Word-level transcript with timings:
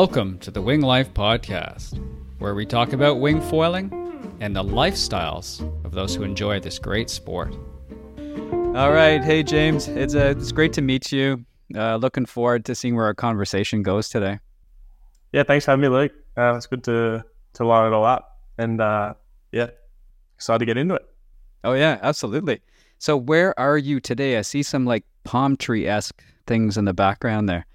Welcome 0.00 0.38
to 0.38 0.52
the 0.52 0.62
Wing 0.62 0.80
Life 0.80 1.12
Podcast, 1.12 2.00
where 2.38 2.54
we 2.54 2.64
talk 2.64 2.92
about 2.92 3.18
wing 3.18 3.40
foiling 3.40 3.92
and 4.38 4.54
the 4.54 4.62
lifestyles 4.62 5.60
of 5.84 5.90
those 5.90 6.14
who 6.14 6.22
enjoy 6.22 6.60
this 6.60 6.78
great 6.78 7.10
sport. 7.10 7.52
All 8.76 8.92
right. 8.92 9.20
Hey, 9.20 9.42
James. 9.42 9.88
It's, 9.88 10.14
uh, 10.14 10.34
it's 10.38 10.52
great 10.52 10.72
to 10.74 10.82
meet 10.82 11.10
you. 11.10 11.44
Uh, 11.74 11.96
looking 11.96 12.26
forward 12.26 12.64
to 12.66 12.76
seeing 12.76 12.94
where 12.94 13.06
our 13.06 13.12
conversation 13.12 13.82
goes 13.82 14.08
today. 14.08 14.38
Yeah, 15.32 15.42
thanks 15.42 15.64
for 15.64 15.72
having 15.72 15.82
me, 15.82 15.88
Luke. 15.88 16.12
Uh, 16.36 16.54
it's 16.54 16.66
good 16.66 16.84
to, 16.84 17.24
to 17.54 17.66
line 17.66 17.92
it 17.92 17.92
all 17.92 18.04
up. 18.04 18.38
And 18.56 18.80
uh, 18.80 19.14
yeah, 19.50 19.70
excited 20.36 20.60
to 20.60 20.64
get 20.64 20.76
into 20.76 20.94
it. 20.94 21.06
Oh, 21.64 21.72
yeah, 21.72 21.98
absolutely. 22.02 22.60
So, 22.98 23.16
where 23.16 23.58
are 23.58 23.76
you 23.76 23.98
today? 23.98 24.38
I 24.38 24.42
see 24.42 24.62
some 24.62 24.84
like 24.86 25.04
palm 25.24 25.56
tree 25.56 25.88
esque 25.88 26.22
things 26.46 26.78
in 26.78 26.84
the 26.84 26.94
background 26.94 27.48
there. 27.48 27.66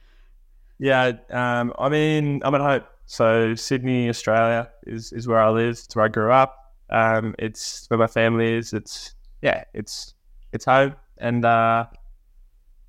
Yeah, 0.84 1.14
um, 1.30 1.72
I 1.80 1.88
mean, 1.88 2.42
I'm 2.44 2.54
at 2.56 2.60
home. 2.60 2.82
So 3.06 3.56
Sydney, 3.56 4.10
Australia 4.10 4.70
is, 4.86 5.14
is 5.14 5.30
where 5.30 5.40
I 5.40 5.50
live. 5.50 5.76
It's 5.76 5.96
where 5.96 6.04
I 6.04 6.10
grew 6.10 6.30
up. 6.30 6.58
Um, 6.90 7.36
it's 7.40 7.86
where 7.88 7.98
my 7.98 8.08
family 8.08 8.56
is. 8.56 8.74
It's 8.74 9.16
yeah, 9.42 9.64
it's 9.74 10.14
it's 10.52 10.66
home, 10.66 10.96
and 11.20 11.46
uh, 11.46 11.86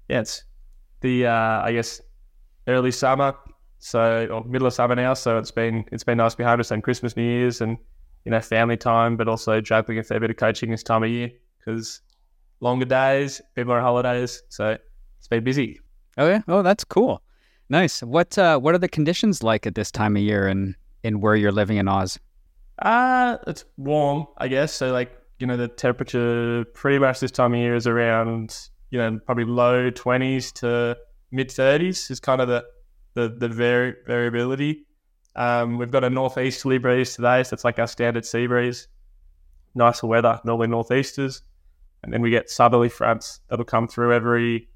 yeah, 0.09 0.23
it's 0.23 0.43
the 1.03 1.27
uh, 1.27 1.63
I 1.63 1.71
guess 1.71 2.01
early 2.67 2.91
summer, 2.91 3.37
so 3.79 4.27
or 4.29 4.43
middle 4.43 4.67
of 4.67 4.75
summer 4.75 4.97
now. 4.97 5.15
So 5.15 5.39
it's 5.39 5.53
been 5.53 5.85
it's 5.93 6.03
been 6.03 6.19
nice 6.19 6.33
to 6.33 6.39
be 6.39 6.43
home 6.43 6.59
to 6.59 6.65
spend 6.65 6.83
Christmas, 6.83 7.17
New 7.17 7.23
Year's, 7.23 7.61
and 7.61 7.79
you 8.25 8.33
know 8.33 8.41
family 8.41 8.77
time, 8.77 9.17
but 9.17 9.29
also 9.29 9.61
juggling 9.61 10.01
a 10.01 10.03
fair 10.03 10.19
bit 10.19 10.31
of 10.31 10.37
coaching 10.37 10.73
this 10.73 10.83
time 10.83 11.05
of 11.05 11.11
year 11.11 11.31
because 11.59 12.01
longer 12.59 12.87
days, 12.87 13.41
people 13.55 13.73
are 13.73 13.81
holidays, 13.81 14.43
so 14.49 14.77
it's 15.17 15.29
been 15.29 15.45
busy. 15.45 15.79
Oh 16.19 16.27
yeah, 16.27 16.43
oh 16.49 16.63
that's 16.63 16.83
cool. 16.83 17.23
Nice. 17.69 18.03
What 18.03 18.37
uh, 18.37 18.59
what 18.59 18.75
are 18.75 18.79
the 18.79 18.89
conditions 18.89 19.43
like 19.43 19.67
at 19.67 19.75
this 19.75 19.91
time 19.91 20.17
of 20.17 20.23
year 20.23 20.47
and 20.47 20.75
in, 21.03 21.15
in 21.15 21.21
where 21.21 21.35
you're 21.35 21.53
living 21.53 21.79
in 21.79 21.89
Oz? 21.89 22.19
Uh 22.81 23.39
it's 23.47 23.65
warm, 23.77 24.27
I 24.39 24.49
guess. 24.49 24.73
So 24.73 24.93
like, 24.93 25.17
you 25.39 25.47
know, 25.47 25.57
the 25.57 25.69
temperature 25.69 26.65
pretty 26.75 26.99
much 26.99 27.21
this 27.21 27.31
time 27.31 27.55
of 27.55 27.61
year 27.61 27.75
is 27.75 27.87
around, 27.87 28.59
you 28.91 28.99
know, 28.99 29.19
probably 29.25 29.45
low 29.45 29.91
twenties 29.91 30.53
to 30.53 30.97
mid 31.31 31.51
thirties 31.51 32.11
is 32.11 32.21
kind 32.21 32.41
of 32.41 32.49
the 32.49 32.65
the, 33.15 33.29
the 33.29 33.49
vari- 33.49 33.95
variability. 34.07 34.87
Um, 35.37 35.79
we've 35.79 35.91
got 35.91 36.05
a 36.05 36.11
northeasterly 36.11 36.79
breeze 36.79 37.15
today, 37.15 37.43
so 37.45 37.55
it's 37.55 37.65
like 37.65 37.79
our 37.79 37.87
standard 37.87 38.25
sea 38.25 38.47
breeze. 38.47 38.89
Nicer 39.77 40.07
weather, 40.07 40.41
normally 40.45 40.69
northeasters. 40.69 41.43
And 42.03 42.13
then 42.13 42.23
we 42.23 42.31
get 42.31 42.51
southerly 42.51 42.89
fronts 42.89 43.41
that'll 43.49 43.65
come 43.65 43.89
through 43.89 44.13
every 44.13 44.69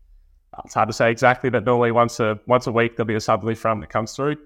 it's 0.64 0.74
hard 0.74 0.88
to 0.88 0.92
say 0.92 1.10
exactly, 1.10 1.50
but 1.50 1.64
normally 1.64 1.92
once 1.92 2.20
a 2.20 2.38
once 2.46 2.66
a 2.66 2.72
week 2.72 2.96
there'll 2.96 3.06
be 3.06 3.14
a 3.14 3.20
southerly 3.20 3.54
front 3.54 3.80
that 3.80 3.90
comes 3.90 4.12
through, 4.12 4.36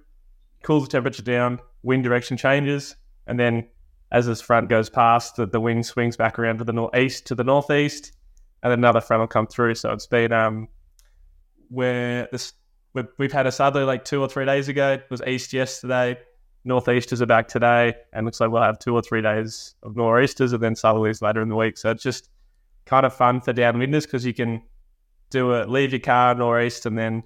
cools 0.63 0.85
the 0.85 0.91
temperature 0.91 1.23
down, 1.23 1.61
wind 1.83 2.05
direction 2.05 2.37
changes, 2.37 2.97
and 3.27 3.39
then 3.39 3.67
as 4.11 4.27
this 4.27 4.43
front 4.43 4.69
goes 4.69 4.91
past, 4.91 5.37
the, 5.37 5.47
the 5.47 5.61
wind 5.61 5.87
swings 5.87 6.17
back 6.17 6.39
around 6.39 6.59
to 6.59 6.65
the 6.65 6.73
northeast 6.73 7.27
to 7.27 7.35
the 7.35 7.45
northeast, 7.45 8.13
and 8.63 8.71
then 8.71 8.79
another 8.79 9.01
front 9.01 9.21
will 9.21 9.27
come 9.27 9.47
through. 9.47 9.75
So 9.75 9.93
it's 9.93 10.07
been 10.07 10.33
um 10.33 10.69
where 11.69 12.29
this 12.31 12.53
we've, 12.95 13.09
we've 13.19 13.33
had 13.33 13.47
a 13.47 13.53
southerly 13.53 13.85
like 13.85 14.05
two 14.05 14.21
or 14.21 14.29
three 14.29 14.45
days 14.45 14.69
ago. 14.69 14.93
It 14.93 15.07
was 15.11 15.23
east 15.27 15.53
yesterday. 15.53 16.19
Northeasters 16.65 17.21
are 17.21 17.27
back 17.27 17.49
today, 17.49 17.95
and 18.13 18.25
looks 18.25 18.41
like 18.41 18.51
we'll 18.51 18.63
have 18.63 18.79
two 18.79 18.95
or 18.95 19.03
three 19.03 19.21
days 19.23 19.75
of 19.83 19.97
nor'easters 19.97 20.53
and 20.53 20.63
then 20.63 20.75
southerlies 20.75 21.21
later 21.21 21.43
in 21.43 21.49
the 21.49 21.57
week. 21.57 21.77
So 21.77 21.91
it's 21.91 22.03
just 22.03 22.29
kind 22.87 23.05
of 23.05 23.13
fun 23.13 23.41
for 23.41 23.53
downwinders 23.53 24.03
because 24.03 24.25
you 24.25 24.35
can 24.35 24.63
do 25.33 25.53
it, 25.53 25.69
leave 25.69 25.93
your 25.93 26.01
car 26.01 26.35
northeast, 26.35 26.87
and 26.87 26.97
then 26.97 27.23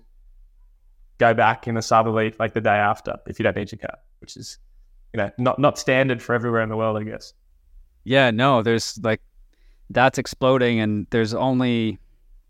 go 1.19 1.35
back 1.35 1.67
in 1.67 1.77
a 1.77 1.83
southerly 1.83 2.35
like 2.39 2.55
the 2.55 2.61
day 2.61 2.77
after 2.77 3.17
if 3.27 3.39
you 3.39 3.43
don't 3.43 3.57
need 3.57 3.73
your 3.73 3.79
car, 3.79 3.99
which 4.21 4.37
is 4.37 4.59
you 5.13 5.19
know 5.19 5.31
not 5.39 5.59
not 5.59 5.79
standard 5.79 6.23
for 6.23 6.35
everywhere 6.35 6.63
in 6.63 6.69
the 6.69 6.77
world, 6.77 6.97
I 6.97 7.05
guess. 7.05 7.35
Yeah, 8.05 8.31
no, 8.31 8.63
there's 8.63 8.99
like 9.03 9.21
that's 9.91 10.19
exploding, 10.19 10.81
and 10.81 11.07
there's 11.11 11.35
only 11.35 11.99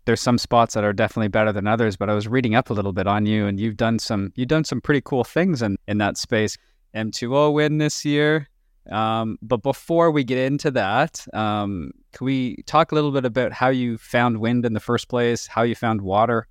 there's 0.05 0.21
some 0.21 0.37
spots 0.37 0.73
that 0.75 0.83
are 0.83 0.93
definitely 0.93 1.27
better 1.27 1.51
than 1.51 1.67
others. 1.67 1.97
But 1.97 2.09
I 2.09 2.13
was 2.13 2.27
reading 2.27 2.55
up 2.55 2.69
a 2.69 2.73
little 2.73 2.93
bit 2.93 3.07
on 3.07 3.25
you, 3.25 3.47
and 3.47 3.59
you've 3.59 3.77
done 3.77 3.99
some 3.99 4.31
you've 4.35 4.47
done 4.47 4.63
some 4.63 4.81
pretty 4.81 5.01
cool 5.01 5.23
things 5.23 5.61
in 5.61 5.77
in 5.87 5.97
that 5.97 6.17
space. 6.17 6.57
M2O 6.95 7.53
win 7.53 7.77
this 7.77 8.05
year. 8.05 8.47
Um, 8.91 9.37
but 9.41 9.61
before 9.63 10.11
we 10.11 10.23
get 10.23 10.37
into 10.37 10.71
that, 10.71 11.25
um, 11.33 11.91
can 12.13 12.25
we 12.25 12.63
talk 12.65 12.91
a 12.91 12.95
little 12.95 13.11
bit 13.11 13.25
about 13.25 13.51
how 13.51 13.69
you 13.69 13.97
found 13.97 14.39
wind 14.39 14.65
in 14.65 14.73
the 14.73 14.79
first 14.79 15.09
place, 15.09 15.47
how 15.47 15.63
you 15.63 15.75
found 15.75 16.01
water? 16.01 16.47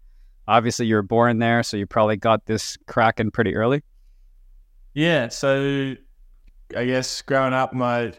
Obviously, 0.49 0.87
you 0.87 0.95
were 0.95 1.03
born 1.03 1.39
there, 1.39 1.63
so 1.63 1.77
you 1.77 1.87
probably 1.87 2.17
got 2.17 2.47
this 2.47 2.77
cracking 2.87 3.31
pretty 3.31 3.55
early. 3.57 3.83
Yeah, 4.95 5.29
so 5.29 5.95
I 6.77 6.85
guess 6.85 7.21
growing 7.23 7.53
up, 7.53 7.73
my 7.73 8.13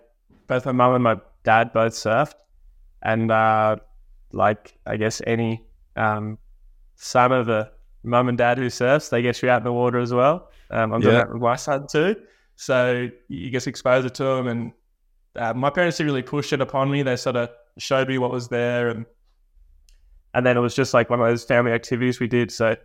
both 0.48 0.66
my 0.66 0.72
mum 0.72 0.94
and 0.96 1.04
my 1.04 1.18
dad 1.44 1.74
both 1.74 1.94
surfed, 1.94 2.36
and 3.02 3.32
uh, 3.32 3.78
like 4.32 4.78
I 4.86 4.98
guess 4.98 5.22
any 5.26 5.64
um, 5.96 6.38
son 6.96 7.32
of 7.32 7.50
a 7.50 7.72
mum 8.04 8.30
and 8.30 8.38
dad 8.38 8.58
who 8.58 8.70
surfs, 8.70 9.10
they 9.10 9.22
get 9.22 9.42
you 9.42 9.50
out 9.50 9.58
in 9.60 9.64
the 9.64 9.74
water 9.74 10.00
as 10.00 10.14
well. 10.14 10.50
Um, 10.70 10.94
I'm 10.94 11.02
doing 11.02 11.14
Yeah. 11.16 11.22
that 11.22 11.32
with 11.34 11.42
my 11.42 11.56
son 11.56 11.88
too, 11.88 12.16
so 12.58 13.08
you 13.30 13.50
get 13.50 13.66
exposure 13.68 14.10
to 14.10 14.24
them. 14.24 14.48
And 14.48 14.72
uh, 15.36 15.54
my 15.54 15.70
parents 15.70 15.98
didn't 15.98 16.12
really 16.12 16.24
push 16.24 16.52
it 16.52 16.60
upon 16.60 16.92
me; 16.92 17.04
they 17.04 17.16
sort 17.16 17.38
of 17.38 17.50
showed 17.78 18.10
me 18.10 18.18
what 18.18 18.32
was 18.32 18.50
there, 18.50 18.90
and 18.90 19.06
and 20.34 20.46
then 20.46 20.58
it 20.58 20.60
was 20.60 20.76
just 20.76 20.94
like 20.94 21.10
one 21.10 21.22
of 21.22 21.28
those 21.28 21.46
family 21.46 21.72
activities 21.72 22.20
we 22.20 22.28
did. 22.28 22.52
So 22.52 22.76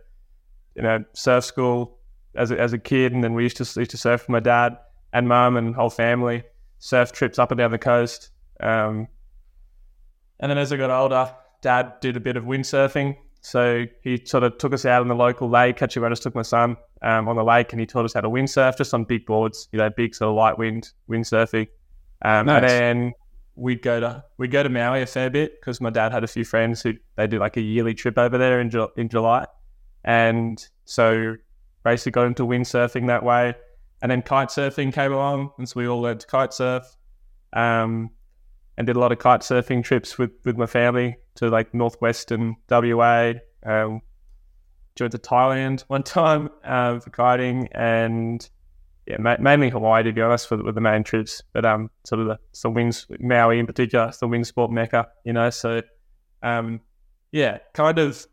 you 0.75 0.83
know, 0.83 1.03
surf 1.13 1.43
school 1.43 1.99
as 2.35 2.51
a, 2.51 2.59
as 2.59 2.71
a 2.71 2.79
kid, 2.79 3.11
and 3.11 3.23
then 3.23 3.33
we 3.33 3.43
used 3.43 3.57
to 3.57 3.79
used 3.79 3.91
to 3.91 3.97
surf 3.97 4.21
with 4.21 4.29
my 4.29 4.39
dad 4.39 4.77
and 5.11 5.27
mum 5.27 5.57
and 5.57 5.75
whole 5.75 5.89
family. 5.89 6.43
Surf 6.79 7.11
trips 7.11 7.39
up 7.39 7.51
and 7.51 7.57
down 7.57 7.71
the 7.71 7.77
coast. 7.77 8.29
Um, 8.59 9.07
and 10.39 10.49
then 10.49 10.57
as 10.57 10.71
I 10.71 10.77
got 10.77 10.89
older, 10.91 11.33
dad 11.61 11.99
did 12.01 12.15
a 12.17 12.19
bit 12.19 12.37
of 12.37 12.43
windsurfing. 12.43 13.17
So 13.45 13.85
he 14.01 14.21
sort 14.25 14.43
of 14.43 14.57
took 14.57 14.71
us 14.71 14.85
out 14.85 15.01
on 15.01 15.09
the 15.09 15.15
local 15.15 15.49
lake. 15.49 15.81
Actually, 15.81 16.05
I 16.05 16.09
just 16.09 16.23
took 16.23 16.33
my 16.33 16.43
son 16.43 16.77
um, 17.01 17.27
on 17.27 17.35
the 17.35 17.43
lake, 17.43 17.73
and 17.73 17.79
he 17.79 17.85
taught 17.85 18.05
us 18.05 18.13
how 18.13 18.21
to 18.21 18.29
windsurf 18.29 18.77
just 18.77 18.93
on 18.93 19.03
big 19.03 19.25
boards, 19.25 19.67
you 19.73 19.79
know, 19.79 19.89
big 19.89 20.15
sort 20.15 20.29
of 20.29 20.35
light 20.35 20.57
wind 20.57 20.91
windsurfing. 21.09 21.67
Um, 22.23 22.45
Nice. 22.45 22.63
And 22.63 22.63
then 22.63 23.13
we'd 23.55 23.81
go 23.81 23.99
to 23.99 24.23
we'd 24.37 24.49
go 24.49 24.63
to 24.63 24.69
Maui 24.69 25.01
a 25.01 25.05
fair 25.05 25.29
bit 25.29 25.59
because 25.59 25.81
my 25.81 25.89
dad 25.89 26.13
had 26.13 26.23
a 26.23 26.27
few 26.27 26.45
friends 26.45 26.81
who 26.81 26.93
they 27.17 27.27
do 27.27 27.37
like 27.37 27.57
a 27.57 27.61
yearly 27.61 27.93
trip 27.93 28.17
over 28.17 28.37
there 28.37 28.61
in 28.61 28.69
Ju- 28.69 28.91
in 28.95 29.09
July, 29.09 29.45
and 30.05 30.65
so 30.85 31.35
basically 31.83 32.13
got 32.13 32.25
into 32.27 32.45
windsurfing 32.45 33.07
that 33.07 33.23
way. 33.23 33.55
And 34.01 34.09
then 34.09 34.21
kite 34.21 34.49
surfing 34.49 34.93
came 34.93 35.11
along, 35.11 35.51
and 35.57 35.67
so 35.67 35.81
we 35.81 35.87
all 35.87 36.01
learned 36.01 36.21
to 36.21 36.27
kite 36.27 36.53
surf, 36.53 36.85
um, 37.51 38.09
and 38.77 38.87
did 38.87 38.95
a 38.95 38.99
lot 38.99 39.11
of 39.11 39.19
kite 39.19 39.41
surfing 39.41 39.83
trips 39.83 40.17
with, 40.17 40.31
with 40.45 40.57
my 40.57 40.65
family 40.65 41.17
to 41.35 41.49
like 41.49 41.73
northwestern 41.73 42.55
WA. 42.69 43.33
Um, 43.65 44.01
went 44.99 45.11
to 45.11 45.17
Thailand 45.17 45.81
one 45.87 46.03
time 46.03 46.49
um, 46.63 46.99
for 46.99 47.09
kiting, 47.09 47.67
and 47.71 48.47
yeah, 49.07 49.17
ma- 49.19 49.37
mainly 49.39 49.69
Hawaii 49.69 50.03
to 50.03 50.11
be 50.11 50.21
honest, 50.21 50.47
for 50.47 50.57
the, 50.57 50.63
with 50.63 50.75
the 50.75 50.81
main 50.81 51.03
trips. 51.03 51.41
But 51.53 51.65
um, 51.65 51.89
sort 52.03 52.21
of 52.21 52.27
the 52.27 52.39
some 52.51 52.73
winds 52.73 53.07
Maui 53.19 53.59
in 53.59 53.65
particular, 53.65 54.11
the 54.19 54.27
wind 54.27 54.45
sport 54.47 54.71
mecca, 54.71 55.07
you 55.23 55.33
know. 55.33 55.49
So 55.49 55.81
um, 56.41 56.81
yeah, 57.31 57.59
kind 57.73 57.97
of 57.99 58.25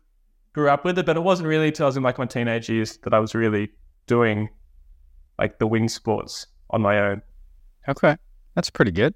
grew 0.53 0.69
up 0.69 0.85
with 0.85 0.99
it, 0.99 1.05
but 1.05 1.17
it 1.17 1.21
wasn't 1.21 1.47
really 1.47 1.67
until 1.67 1.85
I 1.85 1.87
was 1.87 1.97
in 1.97 2.03
like 2.03 2.17
my 2.17 2.25
teenage 2.25 2.69
years 2.69 2.97
that 3.03 3.13
I 3.13 3.19
was 3.19 3.33
really 3.33 3.69
doing 4.05 4.49
like 5.39 5.59
the 5.59 5.67
wind 5.67 5.91
sports 5.91 6.47
on 6.69 6.81
my 6.81 6.99
own. 6.99 7.21
Okay. 7.87 8.15
That's 8.55 8.69
pretty 8.69 8.91
good. 8.91 9.13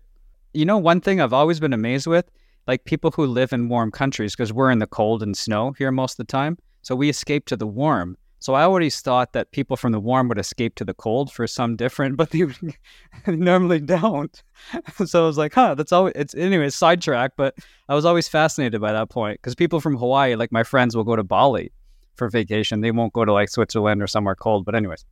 You 0.55 0.63
know, 0.63 0.77
one 0.77 1.01
thing 1.01 1.19
I've 1.19 1.33
always 1.33 1.59
been 1.59 1.73
amazed 1.73 2.07
with, 2.07 2.31
like 2.65 2.85
people 2.85 3.11
who 3.11 3.25
live 3.25 3.51
in 3.51 3.67
warm 3.67 3.91
countries, 3.91 4.33
because 4.33 4.53
we're 4.53 4.71
in 4.71 4.79
the 4.79 4.87
cold 4.87 5.21
and 5.21 5.35
snow 5.35 5.73
here 5.73 5.91
most 5.91 6.13
of 6.13 6.25
the 6.25 6.31
time. 6.31 6.57
So 6.81 6.95
we 6.95 7.09
escape 7.09 7.45
to 7.47 7.57
the 7.57 7.67
warm. 7.67 8.17
So 8.39 8.53
I 8.53 8.63
always 8.63 9.01
thought 9.01 9.33
that 9.33 9.51
people 9.51 9.75
from 9.75 9.91
the 9.91 9.99
warm 9.99 10.29
would 10.29 10.37
escape 10.37 10.75
to 10.75 10.85
the 10.85 10.93
cold 10.93 11.29
for 11.31 11.45
some 11.45 11.75
different, 11.75 12.15
but 12.17 12.29
they 12.29 12.45
normally 13.27 13.81
don't. 13.81 14.41
so 15.05 15.23
I 15.23 15.27
was 15.27 15.37
like, 15.37 15.53
huh, 15.53 15.75
that's 15.75 15.91
always, 15.91 16.13
it's 16.15 16.33
anyway, 16.35 16.69
sidetrack, 16.69 17.33
but 17.35 17.55
I 17.89 17.95
was 17.95 18.05
always 18.05 18.29
fascinated 18.29 18.79
by 18.79 18.93
that 18.93 19.09
point 19.09 19.41
because 19.41 19.55
people 19.55 19.81
from 19.81 19.97
Hawaii, 19.97 20.35
like 20.35 20.53
my 20.53 20.63
friends, 20.63 20.95
will 20.95 21.03
go 21.03 21.17
to 21.17 21.23
Bali 21.23 21.73
for 22.15 22.29
vacation. 22.29 22.79
They 22.79 22.91
won't 22.91 23.11
go 23.11 23.25
to 23.25 23.33
like 23.33 23.49
Switzerland 23.49 24.01
or 24.01 24.07
somewhere 24.07 24.35
cold. 24.35 24.63
But, 24.63 24.75
anyways, 24.75 25.03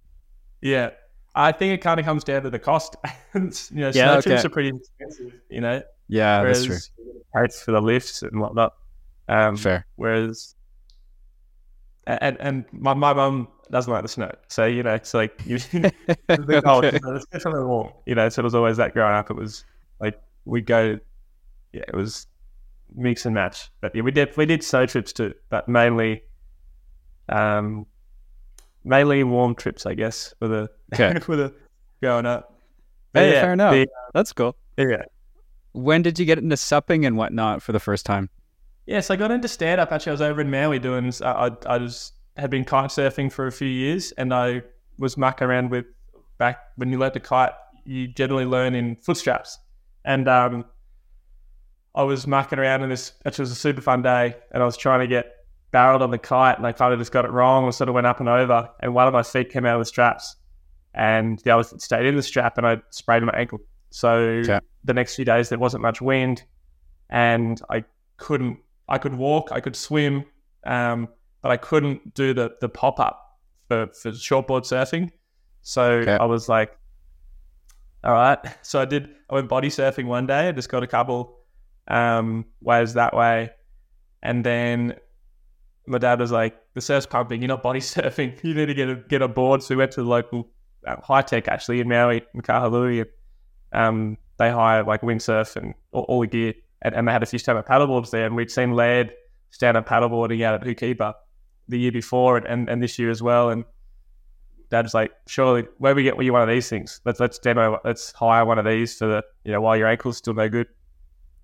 Yeah. 0.62 0.92
I 1.35 1.51
think 1.51 1.74
it 1.74 1.81
kind 1.81 2.00
of 2.00 2.06
comes 2.06 2.24
down 2.24 2.44
to 2.44 2.50
the 2.50 2.59
cost. 2.59 2.95
you 3.35 3.41
know, 3.41 3.51
Yeah, 3.71 3.91
snow 3.91 4.13
okay. 4.18 4.30
trips 4.30 4.45
are 4.45 4.50
pretty 4.50 4.69
expensive, 4.69 5.33
you 5.50 5.62
know, 5.62 5.81
yeah, 6.07 6.41
whereas 6.41 6.68
that's 6.68 6.91
rates 7.33 7.62
for 7.63 7.71
the 7.71 7.81
lifts 7.81 8.21
and 8.21 8.39
whatnot. 8.39 8.74
Um. 9.27 9.56
Fair. 9.57 9.85
Whereas, 9.95 10.56
and 12.06 12.38
and 12.39 12.65
my 12.71 12.94
my 12.94 13.13
mum 13.13 13.47
doesn't 13.71 13.91
like 13.91 14.03
the 14.03 14.09
snow, 14.09 14.31
so 14.47 14.65
you 14.65 14.83
know 14.83 14.94
it's 14.94 15.13
like 15.13 15.41
you. 15.45 15.57
the 15.57 16.62
cold, 16.63 16.85
Okay. 16.85 17.00
know, 17.01 17.15
it's 17.15 17.25
definitely 17.27 17.63
warm, 17.65 17.91
you 18.06 18.15
know. 18.15 18.30
So 18.30 18.41
it 18.41 18.44
was 18.44 18.53
always 18.56 18.77
that 18.77 18.94
growing 18.94 19.15
up. 19.15 19.31
It 19.31 19.38
was 19.38 19.63
like 20.00 20.21
we 20.45 20.62
go, 20.62 21.00
yeah, 21.71 21.83
it 21.88 21.95
was 21.95 22.27
mix 22.94 23.25
and 23.25 23.33
match. 23.33 23.71
But 23.81 23.95
yeah, 23.95 24.01
we 24.01 24.12
did 24.12 24.35
we 24.38 24.45
did 24.45 24.63
snow 24.63 24.85
trips 24.85 25.13
too, 25.13 25.33
but 25.50 25.68
mainly, 25.69 26.24
um, 27.30 27.85
mainly 28.83 29.24
warm 29.24 29.56
trips, 29.56 29.85
I 29.85 29.94
guess, 29.94 30.33
for 30.39 30.47
the 30.47 30.69
Okay. 30.94 31.19
for 31.21 31.35
the 31.35 31.53
growing 32.01 32.25
up. 32.25 32.59
Hey, 33.13 33.33
yeah, 33.33 33.41
fair 33.41 33.53
enough. 33.53 33.74
the- 33.74 33.88
That's 34.13 34.33
cool. 34.33 34.56
yeah. 34.77 35.03
When 35.74 36.01
did 36.03 36.19
you 36.19 36.25
get 36.25 36.38
into 36.38 36.56
supping 36.57 37.06
and 37.06 37.18
whatnot 37.18 37.62
for 37.63 37.71
the 37.71 37.80
first 37.80 38.06
time? 38.06 38.30
Yes, 38.85 39.09
I 39.09 39.15
got 39.15 39.31
into 39.31 39.47
stand 39.47 39.80
up. 39.81 39.91
Actually, 39.91 40.12
I 40.12 40.13
was 40.13 40.21
over 40.21 40.41
in 40.41 40.51
Maui 40.51 40.77
doing. 40.80 41.12
I, 41.24 41.47
I, 41.47 41.51
I 41.65 41.77
was 41.77 42.12
had 42.38 42.50
been 42.50 42.65
kite 42.65 42.89
surfing 42.89 43.31
for 43.31 43.47
a 43.47 43.51
few 43.51 43.68
years, 43.68 44.12
and 44.13 44.33
I 44.33 44.62
was 45.00 45.18
mucking 45.18 45.47
around 45.47 45.71
with 45.71 45.85
back 46.38 46.59
when 46.75 46.91
you 46.91 46.97
learn 47.00 47.12
to 47.13 47.19
kite. 47.19 47.53
You 47.85 48.07
generally 48.07 48.45
learn 48.45 48.75
in 48.75 48.95
foot 48.97 49.18
straps, 49.18 49.57
and 50.06 50.27
um, 50.27 50.65
I 51.95 52.03
was 52.03 52.27
mucking 52.27 52.59
around 52.59 52.83
in 52.83 52.89
this. 52.89 53.13
It 53.25 53.38
was 53.39 53.51
a 53.51 53.56
super 53.56 53.81
fun 53.81 54.01
day, 54.01 54.35
and 54.51 54.62
I 54.62 54.65
was 54.65 54.77
trying 54.77 55.00
to 55.00 55.07
get 55.07 55.27
barreled 55.74 56.02
on 56.02 56.12
the 56.12 56.18
kite, 56.18 56.58
and 56.58 56.66
I 56.66 56.72
kind 56.72 56.94
of 56.94 57.00
just 57.00 57.12
got 57.12 57.25
it 57.25 57.31
wrong, 57.31 57.66
and 57.66 57.75
sort 57.75 57.90
of 57.90 57.96
went 57.96 58.08
up 58.08 58.22
and 58.22 58.30
over, 58.30 58.70
and 58.80 58.94
one 58.94 59.08
of 59.08 59.14
my 59.14 59.24
feet 59.24 59.52
came 59.52 59.66
out 59.66 59.75
of 59.75 59.81
the 59.81 59.86
straps, 59.86 60.38
and 60.94 61.40
the 61.40 61.52
other 61.52 61.64
stayed 61.80 62.06
in 62.06 62.16
the 62.16 62.24
strap, 62.24 62.58
and 62.58 62.66
I 62.66 62.78
sprained 62.92 63.25
my 63.25 63.34
ankle. 63.34 63.60
So 63.90 64.42
the 64.86 64.94
next 64.94 65.16
few 65.16 65.25
days 65.25 65.50
there 65.50 65.60
wasn't 65.60 65.81
much 65.81 66.02
wind, 66.02 66.44
and 67.10 67.62
I 67.70 67.84
couldn't. 68.16 68.60
I 68.88 68.98
could 68.98 69.16
walk, 69.16 69.50
I 69.52 69.60
could 69.60 69.75
swim, 69.75 70.24
um, 70.66 71.10
but 71.42 71.52
I 71.52 71.58
couldn't 71.58 72.14
do 72.14 72.34
the 72.34 72.56
the 72.62 72.69
pop 72.69 73.00
up 73.00 73.40
for 73.68 73.88
for 73.88 74.12
shortboard 74.12 74.64
surfing. 74.64 75.12
So. 75.62 76.04
I 76.08 76.26
was 76.26 76.48
like, 76.48 76.78
all 78.04 78.14
right. 78.14 78.40
So 78.62 78.80
I 78.81 78.86
did. 78.86 79.10
I 79.30 79.36
went 79.36 79.50
body 79.50 79.69
surfing 79.69 80.06
one 80.06 80.28
day. 80.28 80.48
I 80.48 80.52
just 80.52 80.69
got 80.69 80.84
a 80.84 80.88
couple 80.88 81.40
um, 81.88 82.46
waves 82.62 82.94
that 82.94 83.16
way, 83.16 83.52
and 84.22 84.44
then 84.44 84.96
my 85.85 85.97
dad 85.97 86.19
was 86.19 86.31
like, 86.31 86.56
"The 86.74 86.81
surf's 86.81 87.06
pumping. 87.06 87.41
You're 87.41 87.50
not 87.50 87.63
body 87.63 87.80
surfing. 87.81 88.41
You 88.44 88.53
need 88.53 88.68
to 88.68 88.74
get 88.74 88.89
a, 88.89 88.95
get 88.95 89.21
a 89.21 89.27
board." 89.27 89.63
So 89.63 89.75
we 89.75 89.80
went 89.80 89.91
to 89.94 90.03
the 90.03 90.09
local 90.09 90.50
uh, 90.85 90.95
Hi-Tech 91.01 91.47
actually 91.47 91.80
in 91.80 91.88
Maui 91.88 92.24
in 92.33 92.41
Kahului. 92.41 93.06
And, 93.71 93.85
um, 93.85 94.18
they 94.38 94.51
hire 94.51 94.83
like 94.83 95.01
windsurf 95.01 95.56
and 95.56 95.74
all, 95.91 96.03
all 96.03 96.21
the 96.21 96.27
gear, 96.27 96.53
and, 96.81 96.95
and 96.95 97.07
they 97.07 97.12
had 97.12 97.24
a 97.24 97.25
few 97.25 97.39
stand 97.39 97.57
up 97.57 97.68
paddleboards 97.68 98.12
there, 98.12 98.25
and 98.25 98.35
we'd 98.35 98.51
seen 98.51 98.71
Laird 98.74 99.13
stand 99.51 99.77
up 99.77 99.88
paddleboarding 99.88 100.44
out 100.44 100.56
at 100.56 100.63
Ho'okipa 100.63 101.13
the 101.68 101.80
year 101.80 101.91
before 101.91 102.38
and, 102.38 102.45
and, 102.45 102.69
and 102.69 102.81
this 102.83 102.97
year 103.00 103.09
as 103.09 103.21
well, 103.21 103.50
and. 103.50 103.65
Dad's 104.69 104.95
like, 104.95 105.12
surely, 105.27 105.68
where 105.77 105.94
we 105.94 106.01
get 106.01 106.19
you 106.19 106.33
one 106.33 106.41
of 106.41 106.47
these 106.47 106.68
things? 106.68 107.00
Let's 107.06 107.19
let's 107.19 107.38
demo, 107.38 107.80
let's 107.85 108.12
hire 108.12 108.44
one 108.44 108.57
of 108.57 108.65
these 108.65 108.97
for 108.97 109.06
the, 109.06 109.24
you 109.44 109.51
know, 109.51 109.62
while 109.62 109.77
your 109.77 109.88
ankle's 109.88 110.18
still 110.18 110.33
no 110.33 110.50
good. 110.50 110.65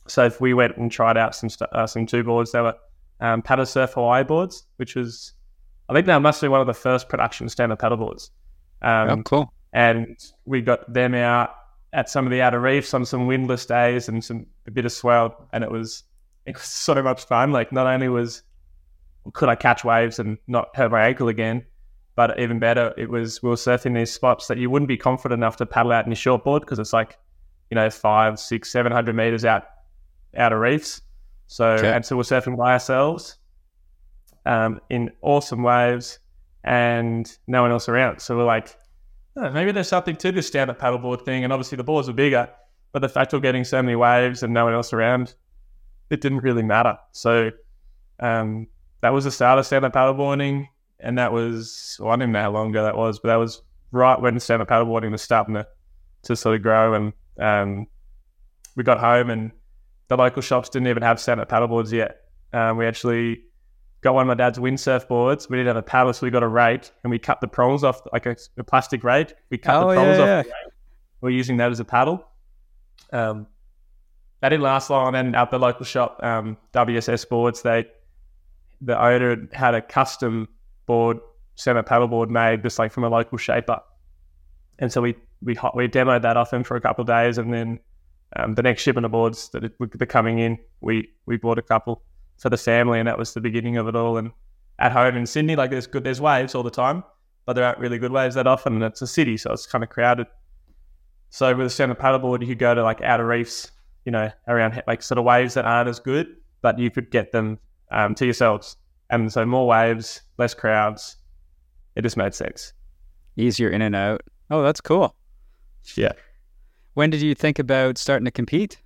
So 0.07 0.25
if 0.25 0.41
we 0.41 0.56
went 0.56 0.77
and 0.77 0.91
tried 0.91 1.15
out 1.15 1.36
some 1.36 1.50
uh, 1.71 1.86
some 1.86 2.07
two 2.07 2.24
boards, 2.24 2.51
they 2.51 2.62
were 2.62 2.74
um, 3.19 3.42
paddle 3.42 3.66
surf 3.66 3.94
Hawaii 3.94 4.24
boards, 4.24 4.66
which 4.77 4.95
was, 4.95 5.33
I 5.88 5.94
think 5.94 6.06
that 6.06 6.21
must 6.21 6.42
be 6.42 6.48
one 6.48 6.62
of 6.62 6.68
the 6.68 6.74
first 6.74 7.10
production 7.10 7.50
standard 7.50 7.74
up 7.74 7.80
paddle 7.80 7.98
boards. 7.98 8.31
Um, 8.81 9.10
oh, 9.10 9.24
cool. 9.24 9.54
and 9.74 10.18
we 10.45 10.62
got 10.62 10.92
them 10.92 11.13
out 11.13 11.56
at 11.92 12.10
some 12.10 12.25
of 12.25 12.31
the 12.31 12.42
outer 12.42 12.60
reefs 12.60 12.94
on 12.94 13.06
some 13.06 13.27
windless 13.27 13.66
days 13.66 14.07
and 14.07 14.24
some 14.24 14.45
a 14.68 14.71
bit 14.71 14.86
of 14.86 14.92
swell, 14.92 15.48
and 15.51 15.63
it 15.63 15.71
was 15.71 16.04
it 16.45 16.56
was 16.56 16.63
so 16.63 17.01
much 17.01 17.25
fun. 17.25 17.51
Like 17.51 17.71
not 17.71 17.88
only 17.88 18.10
was 18.10 18.44
could 19.33 19.50
I 19.50 19.56
catch 19.56 19.83
waves 19.83 20.19
and 20.19 20.38
not 20.48 20.75
hurt 20.75 20.92
my 20.92 21.06
ankle 21.06 21.27
again, 21.27 21.65
but 22.15 22.39
even 22.39 22.60
better, 22.60 22.94
it 22.98 23.10
was 23.10 23.42
we 23.44 23.50
were 23.50 23.56
surfing 23.56 23.95
these 23.95 24.12
spots 24.12 24.48
that 24.48 24.57
you 24.57 24.69
wouldn't 24.69 24.88
be 24.88 24.98
confident 24.98 25.39
enough 25.39 25.57
to 25.57 25.65
paddle 25.65 25.92
out 25.92 26.06
in 26.06 26.12
your 26.12 26.18
shortboard 26.18 26.62
because 26.62 26.80
it's 26.80 26.94
like 26.94 27.18
you 27.69 27.75
know 27.75 27.89
five, 27.89 28.39
six, 28.39 28.72
seven 28.72 28.92
hundred 28.92 29.15
meters 29.15 29.45
out 29.45 29.65
out 30.38 30.54
of 30.54 30.60
reefs. 30.60 31.01
So 31.51 31.66
Okay. 31.66 31.92
and 31.92 32.06
so 32.06 32.16
we're 32.16 32.22
surfing 32.24 32.56
by 32.56 32.74
ourselves 32.74 33.38
um, 34.46 34.80
in 34.92 35.12
awesome 35.24 35.63
waves 35.63 36.19
and 36.63 37.28
no 37.48 37.63
one 37.63 37.72
else 37.72 37.90
around. 37.90 38.19
So 38.22 38.38
we're 38.38 38.44
like, 38.46 38.78
"Oh, 39.36 39.50
maybe 39.50 39.72
there's 39.72 39.88
something 39.88 40.16
to 40.18 40.31
this 40.31 40.46
stand 40.46 40.69
up 40.69 40.80
paddleboard 40.80 41.25
thing. 41.25 41.44
And 41.44 41.51
obviously 41.51 41.75
the 41.75 41.84
boards 41.84 42.07
are 42.07 42.13
bigger, 42.13 42.48
but 42.92 43.01
the 43.01 43.10
fact 43.10 43.34
we're 43.34 43.40
getting 43.40 43.63
so 43.63 43.81
many 43.81 43.96
waves 43.96 44.44
and 44.44 44.54
no 44.54 44.66
one 44.66 44.75
else 44.75 44.94
around, 44.94 45.34
it 46.12 46.22
didn't 46.22 46.40
really 46.44 46.62
matter. 46.62 46.98
So 47.13 47.50
um, 48.19 48.68
that 49.01 49.10
was 49.10 49.24
the 49.24 49.31
start 49.31 49.57
of 49.57 49.66
stand 49.66 49.86
up 49.86 49.94
paddleboarding. 49.94 50.68
And 51.00 51.18
that 51.18 51.31
was, 51.34 51.98
well, 52.00 52.10
I 52.10 52.13
don't 52.13 52.24
even 52.24 52.34
know 52.34 52.42
how 52.44 52.51
long 52.51 52.69
ago 52.69 52.84
that 52.84 52.96
was, 52.96 53.19
but 53.19 53.30
that 53.30 53.38
was 53.38 53.63
right 53.92 54.22
when 54.22 54.40
stand 54.40 54.62
up 54.62 54.68
paddleboarding 54.68 55.12
was 55.12 55.24
starting 55.24 55.56
to, 55.56 55.66
to 56.24 56.36
sort 56.36 56.57
of 56.57 56.62
grow. 56.62 56.94
And 56.94 57.13
um, 57.40 57.88
we 58.75 58.84
got 58.84 59.00
home 59.00 59.31
and 59.31 59.51
the 60.10 60.18
local 60.18 60.42
shops 60.42 60.70
didn't 60.70 60.88
even 60.88 61.04
have 61.04 61.20
stand 61.20 61.40
up 61.40 61.50
paddleboards 61.50 61.92
yet. 61.92 62.18
Um, 62.52 62.78
we 62.78 62.86
actually 62.86 63.42
got 64.02 64.14
one 64.14 64.24
of 64.24 64.28
my 64.28 64.34
dad's 64.34 64.58
windsurf 64.60 65.08
boards. 65.08 65.50
We 65.50 65.58
didn't 65.58 65.68
have 65.68 65.78
a 65.78 65.82
paddle, 65.84 66.12
so 66.14 66.26
we 66.26 66.32
got 66.32 66.44
a 66.44 66.48
rake 66.48 66.90
and 67.04 67.12
we 67.12 67.20
cut 67.20 67.42
the 67.42 67.48
prongs 67.48 67.84
off 67.84 68.02
like 68.12 68.26
a, 68.26 68.36
a 68.58 68.64
plastic 68.64 69.04
rake. 69.04 69.34
We 69.50 69.58
cut 69.58 69.76
Oh, 69.84 69.90
the 69.90 69.94
prongs 69.96 70.18
yeah, 70.18 70.40
off. 70.40 70.46
yeah. 70.48 70.54
We're 71.22 71.30
using 71.32 71.58
that 71.58 71.72
as 71.72 71.80
a 71.80 71.86
paddle. 71.86 72.26
Um, 73.12 73.48
that 74.42 74.50
didn't 74.50 74.64
last 74.64 74.90
long. 74.90 75.08
And 75.08 75.16
then 75.16 75.36
at 75.36 75.52
the 75.52 75.60
local 75.60 75.86
shop, 75.86 76.20
um, 76.24 76.58
WSS 76.74 77.28
boards, 77.28 77.62
they 77.62 77.86
the 78.82 78.98
owner 79.02 79.48
had 79.52 79.76
a 79.76 79.82
custom 79.82 80.48
board, 80.86 81.20
center 81.56 81.84
paddleboard 81.84 82.30
made 82.30 82.64
just 82.64 82.80
like 82.80 82.92
from 82.94 83.04
a 83.04 83.10
local 83.10 83.38
shaper. 83.38 83.80
And 84.80 84.92
so 84.92 85.02
we 85.02 85.16
we 85.42 85.56
we 85.76 85.88
demoed 85.90 86.22
that 86.22 86.38
off 86.38 86.54
him 86.54 86.64
for 86.64 86.78
a 86.78 86.82
couple 86.82 87.02
of 87.02 87.08
days, 87.08 87.38
and 87.38 87.54
then 87.54 87.80
um, 88.36 88.56
the 88.56 88.62
next 88.62 88.84
shipment 88.84 89.06
of 89.06 89.12
boards 89.12 89.50
that 89.50 89.74
were 89.80 89.88
coming 89.88 90.40
in, 90.40 90.60
we 90.81 91.10
we 91.26 91.38
bought 91.38 91.58
a 91.58 91.64
couple 91.64 92.04
for 92.38 92.50
the 92.50 92.58
family, 92.58 93.00
and 93.00 93.08
that 93.08 93.18
was 93.18 93.34
the 93.34 93.42
beginning 93.42 93.78
of 93.78 93.88
it 93.88 93.96
all. 93.96 94.18
And 94.18 94.31
at 94.78 94.92
home 94.92 95.16
in 95.18 95.26
Sydney, 95.26 95.56
like 95.56 95.72
there's 95.72 95.88
good, 95.88 96.04
there's 96.04 96.22
waves 96.22 96.56
all 96.56 96.64
the 96.64 96.72
time, 96.72 97.04
but 97.46 97.54
there 97.54 97.66
aren't 97.66 97.80
really 97.80 97.98
good 97.98 98.12
waves 98.12 98.36
that 98.36 98.48
often, 98.48 98.76
and 98.76 98.84
it's 98.84 99.02
a 99.02 99.08
city, 99.08 99.38
so 99.38 99.52
it's 99.52 99.66
kind 99.66 99.84
of 99.84 99.90
crowded. 99.90 100.28
So 101.31 101.56
with 101.56 101.68
a 101.68 101.70
stand 101.70 101.92
up 101.92 102.00
paddleboard, 102.00 102.42
you 102.42 102.48
could 102.48 102.60
go 102.60 102.74
to 102.74 102.84
like 102.84 103.02
outer 103.02 103.26
reefs, 103.26 103.72
you 104.06 104.12
know, 104.12 104.32
around 104.48 104.82
like 104.88 105.02
sort 105.02 105.18
of 105.18 105.25
waves 105.25 105.54
that 105.56 105.66
aren't 105.66 105.90
as 105.90 106.00
good, 106.00 106.28
but 106.62 106.80
you 106.80 106.90
could 106.90 107.12
get 107.12 107.32
them 107.32 107.60
um, 107.92 108.16
to 108.16 108.25
yourselves. 108.25 108.78
And 109.10 109.32
so 109.32 109.46
more 109.46 109.68
waves, 109.68 110.22
less 110.38 110.54
crowds. 110.54 111.18
It 111.96 112.04
just 112.04 112.18
made 112.18 112.34
sense. 112.34 112.74
Easier 113.38 113.70
in 113.70 113.82
and 113.82 113.96
out. 113.96 114.22
Oh, 114.50 114.64
that's 114.64 114.82
cool. 114.82 115.16
Yeah. 115.96 116.14
When 116.94 117.09
did 117.09 117.21
you 117.21 117.36
think 117.36 117.59
about 117.59 117.97
starting 117.97 118.25
to 118.25 118.31
compete? 118.31 118.81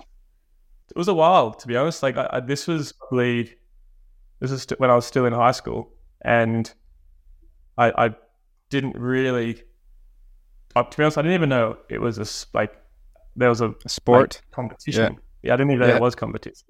It 0.00 0.96
was 0.96 1.08
a 1.08 1.14
while, 1.14 1.52
to 1.54 1.66
be 1.66 1.76
honest. 1.76 2.02
Like 2.02 2.16
I, 2.16 2.28
I, 2.34 2.40
this 2.40 2.66
was 2.66 2.92
probably 2.92 3.54
this 4.40 4.50
is 4.50 4.62
st- 4.62 4.78
when 4.80 4.90
I 4.90 4.94
was 4.94 5.06
still 5.06 5.24
in 5.26 5.32
high 5.32 5.52
school, 5.52 5.92
and 6.22 6.72
I, 7.78 8.06
I 8.06 8.14
didn't 8.70 8.96
really. 8.96 9.62
Uh, 10.76 10.82
to 10.82 10.96
be 10.96 11.02
honest, 11.04 11.18
I 11.18 11.22
didn't 11.22 11.34
even 11.34 11.48
know 11.48 11.78
it 11.88 12.00
was 12.00 12.18
a 12.18 12.56
like 12.56 12.72
there 13.36 13.48
was 13.48 13.60
a 13.60 13.74
A 13.84 13.88
sport? 13.88 14.40
like, 14.42 14.50
competition. 14.50 15.18
Yeah. 15.42 15.54
I 15.54 15.56
didn't 15.56 15.70
even 15.72 15.80
know 15.80 15.86
Yeah. 15.86 15.92
there 15.94 16.00
was 16.02 16.14
competition. 16.14 16.68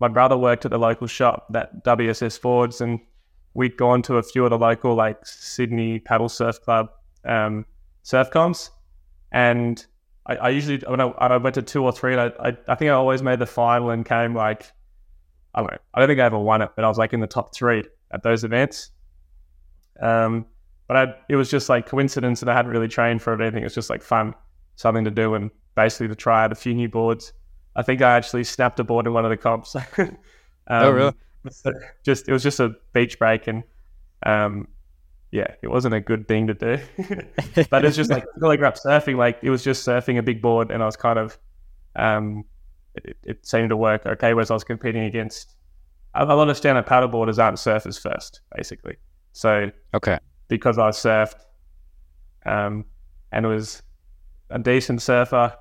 My 0.00 0.08
brother 0.08 0.36
worked 0.36 0.64
at 0.64 0.70
the 0.70 0.78
local 0.78 1.06
shop, 1.06 1.46
that 1.52 1.84
WSS 1.84 2.38
Fords, 2.38 2.80
and 2.80 3.00
we'd 3.54 3.76
gone 3.76 4.02
to 4.02 4.16
a 4.16 4.22
few 4.22 4.44
of 4.44 4.50
the 4.50 4.58
local 4.58 4.94
like 4.94 5.24
Sydney 5.24 6.00
Paddle 6.00 6.28
Surf 6.28 6.60
Club 6.60 6.88
um, 7.24 7.64
surf 8.02 8.30
comps, 8.30 8.70
and 9.34 9.84
I, 10.26 10.36
I 10.36 10.48
usually 10.50 10.78
when 10.86 11.00
I, 11.00 11.08
I 11.08 11.36
went 11.36 11.56
to 11.56 11.62
two 11.62 11.84
or 11.84 11.92
three, 11.92 12.14
and 12.14 12.20
I, 12.20 12.48
I 12.48 12.56
I 12.68 12.74
think 12.76 12.88
I 12.88 12.94
always 12.94 13.22
made 13.22 13.40
the 13.40 13.46
final 13.46 13.90
and 13.90 14.06
came 14.06 14.34
like 14.34 14.70
I 15.54 15.60
don't 15.60 15.70
know, 15.72 15.78
I 15.92 15.98
don't 15.98 16.08
think 16.08 16.20
I 16.20 16.24
ever 16.24 16.38
won 16.38 16.62
it, 16.62 16.70
but 16.74 16.84
I 16.84 16.88
was 16.88 16.96
like 16.96 17.12
in 17.12 17.20
the 17.20 17.26
top 17.26 17.54
three 17.54 17.84
at 18.12 18.22
those 18.22 18.44
events. 18.44 18.90
Um, 20.00 20.46
but 20.86 20.96
I, 20.96 21.14
it 21.28 21.36
was 21.36 21.50
just 21.50 21.68
like 21.68 21.86
coincidence, 21.86 22.42
and 22.42 22.50
I 22.50 22.54
hadn't 22.54 22.70
really 22.70 22.88
trained 22.88 23.22
for 23.22 23.32
it 23.32 23.40
or 23.40 23.42
anything. 23.42 23.62
It 23.62 23.66
was 23.66 23.74
just 23.74 23.90
like 23.90 24.02
fun, 24.02 24.34
something 24.76 25.04
to 25.04 25.10
do, 25.10 25.34
and 25.34 25.50
basically 25.74 26.08
to 26.08 26.14
try 26.14 26.44
out 26.44 26.52
a 26.52 26.54
few 26.54 26.74
new 26.74 26.88
boards. 26.88 27.32
I 27.76 27.82
think 27.82 28.00
I 28.00 28.16
actually 28.16 28.44
snapped 28.44 28.78
a 28.78 28.84
board 28.84 29.06
in 29.06 29.12
one 29.12 29.24
of 29.24 29.30
the 29.30 29.36
comps. 29.36 29.74
um, 29.98 30.16
Oh, 30.68 30.90
really? 30.90 31.12
Just 32.04 32.28
it 32.28 32.32
was 32.32 32.42
just 32.42 32.60
a 32.60 32.70
beach 32.92 33.18
break, 33.18 33.48
and 33.48 33.64
um, 34.24 34.68
yeah, 35.34 35.56
it 35.62 35.68
wasn't 35.68 35.94
a 35.94 36.00
good 36.00 36.28
thing 36.28 36.46
to 36.46 36.54
do. 36.54 36.78
but 37.70 37.84
it's 37.84 37.96
just 37.96 38.08
like 38.08 38.24
like 38.36 38.62
up 38.62 38.76
surfing. 38.76 39.16
Like 39.16 39.38
it 39.42 39.50
was 39.50 39.64
just 39.64 39.86
surfing 39.86 40.16
a 40.16 40.22
big 40.22 40.40
board, 40.40 40.70
and 40.70 40.80
I 40.80 40.86
was 40.86 40.96
kind 40.96 41.18
of 41.18 41.36
um, 41.96 42.44
it, 42.94 43.16
it 43.24 43.44
seemed 43.44 43.70
to 43.70 43.76
work 43.76 44.06
okay. 44.06 44.32
Whereas 44.32 44.52
I 44.52 44.54
was 44.54 44.62
competing 44.62 45.02
against 45.02 45.56
a, 46.14 46.24
a 46.24 46.36
lot 46.36 46.48
of 46.48 46.56
stand-up 46.56 46.88
paddleboarders 46.88 47.42
aren't 47.42 47.56
surfers 47.56 48.00
first, 48.00 48.42
basically. 48.56 48.94
So 49.32 49.72
Okay. 49.92 50.18
because 50.46 50.78
I 50.78 50.90
surfed 50.90 51.40
um, 52.46 52.84
and 53.32 53.44
was 53.44 53.82
a 54.50 54.60
decent 54.60 55.02
surfer, 55.02 55.52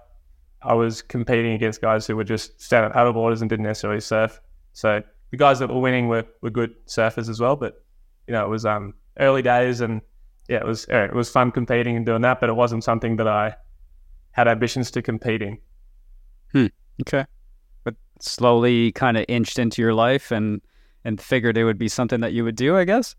I 0.61 0.75
was 0.75 1.01
competing 1.01 1.53
against 1.53 1.81
guys 1.81 2.05
who 2.05 2.15
were 2.15 2.23
just 2.23 2.61
stand-up 2.61 2.93
paddleboarders 2.93 3.41
and 3.41 3.49
didn't 3.49 3.65
necessarily 3.65 4.01
surf. 4.01 4.39
So 4.73 5.01
the 5.31 5.37
guys 5.37 5.57
that 5.57 5.69
were 5.69 5.79
winning 5.79 6.09
were, 6.09 6.25
were 6.43 6.51
good 6.51 6.75
surfers 6.85 7.27
as 7.27 7.39
well. 7.39 7.55
But 7.55 7.83
you 8.27 8.33
know, 8.33 8.45
it 8.45 8.49
was 8.49 8.67
um, 8.67 8.93
early 9.20 9.41
days, 9.41 9.82
and 9.82 10.01
yeah, 10.48 10.58
it 10.58 10.65
was 10.65 10.88
uh, 10.89 11.05
it 11.05 11.13
was 11.13 11.29
fun 11.29 11.51
competing 11.51 11.96
and 11.96 12.05
doing 12.05 12.22
that. 12.22 12.39
But 12.39 12.50
it 12.50 12.55
wasn't 12.55 12.84
something 12.84 13.17
that 13.17 13.27
I 13.27 13.55
had 14.32 14.48
ambitions 14.48 14.91
to 14.91 15.01
compete 15.01 15.41
in. 15.41 15.60
Okay. 17.01 17.25
But 17.84 17.96
slowly 18.20 18.91
kind 18.91 19.17
of 19.17 19.25
inched 19.27 19.60
into 19.60 19.82
your 19.82 19.93
life 19.93 20.32
and 20.32 20.62
and 21.05 21.20
figured 21.20 21.58
it 21.58 21.65
would 21.65 21.77
be 21.77 21.88
something 21.88 22.22
that 22.22 22.34
you 22.34 22.43
would 22.43 22.55
do, 22.55 22.77
I 22.77 22.86
guess. 22.86 23.15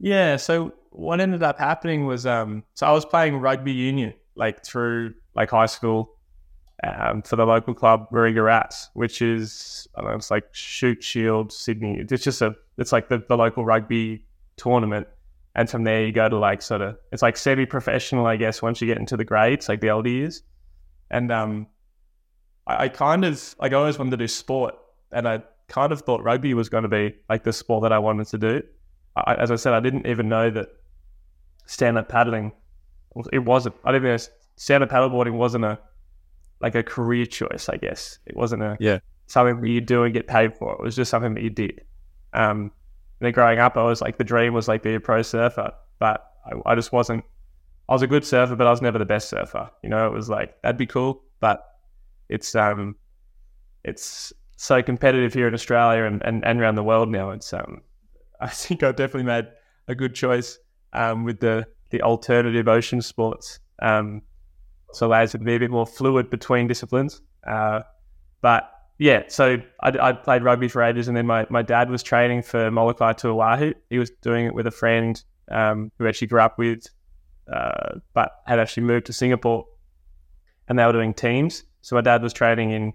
Yeah. 0.00 0.36
So 0.36 0.72
what 0.90 1.20
ended 1.20 1.42
up 1.42 1.58
happening 1.58 2.06
was, 2.06 2.26
um, 2.26 2.64
so 2.74 2.86
I 2.86 2.92
was 2.92 3.04
playing 3.04 3.36
rugby 3.36 3.72
union 3.72 4.14
like 4.34 4.64
through 4.64 5.14
like 5.34 5.50
high 5.50 5.66
school, 5.66 6.14
um, 6.84 7.22
for 7.22 7.36
the 7.36 7.44
local 7.44 7.74
club 7.74 8.08
Warringah 8.12 8.44
Rats, 8.44 8.90
which 8.94 9.22
is 9.22 9.88
I 9.96 10.02
don't 10.02 10.10
know, 10.10 10.16
it's 10.16 10.30
like 10.30 10.44
Shute 10.52 11.02
Shield 11.02 11.52
Sydney. 11.52 11.98
It's 12.08 12.24
just 12.24 12.42
a, 12.42 12.54
it's 12.76 12.92
like 12.92 13.08
the, 13.08 13.22
the 13.28 13.36
local 13.36 13.64
rugby 13.64 14.24
tournament, 14.58 15.06
and 15.54 15.68
from 15.70 15.84
there 15.84 16.04
you 16.04 16.12
go 16.12 16.28
to 16.28 16.36
like 16.38 16.60
sort 16.62 16.82
of, 16.82 16.96
it's 17.12 17.22
like 17.22 17.36
semi-professional, 17.36 18.26
I 18.26 18.36
guess, 18.36 18.60
once 18.62 18.80
you 18.80 18.86
get 18.86 18.98
into 18.98 19.16
the 19.16 19.24
grades, 19.24 19.68
like 19.68 19.80
the 19.80 19.90
older 19.90 20.10
years, 20.10 20.42
and 21.10 21.32
um, 21.32 21.66
I, 22.66 22.84
I 22.84 22.88
kind 22.88 23.24
of 23.24 23.54
like 23.60 23.72
I 23.72 23.76
always 23.76 23.98
wanted 23.98 24.10
to 24.12 24.16
do 24.18 24.28
sport, 24.28 24.74
and 25.12 25.26
I 25.28 25.42
kind 25.68 25.92
of 25.92 26.00
thought 26.02 26.22
rugby 26.22 26.54
was 26.54 26.68
going 26.68 26.82
to 26.82 26.88
be 26.88 27.14
like 27.28 27.44
the 27.44 27.52
sport 27.52 27.82
that 27.82 27.92
I 27.92 27.98
wanted 27.98 28.26
to 28.28 28.38
do. 28.38 28.62
I, 29.16 29.34
as 29.34 29.50
I 29.50 29.56
said, 29.56 29.72
I 29.74 29.80
didn't 29.80 30.06
even 30.06 30.28
know 30.28 30.50
that 30.50 30.68
stand-up 31.66 32.08
paddling, 32.08 32.52
it 33.32 33.40
wasn't. 33.40 33.74
I 33.84 33.92
didn't 33.92 34.08
know 34.08 34.16
stand-up 34.56 34.90
paddleboarding 34.90 35.32
wasn't 35.32 35.64
a 35.64 35.78
like 36.60 36.74
a 36.74 36.82
career 36.82 37.24
choice, 37.26 37.68
I 37.68 37.76
guess. 37.76 38.18
It 38.26 38.36
wasn't 38.36 38.62
a 38.62 38.76
Yeah. 38.80 38.98
something 39.26 39.60
that 39.60 39.68
you 39.68 39.80
do 39.80 40.02
and 40.04 40.12
get 40.12 40.26
paid 40.26 40.56
for. 40.56 40.72
It 40.72 40.80
was 40.80 40.96
just 40.96 41.10
something 41.10 41.34
that 41.34 41.42
you 41.42 41.50
did. 41.50 41.82
Um, 42.32 42.72
then 43.20 43.32
growing 43.32 43.58
up, 43.58 43.76
I 43.76 43.82
was 43.82 44.00
like 44.00 44.18
the 44.18 44.24
dream 44.24 44.54
was 44.54 44.68
like 44.68 44.82
be 44.82 44.94
a 44.94 45.00
pro 45.00 45.22
surfer, 45.22 45.72
but 45.98 46.24
I, 46.46 46.72
I 46.72 46.74
just 46.74 46.92
wasn't. 46.92 47.24
I 47.88 47.92
was 47.92 48.02
a 48.02 48.06
good 48.06 48.24
surfer, 48.24 48.54
but 48.54 48.66
I 48.66 48.70
was 48.70 48.82
never 48.82 48.98
the 48.98 49.06
best 49.06 49.28
surfer. 49.28 49.70
You 49.82 49.88
know, 49.88 50.06
it 50.06 50.12
was 50.12 50.28
like 50.28 50.60
that'd 50.62 50.76
be 50.76 50.86
cool, 50.86 51.22
but 51.40 51.62
it's 52.28 52.54
um, 52.54 52.96
it's 53.84 54.32
so 54.56 54.82
competitive 54.82 55.32
here 55.32 55.48
in 55.48 55.54
Australia 55.54 56.04
and, 56.04 56.20
and, 56.24 56.44
and 56.44 56.60
around 56.60 56.74
the 56.74 56.82
world 56.82 57.08
now. 57.08 57.30
It's 57.30 57.52
um, 57.52 57.80
I 58.40 58.48
think 58.48 58.82
I 58.82 58.92
definitely 58.92 59.24
made 59.24 59.48
a 59.88 59.94
good 59.94 60.14
choice 60.14 60.58
um 60.92 61.24
with 61.24 61.40
the 61.40 61.66
the 61.90 62.02
alternative 62.02 62.68
ocean 62.68 63.02
sports. 63.02 63.60
Um, 63.80 64.22
so 64.92 65.06
allows 65.06 65.34
it 65.34 65.38
to 65.38 65.44
be 65.44 65.54
a 65.54 65.58
bit 65.58 65.70
more 65.70 65.86
fluid 65.86 66.30
between 66.30 66.66
disciplines. 66.66 67.20
Uh, 67.46 67.80
but 68.40 68.70
yeah, 68.98 69.22
so 69.28 69.58
I, 69.80 69.88
I, 70.00 70.12
played 70.12 70.42
rugby 70.42 70.66
for 70.66 70.82
ages, 70.82 71.06
and 71.06 71.16
then 71.16 71.26
my, 71.26 71.46
my 71.50 71.62
dad 71.62 71.88
was 71.88 72.02
training 72.02 72.42
for 72.42 72.68
Molokai 72.68 73.12
to 73.14 73.28
Oahu. 73.28 73.72
He 73.90 73.98
was 73.98 74.10
doing 74.22 74.46
it 74.46 74.54
with 74.54 74.66
a 74.66 74.72
friend 74.72 75.22
um, 75.50 75.92
who 75.98 76.08
actually 76.08 76.26
grew 76.26 76.40
up 76.40 76.58
with, 76.58 76.84
uh, 77.52 78.00
but 78.12 78.32
had 78.46 78.58
actually 78.58 78.82
moved 78.82 79.06
to 79.06 79.12
Singapore, 79.12 79.66
and 80.66 80.76
they 80.76 80.84
were 80.84 80.92
doing 80.92 81.14
teams. 81.14 81.62
So 81.80 81.94
my 81.94 82.02
dad 82.02 82.22
was 82.22 82.32
training 82.32 82.72
in 82.72 82.92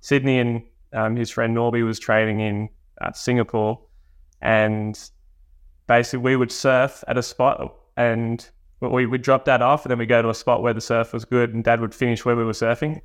Sydney, 0.00 0.40
and 0.40 0.62
um, 0.92 1.14
his 1.14 1.30
friend 1.30 1.56
Norby 1.56 1.84
was 1.84 2.00
training 2.00 2.40
in 2.40 2.68
uh, 3.00 3.12
Singapore, 3.12 3.80
and 4.42 4.98
basically 5.86 6.18
we 6.18 6.34
would 6.34 6.50
surf 6.50 7.04
at 7.06 7.16
a 7.16 7.22
spot, 7.22 7.76
and 7.96 8.50
we 8.80 9.06
would 9.06 9.22
drop 9.22 9.44
dad 9.44 9.62
off, 9.62 9.84
and 9.84 9.90
then 9.92 9.98
we 9.98 10.06
go 10.06 10.20
to 10.20 10.30
a 10.30 10.34
spot 10.34 10.64
where 10.64 10.74
the 10.74 10.80
surf 10.80 11.12
was 11.12 11.24
good, 11.24 11.54
and 11.54 11.62
dad 11.62 11.80
would 11.80 11.94
finish 11.94 12.24
where 12.24 12.34
we 12.34 12.44
were 12.44 12.52
surfing. 12.52 13.00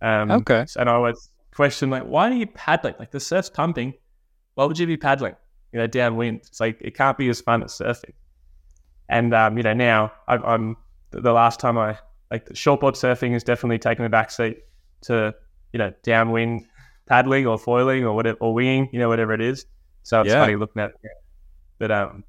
Um, 0.00 0.30
Okay. 0.30 0.64
And 0.78 0.88
I 0.88 0.94
always 0.94 1.28
question 1.54 1.90
like, 1.90 2.04
why 2.04 2.30
are 2.30 2.34
you 2.34 2.46
paddling? 2.46 2.94
Like 2.98 3.10
the 3.10 3.20
surf's 3.20 3.50
pumping. 3.50 3.94
Why 4.54 4.64
would 4.64 4.78
you 4.78 4.86
be 4.86 4.96
paddling? 4.96 5.34
You 5.72 5.78
know, 5.80 5.86
downwind. 5.86 6.38
It's 6.46 6.60
like 6.60 6.78
it 6.80 6.94
can't 6.94 7.16
be 7.16 7.28
as 7.28 7.40
fun 7.40 7.62
as 7.62 7.72
surfing. 7.72 8.12
And 9.08 9.34
um, 9.34 9.56
you 9.56 9.62
know, 9.62 9.74
now 9.74 10.12
I, 10.28 10.36
I'm 10.36 10.76
the 11.10 11.20
the 11.20 11.32
last 11.32 11.60
time 11.60 11.78
I 11.78 11.98
like 12.30 12.46
the 12.46 12.54
shortboard 12.54 12.92
surfing 12.94 13.32
has 13.32 13.42
definitely 13.44 13.78
taken 13.78 14.04
a 14.04 14.08
back 14.08 14.30
seat 14.30 14.58
to 15.02 15.34
you 15.72 15.78
know 15.78 15.92
downwind 16.02 16.66
paddling 17.06 17.46
or 17.46 17.58
foiling 17.58 18.04
or 18.04 18.14
whatever 18.14 18.38
or 18.40 18.54
winging, 18.54 18.88
you 18.92 18.98
know, 18.98 19.08
whatever 19.08 19.32
it 19.32 19.40
is. 19.40 19.66
So 20.02 20.20
it's 20.20 20.30
Yeah. 20.30 20.40
funny 20.40 20.56
looking 20.56 20.80
at 20.82 20.90
it. 20.90 21.10
But 21.78 21.90
um, 21.90 22.24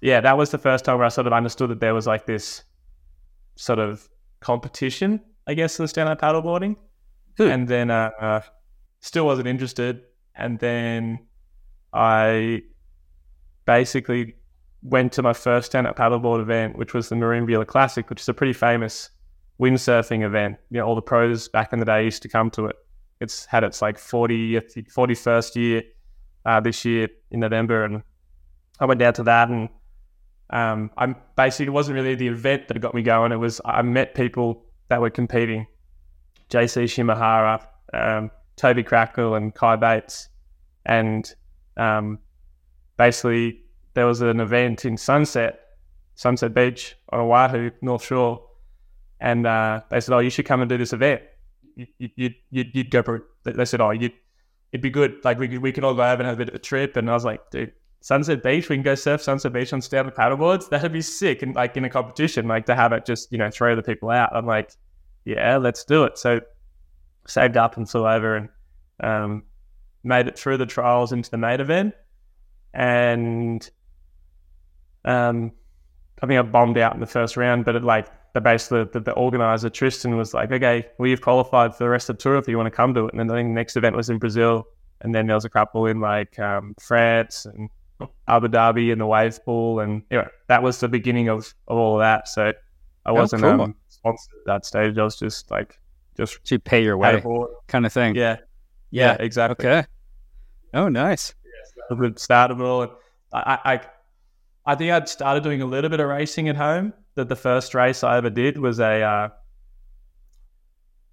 yeah, 0.00 0.20
that 0.20 0.36
was 0.36 0.50
the 0.50 0.58
first 0.58 0.84
time 0.84 0.96
where 0.98 1.06
I 1.06 1.08
sort 1.08 1.26
of 1.26 1.32
understood 1.32 1.70
that 1.70 1.80
there 1.80 1.94
was 1.94 2.06
like 2.06 2.26
this 2.26 2.64
sort 3.56 3.78
of 3.78 4.08
competition, 4.40 5.20
I 5.46 5.54
guess, 5.54 5.78
in 5.78 5.86
stand 5.88 6.08
up 6.08 6.20
paddleboarding. 6.20 6.76
Hmm. 7.36 7.42
And 7.48 7.68
then 7.68 7.90
uh, 7.90 8.10
uh, 8.20 8.40
still 9.04 9.26
wasn't 9.26 9.46
interested. 9.46 10.00
And 10.34 10.58
then 10.58 11.18
I 11.92 12.62
basically 13.66 14.34
went 14.82 15.12
to 15.12 15.22
my 15.22 15.34
first 15.34 15.66
stand 15.66 15.86
up 15.86 15.96
paddleboard 15.96 16.40
event, 16.40 16.78
which 16.78 16.94
was 16.94 17.10
the 17.10 17.16
Marine 17.16 17.46
Villa 17.46 17.66
Classic, 17.66 18.08
which 18.08 18.22
is 18.22 18.28
a 18.28 18.34
pretty 18.34 18.54
famous 18.54 19.10
windsurfing 19.60 20.24
event. 20.24 20.56
You 20.70 20.80
know, 20.80 20.86
all 20.86 20.94
the 20.94 21.02
pros 21.02 21.48
back 21.48 21.72
in 21.72 21.80
the 21.80 21.84
day 21.84 22.04
used 22.04 22.22
to 22.22 22.28
come 22.28 22.50
to 22.52 22.66
it. 22.66 22.76
It's 23.20 23.44
had 23.44 23.62
its 23.62 23.82
like 23.82 23.98
40th, 23.98 24.74
41st 24.90 25.56
year 25.56 25.82
uh, 26.46 26.60
this 26.60 26.84
year 26.84 27.08
in 27.30 27.40
November. 27.40 27.84
And 27.84 28.02
I 28.80 28.86
went 28.86 29.00
down 29.00 29.12
to 29.14 29.22
that 29.24 29.50
and 29.50 29.68
um, 30.48 30.90
I'm 30.96 31.16
basically, 31.36 31.66
it 31.66 31.70
wasn't 31.70 31.96
really 31.96 32.14
the 32.14 32.28
event 32.28 32.68
that 32.68 32.80
got 32.80 32.94
me 32.94 33.02
going. 33.02 33.32
It 33.32 33.36
was, 33.36 33.60
I 33.66 33.82
met 33.82 34.14
people 34.14 34.64
that 34.88 35.00
were 35.00 35.10
competing. 35.10 35.66
JC 36.50 36.84
Shimahara, 36.84 37.66
um, 37.92 38.30
Toby 38.56 38.82
Crackle 38.82 39.34
and 39.34 39.54
Kai 39.54 39.76
Bates. 39.76 40.28
And 40.86 41.32
um, 41.76 42.18
basically 42.96 43.60
there 43.94 44.06
was 44.06 44.20
an 44.20 44.40
event 44.40 44.84
in 44.84 44.96
Sunset, 44.96 45.60
Sunset 46.14 46.54
Beach 46.54 46.96
on 47.10 47.20
Oahu, 47.20 47.70
North 47.82 48.04
Shore. 48.04 48.46
And 49.20 49.46
uh, 49.46 49.80
they 49.90 50.00
said, 50.00 50.14
oh, 50.14 50.18
you 50.18 50.30
should 50.30 50.46
come 50.46 50.60
and 50.60 50.68
do 50.68 50.76
this 50.76 50.92
event. 50.92 51.22
You, 51.76 51.86
you, 51.98 52.30
you'd, 52.50 52.76
you'd, 52.76 52.90
go 52.90 53.02
for 53.02 53.16
it. 53.16 53.22
They 53.56 53.64
said, 53.64 53.80
oh, 53.80 53.90
you'd, 53.90 54.12
it'd 54.72 54.82
be 54.82 54.90
good. 54.90 55.24
Like 55.24 55.38
we 55.38 55.58
we 55.58 55.72
can 55.72 55.84
all 55.84 55.94
go 55.94 56.02
over 56.02 56.20
and 56.20 56.26
have 56.26 56.34
a 56.34 56.38
bit 56.38 56.48
of 56.48 56.54
a 56.54 56.58
trip. 56.58 56.96
And 56.96 57.08
I 57.08 57.14
was 57.14 57.24
like, 57.24 57.50
dude, 57.50 57.72
Sunset 58.00 58.42
Beach, 58.42 58.68
we 58.68 58.76
can 58.76 58.82
go 58.82 58.94
surf 58.94 59.22
Sunset 59.22 59.52
Beach 59.52 59.72
on 59.72 59.80
stand-up 59.80 60.14
paddleboards. 60.14 60.68
That'd 60.68 60.92
be 60.92 61.00
sick. 61.00 61.42
And 61.42 61.54
like 61.54 61.76
in 61.76 61.84
a 61.84 61.90
competition, 61.90 62.46
like 62.46 62.66
to 62.66 62.74
have 62.74 62.92
it 62.92 63.06
just, 63.06 63.32
you 63.32 63.38
know, 63.38 63.50
throw 63.50 63.74
the 63.74 63.82
people 63.82 64.10
out. 64.10 64.34
I'm 64.36 64.46
like, 64.46 64.72
yeah, 65.24 65.56
let's 65.56 65.84
do 65.84 66.04
it. 66.04 66.18
So 66.18 66.40
saved 67.26 67.56
up 67.56 67.76
and 67.76 67.88
flew 67.88 68.06
over 68.06 68.36
and 68.36 68.48
um, 69.00 69.42
made 70.02 70.28
it 70.28 70.38
through 70.38 70.58
the 70.58 70.66
trials 70.66 71.12
into 71.12 71.30
the 71.30 71.38
main 71.38 71.60
event. 71.60 71.94
And 72.72 73.68
um, 75.04 75.52
I 76.22 76.26
think 76.26 76.38
I 76.38 76.42
bombed 76.42 76.78
out 76.78 76.94
in 76.94 77.00
the 77.00 77.06
first 77.06 77.36
round, 77.36 77.64
but 77.64 77.76
it 77.76 77.84
like 77.84 78.08
the 78.34 78.40
basically 78.40 78.84
the, 78.92 79.00
the 79.00 79.12
organizer 79.12 79.70
Tristan 79.70 80.16
was 80.16 80.34
like, 80.34 80.50
okay, 80.50 80.86
well 80.98 81.08
you've 81.08 81.20
qualified 81.20 81.74
for 81.74 81.84
the 81.84 81.90
rest 81.90 82.10
of 82.10 82.16
the 82.16 82.22
tour 82.22 82.36
if 82.36 82.48
you 82.48 82.56
want 82.56 82.66
to 82.66 82.76
come 82.76 82.94
to 82.94 83.06
it. 83.06 83.14
And 83.14 83.20
then 83.20 83.30
I 83.30 83.40
think 83.40 83.50
the 83.50 83.54
next 83.54 83.76
event 83.76 83.96
was 83.96 84.10
in 84.10 84.18
Brazil, 84.18 84.66
and 85.00 85.14
then 85.14 85.26
there 85.26 85.36
was 85.36 85.44
a 85.44 85.50
couple 85.50 85.86
in 85.86 86.00
like 86.00 86.38
um, 86.38 86.74
France 86.80 87.46
and 87.46 87.70
Abu 88.26 88.48
Dhabi 88.48 88.90
and 88.90 89.00
the 89.00 89.06
wave 89.06 89.44
pool, 89.44 89.80
and 89.80 90.02
anyway, 90.10 90.28
that 90.48 90.62
was 90.62 90.80
the 90.80 90.88
beginning 90.88 91.28
of, 91.28 91.54
of 91.68 91.76
all 91.78 91.94
of 91.94 92.00
that. 92.00 92.26
So 92.28 92.52
I 93.06 93.12
wasn't 93.12 93.42
cool. 93.42 93.60
um, 93.60 93.74
sponsored 93.88 94.32
at 94.40 94.46
that 94.46 94.66
stage. 94.66 94.98
I 94.98 95.04
was 95.04 95.16
just 95.16 95.50
like 95.50 95.78
just 96.16 96.44
to 96.44 96.58
pay 96.58 96.82
your 96.82 96.96
way 96.96 97.22
kind 97.66 97.86
of 97.86 97.92
thing. 97.92 98.14
Yeah, 98.14 98.38
yeah, 98.90 99.16
exactly. 99.18 99.66
Okay. 99.66 99.86
Oh, 100.72 100.88
nice. 100.88 101.34
a 101.90 101.94
good 101.94 102.18
start 102.18 102.50
of 102.50 102.60
it 102.60 102.64
all. 102.64 102.82
And 102.82 102.90
I, 103.32 103.58
I, 103.64 103.80
I 104.66 104.74
think 104.74 104.90
I'd 104.90 105.08
started 105.08 105.42
doing 105.42 105.62
a 105.62 105.66
little 105.66 105.90
bit 105.90 106.00
of 106.00 106.08
racing 106.08 106.48
at 106.48 106.56
home. 106.56 106.92
That 107.16 107.28
the 107.28 107.36
first 107.36 107.74
race 107.74 108.02
I 108.02 108.16
ever 108.16 108.28
did 108.28 108.58
was 108.58 108.80
a 108.80 109.02
uh, 109.02 109.28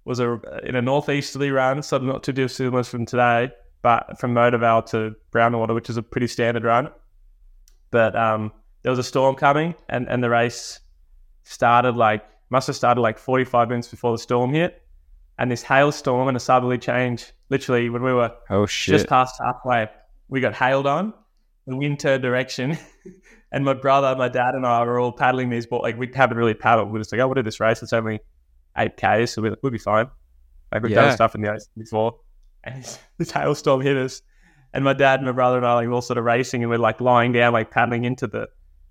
was 0.04 0.18
a 0.18 0.40
in 0.64 0.74
a 0.74 0.82
northeasterly 0.82 1.50
run, 1.50 1.82
so 1.82 1.98
not 1.98 2.24
too 2.24 2.32
dissimilar 2.32 2.82
from 2.82 3.06
today, 3.06 3.52
but 3.82 4.18
from 4.18 4.34
Mona 4.34 4.58
Vale 4.58 4.82
to 4.82 5.14
Brownwater, 5.30 5.74
which 5.74 5.88
is 5.88 5.96
a 5.96 6.02
pretty 6.02 6.26
standard 6.26 6.64
run. 6.64 6.90
But 7.92 8.16
um, 8.16 8.52
there 8.82 8.90
was 8.90 8.98
a 8.98 9.04
storm 9.04 9.36
coming, 9.36 9.76
and 9.88 10.08
and 10.08 10.24
the 10.24 10.30
race 10.30 10.80
started 11.44 11.96
like 11.96 12.24
must 12.50 12.66
have 12.66 12.76
started 12.76 13.00
like 13.00 13.18
forty 13.18 13.44
five 13.44 13.68
minutes 13.68 13.88
before 13.88 14.12
the 14.12 14.18
storm 14.18 14.52
hit, 14.52 14.82
and 15.38 15.50
this 15.50 15.62
hailstorm 15.62 16.28
and 16.28 16.36
a 16.36 16.40
southerly 16.40 16.78
change. 16.78 17.32
Literally, 17.50 17.88
when 17.90 18.02
we 18.02 18.12
were 18.12 18.32
Oh, 18.50 18.66
shit. 18.66 18.94
just 18.94 19.08
past 19.08 19.40
halfway, 19.42 19.88
we 20.28 20.40
got 20.40 20.54
hailed 20.54 20.86
on. 20.86 21.12
The 21.66 21.76
wind 21.76 22.00
turned 22.00 22.22
direction, 22.22 22.76
and 23.52 23.64
my 23.64 23.74
brother, 23.74 24.16
my 24.16 24.28
dad, 24.28 24.54
and 24.54 24.66
I 24.66 24.82
were 24.84 24.98
all 24.98 25.12
paddling 25.12 25.48
these 25.50 25.66
boats. 25.66 25.82
Like 25.82 25.96
we 25.98 26.10
haven't 26.12 26.36
really 26.36 26.54
paddled. 26.54 26.90
We're 26.92 26.98
just 26.98 27.12
like, 27.12 27.20
oh, 27.20 27.28
we'll 27.28 27.34
do 27.34 27.42
this 27.42 27.60
race. 27.60 27.82
It's 27.82 27.92
only 27.92 28.20
eight 28.76 28.96
k's, 28.96 29.32
so 29.32 29.42
we'll, 29.42 29.56
we'll 29.62 29.70
be 29.72 29.78
fine. 29.78 30.08
Like 30.72 30.82
we've 30.82 30.90
Yeah. 30.92 31.02
done 31.02 31.12
stuff 31.12 31.34
in 31.34 31.42
the 31.42 31.50
ocean 31.52 31.66
before, 31.78 32.18
and 32.64 32.82
this, 32.82 32.98
this 33.18 33.30
hailstorm 33.30 33.80
hit 33.80 33.96
us. 33.96 34.22
And 34.74 34.82
my 34.84 34.92
dad 34.94 35.20
and 35.20 35.26
my 35.26 35.32
brother 35.32 35.58
and 35.58 35.66
I 35.66 35.74
like, 35.74 35.86
were 35.86 35.92
all 35.94 36.02
sort 36.02 36.18
of 36.18 36.24
racing, 36.24 36.62
and 36.62 36.70
we're 36.70 36.78
like 36.78 37.00
lying 37.00 37.30
down, 37.32 37.52
like 37.52 37.70
paddling 37.70 38.04
into 38.04 38.26
the, 38.26 38.48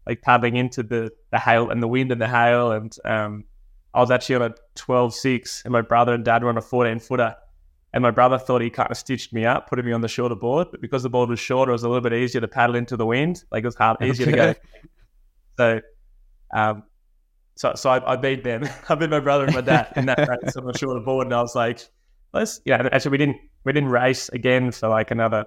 like 0.07 0.21
paddling 0.21 0.55
into 0.55 0.83
the 0.83 1.12
the 1.31 1.39
hail 1.39 1.71
and 1.71 1.81
the 1.83 1.88
wind 1.89 2.12
and 2.13 2.21
the 2.21 2.27
hail. 2.27 2.71
And 2.71 2.95
um, 3.03 3.43
I 3.93 4.00
was 4.00 4.12
actually 4.12 4.36
on 4.36 4.41
a 4.43 4.55
12.6, 4.75 5.65
and 5.65 5.71
my 5.71 5.81
brother 5.81 6.13
and 6.13 6.24
dad 6.24 6.43
were 6.43 6.50
on 6.50 6.57
a 6.57 6.62
14 6.62 7.00
footer. 7.00 7.36
And 7.93 8.01
my 8.01 8.12
brother 8.12 8.38
thought 8.38 8.62
he 8.62 8.69
kind 8.69 8.89
of 8.89 8.95
stitched 8.95 9.33
me 9.33 9.45
up, 9.45 9.69
putting 9.69 9.86
me 9.86 9.91
on 9.91 10.00
the 10.00 10.07
shorter 10.07 10.36
board. 10.36 10.69
But 10.71 10.79
because 10.79 11.03
the 11.03 11.10
board 11.10 11.29
was 11.29 11.39
shorter, 11.39 11.71
it 11.71 11.74
was 11.74 11.83
a 11.83 11.89
little 11.89 12.01
bit 12.01 12.13
easier 12.13 12.39
to 12.39 12.48
paddle 12.48 12.75
into 12.75 12.95
the 12.95 13.05
wind. 13.05 13.43
Like 13.51 13.63
it 13.63 13.67
was 13.67 13.75
hard, 13.75 14.01
easier 14.01 14.27
to 14.27 14.31
go. 14.31 14.55
So, 15.57 15.81
um, 16.53 16.83
so, 17.55 17.74
so 17.75 17.89
I, 17.89 18.13
I 18.13 18.15
beat 18.15 18.45
them. 18.45 18.67
I 18.89 18.95
beat 18.95 19.10
my 19.10 19.19
brother 19.19 19.43
and 19.43 19.53
my 19.53 19.62
dad 19.62 19.91
in 19.98 20.05
that 20.05 20.17
race 20.19 20.55
on 20.55 20.65
the 20.65 20.77
shorter 20.77 21.01
board. 21.01 21.27
And 21.27 21.33
I 21.33 21.41
was 21.41 21.53
like, 21.53 21.81
let's, 22.33 22.62
yeah, 22.63 22.88
actually, 22.93 23.12
we 23.12 23.17
didn't, 23.17 23.38
we 23.65 23.74
didn't 23.74 23.89
race 23.89 24.29
again 24.29 24.71
for 24.71 24.88
like 24.88 25.12
another 25.12 25.45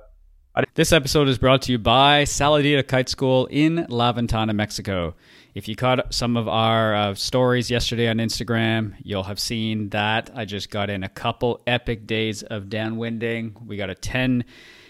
This 0.74 0.92
episode 0.92 1.28
is 1.28 1.38
brought 1.38 1.62
to 1.62 1.72
you 1.72 1.78
by 1.78 2.24
Saladita 2.24 2.86
Kite 2.86 3.08
School 3.08 3.46
in 3.46 3.86
La 3.88 4.12
Ventana, 4.12 4.52
Mexico. 4.52 5.14
If 5.54 5.68
you 5.68 5.76
caught 5.76 6.12
some 6.12 6.36
of 6.36 6.48
our 6.48 6.96
uh, 6.96 7.14
stories 7.14 7.70
yesterday 7.70 8.08
on 8.08 8.16
Instagram, 8.16 8.94
you'll 9.04 9.22
have 9.22 9.38
seen 9.38 9.90
that 9.90 10.30
I 10.34 10.44
just 10.46 10.68
got 10.68 10.90
in 10.90 11.04
a 11.04 11.08
couple 11.08 11.60
epic 11.64 12.08
days 12.08 12.42
of 12.42 12.64
downwinding. 12.64 13.64
We 13.64 13.76
got 13.76 13.88
a 13.88 13.94
10 13.94 14.44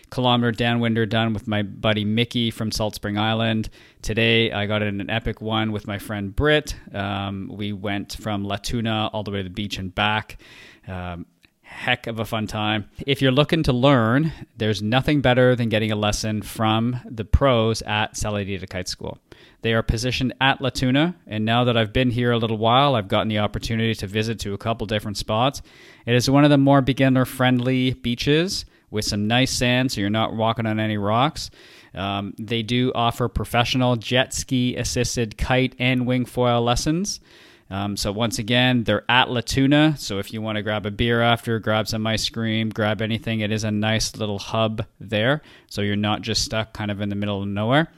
kilometer 0.09 0.53
downwinder 0.53 1.07
done 1.07 1.35
with 1.35 1.47
my 1.47 1.63
buddy 1.63 2.07
Mickey 2.07 2.51
from 2.51 2.73
Salt 2.73 2.95
Spring 2.95 3.19
Island. 3.19 3.69
Today, 4.01 4.53
I 4.53 4.65
got 4.65 4.81
in 4.81 5.03
an 5.03 5.11
epic 5.11 5.43
one 5.43 5.71
with 5.71 5.87
my 5.87 5.99
friend 5.99 6.35
Britt. 6.35 6.75
Um, 6.95 7.51
we 7.53 7.75
went 7.75 8.17
from 8.17 8.47
Latuna 8.47 9.11
all 9.13 9.23
the 9.23 9.33
way 9.33 9.39
to 9.39 9.45
the 9.45 9.51
beach 9.51 9.77
and 9.77 9.95
back. 9.95 10.39
Um, 10.89 11.27
heck 11.61 12.07
of 12.07 12.21
a 12.21 12.25
fun 12.25 12.47
time. 12.47 12.89
If 13.07 13.21
you're 13.21 13.33
looking 13.33 13.65
to 13.65 13.73
learn, 13.75 14.33
there's 14.57 14.81
nothing 14.81 15.21
better 15.21 15.55
than 15.57 15.69
getting 15.69 15.93
a 15.93 15.97
lesson 15.97 16.41
from 16.41 17.01
the 17.05 17.25
pros 17.27 17.83
at 17.83 18.15
Saladita 18.15 18.67
Kite 18.67 18.89
School. 18.89 19.19
They 19.65 19.73
are 19.73 19.83
positioned 19.83 20.35
at 20.43 20.59
Latuna, 20.59 21.15
and 21.27 21.47
now 21.47 21.65
that 21.65 21.75
I've 21.75 21.91
been 21.91 22.11
here 22.11 22.33
a 22.33 22.37
little 22.37 22.59
while, 22.59 22.95
I've 22.95 23.09
gotten 23.09 23.29
the 23.29 23.39
opportunity 23.39 23.95
to 23.95 24.07
visit 24.07 24.39
to 24.41 24.53
a 24.53 24.59
couple 24.59 24.87
different 24.87 25.17
spots. 25.17 25.63
It 26.05 26.15
is 26.15 26.29
one 26.29 26.45
of 26.45 26.51
the 26.51 26.59
more 26.59 26.83
beginner 26.83 27.25
friendly 27.25 27.95
beaches 27.95 28.67
with 28.91 29.07
some 29.07 29.27
nice 29.27 29.51
sand, 29.51 29.91
so 29.91 30.03
you're 30.03 30.11
not 30.11 30.35
walking 30.35 30.67
on 30.67 30.79
any 30.79 30.99
rocks. 30.99 31.51
Um, 31.95 32.35
they 32.39 32.63
do 32.63 32.93
offer 32.95 33.27
professional 33.27 33.97
jet 33.97 34.35
ski 34.35 34.77
assisted 34.77 35.39
kite 35.39 35.75
and 35.79 36.07
wing 36.07 36.27
foil 36.27 36.61
lessons. 36.61 37.21
Um, 37.71 37.97
so 37.97 38.13
once 38.13 38.39
again, 38.39 38.85
they're 38.85 39.11
at 39.11 39.29
Latuna. 39.29 39.97
So 39.97 40.19
if 40.19 40.31
you 40.31 40.43
want 40.43 40.57
to 40.57 40.63
grab 40.63 40.85
a 40.85 40.91
beer 40.91 41.23
after, 41.23 41.59
grab 41.59 41.89
some 41.89 42.07
ice 42.07 42.29
cream, 42.29 42.69
grab 42.69 43.01
anything, 43.01 43.41
it 43.41 43.51
is 43.51 43.65
a 43.65 43.71
nice 43.71 44.15
little 44.15 44.39
hub 44.39 44.85
there. 45.01 45.41
So 45.71 45.81
you're 45.81 45.97
not 45.97 46.21
just 46.21 46.45
stuck 46.45 46.75
kind 46.75 46.91
of 46.91 47.01
in 47.01 47.09
the 47.09 47.17
middle 47.17 47.41
of 47.41 47.49
nowhere. 47.49 47.89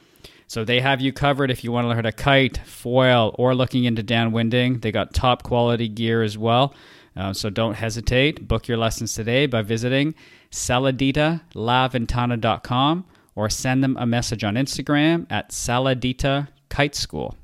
So 0.48 0.64
they 0.64 0.80
have 0.80 1.00
you 1.00 1.12
covered 1.12 1.50
if 1.50 1.64
you 1.64 1.72
want 1.72 1.84
to 1.84 1.88
learn 1.88 1.96
how 1.96 2.02
to 2.02 2.12
kite, 2.12 2.58
foil, 2.58 3.34
or 3.38 3.54
looking 3.54 3.84
into 3.84 4.02
downwinding. 4.02 4.82
They 4.82 4.92
got 4.92 5.12
top 5.12 5.42
quality 5.42 5.88
gear 5.88 6.22
as 6.22 6.38
well. 6.38 6.74
Uh, 7.16 7.32
so 7.32 7.50
don't 7.50 7.74
hesitate. 7.74 8.46
Book 8.46 8.68
your 8.68 8.78
lessons 8.78 9.14
today 9.14 9.46
by 9.46 9.62
visiting 9.62 10.14
saladitalaventana.com 10.50 13.04
or 13.34 13.50
send 13.50 13.82
them 13.82 13.96
a 13.98 14.06
message 14.06 14.44
on 14.44 14.54
Instagram 14.54 15.26
at 15.30 15.50
saladita 15.50 16.48
kite 16.68 16.94
school 16.94 17.34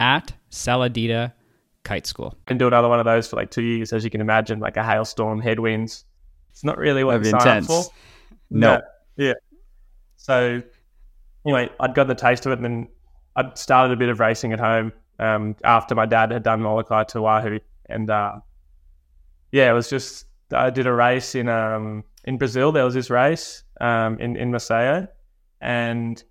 at 0.00 0.32
saladita 0.50 1.32
kite 1.84 2.06
school. 2.06 2.34
And 2.48 2.58
do 2.58 2.66
another 2.66 2.88
one 2.88 2.98
of 2.98 3.04
those 3.04 3.28
for 3.28 3.36
like 3.36 3.50
two 3.50 3.62
years, 3.62 3.92
as 3.92 4.02
you 4.02 4.10
can 4.10 4.20
imagine, 4.20 4.58
like 4.58 4.76
a 4.76 4.82
hailstorm, 4.82 5.40
headwinds. 5.40 6.04
It's 6.50 6.64
not 6.64 6.78
really 6.78 7.04
what 7.04 7.22
That'd 7.22 7.26
you 7.26 7.30
sign 7.30 7.40
up 7.40 7.46
intense. 7.46 7.66
for. 7.66 7.84
No. 8.50 8.80
Yeah. 9.16 9.34
So 10.16 10.62
anyway, 11.44 11.70
I'd 11.80 11.94
got 11.94 12.06
the 12.06 12.14
taste 12.14 12.46
of 12.46 12.52
it, 12.52 12.58
and 12.58 12.64
then 12.64 12.88
I'd 13.36 13.56
started 13.58 13.92
a 13.92 13.96
bit 13.96 14.08
of 14.08 14.20
racing 14.20 14.52
at 14.52 14.60
home 14.60 14.92
um, 15.18 15.56
after 15.64 15.94
my 15.94 16.06
dad 16.06 16.30
had 16.30 16.42
done 16.42 16.62
Molokai 16.62 17.04
to 17.04 17.26
Oahu, 17.26 17.58
and 17.88 18.10
uh, 18.10 18.40
yeah, 19.52 19.70
it 19.70 19.74
was 19.74 19.88
just 19.88 20.26
I 20.52 20.70
did 20.70 20.86
a 20.86 20.92
race 20.92 21.34
in 21.34 21.48
um, 21.48 22.04
in 22.24 22.38
Brazil. 22.38 22.72
There 22.72 22.84
was 22.84 22.94
this 22.94 23.10
race 23.10 23.64
um, 23.80 24.18
in 24.18 24.36
in 24.36 24.50
Maceió, 24.50 25.08
and 25.60 26.22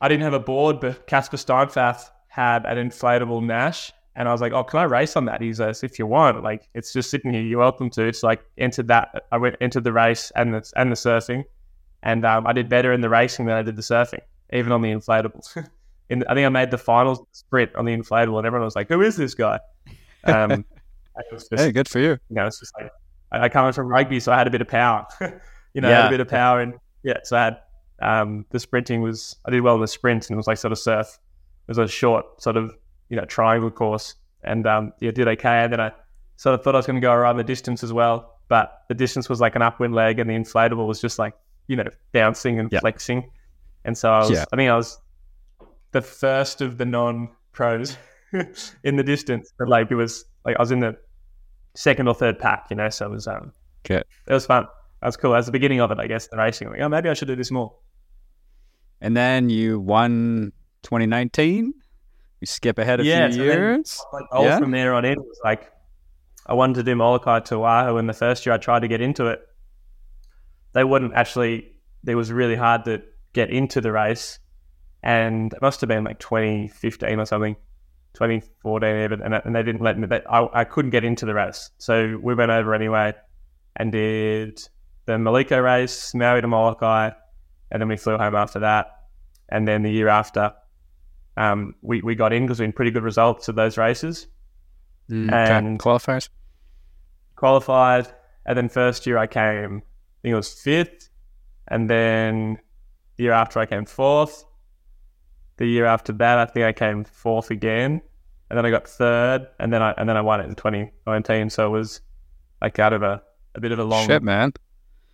I 0.00 0.08
didn't 0.08 0.24
have 0.24 0.34
a 0.34 0.40
board, 0.40 0.80
but 0.80 1.06
Casper 1.06 1.36
Steinfath 1.36 2.10
had 2.28 2.66
an 2.66 2.76
inflatable 2.76 3.42
Naish. 3.42 3.92
And 4.18 4.28
I 4.28 4.32
was 4.32 4.40
like, 4.40 4.52
"Oh, 4.52 4.64
can 4.64 4.80
I 4.80 4.84
race 4.84 5.14
on 5.14 5.26
that?" 5.26 5.42
He's 5.42 5.60
like, 5.60 5.76
"If 5.82 5.98
you 5.98 6.06
want, 6.06 6.42
like, 6.42 6.68
it's 6.74 6.92
just 6.92 7.10
sitting 7.10 7.34
here. 7.34 7.42
You're 7.42 7.58
welcome 7.58 7.90
to." 7.90 8.02
It's 8.06 8.22
like 8.22 8.42
entered 8.56 8.88
that. 8.88 9.24
I 9.30 9.36
went 9.36 9.56
entered 9.60 9.84
the 9.84 9.92
race 9.92 10.32
and 10.34 10.54
the 10.54 10.72
and 10.74 10.90
the 10.90 10.96
surfing, 10.96 11.44
and 12.06 12.24
um, 12.24 12.46
I 12.46 12.52
did 12.52 12.68
better 12.68 12.92
in 12.92 13.00
the 13.00 13.08
racing 13.08 13.46
than 13.46 13.56
I 13.56 13.62
did 13.62 13.74
the 13.74 13.82
surfing, 13.82 14.20
even 14.52 14.70
on 14.70 14.80
the 14.80 14.90
inflatables. 14.90 15.56
in 16.08 16.22
I 16.28 16.34
think 16.34 16.46
I 16.46 16.48
made 16.48 16.70
the 16.70 16.78
finals 16.78 17.20
sprint 17.32 17.74
on 17.74 17.84
the 17.84 17.96
inflatable, 17.96 18.38
and 18.38 18.46
everyone 18.46 18.64
was 18.64 18.76
like, 18.76 18.88
"Who 18.88 19.02
is 19.02 19.16
this 19.16 19.34
guy?" 19.34 19.58
Um, 20.22 20.50
and 20.52 20.64
it 21.18 21.32
was 21.32 21.48
just, 21.48 21.60
Hey, 21.60 21.72
good 21.72 21.88
for 21.88 21.98
you. 21.98 22.10
you 22.10 22.36
know, 22.36 22.46
it's 22.46 22.60
just 22.60 22.72
like 22.78 22.92
I, 23.32 23.40
I 23.40 23.48
come 23.48 23.72
from 23.72 23.88
rugby, 23.88 24.20
so 24.20 24.30
I 24.30 24.38
had 24.38 24.46
a 24.46 24.50
bit 24.50 24.60
of 24.60 24.68
power. 24.68 25.04
you 25.74 25.80
know, 25.80 25.88
I 25.88 25.92
had 25.92 26.06
a 26.06 26.10
bit 26.10 26.20
of 26.20 26.28
power, 26.28 26.60
and 26.60 26.74
yeah, 27.02 27.18
so 27.24 27.36
I 27.36 27.44
had 27.44 27.58
um, 28.00 28.46
the 28.50 28.60
sprinting 28.60 29.02
was 29.02 29.34
I 29.44 29.50
did 29.50 29.62
well 29.62 29.74
in 29.74 29.80
the 29.80 29.88
sprint, 29.88 30.30
and 30.30 30.36
it 30.36 30.38
was 30.38 30.46
like 30.46 30.58
sort 30.58 30.70
of 30.70 30.78
surf. 30.78 31.08
It 31.08 31.70
was 31.70 31.78
a 31.78 31.88
short 31.88 32.40
sort 32.40 32.56
of 32.56 32.72
you 33.08 33.16
know 33.16 33.24
triangle 33.24 33.72
course, 33.72 34.14
and 34.44 34.64
um, 34.64 34.92
yeah, 35.00 35.10
did 35.10 35.26
okay. 35.26 35.64
And 35.64 35.72
then 35.72 35.80
I 35.80 35.90
sort 36.36 36.54
of 36.54 36.62
thought 36.62 36.76
I 36.76 36.78
was 36.78 36.86
going 36.86 37.00
to 37.00 37.04
go 37.04 37.12
around 37.12 37.36
the 37.36 37.44
distance 37.44 37.82
as 37.82 37.92
well, 37.92 38.38
but 38.46 38.82
the 38.88 38.94
distance 38.94 39.28
was 39.28 39.40
like 39.40 39.56
an 39.56 39.62
upwind 39.62 39.92
leg, 39.92 40.20
and 40.20 40.30
the 40.30 40.34
inflatable 40.34 40.86
was 40.86 41.00
just 41.00 41.18
like 41.18 41.34
you 41.68 41.76
know 41.76 41.88
bouncing 42.12 42.58
and 42.60 42.70
flexing, 42.70 43.30
and 43.84 43.96
so 43.96 44.10
I 44.12 44.18
was 44.20 44.30
Yeah. 44.30 44.44
I 44.52 44.56
think 44.56 44.70
I 44.70 44.76
was 44.76 44.98
the 45.92 46.02
first 46.02 46.60
of 46.60 46.78
the 46.78 46.84
non 46.84 47.28
pros 47.52 47.96
in 48.84 48.96
the 48.96 49.02
distance, 49.02 49.52
but 49.58 49.68
like 49.68 49.90
it 49.90 49.94
was 49.94 50.24
like 50.44 50.56
I 50.56 50.62
was 50.62 50.70
in 50.70 50.80
the 50.80 50.96
second 51.74 52.08
or 52.08 52.14
third 52.14 52.38
pack, 52.38 52.66
you 52.70 52.76
know. 52.76 52.88
So 52.90 53.06
it 53.06 53.10
was 53.10 53.26
um, 53.26 53.52
Okay. 53.84 54.02
it 54.26 54.32
was 54.32 54.46
fun. 54.46 54.66
That 55.00 55.06
was 55.08 55.16
cool. 55.16 55.30
That 55.32 55.38
was 55.38 55.46
the 55.46 55.52
beginning 55.52 55.80
of 55.80 55.90
it, 55.90 55.98
I 55.98 56.06
guess. 56.06 56.26
The 56.28 56.36
racing, 56.36 56.70
like, 56.70 56.80
oh, 56.80 56.88
maybe 56.88 57.08
I 57.08 57.14
should 57.14 57.28
do 57.28 57.36
this 57.36 57.50
more. 57.50 57.74
And 59.00 59.16
then 59.16 59.50
you 59.50 59.78
won 59.78 60.52
2019. 60.82 61.72
You 62.40 62.46
skip 62.46 62.78
ahead 62.78 63.00
a 63.00 63.04
Yeah, 63.04 63.26
few 63.28 63.36
so 63.36 63.44
then- 63.46 63.58
years. 63.58 64.00
My 64.12 64.20
goal 64.32 64.44
Yeah. 64.44 64.58
from 64.58 64.70
there 64.70 64.94
on 64.94 65.04
in 65.04 65.12
it 65.12 65.18
was 65.18 65.40
like, 65.44 65.70
I 66.46 66.54
wanted 66.54 66.74
to 66.76 66.82
do 66.82 66.94
Molokai 66.96 67.40
to 67.40 67.56
Oahu, 67.56 67.96
and 67.98 68.08
the 68.08 68.12
first 68.14 68.46
year 68.46 68.54
I 68.54 68.58
tried 68.58 68.80
to 68.80 68.88
get 68.88 69.00
into 69.00 69.26
it, 69.26 69.40
they 70.76 70.84
wouldn't 70.84 71.14
actually. 71.14 71.72
It 72.06 72.14
was 72.14 72.30
really 72.30 72.54
hard 72.54 72.84
to 72.84 73.02
get 73.32 73.50
into 73.50 73.80
the 73.80 73.90
race, 73.90 74.38
and 75.02 75.52
it 75.52 75.60
must 75.60 75.80
have 75.80 75.88
been 75.88 76.04
like 76.04 76.18
2015 76.20 77.18
or 77.18 77.26
something, 77.26 77.56
2014 78.14 78.96
even, 79.04 79.22
and, 79.22 79.34
and 79.34 79.54
they 79.56 79.62
didn't 79.62 79.80
let 79.82 79.98
me. 79.98 80.06
They, 80.06 80.22
I, 80.30 80.60
I 80.60 80.64
couldn't 80.64 80.92
get 80.92 81.02
into 81.04 81.26
the 81.26 81.34
race, 81.34 81.70
so 81.78 82.18
we 82.22 82.34
went 82.34 82.50
over 82.52 82.74
anyway, 82.74 83.12
and 83.76 83.90
did 83.90 84.60
the 85.06 85.12
Maliko 85.14 85.62
race, 85.64 86.14
Maui 86.14 86.40
to 86.40 86.46
Molokai, 86.48 87.10
and 87.70 87.80
then 87.82 87.88
we 87.88 87.96
flew 87.96 88.16
home 88.18 88.34
after 88.36 88.60
that, 88.60 88.86
and 89.48 89.66
then 89.66 89.82
the 89.82 89.90
year 89.90 90.08
after, 90.08 90.52
um, 91.36 91.74
we, 91.82 92.02
we 92.02 92.14
got 92.14 92.32
in 92.32 92.44
because 92.44 92.58
we 92.60 92.66
had 92.66 92.74
pretty 92.76 92.90
good 92.92 93.02
results 93.04 93.48
of 93.48 93.56
those 93.56 93.76
races, 93.78 94.26
Mm, 95.10 95.32
and- 95.32 95.78
qualifiers. 95.80 96.28
qualified, 97.36 98.08
and 98.44 98.56
then 98.58 98.68
first 98.68 99.06
year 99.06 99.18
I 99.18 99.26
came, 99.26 99.82
think 100.26 100.32
it 100.32 100.36
was 100.36 100.52
fifth, 100.52 101.08
and 101.68 101.88
then 101.88 102.58
the 103.16 103.24
year 103.24 103.32
after 103.32 103.60
I 103.60 103.66
came 103.66 103.84
fourth. 103.86 104.44
The 105.58 105.66
year 105.66 105.86
after 105.86 106.12
that, 106.14 106.38
I 106.38 106.44
think 106.46 106.66
I 106.66 106.72
came 106.72 107.04
fourth 107.04 107.50
again, 107.52 108.02
and 108.50 108.58
then 108.58 108.66
I 108.66 108.70
got 108.70 108.88
third, 108.88 109.46
and 109.60 109.72
then 109.72 109.82
I 109.82 109.92
and 109.96 110.08
then 110.08 110.16
I 110.16 110.20
won 110.20 110.40
it 110.40 110.46
in 110.46 110.56
2019. 110.56 111.48
So 111.50 111.66
it 111.66 111.70
was 111.78 112.00
like 112.60 112.78
out 112.80 112.92
of 112.92 113.02
a, 113.04 113.22
a 113.54 113.60
bit 113.60 113.70
of 113.72 113.78
a 113.78 113.84
long 113.84 114.06
Shit, 114.06 114.22
man. 114.24 114.52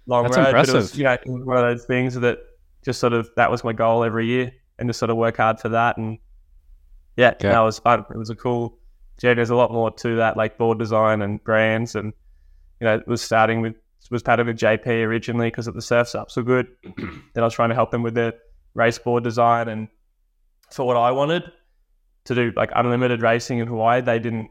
long 0.06 0.24
That's 0.24 0.36
road. 0.38 0.44
But 0.44 0.54
it 0.54 0.58
was, 0.60 0.68
impressive. 0.70 0.98
you 0.98 1.04
know, 1.04 1.12
it 1.12 1.20
was 1.26 1.44
one 1.44 1.56
of 1.58 1.62
those 1.64 1.84
things 1.84 2.14
that 2.14 2.38
just 2.82 2.98
sort 3.00 3.12
of 3.12 3.28
that 3.36 3.50
was 3.50 3.62
my 3.64 3.72
goal 3.74 4.02
every 4.02 4.26
year, 4.26 4.50
and 4.78 4.88
just 4.88 4.98
sort 4.98 5.10
of 5.10 5.18
work 5.18 5.36
hard 5.36 5.60
for 5.60 5.68
that. 5.68 5.98
And 5.98 6.18
yeah, 7.18 7.34
Yeah. 7.40 7.50
that 7.52 7.60
was 7.60 7.78
fun. 7.78 8.04
It 8.10 8.16
was 8.16 8.30
a 8.30 8.34
cool 8.34 8.78
journey. 9.18 9.34
There's 9.36 9.50
a 9.50 9.56
lot 9.56 9.70
more 9.72 9.90
to 9.90 10.16
that, 10.16 10.36
like 10.38 10.56
board 10.58 10.78
design 10.78 11.20
and 11.20 11.42
brands, 11.44 11.94
and 11.94 12.14
you 12.80 12.86
know, 12.86 12.94
it 12.96 13.06
was 13.06 13.20
starting 13.20 13.60
with 13.60 13.74
was 14.10 14.20
started 14.20 14.46
with 14.46 14.58
JP 14.58 14.86
originally 14.86 15.48
because 15.48 15.66
the 15.66 15.82
surf's 15.82 16.14
up 16.14 16.30
so 16.30 16.42
good. 16.42 16.68
then 16.96 17.22
I 17.36 17.42
was 17.42 17.54
trying 17.54 17.70
to 17.70 17.74
help 17.74 17.90
them 17.90 18.02
with 18.02 18.14
their 18.14 18.34
race 18.74 18.98
board 18.98 19.24
design 19.24 19.68
and 19.68 19.88
for 20.70 20.86
what 20.86 20.96
I 20.96 21.10
wanted 21.10 21.44
to 22.24 22.34
do, 22.34 22.52
like 22.56 22.70
unlimited 22.74 23.22
racing 23.22 23.58
in 23.58 23.66
Hawaii. 23.66 24.00
They 24.00 24.18
didn't 24.18 24.50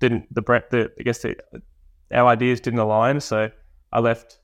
didn't 0.00 0.32
the 0.34 0.42
bre- 0.42 0.68
the 0.70 0.90
I 0.98 1.02
guess 1.02 1.20
the, 1.20 1.36
our 2.12 2.28
ideas 2.28 2.60
didn't 2.60 2.78
align. 2.78 3.20
So 3.20 3.50
I 3.92 4.00
left 4.00 4.38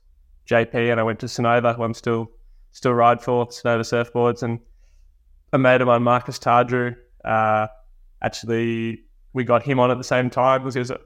JP 0.49 0.91
and 0.91 0.99
I 0.99 1.03
went 1.03 1.19
to 1.19 1.25
Sunova, 1.27 1.75
who 1.75 1.83
I'm 1.83 1.93
still 1.93 2.31
still 2.71 2.93
ride 2.93 3.21
for 3.21 3.47
Sunova 3.47 3.81
surfboards, 3.81 4.43
and 4.43 4.59
a 5.53 5.57
mate 5.57 5.81
of 5.81 5.87
mine, 5.87 6.03
Marcus 6.03 6.37
Tardrew, 6.37 6.95
uh, 7.23 7.67
actually 8.21 9.03
we 9.33 9.43
got 9.43 9.63
him 9.63 9.79
on 9.79 9.91
at 9.91 9.97
the 9.97 10.03
same 10.03 10.29
time 10.29 10.61
because 10.61 10.73
he 10.73 10.79
was 10.79 10.91
an 10.91 10.97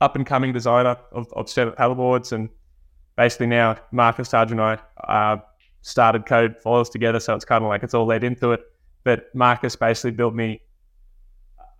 up 0.00 0.16
and 0.16 0.24
coming 0.26 0.52
designer 0.52 0.96
of, 1.12 1.32
of 1.34 1.48
stand 1.48 1.72
paddleboards, 1.72 2.32
and 2.32 2.48
basically 3.18 3.48
now 3.48 3.76
Marcus 3.90 4.28
Tardrew 4.28 4.52
and 4.52 4.60
I 4.60 5.32
uh, 5.32 5.40
started 5.82 6.24
Code 6.24 6.56
Foils 6.62 6.88
together, 6.88 7.18
so 7.20 7.34
it's 7.34 7.44
kind 7.44 7.62
of 7.64 7.68
like 7.68 7.82
it's 7.82 7.92
all 7.92 8.06
led 8.06 8.24
into 8.24 8.52
it. 8.52 8.60
But 9.04 9.34
Marcus 9.34 9.76
basically 9.76 10.12
built 10.12 10.34
me. 10.34 10.62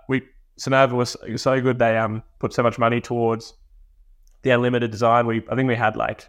We 0.09 0.23
Sunova 0.59 0.93
was 0.93 1.17
so 1.37 1.61
good 1.61 1.79
they 1.79 1.97
um 1.97 2.23
put 2.41 2.53
so 2.53 2.63
much 2.63 2.79
money 2.79 3.01
towards 3.01 3.55
the 4.43 4.51
unlimited 4.51 4.91
design. 4.91 5.27
We 5.27 5.43
I 5.51 5.55
think 5.55 5.69
we 5.69 5.77
had 5.77 5.97
like 5.97 6.29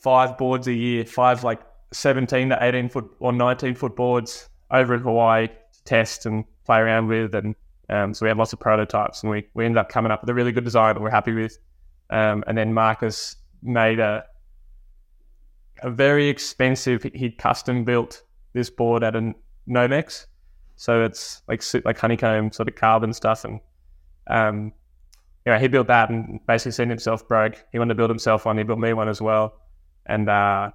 five 0.00 0.38
boards 0.38 0.66
a 0.66 0.72
year, 0.72 1.04
five 1.04 1.44
like 1.44 1.60
seventeen 1.92 2.48
to 2.48 2.58
eighteen 2.60 2.88
foot 2.88 3.08
or 3.20 3.32
nineteen 3.32 3.74
foot 3.74 3.94
boards 3.94 4.48
over 4.70 4.94
in 4.94 5.00
Hawaii 5.02 5.48
to 5.48 5.84
test 5.84 6.24
and 6.24 6.44
play 6.64 6.78
around 6.78 7.08
with, 7.08 7.34
and 7.34 7.54
um, 7.90 8.14
so 8.14 8.24
we 8.24 8.28
had 8.28 8.38
lots 8.38 8.54
of 8.54 8.60
prototypes, 8.60 9.22
and 9.22 9.30
we 9.30 9.46
we 9.52 9.66
ended 9.66 9.76
up 9.76 9.90
coming 9.90 10.10
up 10.10 10.22
with 10.22 10.30
a 10.30 10.34
really 10.34 10.52
good 10.52 10.64
design 10.64 10.94
that 10.94 11.02
we're 11.02 11.10
happy 11.10 11.34
with. 11.34 11.58
Um, 12.08 12.44
and 12.46 12.56
then 12.56 12.72
Marcus 12.74 13.36
made 13.62 14.00
a 14.00 14.24
a 15.82 15.90
very 15.90 16.28
expensive. 16.28 17.02
He 17.14 17.30
custom 17.30 17.84
built 17.84 18.22
this 18.52 18.70
board 18.70 19.02
at 19.02 19.16
a 19.16 19.32
Nomex, 19.68 20.26
so 20.76 21.02
it's 21.02 21.42
like 21.48 21.62
like 21.84 21.98
honeycomb 21.98 22.52
sort 22.52 22.68
of 22.68 22.74
carbon 22.74 23.12
stuff, 23.12 23.44
and 23.44 23.60
um, 24.28 24.72
know, 25.46 25.58
he 25.58 25.68
built 25.68 25.88
that 25.88 26.10
and 26.10 26.40
basically 26.46 26.72
seen 26.72 26.88
himself 26.88 27.26
broke. 27.26 27.64
He 27.72 27.78
wanted 27.78 27.94
to 27.94 27.94
build 27.96 28.10
himself 28.10 28.44
one. 28.44 28.58
He 28.58 28.64
built 28.64 28.78
me 28.78 28.92
one 28.92 29.08
as 29.08 29.20
well, 29.20 29.60
and 30.06 30.28
uh, 30.28 30.70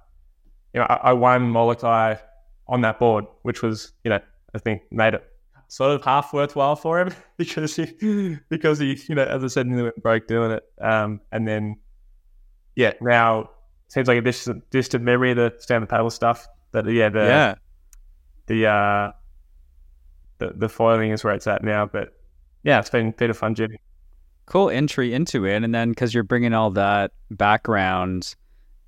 you 0.74 0.80
know, 0.80 0.86
I, 0.88 1.10
I 1.10 1.12
won 1.12 1.50
Molokai 1.50 2.16
on 2.66 2.82
that 2.82 2.98
board, 2.98 3.24
which 3.42 3.62
was 3.62 3.92
you 4.04 4.10
know, 4.10 4.20
I 4.54 4.58
think 4.58 4.82
made 4.90 5.14
it 5.14 5.24
sort 5.68 5.90
of 5.92 6.02
half 6.02 6.32
worthwhile 6.32 6.76
for 6.76 7.00
him 7.00 7.14
because 7.36 7.76
he 7.76 8.38
because 8.48 8.78
he 8.78 8.98
you 9.08 9.14
know 9.14 9.24
as 9.24 9.44
I 9.44 9.48
said 9.48 9.66
he 9.66 9.74
went 9.74 10.02
broke 10.02 10.26
doing 10.26 10.50
it 10.50 10.64
um, 10.80 11.20
and 11.30 11.46
then 11.46 11.76
yeah 12.78 12.92
now 13.00 13.50
seems 13.88 14.08
like 14.08 14.18
a 14.18 14.22
distant, 14.22 14.68
distant 14.70 15.04
memory 15.04 15.34
the 15.34 15.54
stand-up 15.58 15.88
paddle 15.88 16.10
stuff 16.10 16.46
but 16.72 16.86
yeah 16.86 17.08
the 17.08 17.20
yeah 17.20 17.54
the 18.46 18.66
uh 18.66 19.12
the, 20.38 20.52
the 20.54 20.68
foiling 20.68 21.10
is 21.10 21.24
where 21.24 21.34
it's 21.34 21.46
at 21.46 21.62
now 21.62 21.84
but 21.84 22.14
yeah 22.62 22.78
it's 22.78 22.90
been 22.90 23.10
been 23.12 23.30
a 23.30 23.34
fun 23.34 23.54
journey 23.54 23.80
cool 24.46 24.70
entry 24.70 25.12
into 25.12 25.44
it 25.44 25.62
and 25.62 25.74
then 25.74 25.90
because 25.90 26.14
you're 26.14 26.22
bringing 26.22 26.54
all 26.54 26.70
that 26.70 27.12
background 27.30 28.34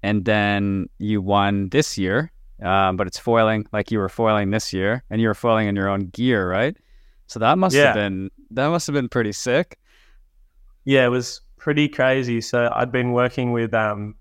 and 0.02 0.24
then 0.24 0.88
you 0.98 1.20
won 1.20 1.68
this 1.68 1.98
year 1.98 2.32
um, 2.62 2.96
but 2.96 3.06
it's 3.06 3.18
foiling 3.18 3.66
like 3.72 3.90
you 3.90 3.98
were 3.98 4.08
foiling 4.08 4.50
this 4.50 4.72
year, 4.72 5.02
and 5.10 5.20
you 5.20 5.28
were 5.28 5.34
foiling 5.34 5.68
in 5.68 5.76
your 5.76 5.88
own 5.88 6.08
gear, 6.08 6.48
right? 6.48 6.76
So 7.26 7.38
that 7.38 7.58
must 7.58 7.74
yeah. 7.74 7.86
have 7.86 7.94
been 7.94 8.30
that 8.50 8.68
must 8.68 8.86
have 8.86 8.94
been 8.94 9.08
pretty 9.08 9.32
sick. 9.32 9.78
Yeah, 10.84 11.06
it 11.06 11.08
was 11.08 11.40
pretty 11.60 11.88
crazy. 11.88 12.40
So 12.40 12.70
I'd 12.74 12.90
been 12.90 13.12
working 13.12 13.52
with 13.52 13.72
um 13.74 14.16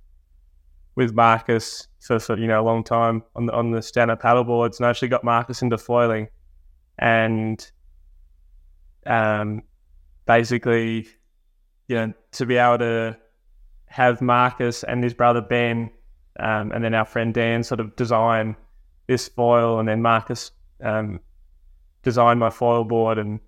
with 0.95 1.13
Marcus 1.13 1.88
for, 2.02 2.19
for 2.19 2.38
you 2.38 2.47
know 2.47 2.62
a 2.62 2.63
long 2.63 2.84
time 2.84 3.23
on 3.36 3.47
the 3.47 3.54
on 3.54 3.71
the 3.71 3.82
stand 3.82 4.12
up 4.12 4.21
paddle 4.21 4.43
boards, 4.43 4.78
and 4.80 4.86
I 4.86 4.89
actually 4.89 5.08
got 5.08 5.23
Marcus 5.23 5.62
into 5.62 5.78
foiling, 5.78 6.28
and 6.99 7.71
um 9.08 9.63
basically 10.28 11.08
you 11.88 11.95
know 11.95 12.13
to 12.34 12.45
be 12.45 12.58
able 12.58 12.78
to 12.80 13.17
have 13.88 14.21
Marcus 14.21 14.84
and 14.84 15.04
his 15.04 15.15
brother 15.15 15.41
Ben 15.41 15.89
um, 16.39 16.71
and 16.71 16.84
then 16.84 16.93
our 16.93 17.06
friend 17.06 17.34
Dan 17.34 17.63
sort 17.63 17.80
of 17.80 17.95
design 17.95 18.56
this 19.08 19.28
foil, 19.28 19.80
and 19.80 19.89
then 19.89 20.02
Marcus 20.02 20.52
um, 20.84 21.19
designed 22.04 22.39
my 22.39 22.49
foil 22.49 22.84
board, 22.84 23.17
and 23.17 23.39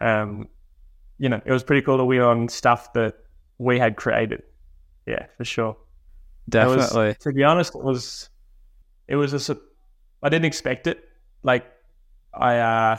um, 0.00 0.48
you 1.18 1.28
know 1.28 1.40
it 1.44 1.52
was 1.52 1.62
pretty 1.62 1.82
cool 1.82 1.98
to 1.98 2.04
win 2.04 2.20
on 2.20 2.48
stuff 2.48 2.92
that 2.94 3.16
we 3.62 3.78
had 3.78 3.96
created. 3.96 4.42
Yeah, 5.06 5.26
for 5.36 5.44
sure. 5.44 5.76
Definitely. 6.48 7.06
Was, 7.08 7.18
to 7.18 7.32
be 7.32 7.44
honest, 7.44 7.74
it 7.74 7.82
was 7.82 8.28
it 9.08 9.16
was 9.16 9.50
a 9.50 9.56
I 10.22 10.28
didn't 10.28 10.46
expect 10.46 10.86
it. 10.86 11.02
Like 11.42 11.64
I 12.34 12.58
uh 12.58 12.98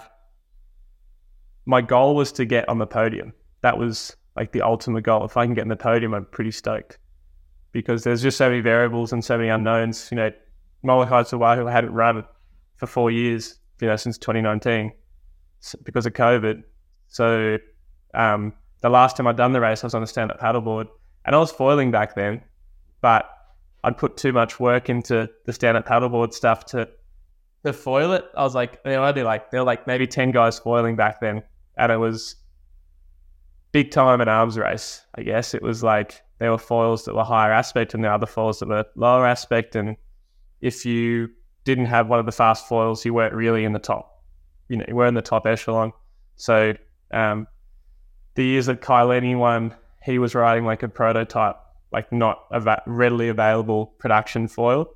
my 1.65 1.81
goal 1.81 2.15
was 2.15 2.31
to 2.33 2.45
get 2.45 2.67
on 2.69 2.77
the 2.77 2.87
podium. 2.87 3.33
That 3.61 3.77
was 3.77 4.15
like 4.35 4.51
the 4.51 4.61
ultimate 4.61 5.03
goal. 5.03 5.25
If 5.25 5.37
I 5.37 5.45
can 5.45 5.53
get 5.53 5.63
in 5.63 5.69
the 5.69 5.75
podium, 5.75 6.13
I'm 6.13 6.25
pretty 6.25 6.51
stoked 6.51 6.97
because 7.71 8.03
there's 8.03 8.21
just 8.21 8.37
so 8.37 8.49
many 8.49 8.61
variables 8.61 9.13
and 9.13 9.23
so 9.23 9.37
many 9.37 9.49
unknowns. 9.49 10.09
You 10.11 10.17
know, 10.17 10.31
Molokai 10.83 11.23
to 11.23 11.43
Oahu 11.43 11.65
hadn't 11.65 11.93
run 11.93 12.23
for 12.75 12.87
four 12.87 13.11
years, 13.11 13.59
you 13.81 13.87
know, 13.87 13.95
since 13.95 14.17
2019 14.17 14.91
because 15.83 16.05
of 16.05 16.13
COVID. 16.13 16.63
So 17.07 17.57
um, 18.13 18.53
the 18.83 18.89
last 18.89 19.17
time 19.17 19.25
I'd 19.27 19.37
done 19.37 19.53
the 19.53 19.61
race, 19.61 19.83
I 19.83 19.87
was 19.87 19.95
on 19.95 20.03
a 20.03 20.07
stand-up 20.07 20.39
paddleboard, 20.39 20.87
and 21.25 21.35
I 21.35 21.39
was 21.39 21.51
foiling 21.51 21.89
back 21.89 22.15
then, 22.15 22.41
but 23.01 23.27
I'd 23.83 23.97
put 23.97 24.17
too 24.17 24.33
much 24.33 24.59
work 24.59 24.89
into 24.89 25.29
the 25.45 25.53
stand-up 25.53 25.87
paddleboard 25.87 26.33
stuff 26.33 26.65
to 26.67 26.89
to 27.65 27.71
foil 27.71 28.11
it. 28.11 28.25
I 28.35 28.43
was 28.43 28.53
like, 28.53 28.81
you 28.85 28.91
like 28.91 29.49
there 29.49 29.61
were 29.61 29.65
like 29.65 29.87
maybe 29.87 30.05
ten 30.05 30.31
guys 30.31 30.59
foiling 30.59 30.97
back 30.97 31.21
then, 31.21 31.43
and 31.77 31.91
it 31.91 31.97
was 31.97 32.35
big 33.71 33.89
time 33.89 34.19
an 34.19 34.27
arms 34.27 34.57
race. 34.57 35.01
I 35.15 35.23
guess 35.23 35.53
it 35.53 35.61
was 35.61 35.81
like 35.81 36.21
there 36.39 36.51
were 36.51 36.57
foils 36.57 37.05
that 37.05 37.15
were 37.15 37.23
higher 37.23 37.53
aspect 37.53 37.93
and 37.93 38.03
there 38.03 38.11
were 38.11 38.15
other 38.15 38.25
foils 38.25 38.59
that 38.59 38.67
were 38.67 38.85
lower 38.95 39.25
aspect. 39.25 39.77
And 39.77 39.95
if 40.59 40.85
you 40.85 41.29
didn't 41.63 41.85
have 41.85 42.09
one 42.09 42.19
of 42.19 42.25
the 42.25 42.33
fast 42.33 42.67
foils, 42.67 43.05
you 43.05 43.13
weren't 43.13 43.33
really 43.33 43.63
in 43.63 43.71
the 43.71 43.79
top. 43.79 44.23
You 44.67 44.77
know, 44.77 44.85
you 44.87 44.95
were 44.95 45.07
in 45.07 45.13
the 45.13 45.21
top 45.21 45.47
echelon. 45.47 45.93
So 46.35 46.73
um, 47.11 47.47
the 48.35 48.43
years 48.43 48.65
that 48.67 48.87
Lenny 48.89 49.35
won, 49.35 49.75
he 50.03 50.19
was 50.19 50.35
riding 50.35 50.65
like 50.65 50.83
a 50.83 50.89
prototype, 50.89 51.55
like 51.91 52.11
not 52.11 52.45
a 52.51 52.81
readily 52.85 53.29
available 53.29 53.87
production 53.99 54.47
foil. 54.47 54.87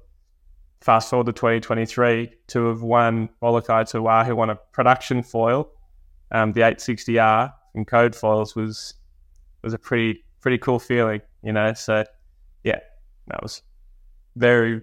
Fast 0.82 1.10
forward 1.10 1.26
to 1.26 1.34
2023 1.34 2.32
to 2.48 2.66
have 2.68 2.82
won 2.82 3.30
Molokai 3.42 3.84
to 3.86 3.98
who 4.26 4.36
won 4.36 4.50
a 4.50 4.56
production 4.74 5.24
foil. 5.24 5.70
Um, 6.32 6.52
the 6.54 6.62
860R 6.62 7.54
in 7.74 7.86
code 7.86 8.16
foils 8.16 8.56
was 8.56 8.94
was 9.64 9.74
a 9.74 9.80
pretty 9.80 10.24
pretty 10.42 10.58
cool 10.58 10.78
feeling 10.78 11.22
you 11.48 11.54
know. 11.54 11.74
So 11.74 12.04
yeah, 12.64 12.80
that 13.28 13.42
was 13.42 13.62
very 14.36 14.82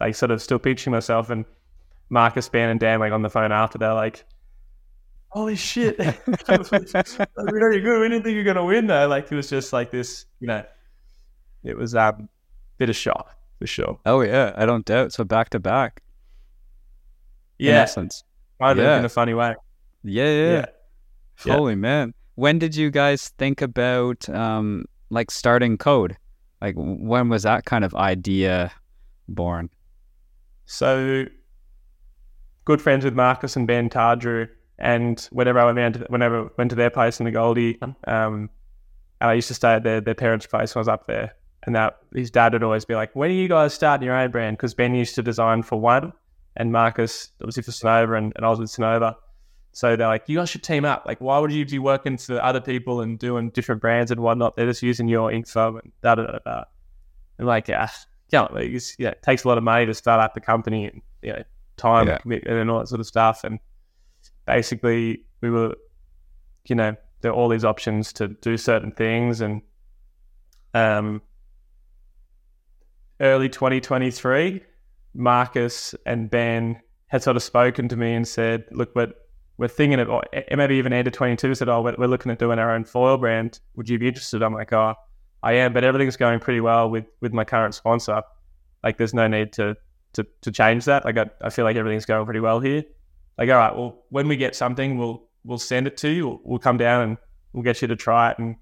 like 0.00 0.14
sort 0.14 0.30
of 0.30 0.42
still 0.42 0.58
picturing 0.58 0.92
myself 0.92 1.30
and 1.30 1.44
Marcus, 2.08 2.48
Ben, 2.48 2.70
and 2.70 2.80
Dan 2.80 3.00
like 3.00 3.12
on 3.12 3.22
the 3.22 3.30
phone 3.30 3.52
after 3.52 3.78
they're 3.78 3.94
like, 3.94 4.24
"Holy 5.36 5.54
shit, 5.54 5.98
that's 5.98 6.70
really 7.36 7.80
good. 7.80 8.00
We 8.00 8.08
didn't 8.08 8.22
think 8.24 8.34
you're 8.34 8.44
gonna 8.44 8.64
win 8.64 8.86
though." 8.86 9.06
Like 9.06 9.30
it 9.30 9.34
was 9.34 9.50
just 9.50 9.70
like 9.70 9.90
this, 9.90 10.24
you 10.40 10.46
know. 10.46 10.64
It 11.62 11.76
was 11.76 11.94
a 11.94 12.04
um, 12.04 12.30
bit 12.78 12.88
of 12.88 12.96
shock 12.96 13.36
for 13.58 13.66
sure. 13.66 14.00
Oh 14.06 14.22
yeah, 14.22 14.54
I 14.56 14.64
don't 14.64 14.86
doubt. 14.86 15.12
So 15.12 15.24
back 15.24 15.50
to 15.50 15.60
back. 15.60 16.02
Yeah, 17.58 17.72
in 17.72 17.76
essence, 17.76 18.24
kind 18.58 18.78
yeah. 18.78 18.98
in 18.98 19.04
a 19.04 19.10
funny 19.10 19.34
way. 19.34 19.54
Yeah, 20.04 20.24
yeah. 20.24 20.66
yeah. 21.44 21.52
Holy 21.52 21.74
man, 21.74 22.14
when 22.36 22.58
did 22.58 22.74
you 22.74 22.90
guys 22.90 23.28
think 23.36 23.60
about 23.60 24.26
um, 24.30 24.86
like 25.10 25.30
starting 25.30 25.76
code? 25.76 26.16
Like 26.62 26.76
when 26.78 27.28
was 27.28 27.42
that 27.42 27.66
kind 27.66 27.84
of 27.84 27.94
idea 27.94 28.72
born? 29.28 29.68
So 30.64 31.26
good 32.64 32.80
friends 32.80 33.04
with 33.04 33.14
Marcus 33.14 33.54
and 33.54 33.66
Ben 33.66 33.90
Tardrew, 33.90 34.48
and 34.78 35.20
whenever 35.32 35.58
I 35.58 35.70
went 35.70 35.94
to, 35.96 36.06
whenever 36.08 36.44
I 36.44 36.48
went 36.56 36.70
to 36.70 36.76
their 36.76 36.90
place 36.90 37.20
in 37.20 37.24
the 37.24 37.32
Goldie, 37.32 37.78
um, 37.82 38.50
and 39.20 39.30
I 39.30 39.34
used 39.34 39.48
to 39.48 39.54
stay 39.54 39.74
at 39.74 39.82
their 39.82 40.00
their 40.00 40.14
parents' 40.14 40.46
place 40.46 40.74
when 40.74 40.80
I 40.80 40.82
was 40.82 40.88
up 40.88 41.06
there, 41.06 41.34
and 41.64 41.74
that 41.74 41.98
his 42.14 42.30
dad 42.30 42.52
would 42.52 42.62
always 42.62 42.84
be 42.84 42.94
like, 42.94 43.14
"When 43.14 43.30
are 43.30 43.34
you 43.34 43.48
guys 43.48 43.74
starting 43.74 44.06
your 44.06 44.16
own 44.16 44.30
brand?" 44.30 44.56
Because 44.56 44.74
Ben 44.74 44.94
used 44.94 45.14
to 45.14 45.22
design 45.22 45.62
for 45.62 45.80
one, 45.80 46.12
and 46.56 46.72
Marcus 46.72 47.30
obviously 47.40 47.62
for 47.62 47.70
Sunova, 47.70 48.18
and, 48.18 48.32
and 48.36 48.44
I 48.44 48.50
was 48.50 48.58
with 48.58 48.70
Sunova. 48.70 49.16
So 49.72 49.94
they're 49.94 50.06
like, 50.06 50.26
you 50.26 50.38
guys 50.38 50.48
should 50.48 50.62
team 50.62 50.86
up. 50.86 51.04
Like, 51.04 51.20
why 51.20 51.38
would 51.38 51.52
you 51.52 51.66
be 51.66 51.78
working 51.78 52.16
for 52.16 52.42
other 52.42 52.62
people 52.62 53.02
and 53.02 53.18
doing 53.18 53.50
different 53.50 53.82
brands 53.82 54.10
and 54.10 54.20
whatnot? 54.20 54.56
They're 54.56 54.64
just 54.64 54.82
using 54.82 55.06
your 55.06 55.30
info 55.30 55.76
and 55.76 55.92
da 56.02 56.14
da 56.14 56.22
da 56.24 56.38
da. 56.46 56.64
And 57.36 57.46
like, 57.46 57.68
yeah, 57.68 57.90
yeah, 58.98 59.10
it 59.10 59.22
takes 59.22 59.44
a 59.44 59.48
lot 59.48 59.58
of 59.58 59.64
money 59.64 59.84
to 59.84 59.92
start 59.92 60.20
up 60.20 60.32
the 60.32 60.40
company 60.40 60.86
and 60.86 61.02
you 61.20 61.34
know, 61.34 61.42
time 61.76 62.08
yeah. 62.08 62.18
and, 62.24 62.46
and 62.46 62.70
all 62.70 62.78
that 62.78 62.88
sort 62.88 63.02
of 63.02 63.06
stuff. 63.06 63.44
And 63.44 63.58
basically, 64.46 65.24
we 65.40 65.50
were, 65.50 65.74
you 66.68 66.74
know, 66.74 66.96
there 67.20 67.32
are 67.32 67.34
all 67.34 67.48
these 67.48 67.64
options 67.64 68.12
to 68.14 68.28
do 68.28 68.56
certain 68.56 68.92
things. 68.92 69.40
And 69.40 69.62
um, 70.74 71.22
early 73.20 73.48
2023, 73.48 74.62
Marcus 75.14 75.94
and 76.04 76.30
Ben 76.30 76.80
had 77.08 77.22
sort 77.22 77.36
of 77.36 77.42
spoken 77.42 77.88
to 77.88 77.96
me 77.96 78.14
and 78.14 78.26
said, 78.26 78.64
look, 78.70 78.94
but 78.94 79.26
we're 79.58 79.68
thinking 79.68 80.00
of, 80.00 80.10
or 80.10 80.22
maybe 80.54 80.76
even 80.76 80.92
Ender 80.92 81.10
22 81.10 81.54
said, 81.54 81.68
oh, 81.68 81.82
we're, 81.82 82.06
looking 82.06 82.30
at 82.30 82.38
doing 82.38 82.58
our 82.58 82.74
own 82.74 82.84
foil 82.84 83.16
brand. 83.16 83.60
Would 83.76 83.88
you 83.88 83.98
be 83.98 84.08
interested? 84.08 84.42
I'm 84.42 84.52
like, 84.52 84.72
oh, 84.72 84.94
I 85.42 85.52
am, 85.54 85.72
but 85.72 85.84
everything's 85.84 86.16
going 86.16 86.40
pretty 86.40 86.60
well 86.60 86.90
with, 86.90 87.06
with 87.20 87.32
my 87.32 87.44
current 87.44 87.74
sponsor. 87.74 88.22
Like, 88.84 88.98
there's 88.98 89.14
no 89.14 89.26
need 89.28 89.52
to, 89.54 89.76
to, 90.12 90.26
to 90.42 90.50
change 90.50 90.84
that. 90.84 91.04
Like, 91.04 91.16
I, 91.16 91.26
I 91.40 91.50
feel 91.50 91.64
like 91.64 91.76
everything's 91.76 92.04
going 92.04 92.24
pretty 92.24 92.40
well 92.40 92.60
here. 92.60 92.84
Like, 93.38 93.48
all 93.50 93.56
right, 93.56 93.74
well, 93.74 94.04
when 94.10 94.28
we 94.28 94.36
get 94.36 94.54
something, 94.56 94.96
we'll, 94.98 95.28
we'll 95.44 95.58
send 95.58 95.86
it 95.86 95.96
to 95.98 96.08
you. 96.08 96.28
We'll, 96.28 96.40
we'll 96.44 96.58
come 96.58 96.76
down 96.76 97.02
and 97.02 97.16
we'll 97.52 97.62
get 97.62 97.82
you 97.82 97.88
to 97.88 97.96
try 97.96 98.30
it 98.30 98.38
and 98.38 98.56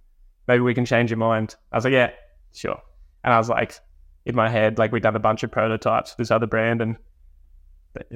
maybe 0.48 0.60
we 0.60 0.74
can 0.74 0.84
change 0.84 1.10
your 1.10 1.18
mind. 1.18 1.54
I 1.72 1.76
was 1.76 1.84
like, 1.84 1.92
yeah, 1.92 2.10
sure. 2.52 2.80
And 3.22 3.32
I 3.32 3.38
was 3.38 3.48
like, 3.48 3.78
in 4.26 4.34
my 4.34 4.48
head, 4.48 4.78
like 4.78 4.92
we'd 4.92 5.02
done 5.02 5.16
a 5.16 5.20
bunch 5.20 5.42
of 5.42 5.50
prototypes 5.50 6.12
for 6.12 6.16
this 6.18 6.30
other 6.30 6.46
brand. 6.46 6.80
And 6.80 6.96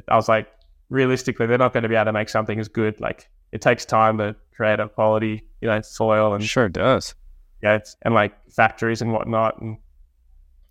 I 0.08 0.16
was 0.16 0.28
like, 0.28 0.48
realistically, 0.88 1.46
they're 1.46 1.58
not 1.58 1.72
going 1.72 1.82
to 1.82 1.88
be 1.88 1.94
able 1.94 2.06
to 2.06 2.12
make 2.12 2.28
something 2.28 2.58
as 2.58 2.68
good. 2.68 3.00
Like 3.00 3.28
it 3.52 3.60
takes 3.60 3.84
time 3.84 4.18
to 4.18 4.36
create 4.54 4.80
a 4.80 4.88
quality, 4.88 5.44
you 5.60 5.68
know, 5.68 5.80
soil 5.82 6.34
and 6.34 6.44
sure 6.44 6.68
does. 6.68 7.14
Yeah, 7.62 7.78
and 8.02 8.14
like 8.14 8.34
factories 8.50 9.02
and 9.02 9.12
whatnot. 9.12 9.60
And 9.60 9.78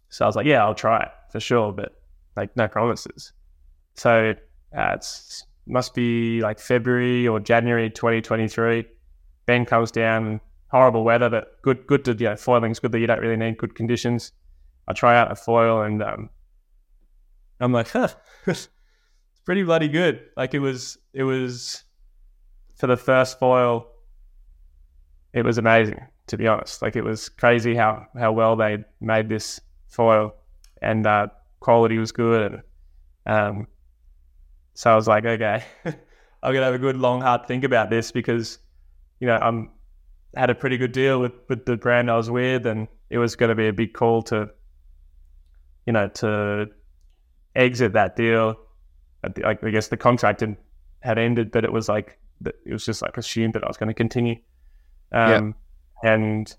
so 0.10 0.26
I 0.26 0.28
was 0.28 0.36
like, 0.36 0.46
yeah, 0.46 0.64
I'll 0.64 0.76
try 0.76 1.04
it 1.04 1.12
for 1.32 1.40
sure, 1.40 1.72
but 1.74 1.94
like 2.36 2.56
no 2.56 2.68
promises. 2.68 3.34
So 3.96 4.34
uh, 4.78 4.92
it's 4.94 5.46
must 5.68 5.94
be 5.94 6.42
like 6.42 6.60
February 6.60 7.28
or 7.28 7.40
January 7.40 7.90
2023. 7.90 8.86
Ben 9.46 9.66
comes 9.66 9.92
down, 9.92 10.42
horrible 10.72 11.04
weather, 11.04 11.30
but 11.30 11.62
good, 11.62 11.86
good 11.88 12.06
to 12.06 12.14
you 12.14 12.30
know, 12.30 12.36
foiling's 12.36 12.80
good 12.80 12.92
that 12.92 13.00
you 13.00 13.08
don't 13.08 13.20
really 13.20 13.38
need 13.38 13.58
good 13.58 13.76
conditions. 13.76 14.32
I 14.88 14.94
try 14.94 15.18
out 15.18 15.32
a 15.32 15.36
foil 15.36 15.82
and 15.82 16.02
um, 16.02 16.30
I'm 17.60 17.72
like, 17.72 17.90
huh, 17.90 18.10
it's 18.48 18.70
pretty 19.46 19.64
bloody 19.64 19.88
good. 19.88 20.22
Like 20.36 20.54
it 20.54 20.60
was, 20.60 20.98
it 21.14 21.24
was 21.24 21.84
for 22.76 22.88
the 22.88 22.98
first 22.98 23.40
foil, 23.40 23.88
it 25.34 25.44
was 25.44 25.58
amazing 25.58 26.00
to 26.28 26.38
be 26.38 26.48
honest. 26.48 26.82
Like 26.82 26.96
it 26.96 27.04
was 27.04 27.30
crazy 27.30 27.76
how 27.76 28.06
how 28.18 28.32
well 28.32 28.56
they 28.56 28.84
made 29.02 29.30
this 29.30 29.60
foil, 29.88 30.36
and 30.82 31.06
uh, 31.08 31.28
quality 31.60 31.98
was 31.98 32.12
good. 32.12 32.62
And 33.26 33.58
um, 33.58 33.68
so 34.78 34.92
I 34.92 34.96
was 34.96 35.08
like, 35.08 35.26
okay, 35.26 35.64
I'm 35.86 36.54
gonna 36.54 36.66
have 36.66 36.76
a 36.76 36.78
good 36.78 36.98
long 36.98 37.20
hard 37.20 37.48
think 37.48 37.64
about 37.64 37.90
this 37.90 38.12
because 38.12 38.60
you 39.20 39.26
know 39.26 39.36
I'm 39.36 39.72
had 40.36 40.52
a 40.52 40.56
pretty 40.56 40.78
good 40.78 40.92
deal 40.92 41.20
with 41.20 41.32
with 41.50 41.66
the 41.66 41.78
brand 41.78 42.12
I 42.12 42.16
was 42.16 42.30
with, 42.30 42.68
and 42.68 42.88
it 43.10 43.18
was 43.18 43.36
going 43.36 43.50
to 43.50 43.56
be 43.56 43.68
a 43.70 43.74
big 43.74 43.94
call 43.94 44.22
to 44.24 44.52
you 45.88 45.94
know 45.94 46.10
to 46.10 46.68
exit 47.56 47.94
that 47.94 48.16
deal. 48.16 48.56
Like 49.24 49.64
I 49.64 49.72
guess 49.72 49.88
the 49.88 49.98
contract 49.98 50.44
had 51.00 51.18
ended, 51.18 51.50
but 51.50 51.66
it 51.66 51.74
was 51.74 51.90
like 51.90 52.20
it 52.46 52.72
was 52.72 52.86
just 52.86 53.02
like 53.02 53.18
assumed 53.18 53.56
that 53.56 53.64
I 53.64 53.68
was 53.68 53.78
going 53.78 53.90
to 53.90 53.96
continue. 53.96 54.36
Um, 55.12 55.56
yeah. 56.04 56.14
And 56.14 56.56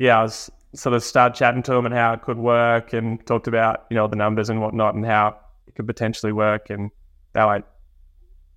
yeah, 0.00 0.18
I 0.18 0.22
was 0.24 0.50
sort 0.74 0.96
of 0.96 1.04
start 1.04 1.36
chatting 1.36 1.62
to 1.62 1.74
him 1.74 1.86
and 1.86 1.94
how 1.94 2.14
it 2.14 2.22
could 2.22 2.38
work, 2.38 2.92
and 2.92 3.24
talked 3.24 3.46
about 3.46 3.86
you 3.88 3.94
know 3.94 4.08
the 4.08 4.16
numbers 4.16 4.50
and 4.50 4.60
whatnot, 4.60 4.96
and 4.96 5.06
how 5.06 5.36
could 5.76 5.86
potentially 5.86 6.32
work. 6.32 6.70
And 6.70 6.90
they 7.32 7.40
were 7.40 7.46
like, 7.46 7.64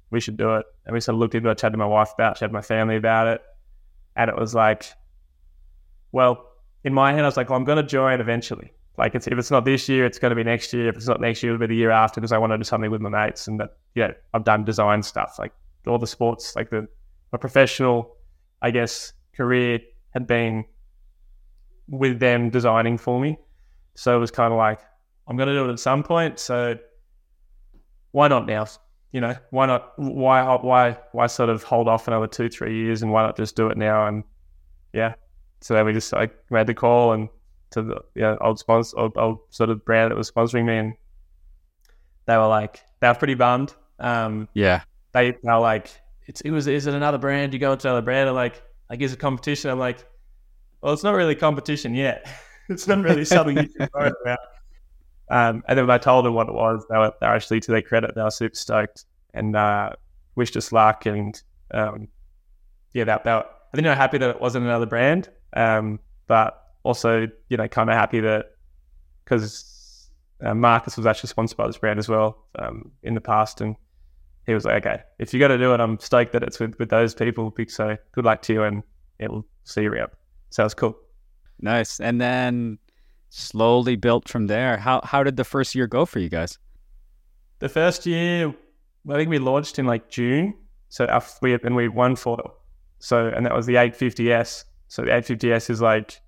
we 0.09 0.19
should 0.19 0.37
do 0.37 0.55
it. 0.55 0.65
And 0.85 0.93
we 0.93 1.01
sort 1.01 1.15
of 1.15 1.19
looked 1.19 1.35
into 1.35 1.49
it, 1.49 1.57
chatted 1.57 1.73
to 1.73 1.77
my 1.77 1.85
wife 1.85 2.11
about, 2.13 2.37
it, 2.37 2.39
chatted 2.39 2.49
to 2.49 2.53
my 2.53 2.61
family 2.61 2.95
about 2.95 3.27
it, 3.27 3.41
and 4.15 4.29
it 4.29 4.35
was 4.35 4.55
like, 4.55 4.85
well, 6.11 6.45
in 6.83 6.93
my 6.93 7.13
head, 7.13 7.21
I 7.21 7.27
was 7.27 7.37
like, 7.37 7.49
well, 7.49 7.57
I'm 7.57 7.63
going 7.63 7.77
to 7.77 7.83
join 7.83 8.19
eventually. 8.19 8.73
Like, 8.97 9.15
it's, 9.15 9.27
if 9.27 9.37
it's 9.37 9.51
not 9.51 9.63
this 9.63 9.87
year, 9.87 10.05
it's 10.05 10.19
going 10.19 10.31
to 10.31 10.35
be 10.35 10.43
next 10.43 10.73
year. 10.73 10.89
If 10.89 10.95
it's 10.95 11.07
not 11.07 11.21
next 11.21 11.41
year, 11.41 11.53
it'll 11.53 11.61
be 11.61 11.67
the 11.67 11.75
year 11.75 11.91
after 11.91 12.19
because 12.19 12.31
I 12.31 12.37
want 12.37 12.51
to 12.51 12.57
do 12.57 12.63
something 12.63 12.91
with 12.91 13.01
my 13.01 13.09
mates. 13.09 13.47
And 13.47 13.59
that, 13.59 13.77
yeah, 13.95 14.11
I've 14.33 14.43
done 14.43 14.65
design 14.65 15.03
stuff, 15.03 15.37
like 15.39 15.53
all 15.87 15.97
the 15.97 16.07
sports, 16.07 16.55
like 16.55 16.69
the 16.69 16.87
my 17.31 17.37
professional, 17.37 18.17
I 18.61 18.71
guess, 18.71 19.13
career 19.35 19.79
had 20.13 20.25
been 20.25 20.65
with 21.87 22.19
them 22.19 22.49
designing 22.49 22.97
for 22.97 23.19
me. 23.19 23.37
So 23.93 24.17
it 24.17 24.19
was 24.19 24.31
kind 24.31 24.51
of 24.51 24.57
like, 24.57 24.79
I'm 25.27 25.37
going 25.37 25.47
to 25.47 25.53
do 25.53 25.69
it 25.69 25.71
at 25.71 25.79
some 25.79 26.03
point. 26.03 26.39
So 26.39 26.77
why 28.11 28.27
not 28.27 28.45
now? 28.45 28.65
You 29.11 29.21
know, 29.21 29.35
why 29.49 29.65
not? 29.65 29.93
Why, 29.97 30.43
why, 30.55 30.97
why 31.11 31.27
sort 31.27 31.49
of 31.49 31.63
hold 31.63 31.87
off 31.87 32.07
another 32.07 32.27
two, 32.27 32.49
three 32.49 32.75
years 32.75 33.01
and 33.01 33.11
why 33.11 33.23
not 33.23 33.37
just 33.37 33.55
do 33.55 33.67
it 33.67 33.77
now? 33.77 34.07
And 34.07 34.23
yeah, 34.93 35.15
so 35.61 35.73
then 35.73 35.85
we 35.85 35.93
just 35.93 36.13
like 36.13 36.35
made 36.51 36.67
the 36.67 36.73
call 36.73 37.13
and 37.13 37.29
to 37.71 37.81
the 37.81 38.01
yeah, 38.15 38.35
old 38.41 38.59
sponsor, 38.59 38.97
old, 38.97 39.17
old 39.17 39.39
sort 39.49 39.69
of 39.69 39.83
brand 39.85 40.11
that 40.11 40.15
was 40.15 40.29
sponsoring 40.29 40.65
me. 40.65 40.77
And 40.77 40.93
they 42.25 42.37
were 42.37 42.47
like, 42.47 42.81
they 42.99 43.07
were 43.07 43.15
pretty 43.15 43.35
bummed. 43.35 43.73
Um, 43.99 44.47
yeah. 44.53 44.81
They, 45.11 45.31
they 45.31 45.37
were 45.43 45.59
like, 45.59 45.89
it's, 46.27 46.41
it 46.41 46.51
was, 46.51 46.67
is 46.67 46.87
it 46.87 46.93
another 46.93 47.17
brand? 47.17 47.53
You 47.53 47.59
go 47.59 47.71
into 47.71 47.87
another 47.87 48.03
brand 48.03 48.27
and 48.27 48.35
like, 48.35 48.61
like, 48.89 49.01
is 49.01 49.13
it 49.13 49.19
competition? 49.19 49.69
I'm 49.69 49.79
like, 49.79 50.05
well, 50.81 50.93
it's 50.93 51.03
not 51.03 51.15
really 51.15 51.35
competition 51.35 51.93
yet. 51.93 52.27
it's 52.69 52.87
not 52.87 52.99
really 52.99 53.25
something 53.25 53.57
you 53.57 53.67
can 53.67 53.89
worry 53.93 54.11
about. 54.23 54.39
Um, 55.29 55.63
and 55.67 55.77
then 55.77 55.85
when 55.87 55.93
I 55.93 55.97
told 55.99 56.25
them 56.25 56.33
what 56.33 56.47
it 56.47 56.53
was, 56.53 56.85
they 56.89 56.97
were, 56.97 57.13
they 57.21 57.27
were 57.27 57.33
actually, 57.33 57.59
to 57.61 57.71
their 57.71 57.81
credit, 57.81 58.15
they 58.15 58.21
were 58.21 58.31
super 58.31 58.55
stoked 58.55 59.05
and 59.33 59.55
uh, 59.55 59.91
wished 60.35 60.57
us 60.57 60.71
luck. 60.71 61.05
And 61.05 61.39
um, 61.71 62.07
yeah, 62.93 63.03
that, 63.03 63.23
that, 63.25 63.45
I 63.71 63.77
think 63.77 63.83
they 63.83 63.89
were 63.89 63.95
happy 63.95 64.17
that 64.17 64.29
it 64.29 64.41
wasn't 64.41 64.65
another 64.65 64.87
brand, 64.87 65.29
um, 65.53 65.99
but 66.27 66.61
also, 66.83 67.27
you 67.49 67.57
know, 67.57 67.67
kind 67.67 67.89
of 67.89 67.95
happy 67.95 68.19
that 68.21 68.51
because 69.23 70.09
uh, 70.43 70.55
Marcus 70.55 70.97
was 70.97 71.05
actually 71.05 71.29
sponsored 71.29 71.57
by 71.57 71.67
this 71.67 71.77
brand 71.77 71.99
as 71.99 72.09
well 72.09 72.45
um, 72.57 72.91
in 73.03 73.13
the 73.13 73.21
past. 73.21 73.61
And 73.61 73.75
he 74.47 74.53
was 74.55 74.65
like, 74.65 74.85
okay, 74.85 75.03
if 75.19 75.33
you 75.33 75.39
got 75.39 75.49
to 75.49 75.57
do 75.59 75.73
it, 75.73 75.79
I'm 75.79 75.99
stoked 75.99 76.33
that 76.33 76.41
it's 76.41 76.59
with, 76.59 76.77
with 76.79 76.89
those 76.89 77.13
people. 77.13 77.53
So 77.67 77.97
good 78.13 78.25
luck 78.25 78.41
to 78.43 78.53
you 78.53 78.63
and 78.63 78.81
it'll 79.19 79.45
see 79.63 79.83
you 79.83 79.91
around. 79.91 80.09
Sounds 80.49 80.73
cool. 80.73 80.97
Nice. 81.61 81.99
And 81.99 82.19
then 82.19 82.79
slowly 83.29 83.95
built 83.95 84.27
from 84.27 84.47
there. 84.47 84.77
How 84.77 85.01
how 85.03 85.23
did 85.23 85.37
the 85.37 85.43
first 85.43 85.75
year 85.75 85.87
go 85.87 86.05
for 86.05 86.19
you 86.19 86.29
guys? 86.29 86.57
The 87.59 87.69
first 87.69 88.05
year, 88.05 88.53
I 89.09 89.13
think 89.15 89.29
we 89.29 89.39
launched 89.39 89.79
in 89.79 89.85
like 89.85 90.09
June. 90.09 90.55
So 90.89 91.05
we 91.41 91.53
and 91.53 91.75
we 91.75 91.87
won 91.87 92.15
foil. 92.15 92.55
So 92.99 93.27
and 93.27 93.45
that 93.45 93.53
was 93.53 93.65
the 93.65 93.75
850s. 93.75 94.65
So 94.87 95.03
the 95.03 95.11
850s 95.11 95.69
is 95.69 95.81
like 95.81 96.19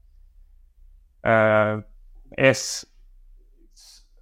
uh, 1.24 1.82
S. 2.38 2.86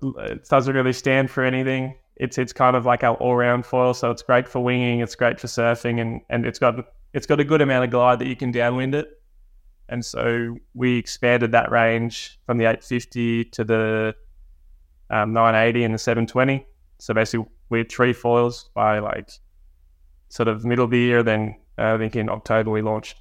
It 0.01 0.47
doesn't 0.47 0.73
really 0.73 0.93
stand 0.93 1.29
for 1.29 1.43
anything. 1.43 1.95
It's 2.15 2.37
it's 2.37 2.53
kind 2.53 2.75
of 2.75 2.85
like 2.85 3.03
our 3.03 3.15
all 3.15 3.35
round 3.35 3.65
foil. 3.65 3.93
So 3.93 4.11
it's 4.11 4.21
great 4.21 4.47
for 4.47 4.61
winging. 4.61 5.01
It's 5.01 5.15
great 5.15 5.39
for 5.39 5.47
surfing, 5.47 5.99
and 5.99 6.21
and 6.29 6.45
it's 6.45 6.59
got 6.59 6.85
it's 7.13 7.25
got 7.25 7.39
a 7.39 7.43
good 7.43 7.61
amount 7.61 7.85
of 7.85 7.91
glide 7.91 8.19
that 8.19 8.27
you 8.27 8.35
can 8.35 8.51
downwind 8.51 8.95
it. 8.95 9.18
And 9.89 10.05
so 10.05 10.57
we 10.73 10.97
expanded 10.97 11.51
that 11.51 11.71
range 11.71 12.39
from 12.45 12.57
the 12.57 12.65
850 12.65 13.45
to 13.45 13.63
the 13.63 14.15
um, 15.09 15.33
980 15.33 15.83
and 15.83 15.93
the 15.93 15.97
720. 15.97 16.65
So 16.99 17.13
basically, 17.13 17.47
we 17.69 17.79
had 17.79 17.91
three 17.91 18.13
foils 18.13 18.69
by 18.73 18.99
like 18.99 19.31
sort 20.29 20.47
of 20.47 20.65
middle 20.65 20.85
of 20.85 20.91
the 20.91 20.99
year. 20.99 21.23
Then 21.23 21.55
uh, 21.77 21.95
I 21.95 21.97
think 21.97 22.15
in 22.15 22.29
October 22.29 22.71
we 22.71 22.81
launched 22.81 23.17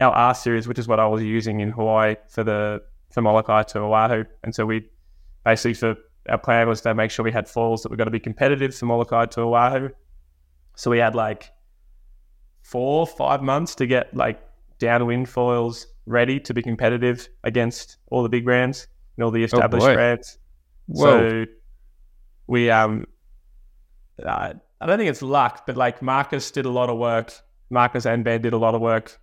our 0.00 0.12
R 0.12 0.34
series, 0.34 0.66
which 0.66 0.78
is 0.78 0.88
what 0.88 0.98
I 0.98 1.06
was 1.06 1.22
using 1.22 1.60
in 1.60 1.70
Hawaii 1.70 2.16
for 2.28 2.42
the 2.42 2.82
for 3.10 3.22
Molokai 3.22 3.62
to 3.64 3.80
Oahu. 3.80 4.24
And 4.42 4.54
so 4.54 4.66
we 4.66 4.88
basically 5.44 5.74
for 5.74 5.96
our 6.28 6.38
plan 6.38 6.68
was 6.68 6.80
to 6.82 6.94
make 6.94 7.10
sure 7.10 7.24
we 7.24 7.32
had 7.32 7.48
foils 7.48 7.82
that 7.82 7.90
were 7.90 7.96
going 7.96 8.06
to 8.06 8.12
be 8.12 8.20
competitive 8.20 8.74
for 8.74 8.86
Molokai 8.86 9.26
to 9.26 9.42
Oahu. 9.42 9.90
So 10.76 10.90
we 10.90 10.98
had 10.98 11.14
like 11.14 11.50
four, 12.62 13.06
five 13.06 13.42
months 13.42 13.74
to 13.76 13.86
get 13.86 14.14
like 14.16 14.40
downwind 14.82 15.28
foils 15.28 15.86
ready 16.06 16.40
to 16.40 16.52
be 16.52 16.60
competitive 16.60 17.28
against 17.44 17.98
all 18.10 18.24
the 18.24 18.28
big 18.28 18.44
brands 18.44 18.88
and 19.16 19.24
all 19.24 19.30
the 19.30 19.42
oh, 19.42 19.44
established 19.44 19.86
oh 19.86 19.94
brands. 19.94 20.38
Whoa. 20.86 21.04
So 21.04 21.44
we 22.48 22.68
um 22.68 23.06
uh, 24.22 24.54
I 24.80 24.86
don't 24.86 24.98
think 24.98 25.08
it's 25.08 25.22
luck, 25.22 25.64
but 25.66 25.76
like 25.76 26.02
Marcus 26.02 26.50
did 26.50 26.66
a 26.66 26.70
lot 26.70 26.90
of 26.90 26.98
work. 26.98 27.32
Marcus 27.70 28.04
and 28.04 28.24
Ben 28.24 28.42
did 28.42 28.52
a 28.52 28.58
lot 28.58 28.74
of 28.74 28.80
work 28.80 29.18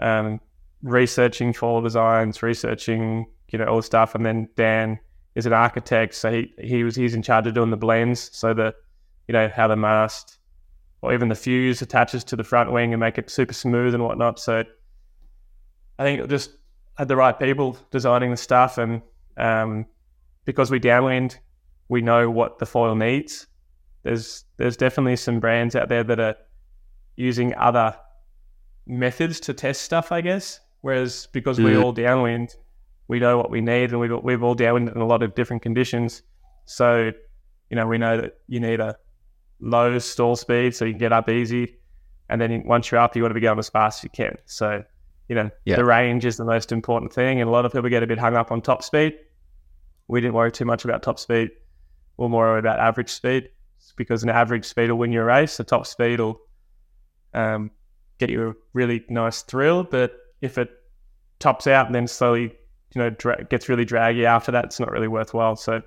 um, 0.00 0.40
researching 0.82 1.52
foil 1.52 1.80
designs, 1.80 2.42
researching 2.42 3.26
you 3.52 3.58
know 3.58 3.66
all 3.66 3.76
the 3.76 3.82
stuff, 3.82 4.14
and 4.14 4.26
then 4.26 4.48
Dan 4.56 4.98
is 5.36 5.46
an 5.46 5.52
architect, 5.52 6.14
so 6.14 6.32
he 6.32 6.52
he 6.58 6.82
was 6.82 6.96
he's 6.96 7.14
in 7.14 7.22
charge 7.22 7.46
of 7.46 7.54
doing 7.54 7.70
the 7.70 7.76
blends, 7.76 8.36
so 8.36 8.52
that 8.54 8.74
you 9.28 9.32
know 9.32 9.48
how 9.48 9.68
the 9.68 9.76
mast 9.76 10.38
or 11.02 11.14
even 11.14 11.28
the 11.28 11.34
fuse 11.34 11.80
attaches 11.80 12.22
to 12.24 12.36
the 12.36 12.44
front 12.44 12.72
wing 12.72 12.92
and 12.92 13.00
make 13.00 13.16
it 13.16 13.30
super 13.30 13.54
smooth 13.54 13.94
and 13.94 14.04
whatnot. 14.04 14.38
So 14.38 14.64
I 16.00 16.02
think 16.02 16.18
it 16.22 16.30
just 16.30 16.56
had 16.96 17.08
the 17.08 17.16
right 17.16 17.38
people 17.38 17.76
designing 17.90 18.30
the 18.30 18.36
stuff, 18.38 18.78
and 18.78 19.02
um, 19.36 19.84
because 20.46 20.70
we 20.70 20.78
downwind, 20.78 21.38
we 21.88 22.00
know 22.00 22.30
what 22.30 22.58
the 22.58 22.64
foil 22.64 22.94
needs. 22.94 23.46
There's 24.02 24.46
there's 24.56 24.78
definitely 24.78 25.16
some 25.16 25.40
brands 25.40 25.76
out 25.76 25.90
there 25.90 26.02
that 26.04 26.18
are 26.18 26.36
using 27.16 27.54
other 27.54 27.94
methods 28.86 29.40
to 29.40 29.52
test 29.52 29.82
stuff, 29.82 30.10
I 30.10 30.22
guess. 30.22 30.60
Whereas 30.80 31.28
because 31.32 31.58
mm. 31.58 31.66
we 31.66 31.76
all 31.76 31.92
downwind, 31.92 32.56
we 33.06 33.20
know 33.20 33.36
what 33.36 33.50
we 33.50 33.60
need, 33.60 33.90
and 33.90 34.00
we've 34.00 34.22
we've 34.22 34.42
all 34.42 34.54
downwind 34.54 34.88
in 34.88 35.02
a 35.02 35.06
lot 35.06 35.22
of 35.22 35.34
different 35.34 35.60
conditions. 35.60 36.22
So, 36.64 37.12
you 37.68 37.76
know, 37.76 37.86
we 37.86 37.98
know 37.98 38.22
that 38.22 38.38
you 38.48 38.58
need 38.58 38.80
a 38.80 38.96
low 39.60 39.98
stall 39.98 40.34
speed 40.34 40.74
so 40.74 40.86
you 40.86 40.92
can 40.92 40.98
get 40.98 41.12
up 41.12 41.28
easy, 41.28 41.76
and 42.30 42.40
then 42.40 42.62
once 42.64 42.90
you're 42.90 43.00
up, 43.02 43.14
you 43.16 43.20
want 43.22 43.32
to 43.32 43.34
be 43.34 43.42
going 43.42 43.58
as 43.58 43.68
fast 43.68 44.00
as 44.00 44.04
you 44.04 44.10
can. 44.10 44.38
So 44.46 44.82
you 45.30 45.36
know, 45.36 45.48
yeah. 45.64 45.76
the 45.76 45.84
range 45.84 46.24
is 46.24 46.36
the 46.36 46.44
most 46.44 46.72
important 46.72 47.12
thing. 47.12 47.40
And 47.40 47.48
a 47.48 47.52
lot 47.52 47.64
of 47.64 47.70
people 47.70 47.88
get 47.88 48.02
a 48.02 48.06
bit 48.06 48.18
hung 48.18 48.34
up 48.34 48.50
on 48.50 48.60
top 48.60 48.82
speed. 48.82 49.14
We 50.08 50.20
didn't 50.20 50.34
worry 50.34 50.50
too 50.50 50.64
much 50.64 50.84
about 50.84 51.04
top 51.04 51.20
speed. 51.20 51.52
We're 52.16 52.28
more 52.28 52.46
worried 52.46 52.58
about 52.58 52.80
average 52.80 53.10
speed 53.10 53.48
because 53.94 54.24
an 54.24 54.28
average 54.28 54.64
speed 54.64 54.90
will 54.90 54.98
win 54.98 55.12
you 55.12 55.20
a 55.20 55.24
race. 55.24 55.56
The 55.56 55.62
top 55.62 55.86
speed 55.86 56.18
will 56.18 56.40
um, 57.32 57.70
get 58.18 58.28
you 58.28 58.48
a 58.48 58.54
really 58.72 59.04
nice 59.08 59.42
thrill. 59.42 59.84
But 59.84 60.14
if 60.40 60.58
it 60.58 60.68
tops 61.38 61.68
out 61.68 61.86
and 61.86 61.94
then 61.94 62.08
slowly, 62.08 62.52
you 62.92 63.00
know, 63.00 63.10
dra- 63.10 63.44
gets 63.44 63.68
really 63.68 63.84
draggy 63.84 64.26
after 64.26 64.50
that, 64.50 64.64
it's 64.64 64.80
not 64.80 64.90
really 64.90 65.06
worthwhile. 65.06 65.54
So, 65.54 65.80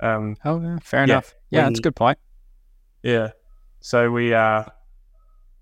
um, 0.00 0.36
oh, 0.44 0.60
yeah, 0.60 0.78
fair 0.82 1.00
yeah, 1.02 1.04
enough. 1.04 1.34
Yeah, 1.50 1.62
that's 1.62 1.78
a 1.78 1.82
good 1.82 1.94
point. 1.94 2.18
Yeah. 3.04 3.28
So 3.78 4.10
we, 4.10 4.34
uh, 4.34 4.64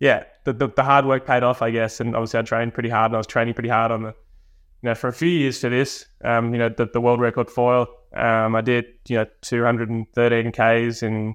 yeah, 0.01 0.25
the, 0.45 0.53
the, 0.53 0.69
the, 0.69 0.83
hard 0.83 1.05
work 1.05 1.27
paid 1.27 1.43
off, 1.43 1.63
I 1.63 1.71
guess. 1.71 2.01
And 2.01 2.15
obviously, 2.15 2.41
I 2.41 2.43
trained 2.43 2.75
pretty 2.75 2.89
hard, 2.89 3.11
and 3.11 3.17
I 3.17 3.19
was 3.19 3.27
training 3.27 3.55
pretty 3.55 3.69
hard 3.69 3.91
on 3.91 4.03
the, 4.03 4.09
you 4.09 4.89
know, 4.89 4.95
for 4.95 5.09
a 5.09 5.13
few 5.13 5.29
years 5.29 5.61
for 5.61 5.69
this. 5.69 6.07
Um, 6.25 6.53
you 6.53 6.59
know, 6.59 6.69
the, 6.69 6.87
the 6.87 7.01
world 7.01 7.21
record 7.21 7.51
foil. 7.51 7.87
Um, 8.15 8.55
I 8.55 8.61
did, 8.61 8.87
you 9.09 9.17
know, 9.17 9.27
213 9.43 10.53
k's 10.53 11.03
in 11.03 11.35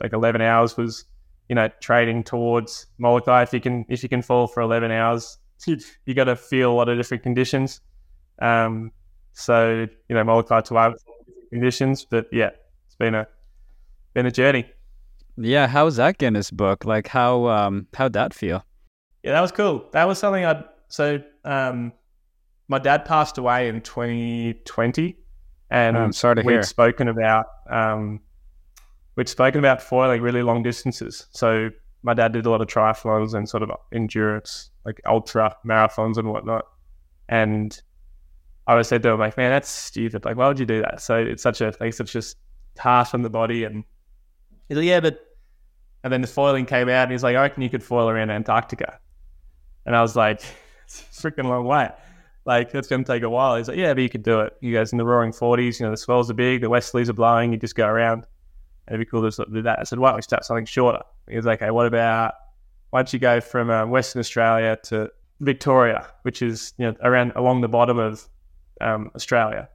like 0.00 0.12
11 0.12 0.40
hours. 0.40 0.76
Was, 0.76 1.04
you 1.48 1.54
know, 1.54 1.68
training 1.80 2.24
towards 2.24 2.86
Molokai. 2.98 3.42
If 3.42 3.52
you 3.52 3.60
can, 3.60 3.84
if 3.88 4.02
you 4.02 4.08
can 4.08 4.22
fall 4.22 4.46
for 4.46 4.60
11 4.62 4.90
hours, 4.90 5.38
you 5.66 6.14
got 6.14 6.24
to 6.24 6.36
feel 6.36 6.72
a 6.72 6.74
lot 6.74 6.88
of 6.88 6.96
different 6.96 7.22
conditions. 7.22 7.80
Um, 8.40 8.92
so 9.32 9.86
you 10.08 10.14
know, 10.14 10.22
Molokai 10.22 10.60
to 10.62 10.76
our 10.76 10.94
conditions, 11.50 12.06
but 12.08 12.28
yeah, 12.32 12.50
it's 12.86 12.96
been 12.96 13.14
a 13.14 13.26
been 14.14 14.26
a 14.26 14.30
journey. 14.30 14.66
Yeah, 15.36 15.66
how's 15.66 15.96
that 15.96 16.18
Guinness 16.18 16.50
book? 16.50 16.84
Like 16.84 17.08
how 17.08 17.46
um 17.46 17.86
how'd 17.94 18.12
that 18.12 18.34
feel? 18.34 18.64
Yeah, 19.22 19.32
that 19.32 19.40
was 19.40 19.52
cool. 19.52 19.86
That 19.92 20.06
was 20.06 20.18
something 20.18 20.44
I'd 20.44 20.64
so 20.88 21.20
um 21.44 21.92
my 22.68 22.78
dad 22.78 23.04
passed 23.04 23.38
away 23.38 23.68
in 23.68 23.80
2020 23.80 25.16
and 25.70 25.98
I'm 25.98 26.12
sorry 26.12 26.36
to 26.36 26.42
we'd 26.42 26.52
hear. 26.52 26.62
spoken 26.62 27.08
about 27.08 27.46
um 27.68 28.20
we'd 29.16 29.28
spoken 29.28 29.58
about 29.58 29.82
foiling 29.82 30.22
really 30.22 30.42
long 30.42 30.62
distances. 30.62 31.26
So 31.30 31.70
my 32.02 32.14
dad 32.14 32.32
did 32.32 32.46
a 32.46 32.50
lot 32.50 32.60
of 32.60 32.68
triathlons 32.68 33.34
and 33.34 33.48
sort 33.48 33.62
of 33.62 33.70
endurance, 33.92 34.70
like 34.84 35.00
ultra 35.06 35.56
marathons 35.64 36.18
and 36.18 36.28
whatnot. 36.28 36.66
And 37.28 37.80
I 38.66 38.72
always 38.72 38.88
said 38.88 39.02
to 39.04 39.10
him, 39.10 39.20
like, 39.20 39.36
man, 39.36 39.50
that's 39.50 39.68
stupid. 39.68 40.24
Like, 40.24 40.36
why 40.36 40.48
would 40.48 40.58
you 40.58 40.66
do 40.66 40.82
that? 40.82 41.00
So 41.00 41.16
it's 41.16 41.42
such 41.42 41.60
a 41.60 41.72
like 41.80 41.94
such 41.94 42.14
a 42.14 42.22
harsh 42.78 43.14
on 43.14 43.22
the 43.22 43.30
body 43.30 43.64
and 43.64 43.84
he's 44.74 44.82
like, 44.82 44.86
Yeah, 44.86 45.00
but 45.00 45.20
and 46.04 46.12
then 46.12 46.20
the 46.20 46.26
foiling 46.26 46.66
came 46.66 46.88
out 46.90 47.04
and 47.04 47.12
he's 47.12 47.22
like, 47.22 47.34
I 47.34 47.40
reckon 47.40 47.62
you 47.62 47.70
could 47.70 47.82
foil 47.82 48.10
around 48.10 48.30
Antarctica. 48.30 49.00
And 49.86 49.96
I 49.96 50.02
was 50.02 50.14
like, 50.14 50.42
it's 50.84 51.00
a 51.24 51.30
freaking 51.30 51.44
long 51.44 51.64
way. 51.64 51.90
Like, 52.44 52.72
that's 52.72 52.88
going 52.88 53.02
to 53.02 53.10
take 53.10 53.22
a 53.22 53.30
while. 53.30 53.56
He's 53.56 53.68
like, 53.68 53.78
yeah, 53.78 53.94
but 53.94 54.02
you 54.02 54.10
could 54.10 54.22
do 54.22 54.40
it. 54.40 54.52
You 54.60 54.74
guys 54.74 54.92
in 54.92 54.98
the 54.98 55.04
roaring 55.04 55.32
40s, 55.32 55.80
you 55.80 55.86
know, 55.86 55.90
the 55.90 55.96
swells 55.96 56.30
are 56.30 56.34
big, 56.34 56.60
the 56.60 56.68
westerlies 56.68 57.08
are 57.08 57.14
blowing, 57.14 57.52
you 57.52 57.58
just 57.58 57.74
go 57.74 57.86
around. 57.86 58.26
And 58.86 58.94
it'd 58.94 59.06
be 59.06 59.10
cool 59.10 59.28
to 59.30 59.46
do 59.50 59.62
that. 59.62 59.78
I 59.78 59.84
said, 59.84 59.98
why 59.98 60.10
don't 60.10 60.16
we 60.16 60.22
start 60.22 60.44
something 60.44 60.66
shorter? 60.66 61.02
He 61.26 61.36
was 61.36 61.46
like, 61.46 61.62
okay, 61.62 61.70
what 61.70 61.86
about, 61.86 62.34
why 62.90 62.98
don't 62.98 63.10
you 63.10 63.18
go 63.18 63.40
from 63.40 63.70
um, 63.70 63.88
Western 63.88 64.20
Australia 64.20 64.78
to 64.84 65.10
Victoria, 65.40 66.06
which 66.22 66.42
is, 66.42 66.74
you 66.76 66.84
know, 66.84 66.94
around 67.02 67.32
along 67.34 67.62
the 67.62 67.68
bottom 67.68 67.98
of 67.98 68.28
um, 68.82 69.10
Australia. 69.14 69.70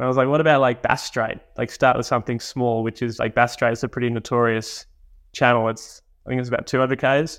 And 0.00 0.06
I 0.06 0.08
was 0.08 0.16
like, 0.16 0.28
what 0.28 0.40
about 0.40 0.62
like 0.62 0.80
Bass 0.80 1.04
Strait? 1.04 1.36
Like 1.58 1.70
start 1.70 1.94
with 1.94 2.06
something 2.06 2.40
small, 2.40 2.82
which 2.82 3.02
is 3.02 3.18
like 3.18 3.34
Bass 3.34 3.52
Strait 3.52 3.72
is 3.74 3.84
a 3.84 3.88
pretty 3.88 4.08
notorious 4.08 4.86
channel. 5.34 5.68
It's 5.68 6.00
I 6.24 6.30
think 6.30 6.40
it's 6.40 6.48
about 6.48 6.66
200 6.66 6.98
k's. 6.98 7.38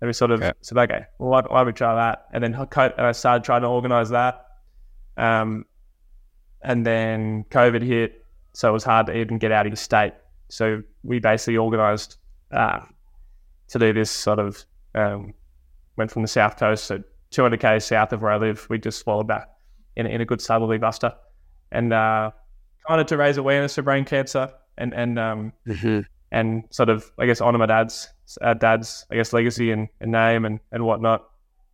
And 0.00 0.08
we 0.08 0.14
sort 0.14 0.30
of 0.30 0.42
Okay. 0.42 0.52
said, 0.62 0.78
okay, 0.78 1.04
well, 1.18 1.28
why, 1.28 1.42
why 1.42 1.58
don't 1.58 1.66
we 1.66 1.72
try 1.74 1.94
that? 1.94 2.26
And 2.32 2.42
then 2.42 2.54
and 2.54 3.06
I 3.06 3.12
started 3.12 3.44
trying 3.44 3.60
to 3.60 3.68
organize 3.68 4.08
that. 4.08 4.46
Um, 5.18 5.66
and 6.62 6.86
then 6.86 7.44
COVID 7.50 7.82
hit, 7.82 8.24
so 8.54 8.70
it 8.70 8.72
was 8.72 8.84
hard 8.84 9.08
to 9.08 9.16
even 9.18 9.36
get 9.36 9.52
out 9.52 9.66
of 9.66 9.70
the 9.72 9.76
state. 9.76 10.14
So 10.48 10.82
we 11.02 11.18
basically 11.18 11.58
organized 11.58 12.16
uh, 12.50 12.80
to 13.68 13.78
do 13.78 13.92
this 13.92 14.10
sort 14.10 14.38
of 14.38 14.64
um, 14.94 15.34
went 15.98 16.10
from 16.10 16.22
the 16.22 16.28
south 16.28 16.56
coast, 16.56 16.84
so 16.84 17.02
200 17.30 17.60
k's 17.60 17.84
south 17.84 18.14
of 18.14 18.22
where 18.22 18.32
I 18.32 18.38
live. 18.38 18.66
We 18.70 18.78
just 18.78 19.04
followed 19.04 19.28
back 19.28 19.50
in, 19.96 20.06
in 20.06 20.22
a 20.22 20.24
good 20.24 20.40
southerly 20.40 20.78
buster, 20.78 21.12
and 21.74 21.92
uh, 21.92 22.30
kind 22.88 23.00
of 23.00 23.06
to 23.08 23.16
raise 23.16 23.36
awareness 23.36 23.76
of 23.78 23.84
brain 23.84 24.04
cancer 24.04 24.50
and 24.78 24.94
and 24.94 25.18
um, 25.18 25.52
and 26.32 26.64
sort 26.70 26.88
of 26.88 27.10
I 27.18 27.26
guess 27.26 27.40
honor 27.40 27.58
my 27.58 27.66
dad's 27.66 28.08
uh, 28.40 28.54
dad's 28.54 29.06
I 29.10 29.16
guess 29.16 29.32
legacy 29.32 29.70
and, 29.70 29.88
and 30.00 30.10
name 30.12 30.44
and 30.44 30.60
and 30.72 30.84
whatnot. 30.84 31.20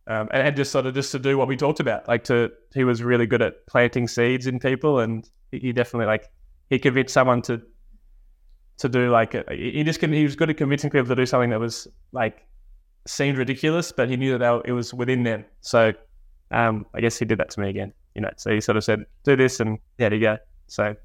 Um, 0.07 0.27
and, 0.33 0.47
and 0.47 0.55
just 0.55 0.71
sort 0.71 0.87
of 0.87 0.93
just 0.95 1.11
to 1.11 1.19
do 1.19 1.37
what 1.37 1.47
we 1.47 1.55
talked 1.55 1.79
about, 1.79 2.07
like 2.07 2.23
to 2.25 2.51
he 2.73 2.83
was 2.83 3.03
really 3.03 3.27
good 3.27 3.41
at 3.41 3.65
planting 3.67 4.07
seeds 4.07 4.47
in 4.47 4.59
people, 4.59 4.99
and 4.99 5.29
he, 5.51 5.59
he 5.59 5.71
definitely 5.73 6.07
like 6.07 6.29
he 6.69 6.79
convinced 6.79 7.13
someone 7.13 7.41
to 7.43 7.61
to 8.79 8.89
do 8.89 9.11
like 9.11 9.35
a, 9.35 9.43
he 9.49 9.83
just 9.83 9.99
can, 9.99 10.11
he 10.11 10.23
was 10.23 10.35
good 10.35 10.49
at 10.49 10.57
convincing 10.57 10.89
people 10.89 11.07
to 11.07 11.15
do 11.15 11.25
something 11.25 11.51
that 11.51 11.59
was 11.59 11.87
like 12.11 12.45
seemed 13.07 13.37
ridiculous, 13.37 13.91
but 13.91 14.09
he 14.09 14.17
knew 14.17 14.37
that 14.37 14.51
were- 14.51 14.63
it 14.65 14.71
was 14.71 14.91
within 14.93 15.21
them. 15.23 15.45
So 15.61 15.93
um, 16.49 16.85
I 16.95 16.99
guess 16.99 17.19
he 17.19 17.25
did 17.25 17.37
that 17.37 17.51
to 17.51 17.59
me 17.59 17.69
again, 17.69 17.93
you 18.15 18.21
know. 18.21 18.29
So 18.37 18.51
he 18.51 18.61
sort 18.61 18.77
of 18.77 18.83
said, 18.83 19.05
"Do 19.23 19.35
this," 19.35 19.59
and 19.59 19.79
there 19.97 20.13
you 20.13 20.19
go. 20.19 20.37
So 20.67 20.95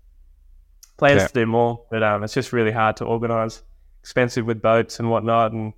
plans 0.97 1.23
Yeah. 1.23 1.27
to 1.29 1.33
do 1.35 1.47
more, 1.47 1.85
but 1.91 2.03
um, 2.03 2.23
it's 2.25 2.35
just 2.35 2.53
really 2.53 2.73
hard 2.73 2.97
to 2.99 3.05
organise. 3.05 3.63
Expensive 4.01 4.47
with 4.47 4.63
boats 4.63 4.99
and 5.01 5.11
whatnot, 5.11 5.53
and 5.53 5.73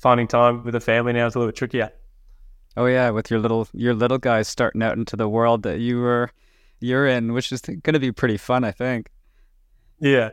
finding 0.00 0.28
time 0.28 0.62
with 0.64 0.72
the 0.74 0.80
family 0.80 1.12
now 1.14 1.26
is 1.26 1.34
a 1.34 1.38
little 1.38 1.50
bit 1.50 1.56
trickier. 1.56 1.90
Oh 2.76 2.84
yeah, 2.86 3.08
with 3.10 3.30
your 3.30 3.40
little 3.40 3.66
your 3.72 3.94
little 3.94 4.18
guys 4.18 4.46
starting 4.48 4.82
out 4.82 4.98
into 4.98 5.16
the 5.16 5.28
world 5.28 5.62
that 5.62 5.78
you 5.80 5.98
were 5.98 6.30
you're 6.80 7.06
in, 7.06 7.32
which 7.32 7.50
is 7.52 7.62
going 7.62 7.94
to 7.94 7.98
be 7.98 8.12
pretty 8.12 8.36
fun, 8.36 8.62
I 8.62 8.70
think. 8.72 9.08
Yeah, 9.98 10.30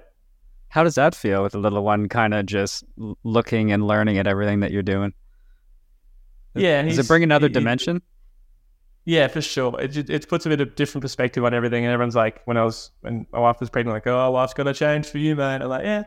How 0.67 0.83
does 0.83 0.95
that 0.95 1.15
feel 1.15 1.41
with 1.41 1.53
the 1.53 1.59
little 1.59 1.83
one 1.85 2.09
kind 2.09 2.33
of 2.33 2.45
just 2.45 2.83
looking 3.23 3.71
and 3.71 3.87
learning 3.87 4.17
at 4.17 4.27
everything 4.27 4.59
that 4.59 4.71
you're 4.71 4.83
doing? 4.83 5.13
yeah. 6.53 6.81
Does 6.81 6.99
it 6.99 7.07
bring 7.07 7.23
another 7.23 7.47
he- 7.47 7.53
dimension? 7.53 8.01
Yeah, 9.05 9.27
for 9.27 9.41
sure. 9.41 9.79
It 9.81 10.09
it 10.09 10.29
puts 10.29 10.45
a 10.45 10.49
bit 10.49 10.61
of 10.61 10.75
different 10.75 11.01
perspective 11.01 11.43
on 11.43 11.53
everything. 11.53 11.83
And 11.83 11.91
everyone's 11.93 12.15
like, 12.15 12.41
when 12.45 12.55
I 12.57 12.63
was 12.63 12.91
when 13.01 13.25
my 13.33 13.39
wife 13.39 13.59
was 13.59 13.69
pregnant, 13.69 13.93
like, 13.95 14.07
oh, 14.07 14.31
life's 14.31 14.53
gonna 14.53 14.73
change 14.73 15.07
for 15.07 15.17
you, 15.17 15.35
man. 15.35 15.61
I'm 15.61 15.67
like, 15.69 15.83
yeah, 15.83 16.03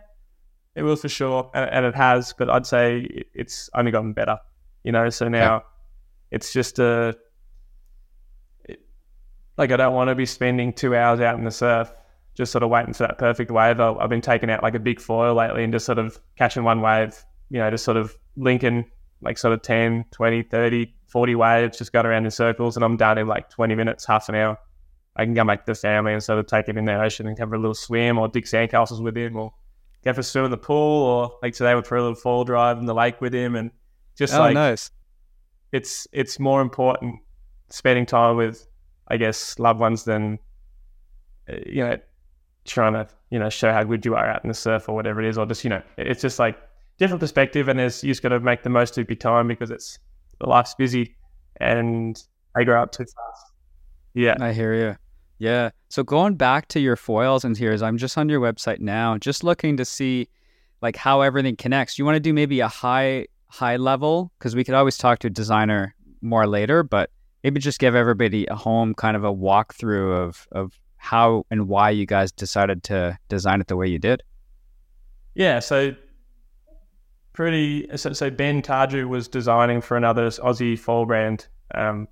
it 0.75 0.83
will 0.83 0.97
for 0.97 1.09
sure, 1.09 1.51
and, 1.55 1.69
and 1.71 1.85
it 1.87 1.95
has. 1.95 2.33
But 2.37 2.49
I'd 2.49 2.67
say 2.67 3.01
it- 3.01 3.27
it's 3.35 3.69
only 3.75 3.91
gotten 3.91 4.13
better. 4.15 4.39
You 4.83 4.93
know, 4.93 5.11
so 5.11 5.29
now 5.29 5.65
it's 6.31 6.53
just 6.53 6.79
a 6.79 7.17
it- 8.65 8.81
like 9.59 9.73
I 9.73 9.77
don't 9.77 9.95
want 9.95 10.09
to 10.09 10.15
be 10.15 10.27
spending 10.27 10.73
two 10.73 10.95
hours 10.97 11.21
out 11.21 11.39
in 11.39 11.45
the 11.45 11.51
surf 11.51 11.93
just 12.35 12.53
sort 12.53 12.63
of 12.63 12.69
waiting 12.71 12.93
for 12.93 13.07
that 13.07 13.19
perfect 13.19 13.51
wave. 13.51 13.81
I- 13.81 13.93
I've 13.95 14.11
been 14.11 14.21
taking 14.21 14.51
out 14.51 14.63
like 14.63 14.75
a 14.75 14.79
big 14.79 15.01
foil 15.01 15.35
lately 15.35 15.65
and 15.65 15.73
just 15.73 15.87
sort 15.87 15.99
of 15.99 16.19
catching 16.37 16.65
one 16.65 16.81
wave. 16.81 17.23
You 17.51 17.59
know, 17.61 17.71
just 17.71 17.85
sort 17.85 17.97
of 17.97 18.17
linking 18.37 18.91
like 19.22 19.38
sort 19.38 19.55
of 19.55 19.62
10, 19.62 20.05
20, 20.11 20.42
30, 20.42 20.94
40 21.09 21.35
waves, 21.35 21.79
just 21.79 21.92
going 21.92 22.07
around 22.07 22.24
in 22.24 22.31
circles, 22.31 22.76
and 22.76 22.85
I'm 22.85 22.96
done 22.96 23.18
in 23.18 23.26
like 23.26 23.50
20 23.50 23.74
minutes, 23.74 24.05
half 24.05 24.29
an 24.29 24.35
hour. 24.35 24.59
I 25.16 25.24
can 25.24 25.35
come 25.35 25.46
back 25.46 25.64
to 25.64 25.72
the 25.72 25.74
family 25.74 26.12
and 26.12 26.22
sort 26.22 26.38
of 26.38 26.46
take 26.46 26.68
it 26.68 26.76
in 26.76 26.85
the 26.85 27.00
ocean 27.00 27.26
and 27.26 27.38
have 27.38 27.52
a 27.52 27.57
little 27.57 27.74
swim 27.74 28.18
or 28.18 28.29
dig 28.29 28.44
sandcastles 28.44 29.02
with 29.02 29.16
him 29.16 29.37
or 29.37 29.52
go 30.05 30.12
for 30.12 30.20
a 30.20 30.22
swim 30.22 30.44
in 30.44 30.50
the 30.50 30.59
pool 30.59 31.02
or 31.02 31.38
like 31.42 31.55
today 31.55 31.74
went 31.74 31.87
for 31.87 31.96
a 31.96 32.02
little 32.02 32.14
fall 32.14 32.44
drive 32.44 32.79
in 32.79 32.85
the 32.85 32.94
lake 32.94 33.20
with 33.20 33.35
him 33.35 33.57
and 33.57 33.70
just 34.14 34.35
oh, 34.35 34.40
like 34.40 34.55
nice. 34.55 34.90
it's 35.72 36.07
it's 36.12 36.38
more 36.38 36.61
important 36.61 37.18
spending 37.70 38.05
time 38.05 38.37
with 38.37 38.66
I 39.09 39.16
guess 39.16 39.59
loved 39.59 39.81
ones 39.81 40.05
than 40.05 40.38
uh, 41.48 41.57
you 41.64 41.83
know 41.83 41.96
trying 42.64 42.92
to 42.92 43.09
you 43.31 43.38
know 43.38 43.48
show 43.48 43.72
how 43.72 43.85
good 43.85 44.05
you 44.05 44.14
are 44.14 44.26
out 44.26 44.44
in 44.44 44.48
the 44.48 44.55
surf 44.55 44.88
or 44.88 44.94
whatever 44.94 45.20
it 45.22 45.29
is 45.29 45.38
or 45.38 45.46
just 45.46 45.64
you 45.64 45.70
know 45.70 45.83
it's 45.96 46.20
just 46.20 46.38
like 46.38 46.59
different 46.99 47.21
perspective 47.21 47.69
and 47.69 47.79
there's 47.79 48.03
you 48.03 48.11
just 48.11 48.23
got 48.23 48.31
to 48.31 48.41
make 48.41 48.63
the 48.63 48.71
most 48.71 48.97
of 48.99 49.09
your 49.09 49.17
time 49.17 49.49
because 49.49 49.71
it's 49.71 49.99
the 50.41 50.47
life's 50.47 50.75
busy 50.75 51.17
and 51.61 52.23
they 52.55 52.65
grow 52.65 52.83
up 52.83 52.93
too 52.93 53.05
fast 53.05 53.53
yeah 54.15 54.37
I 54.41 54.53
hear 54.53 54.75
you. 54.75 54.97
Yeah. 55.39 55.71
So 55.91 56.03
going 56.03 56.37
back 56.37 56.69
to 56.69 56.81
your 56.81 56.97
foils 56.97 57.45
and 57.45 57.55
tiers, 57.55 57.83
I'm 57.83 57.99
just 57.99 58.17
on 58.17 58.29
your 58.29 58.41
website 58.41 58.81
now, 58.81 59.19
just 59.19 59.45
looking 59.45 59.77
to 59.77 59.85
see 59.85 60.29
like 60.83 60.97
how 60.97 61.21
everything 61.21 61.57
connects. 61.57 61.99
You 61.99 62.05
want 62.05 62.17
to 62.17 62.21
do 62.21 62.33
maybe 62.33 62.61
a 62.61 62.69
high 62.69 63.27
high 63.49 63.77
level 63.77 64.33
because 64.39 64.57
we 64.57 64.65
could 64.65 64.75
always 64.75 64.99
talk 64.99 65.19
to 65.21 65.29
a 65.29 65.31
designer 65.31 65.95
more 66.23 66.47
later, 66.47 66.83
but 66.83 67.11
maybe 67.45 67.61
just 67.61 67.79
give 67.79 67.95
everybody 67.95 68.47
a 68.47 68.55
home 68.55 68.95
kind 68.95 69.17
of 69.17 69.25
a 69.25 69.33
walkthrough 69.33 70.17
of 70.17 70.49
of 70.53 70.79
how 70.97 71.45
and 71.51 71.69
why 71.69 71.91
you 71.91 72.07
guys 72.07 72.33
decided 72.33 72.83
to 72.85 73.17
design 73.29 73.61
it 73.61 73.69
the 73.69 73.77
way 73.77 73.87
you 73.87 73.99
did. 73.99 74.23
Yeah, 75.35 75.61
so 75.61 75.95
pretty. 77.37 77.87
So, 77.96 78.12
so 78.12 78.31
Ben 78.31 78.62
Tarju 78.62 79.09
was 79.09 79.29
designing 79.29 79.81
for 79.81 79.96
another 79.96 80.29
Aussie 80.29 80.77
foil 80.79 81.07
brand. 81.07 81.46
Um, 81.75 82.09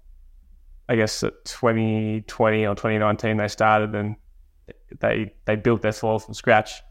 I 0.88 0.96
guess 0.96 1.22
at 1.24 1.44
2020 1.46 2.66
or 2.66 2.74
2019 2.74 3.38
they 3.38 3.48
started 3.48 3.94
and 3.94 4.16
they 5.00 5.32
they 5.46 5.56
built 5.56 5.82
their 5.82 5.92
foil 5.92 6.18
from 6.18 6.34
scratch, 6.34 6.82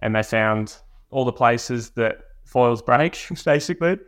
and 0.00 0.14
they 0.14 0.22
found 0.22 0.76
all 1.10 1.24
the 1.24 1.32
places 1.32 1.90
that 1.90 2.18
foils 2.44 2.82
break. 2.82 3.18
Basically, 3.44 3.98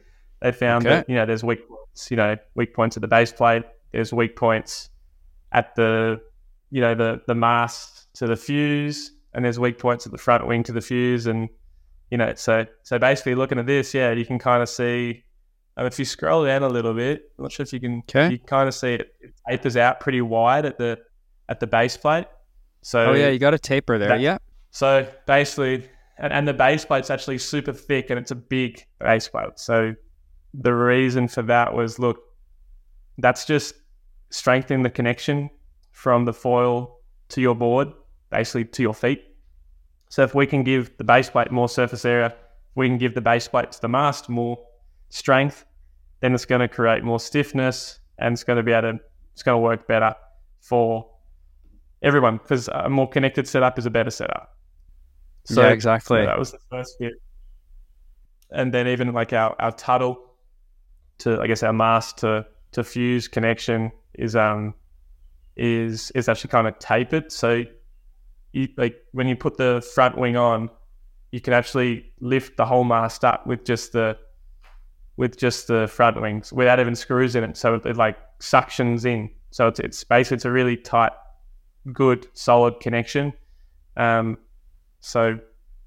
they 0.41 0.53
found 0.53 0.87
Okay. 0.87 0.97
that 0.97 1.09
you 1.09 1.17
know 1.17 1.27
there's 1.27 1.43
weak 1.43 1.67
points. 1.69 2.11
You 2.11 2.17
know, 2.19 2.37
weak 2.55 2.75
points 2.75 2.97
at 2.97 3.01
the 3.01 3.09
base 3.09 3.33
plate. 3.33 3.65
There's 3.93 4.13
weak 4.13 4.37
points 4.37 4.91
at 5.51 5.75
the 5.75 6.21
you 6.71 6.81
know 6.81 6.95
the 6.95 7.23
the 7.27 7.35
mast 7.35 8.13
to 8.15 8.27
the 8.27 8.37
fuse, 8.37 9.13
and 9.35 9.45
there's 9.45 9.59
weak 9.59 9.79
points 9.79 10.07
at 10.07 10.13
the 10.13 10.19
front 10.19 10.47
wing 10.47 10.63
to 10.65 10.73
the 10.73 10.81
fuse, 10.81 11.27
and 11.27 11.49
you 12.13 12.19
know 12.19 12.35
so 12.37 12.67
so 12.83 12.99
basically 12.99 13.35
looking 13.35 13.59
at 13.59 13.65
this, 13.67 13.95
yeah, 13.95 14.13
you 14.13 14.27
can 14.27 14.39
kind 14.39 14.63
of 14.63 14.69
see. 14.69 15.25
Um, 15.79 15.87
if 15.87 15.99
you 15.99 16.05
scroll 16.05 16.45
down 16.45 16.63
a 16.63 16.69
little 16.69 16.93
bit, 16.93 17.33
I'm 17.39 17.45
not 17.45 17.53
sure 17.53 17.65
if 17.65 17.73
you 17.73 17.81
can. 17.81 18.01
Okay. 18.01 18.33
You 18.33 18.39
kind 18.39 18.69
of 18.69 18.75
see 18.75 18.93
it, 18.95 19.15
it 19.23 19.33
tapers 19.49 19.79
out 19.79 20.01
pretty 20.01 20.21
wide 20.21 20.67
at 20.67 20.77
the 20.77 20.99
at 21.49 21.59
the 21.61 21.67
base 21.67 21.97
plate. 21.97 22.27
So 22.83 23.07
Oh 23.07 23.15
yeah, 23.15 23.31
you 23.31 23.39
got 23.39 23.55
a 23.55 23.59
taper 23.59 23.97
there. 23.99 24.09
that- 24.11 24.21
yeah. 24.21 24.37
so 24.71 25.09
basically, 25.27 25.89
and, 26.19 26.31
and 26.35 26.47
the 26.47 26.53
base 26.53 26.85
plate's 26.85 27.09
actually 27.09 27.39
super 27.39 27.73
thick 27.73 28.11
and 28.11 28.19
it's 28.21 28.31
a 28.31 28.35
big 28.35 28.85
base 29.01 29.27
plate. 29.29 29.57
So 29.57 29.95
the 30.53 30.75
reason 30.75 31.29
for 31.29 31.41
that 31.45 31.73
was 31.73 31.99
look, 31.99 32.19
that's 33.17 33.47
just 33.47 33.75
strengthening 34.29 34.83
the 34.83 34.91
connection 34.91 35.49
from 35.93 36.27
the 36.27 36.35
foil 36.35 36.99
to 37.31 37.41
your 37.41 37.55
board, 37.55 37.89
basically 38.31 38.67
to 38.67 38.83
your 38.83 38.93
feet. 38.95 39.25
So 40.13 40.23
if 40.23 40.35
we 40.35 40.47
can 40.47 40.63
give 40.63 40.95
the 40.99 41.05
base 41.05 41.31
plate 41.31 41.51
more 41.51 41.71
surface 41.71 42.05
area, 42.05 42.35
we 42.75 42.87
can 42.87 42.99
give 42.99 43.15
the 43.15 43.23
base 43.23 43.49
plate 43.49 43.73
to 43.73 43.81
the 43.81 43.89
mast 43.89 44.29
more 44.29 44.59
strength, 45.09 45.65
then 46.21 46.35
it's 46.35 46.45
going 46.45 46.61
to 46.61 46.69
create 46.69 47.03
more 47.03 47.19
stiffness 47.19 47.99
and 48.19 48.35
it's 48.35 48.45
going 48.45 48.59
to 48.59 48.63
be 48.63 48.73
able 48.73 48.93
to, 48.93 49.01
it's 49.33 49.43
going 49.43 49.57
to 49.57 49.59
work 49.59 49.89
better 49.89 50.15
for 50.61 51.09
everyone 52.03 52.37
because 52.37 52.69
a 52.69 52.91
more 52.91 53.09
connected 53.09 53.49
setup 53.49 53.79
is 53.79 53.87
a 53.87 53.91
better 53.91 54.11
setup. 54.11 54.55
So 55.45 55.63
yeah, 55.63 55.71
exactly. 55.71 56.19
Yeah, 56.19 56.27
that 56.27 56.39
was 56.39 56.53
the 56.53 56.59
first 56.71 56.99
bit. 57.01 57.15
And 58.51 58.71
then 58.71 58.89
even 58.89 59.15
like 59.15 59.33
our, 59.33 59.57
our 59.61 59.73
tuttle 59.73 60.35
to 61.21 61.41
I 61.41 61.47
guess 61.47 61.63
our 61.63 61.73
mast 61.73 62.19
to 62.19 62.45
to 62.73 62.85
fuse 62.85 63.29
connection 63.29 63.91
is 64.13 64.37
um 64.37 64.75
is 65.57 66.11
is 66.11 66.29
actually 66.29 66.51
kind 66.51 66.67
of 66.67 66.79
tapered. 66.79 67.33
So 67.33 67.65
you 68.53 68.69
like 68.77 68.97
when 69.13 69.29
you 69.29 69.37
put 69.37 69.57
the 69.57 69.87
front 69.95 70.17
wing 70.17 70.37
on, 70.37 70.71
you 71.31 71.41
can 71.41 71.53
actually 71.53 72.13
lift 72.21 72.57
the 72.57 72.67
whole 72.67 72.85
mast 72.85 73.25
up 73.25 73.47
with 73.47 73.65
just 73.65 73.93
the 73.93 74.17
with 75.17 75.37
just 75.37 75.67
the 75.67 75.87
front 75.89 76.21
wings 76.21 76.53
without 76.53 76.81
even 76.81 76.95
screws 76.95 77.35
in 77.35 77.45
it. 77.45 77.57
So 77.57 77.75
it, 77.75 77.87
it 77.87 77.97
like 77.97 78.17
suctions 78.41 79.05
in. 79.05 79.31
So 79.51 79.69
it's 79.69 79.81
it's 79.81 80.05
basically 80.05 80.37
it's 80.37 80.45
a 80.45 80.51
really 80.51 80.77
tight, 80.77 81.13
good, 81.93 82.27
solid 82.35 82.81
connection. 82.81 83.33
Um, 83.97 84.39
so 85.01 85.39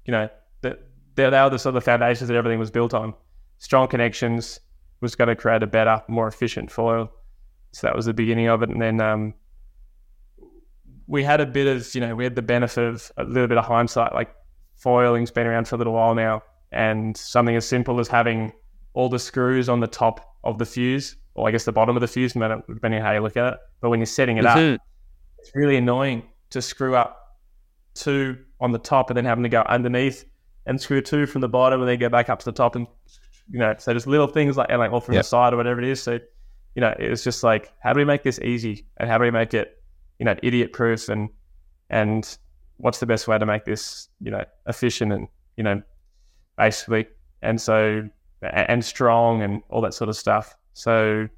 you 0.04 0.12
know 0.12 0.28
that 0.62 0.80
they 1.14 1.24
are 1.24 1.50
the 1.50 1.58
sort 1.58 1.76
of 1.76 1.84
foundations 1.84 2.28
that 2.28 2.36
everything 2.36 2.58
was 2.58 2.70
built 2.70 2.94
on. 2.94 3.14
Strong 3.58 3.88
connections 3.88 4.60
was 5.00 5.14
going 5.14 5.28
to 5.28 5.36
create 5.36 5.62
a 5.62 5.66
better, 5.66 6.02
more 6.08 6.28
efficient 6.28 6.70
foil. 6.70 7.10
So 7.72 7.86
that 7.86 7.96
was 7.96 8.06
the 8.06 8.14
beginning 8.14 8.48
of 8.48 8.62
it, 8.62 8.70
and 8.70 8.80
then 8.80 9.00
um, 9.00 9.34
we 11.06 11.22
had 11.22 11.40
a 11.40 11.46
bit 11.46 11.66
of 11.66 11.94
you 11.94 12.00
know 12.00 12.14
we 12.14 12.24
had 12.24 12.34
the 12.34 12.42
benefit 12.42 12.84
of 12.84 13.12
a 13.16 13.24
little 13.24 13.48
bit 13.48 13.58
of 13.58 13.64
hindsight. 13.64 14.14
Like 14.14 14.34
foiling's 14.76 15.30
been 15.30 15.46
around 15.46 15.68
for 15.68 15.76
a 15.76 15.78
little 15.78 15.94
while 15.94 16.14
now, 16.14 16.42
and 16.72 17.16
something 17.16 17.56
as 17.56 17.66
simple 17.66 18.00
as 18.00 18.08
having 18.08 18.52
all 18.94 19.08
the 19.08 19.18
screws 19.18 19.68
on 19.68 19.80
the 19.80 19.86
top 19.86 20.36
of 20.44 20.58
the 20.58 20.66
fuse, 20.66 21.16
or 21.34 21.48
I 21.48 21.50
guess 21.50 21.64
the 21.64 21.72
bottom 21.72 21.96
of 21.96 22.00
the 22.00 22.08
fuse, 22.08 22.32
depending 22.32 23.00
on 23.00 23.00
how 23.00 23.12
you 23.12 23.20
look 23.20 23.36
at 23.36 23.54
it. 23.54 23.58
But 23.80 23.90
when 23.90 24.00
you're 24.00 24.06
setting 24.06 24.38
it 24.38 24.44
mm-hmm. 24.44 24.74
up, 24.74 24.80
it's 25.38 25.50
really 25.54 25.76
annoying 25.76 26.22
to 26.50 26.62
screw 26.62 26.96
up 26.96 27.38
two 27.94 28.38
on 28.60 28.72
the 28.72 28.78
top 28.78 29.10
and 29.10 29.16
then 29.16 29.24
having 29.24 29.42
to 29.42 29.48
go 29.48 29.62
underneath 29.62 30.24
and 30.66 30.80
screw 30.80 31.00
two 31.00 31.26
from 31.26 31.40
the 31.40 31.48
bottom 31.48 31.80
and 31.80 31.88
then 31.88 31.98
go 31.98 32.08
back 32.08 32.28
up 32.28 32.38
to 32.38 32.44
the 32.44 32.52
top 32.52 32.76
and 32.76 32.86
you 33.50 33.58
know, 33.58 33.74
so 33.78 33.92
just 33.92 34.06
little 34.06 34.26
things 34.26 34.56
like 34.56 34.68
and 34.70 34.78
like 34.78 34.92
or 34.92 35.00
from 35.00 35.14
yep. 35.14 35.22
the 35.22 35.28
side 35.28 35.52
or 35.52 35.56
whatever 35.56 35.80
it 35.80 35.88
is. 35.88 36.02
So, 36.02 36.18
you 36.74 36.80
know, 36.80 36.94
it's 36.98 37.22
just 37.22 37.42
like 37.42 37.72
how 37.80 37.92
do 37.92 37.98
we 37.98 38.04
make 38.04 38.22
this 38.22 38.40
easy 38.40 38.86
and 38.96 39.08
how 39.08 39.18
do 39.18 39.24
we 39.24 39.30
make 39.30 39.54
it, 39.54 39.80
you 40.18 40.24
know, 40.24 40.34
idiot 40.42 40.72
proof 40.72 41.08
and 41.08 41.28
and 41.90 42.38
what's 42.78 43.00
the 43.00 43.06
best 43.06 43.28
way 43.28 43.38
to 43.38 43.46
make 43.46 43.64
this, 43.64 44.08
you 44.20 44.30
know, 44.30 44.44
efficient 44.66 45.12
and, 45.12 45.28
you 45.56 45.64
know, 45.64 45.82
basically. 46.58 47.06
And 47.42 47.60
so 47.60 48.08
and 48.42 48.84
strong 48.84 49.42
and 49.42 49.62
all 49.70 49.80
that 49.82 49.94
sort 49.94 50.08
of 50.08 50.16
stuff. 50.16 50.54
So, 50.74 51.28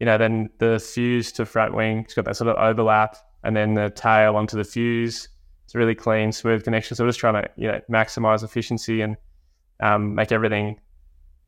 you 0.00 0.06
know, 0.06 0.18
then 0.18 0.50
the 0.58 0.78
fuse 0.78 1.32
to 1.32 1.46
front 1.46 1.74
wing, 1.74 2.00
it's 2.00 2.14
got 2.14 2.24
that 2.26 2.36
sort 2.36 2.48
of 2.48 2.56
overlap, 2.56 3.16
and 3.44 3.56
then 3.56 3.74
the 3.74 3.90
tail 3.90 4.36
onto 4.36 4.56
the 4.56 4.64
fuse. 4.64 5.28
It's 5.64 5.74
a 5.74 5.78
really 5.78 5.94
clean, 5.94 6.32
smooth 6.32 6.64
connection. 6.64 6.96
So 6.96 7.04
we're 7.04 7.10
just 7.10 7.20
trying 7.20 7.42
to, 7.42 7.48
you 7.56 7.68
know, 7.68 7.80
maximize 7.90 8.42
efficiency 8.42 9.02
and 9.02 9.16
um, 9.80 10.14
make 10.14 10.32
everything, 10.32 10.80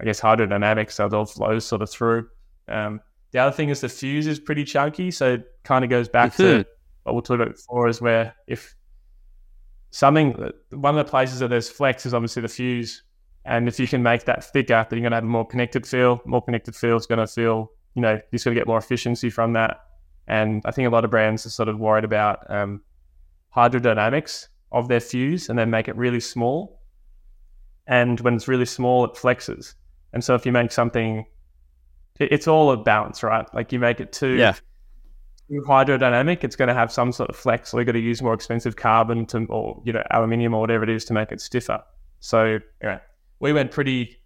I 0.00 0.04
guess, 0.04 0.20
hydrodynamic 0.20 0.90
so 0.90 1.06
it 1.06 1.14
all 1.14 1.24
flows 1.24 1.64
sort 1.64 1.82
of 1.82 1.90
through. 1.90 2.28
Um, 2.68 3.00
the 3.33 3.39
other 3.39 3.55
thing 3.55 3.68
is 3.68 3.81
the 3.81 3.89
fuse 3.89 4.26
is 4.26 4.41
pretty 4.41 4.64
chunky, 4.64 5.11
so 5.11 5.35
it 5.35 5.45
kind 5.64 5.85
of 5.85 5.91
goes 5.91 6.09
back 6.09 6.35
to 6.37 6.64
what 7.05 7.14
we'll 7.14 7.22
talk 7.22 7.37
about 7.37 7.55
before, 7.55 7.89
is 7.89 8.01
where 8.01 8.35
if 8.47 8.74
something, 9.91 10.53
one 10.70 10.99
of 10.99 11.05
the 11.05 11.11
places 11.11 11.39
that 11.41 11.49
there's 11.49 11.68
flex 11.68 12.07
is 12.07 12.14
obviously 12.14 12.43
the 12.43 12.49
fuse 12.49 13.03
and 13.45 13.68
if 13.68 13.81
you 13.81 13.89
can 13.89 14.03
make 14.03 14.24
that 14.24 14.45
thicker, 14.45 14.87
then 14.89 14.99
you're 14.99 15.03
going 15.03 15.12
to 15.12 15.16
have 15.16 15.24
a 15.24 15.26
more 15.26 15.47
connected 15.47 15.87
feel. 15.87 16.20
More 16.24 16.43
connected 16.43 16.76
feel 16.76 16.97
is 16.97 17.07
going 17.07 17.18
to 17.18 17.26
feel, 17.26 17.72
you 17.95 18.03
know, 18.03 18.12
you're 18.12 18.22
just 18.33 18.45
going 18.45 18.55
to 18.55 18.61
get 18.61 18.66
more 18.66 18.78
efficiency 18.78 19.31
from 19.31 19.55
that. 19.55 19.81
And 20.28 20.62
I 20.64 20.70
think 20.70 20.87
a 20.87 20.91
lot 20.91 21.05
of 21.05 21.11
brands 21.11 21.47
are 21.47 21.51
sort 21.51 21.68
of 21.68 21.78
worried 21.78 22.05
about 22.05 22.49
um, 22.51 22.83
hydrodynamics 23.57 24.49
of 24.72 24.89
their 24.89 25.01
fuse 25.01 25.49
and 25.49 25.59
then 25.59 25.70
make 25.70 25.89
it 25.89 25.97
really 25.97 26.20
small. 26.20 26.81
And 27.87 28.20
when 28.20 28.35
it's 28.35 28.47
really 28.47 28.66
small, 28.66 29.05
it 29.05 29.14
flexes. 29.14 29.74
And 30.12 30.22
so 30.22 30.35
if 30.35 30.45
you 30.45 30.53
make 30.53 30.70
something, 30.70 31.24
it's 32.20 32.46
all 32.46 32.70
a 32.70 32.76
balance, 32.76 33.22
right? 33.22 33.46
Like 33.54 33.72
you 33.72 33.78
make 33.78 34.00
it 34.00 34.12
too, 34.12 34.34
yeah. 34.34 34.54
too 35.48 35.64
hydrodynamic, 35.66 36.44
it's 36.44 36.56
going 36.56 36.68
to 36.68 36.74
have 36.74 36.92
some 36.92 37.12
sort 37.12 37.30
of 37.30 37.36
flex. 37.36 37.70
So 37.70 37.78
you've 37.78 37.86
got 37.86 37.92
to 37.92 38.00
use 38.00 38.20
more 38.20 38.34
expensive 38.34 38.76
carbon 38.76 39.26
to, 39.26 39.46
or, 39.46 39.82
you 39.84 39.92
know, 39.92 40.02
aluminium 40.10 40.54
or 40.54 40.60
whatever 40.60 40.84
it 40.84 40.90
is 40.90 41.04
to 41.06 41.14
make 41.14 41.32
it 41.32 41.40
stiffer. 41.40 41.82
So, 42.20 42.58
anyway, 42.82 43.00
we 43.40 43.52
went 43.52 43.70
pretty. 43.70 44.18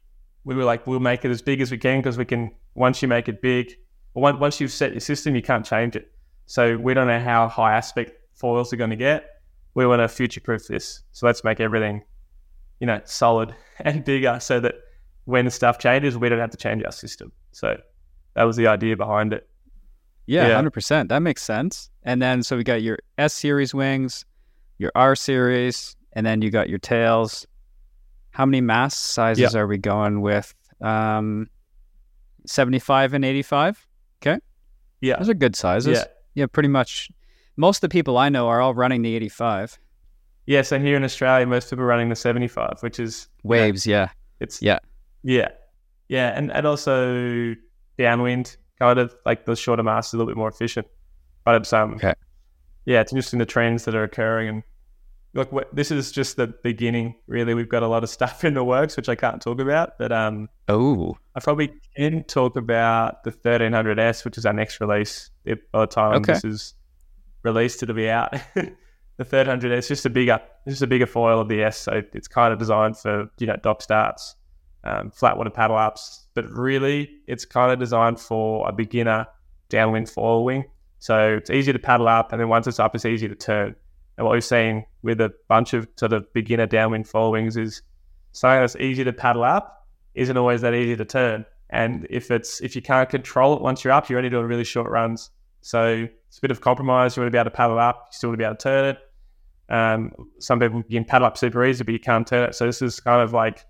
We 0.45 0.55
were 0.55 0.64
like, 0.64 0.86
we'll 0.86 1.01
make 1.01 1.24
it 1.24 1.30
as 1.30 1.40
big 1.40 1.61
as 1.61 1.70
we 1.70 1.78
can 1.78 2.01
because 2.01 2.18
we 2.18 2.24
can. 2.24 2.51
Once 2.74 3.01
you 3.01 3.07
make 3.07 3.28
it 3.28 3.40
big, 3.40 3.72
once 4.14 4.38
once 4.40 4.61
you've 4.61 4.72
set 4.72 4.90
your 4.90 5.01
system, 5.01 5.36
you 5.36 5.42
can't 5.42 5.64
change 5.64 5.95
it. 5.95 6.11
So 6.47 6.76
we 6.76 6.92
don't 6.92 7.07
know 7.07 7.20
how 7.20 7.49
high 7.49 7.76
aspect 7.76 8.12
foils 8.34 8.72
are 8.72 8.76
going 8.76 8.90
to 8.90 8.97
get. 8.97 9.26
We 9.74 9.86
want 9.86 10.01
to 10.01 10.09
future 10.09 10.40
proof 10.40 10.66
this. 10.66 11.03
So 11.12 11.26
let's 11.26 11.45
make 11.45 11.61
everything, 11.61 12.03
you 12.80 12.86
know, 12.86 13.01
solid 13.05 13.55
and 13.78 14.05
bigger 14.05 14.38
so 14.40 14.59
that 14.61 14.74
when 15.24 15.45
the 15.45 15.51
stuff 15.51 15.78
changes, 15.78 16.18
we 16.18 16.28
don't 16.28 16.40
have 16.40 16.51
to 16.51 16.57
change 16.57 16.82
our 16.84 16.92
system. 16.92 17.32
So 17.55 17.81
that 18.35 18.45
was 18.45 18.57
the 18.57 18.67
idea 18.67 18.97
behind 18.97 19.33
it. 19.33 19.49
Yeah, 20.27 20.55
hundred 20.55 20.73
percent. 20.73 21.09
That 21.11 21.21
makes 21.21 21.43
sense. 21.43 21.91
And 22.03 22.21
then 22.21 22.43
so 22.43 22.57
we 22.57 22.65
got 22.65 22.83
your 22.83 22.99
S 23.19 23.35
series 23.35 23.75
wings, 23.75 24.25
your 24.79 24.91
R 24.95 25.15
series, 25.15 25.97
and 26.15 26.25
then 26.25 26.43
you 26.43 26.51
got 26.51 26.69
your 26.69 26.79
tails, 26.79 27.47
how 28.35 28.45
many 28.45 28.61
mast 28.61 28.99
sizes 28.99 29.55
are 29.55 29.67
we 29.67 29.79
going 29.79 30.21
with? 30.21 30.53
Um, 30.81 31.49
75 32.47 33.15
and 33.15 33.25
85. 33.25 33.87
Okay. 34.21 34.41
Yeah. 35.01 35.19
Those 35.19 35.29
are 35.29 35.35
good 35.35 35.55
sizes. 35.55 35.99
Yeah. 35.99 36.05
Yeah, 36.35 36.47
pretty 36.47 36.69
much. 36.69 37.11
Most 37.57 37.77
of 37.79 37.81
the 37.83 37.89
people 37.91 38.19
I 38.19 38.29
know 38.29 38.49
are 38.49 38.61
all 38.61 38.75
running 38.75 39.03
the 39.03 39.15
85. 39.15 39.79
Yeah, 40.47 40.63
so 40.63 40.81
here 40.81 40.97
in 40.97 41.05
Australia, 41.05 41.47
most 41.47 41.71
people 41.71 41.85
are 41.85 41.87
running 41.87 42.09
the 42.09 42.17
75, 42.17 42.79
which 42.81 42.99
is 42.99 43.29
waves. 43.45 43.87
Yeah. 43.87 44.09
It's, 44.41 44.61
yeah. 44.61 44.81
Yeah. 45.23 45.51
Yeah. 46.09 46.33
And, 46.37 46.53
and 46.53 46.67
also 46.67 47.55
downwind, 47.99 48.57
kind 48.79 48.99
of 48.99 49.15
like 49.25 49.47
the 49.47 49.57
shorter 49.57 49.83
mast 49.83 50.11
is 50.11 50.15
a 50.15 50.17
little 50.19 50.31
bit 50.31 50.37
more 50.37 50.49
efficient. 50.49 50.87
But 51.45 51.57
it's, 51.57 51.73
um, 51.73 51.95
okay. 51.95 52.15
yeah, 52.87 53.01
it's 53.01 53.13
interesting 53.13 53.39
the 53.39 53.47
trends 53.47 53.85
that 53.85 53.95
are 53.95 54.05
occurring 54.05 54.49
and 54.49 54.63
look, 55.35 55.51
this 55.73 55.91
is 55.91 56.13
just 56.13 56.37
the 56.37 56.47
beginning. 56.47 57.17
Really, 57.27 57.55
we've 57.55 57.69
got 57.69 57.83
a 57.83 57.89
lot 57.89 58.03
of 58.03 58.11
stuff 58.19 58.45
in 58.45 58.55
the 58.55 58.65
works 58.65 58.97
which 58.97 59.09
I 59.09 59.15
can't 59.15 59.43
talk 59.43 59.61
about. 59.61 59.99
But 59.99 60.13
um, 60.13 60.49
oh, 60.69 61.17
I 61.35 61.41
probably 61.41 61.73
can 61.97 62.25
talk 62.25 62.57
about 62.57 63.25
the 63.25 63.33
1300S, 63.33 64.25
which 64.25 64.39
is 64.39 64.47
our 64.47 64.53
next 64.53 64.81
release. 64.81 65.31
By 65.45 65.57
the 65.73 65.87
time 65.87 66.15
okay. 66.17 66.33
this 66.33 66.45
is 66.45 66.75
released, 67.43 67.83
it'll 67.83 67.95
be 67.95 68.09
out. 68.09 68.33
the 68.55 69.25
1300S 69.25 69.79
is 69.79 69.89
just 69.89 70.07
a 70.07 70.11
bigger, 70.11 70.41
just 70.67 70.83
a 70.83 70.87
bigger 70.87 71.07
foil 71.07 71.41
of 71.41 71.49
the 71.49 71.63
S, 71.63 71.79
so 71.79 72.03
it's 72.13 72.29
kind 72.29 72.53
of 72.53 72.59
designed 72.59 72.97
for 72.97 73.29
you 73.39 73.47
know 73.47 73.57
dock 73.57 73.83
starts, 73.83 74.37
um, 74.85 75.11
flat 75.11 75.37
water 75.37 75.51
paddle 75.51 75.76
ups. 75.76 76.26
But 76.35 76.49
really, 76.51 77.11
it's 77.26 77.45
kind 77.45 77.72
of 77.72 77.78
designed 77.78 78.20
for 78.20 78.68
a 78.68 78.72
beginner 78.72 79.26
downwind 79.68 80.09
foil 80.09 80.45
wing. 80.45 80.64
So 80.99 81.35
it's 81.37 81.51
easy 81.51 81.72
to 81.72 81.78
paddle 81.78 82.09
up, 82.09 82.32
and 82.32 82.41
then 82.41 82.49
once 82.49 82.66
it's 82.66 82.78
up, 82.78 82.95
it's 82.95 83.05
easy 83.05 83.28
to 83.28 83.35
turn. 83.35 83.74
And 84.16 84.24
what 84.24 84.32
we've 84.32 84.45
seen 84.45 84.87
with 85.03 85.20
a 85.20 85.35
bunch 85.49 85.74
of 85.74 85.89
sort 85.97 86.12
of 86.12 86.32
beginner 86.32 86.66
downwind 86.66 87.09
followings 87.09 87.57
is 87.57 87.82
something 88.32 88.61
that's 88.61 88.76
easy 88.76 89.05
to 89.05 89.12
paddle 89.12 89.43
up 89.45 89.87
isn't 90.14 90.37
always 90.37 90.61
that 90.61 90.74
easy 90.74 90.97
to 90.97 91.05
turn. 91.05 91.45
And 91.70 92.07
if 92.11 92.30
it's 92.30 92.61
if 92.61 92.76
you 92.76 92.82
can't 92.82 93.09
control 93.09 93.57
it 93.57 93.62
once 93.62 93.82
you're 93.82 93.93
up, 93.93 94.09
you're 94.09 94.18
only 94.18 94.30
doing 94.30 94.47
really 94.47 94.64
short 94.64 94.91
runs. 94.91 95.30
So 95.61 96.07
it's 96.28 96.39
a 96.39 96.41
bit 96.41 96.51
of 96.51 96.61
compromise. 96.61 97.16
You 97.16 97.22
want 97.22 97.28
to 97.28 97.37
be 97.37 97.39
able 97.39 97.51
to 97.51 97.57
paddle 97.57 97.78
up, 97.78 98.09
you 98.11 98.16
still 98.16 98.30
want 98.30 98.39
to 98.39 98.43
be 98.43 98.45
able 98.45 98.57
to 98.57 98.62
turn 98.62 98.85
it. 98.91 98.99
Um, 99.68 100.12
some 100.39 100.61
people 100.61 100.82
can 100.82 101.05
paddle 101.05 101.26
up 101.26 101.37
super 101.37 101.64
easy, 101.64 101.82
but 101.85 101.93
you 101.93 101.99
can't 101.99 102.26
turn 102.26 102.49
it. 102.49 102.55
So 102.55 102.66
this 102.66 102.82
is 102.82 103.01
kind 103.01 103.22
of 103.22 103.32
like 103.32 103.64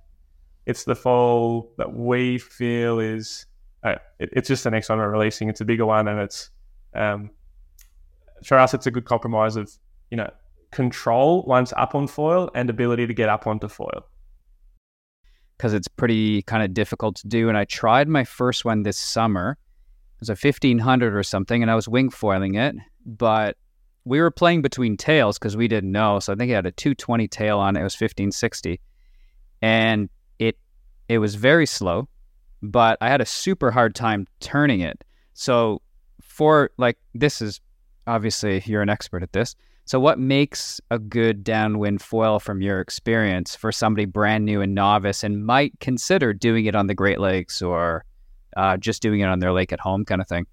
it's 0.66 0.84
the 0.84 0.94
fall 0.94 1.72
that 1.78 1.92
we 1.92 2.38
feel 2.38 2.98
is 2.98 3.46
uh, 3.82 3.96
it, 4.18 4.30
it's 4.32 4.48
just 4.48 4.64
the 4.64 4.70
next 4.70 4.88
one 4.88 4.98
we're 4.98 5.10
releasing. 5.10 5.48
It's 5.48 5.60
a 5.60 5.64
bigger 5.64 5.86
one, 5.86 6.08
and 6.08 6.20
it's 6.20 6.50
um, 6.94 7.30
for 8.44 8.58
us, 8.58 8.74
it's 8.74 8.86
a 8.86 8.90
good 8.90 9.04
compromise 9.04 9.56
of 9.56 9.70
you 10.14 10.16
know, 10.16 10.30
control 10.70 11.44
once 11.44 11.72
up 11.76 11.96
on 11.96 12.06
foil 12.06 12.48
and 12.54 12.70
ability 12.70 13.04
to 13.04 13.14
get 13.14 13.28
up 13.28 13.48
onto 13.48 13.66
foil. 13.66 14.06
Because 15.56 15.74
it's 15.74 15.88
pretty 15.88 16.42
kind 16.42 16.62
of 16.62 16.72
difficult 16.72 17.16
to 17.16 17.26
do. 17.26 17.48
And 17.48 17.58
I 17.58 17.64
tried 17.64 18.08
my 18.08 18.22
first 18.22 18.64
one 18.64 18.84
this 18.84 18.96
summer. 18.96 19.58
It 20.16 20.20
was 20.20 20.28
a 20.28 20.32
1500 20.32 21.16
or 21.16 21.24
something, 21.24 21.62
and 21.62 21.70
I 21.70 21.74
was 21.74 21.88
wing 21.88 22.10
foiling 22.10 22.54
it. 22.54 22.76
But 23.04 23.56
we 24.04 24.20
were 24.20 24.30
playing 24.30 24.62
between 24.62 24.96
tails 24.96 25.36
because 25.36 25.56
we 25.56 25.66
didn't 25.66 25.90
know. 25.90 26.20
So 26.20 26.32
I 26.32 26.36
think 26.36 26.52
it 26.52 26.54
had 26.54 26.66
a 26.66 26.70
220 26.70 27.26
tail 27.26 27.58
on 27.58 27.76
it. 27.76 27.80
It 27.80 27.82
was 27.82 27.94
1560. 27.94 28.80
And 29.62 30.08
it 31.08 31.18
was 31.18 31.34
very 31.34 31.66
slow, 31.66 32.08
but 32.62 32.98
I 33.00 33.08
had 33.08 33.20
a 33.20 33.26
super 33.26 33.70
hard 33.70 33.94
time 33.94 34.26
turning 34.40 34.80
it. 34.80 35.04
So 35.34 35.82
for 36.22 36.70
like 36.78 36.98
this 37.14 37.40
is 37.42 37.60
obviously 38.06 38.62
you're 38.66 38.82
an 38.82 38.88
expert 38.88 39.22
at 39.22 39.32
this. 39.32 39.54
So, 39.86 40.00
what 40.00 40.18
makes 40.18 40.80
a 40.90 40.98
good 40.98 41.44
downwind 41.44 42.00
foil 42.00 42.40
from 42.40 42.62
your 42.62 42.80
experience 42.80 43.54
for 43.54 43.70
somebody 43.70 44.06
brand 44.06 44.46
new 44.46 44.62
and 44.62 44.74
novice 44.74 45.22
and 45.22 45.44
might 45.44 45.78
consider 45.78 46.32
doing 46.32 46.64
it 46.64 46.74
on 46.74 46.86
the 46.86 46.94
Great 46.94 47.20
Lakes 47.20 47.60
or 47.60 48.06
uh, 48.56 48.78
just 48.78 49.02
doing 49.02 49.20
it 49.20 49.24
on 49.24 49.40
their 49.40 49.52
lake 49.52 49.72
at 49.74 49.80
home 49.80 50.06
kind 50.06 50.22
of 50.22 50.28
thing? 50.28 50.46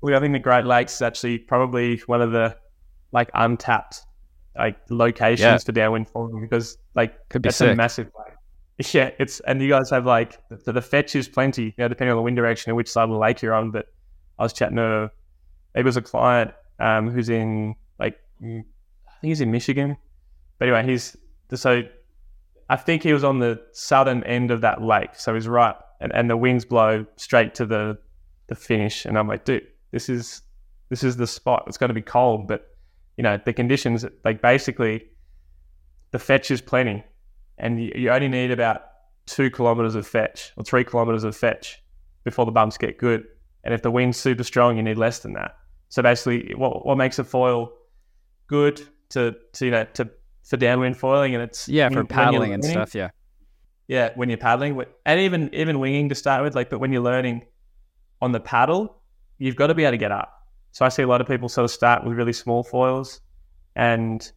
Well, 0.00 0.16
I 0.16 0.18
think 0.18 0.32
the 0.32 0.40
Great 0.40 0.64
Lakes 0.64 0.96
is 0.96 1.02
actually 1.02 1.38
probably 1.38 1.98
one 2.06 2.20
of 2.20 2.32
the 2.32 2.56
like 3.12 3.30
untapped 3.34 4.04
like 4.56 4.76
locations 4.90 5.40
Yeah. 5.40 5.58
for 5.58 5.70
downwind 5.70 6.08
foiling 6.08 6.40
because 6.40 6.78
like 6.96 7.28
Could 7.28 7.42
be 7.42 7.48
that's 7.50 7.60
a 7.60 7.76
massive 7.76 8.10
lake. 8.18 8.34
Yeah, 8.92 9.10
it's 9.18 9.40
and 9.40 9.60
you 9.60 9.68
guys 9.68 9.90
have 9.90 10.06
like 10.06 10.38
the, 10.50 10.72
the 10.72 10.82
fetch 10.82 11.16
is 11.16 11.28
plenty, 11.28 11.64
you 11.64 11.72
know, 11.78 11.88
depending 11.88 12.12
on 12.12 12.16
the 12.16 12.22
wind 12.22 12.36
direction 12.36 12.70
and 12.70 12.76
which 12.76 12.88
side 12.88 13.04
of 13.04 13.10
the 13.10 13.18
lake 13.18 13.42
you're 13.42 13.54
on. 13.54 13.72
But 13.72 13.86
I 14.38 14.44
was 14.44 14.52
chatting 14.52 14.76
to 14.76 15.10
maybe 15.74 15.82
it 15.82 15.84
was 15.84 15.96
a 15.96 16.02
client 16.02 16.52
um, 16.78 17.10
who's 17.10 17.28
in 17.28 17.74
like 17.98 18.20
I 18.40 18.44
think 18.44 18.66
he's 19.22 19.40
in 19.40 19.50
Michigan. 19.50 19.96
But 20.58 20.68
anyway, 20.68 20.88
he's 20.90 21.16
so 21.54 21.82
I 22.70 22.76
think 22.76 23.02
he 23.02 23.12
was 23.12 23.24
on 23.24 23.38
the 23.38 23.60
southern 23.72 24.22
end 24.24 24.50
of 24.50 24.60
that 24.60 24.82
lake, 24.82 25.14
so 25.14 25.34
he's 25.34 25.48
right, 25.48 25.74
and, 26.00 26.12
and 26.14 26.28
the 26.28 26.36
winds 26.36 26.64
blow 26.64 27.06
straight 27.16 27.54
to 27.56 27.66
the 27.66 27.98
the 28.48 28.54
finish, 28.54 29.04
and 29.04 29.18
I'm 29.18 29.26
like, 29.26 29.44
dude, 29.44 29.66
this 29.90 30.08
is 30.08 30.42
this 30.88 31.02
is 31.02 31.16
the 31.16 31.26
spot. 31.26 31.64
It's 31.66 31.78
going 31.78 31.88
to 31.88 31.94
be 31.94 32.02
cold, 32.02 32.46
but 32.46 32.66
you 33.16 33.22
know 33.22 33.40
the 33.44 33.52
conditions, 33.52 34.04
like 34.24 34.42
basically, 34.42 35.06
the 36.10 36.18
fetch 36.18 36.50
is 36.50 36.60
plenty, 36.60 37.02
and 37.58 37.82
you, 37.82 37.92
you 37.94 38.10
only 38.10 38.28
need 38.28 38.50
about 38.50 38.82
two 39.26 39.50
kilometers 39.50 39.94
of 39.94 40.06
fetch 40.06 40.52
or 40.56 40.64
three 40.64 40.84
kilometers 40.84 41.24
of 41.24 41.36
fetch 41.36 41.82
before 42.24 42.46
the 42.46 42.52
bumps 42.52 42.78
get 42.78 42.98
good. 42.98 43.24
And 43.64 43.74
if 43.74 43.82
the 43.82 43.90
wind's 43.90 44.16
super 44.16 44.44
strong, 44.44 44.76
you 44.76 44.82
need 44.82 44.96
less 44.96 45.18
than 45.20 45.34
that. 45.34 45.56
So 45.88 46.02
basically, 46.02 46.54
what 46.54 46.86
what 46.86 46.96
makes 46.96 47.18
a 47.18 47.24
foil 47.24 47.72
good 48.46 48.82
to, 49.10 49.34
to 49.54 49.64
you 49.64 49.70
know 49.70 49.84
to 49.94 50.10
for 50.44 50.56
downwind 50.56 50.96
foiling, 50.96 51.34
and 51.34 51.42
it's 51.42 51.68
Yeah, 51.68 51.88
for 51.90 52.04
paddling 52.04 52.52
and 52.52 52.64
stuff. 52.64 52.94
Yeah. 52.94 53.10
yeah, 53.86 54.10
when 54.14 54.28
you're 54.28 54.38
paddling, 54.38 54.82
and 55.04 55.20
even 55.20 55.54
even 55.54 55.78
winging 55.78 56.08
to 56.08 56.14
start 56.14 56.42
with, 56.42 56.54
like, 56.54 56.70
but 56.70 56.78
when 56.78 56.92
you're 56.92 57.02
learning 57.02 57.44
on 58.20 58.32
the 58.32 58.40
paddle, 58.40 59.02
you've 59.38 59.56
got 59.56 59.68
to 59.68 59.74
be 59.74 59.84
able 59.84 59.92
to 59.92 59.98
get 59.98 60.12
up. 60.12 60.32
So 60.72 60.84
I 60.84 60.88
see 60.88 61.02
a 61.02 61.06
lot 61.06 61.20
of 61.20 61.26
people 61.26 61.48
sort 61.48 61.64
of 61.64 61.70
start 61.70 62.04
with 62.04 62.16
really 62.16 62.32
small 62.32 62.62
foils, 62.62 63.20
and 63.76 64.30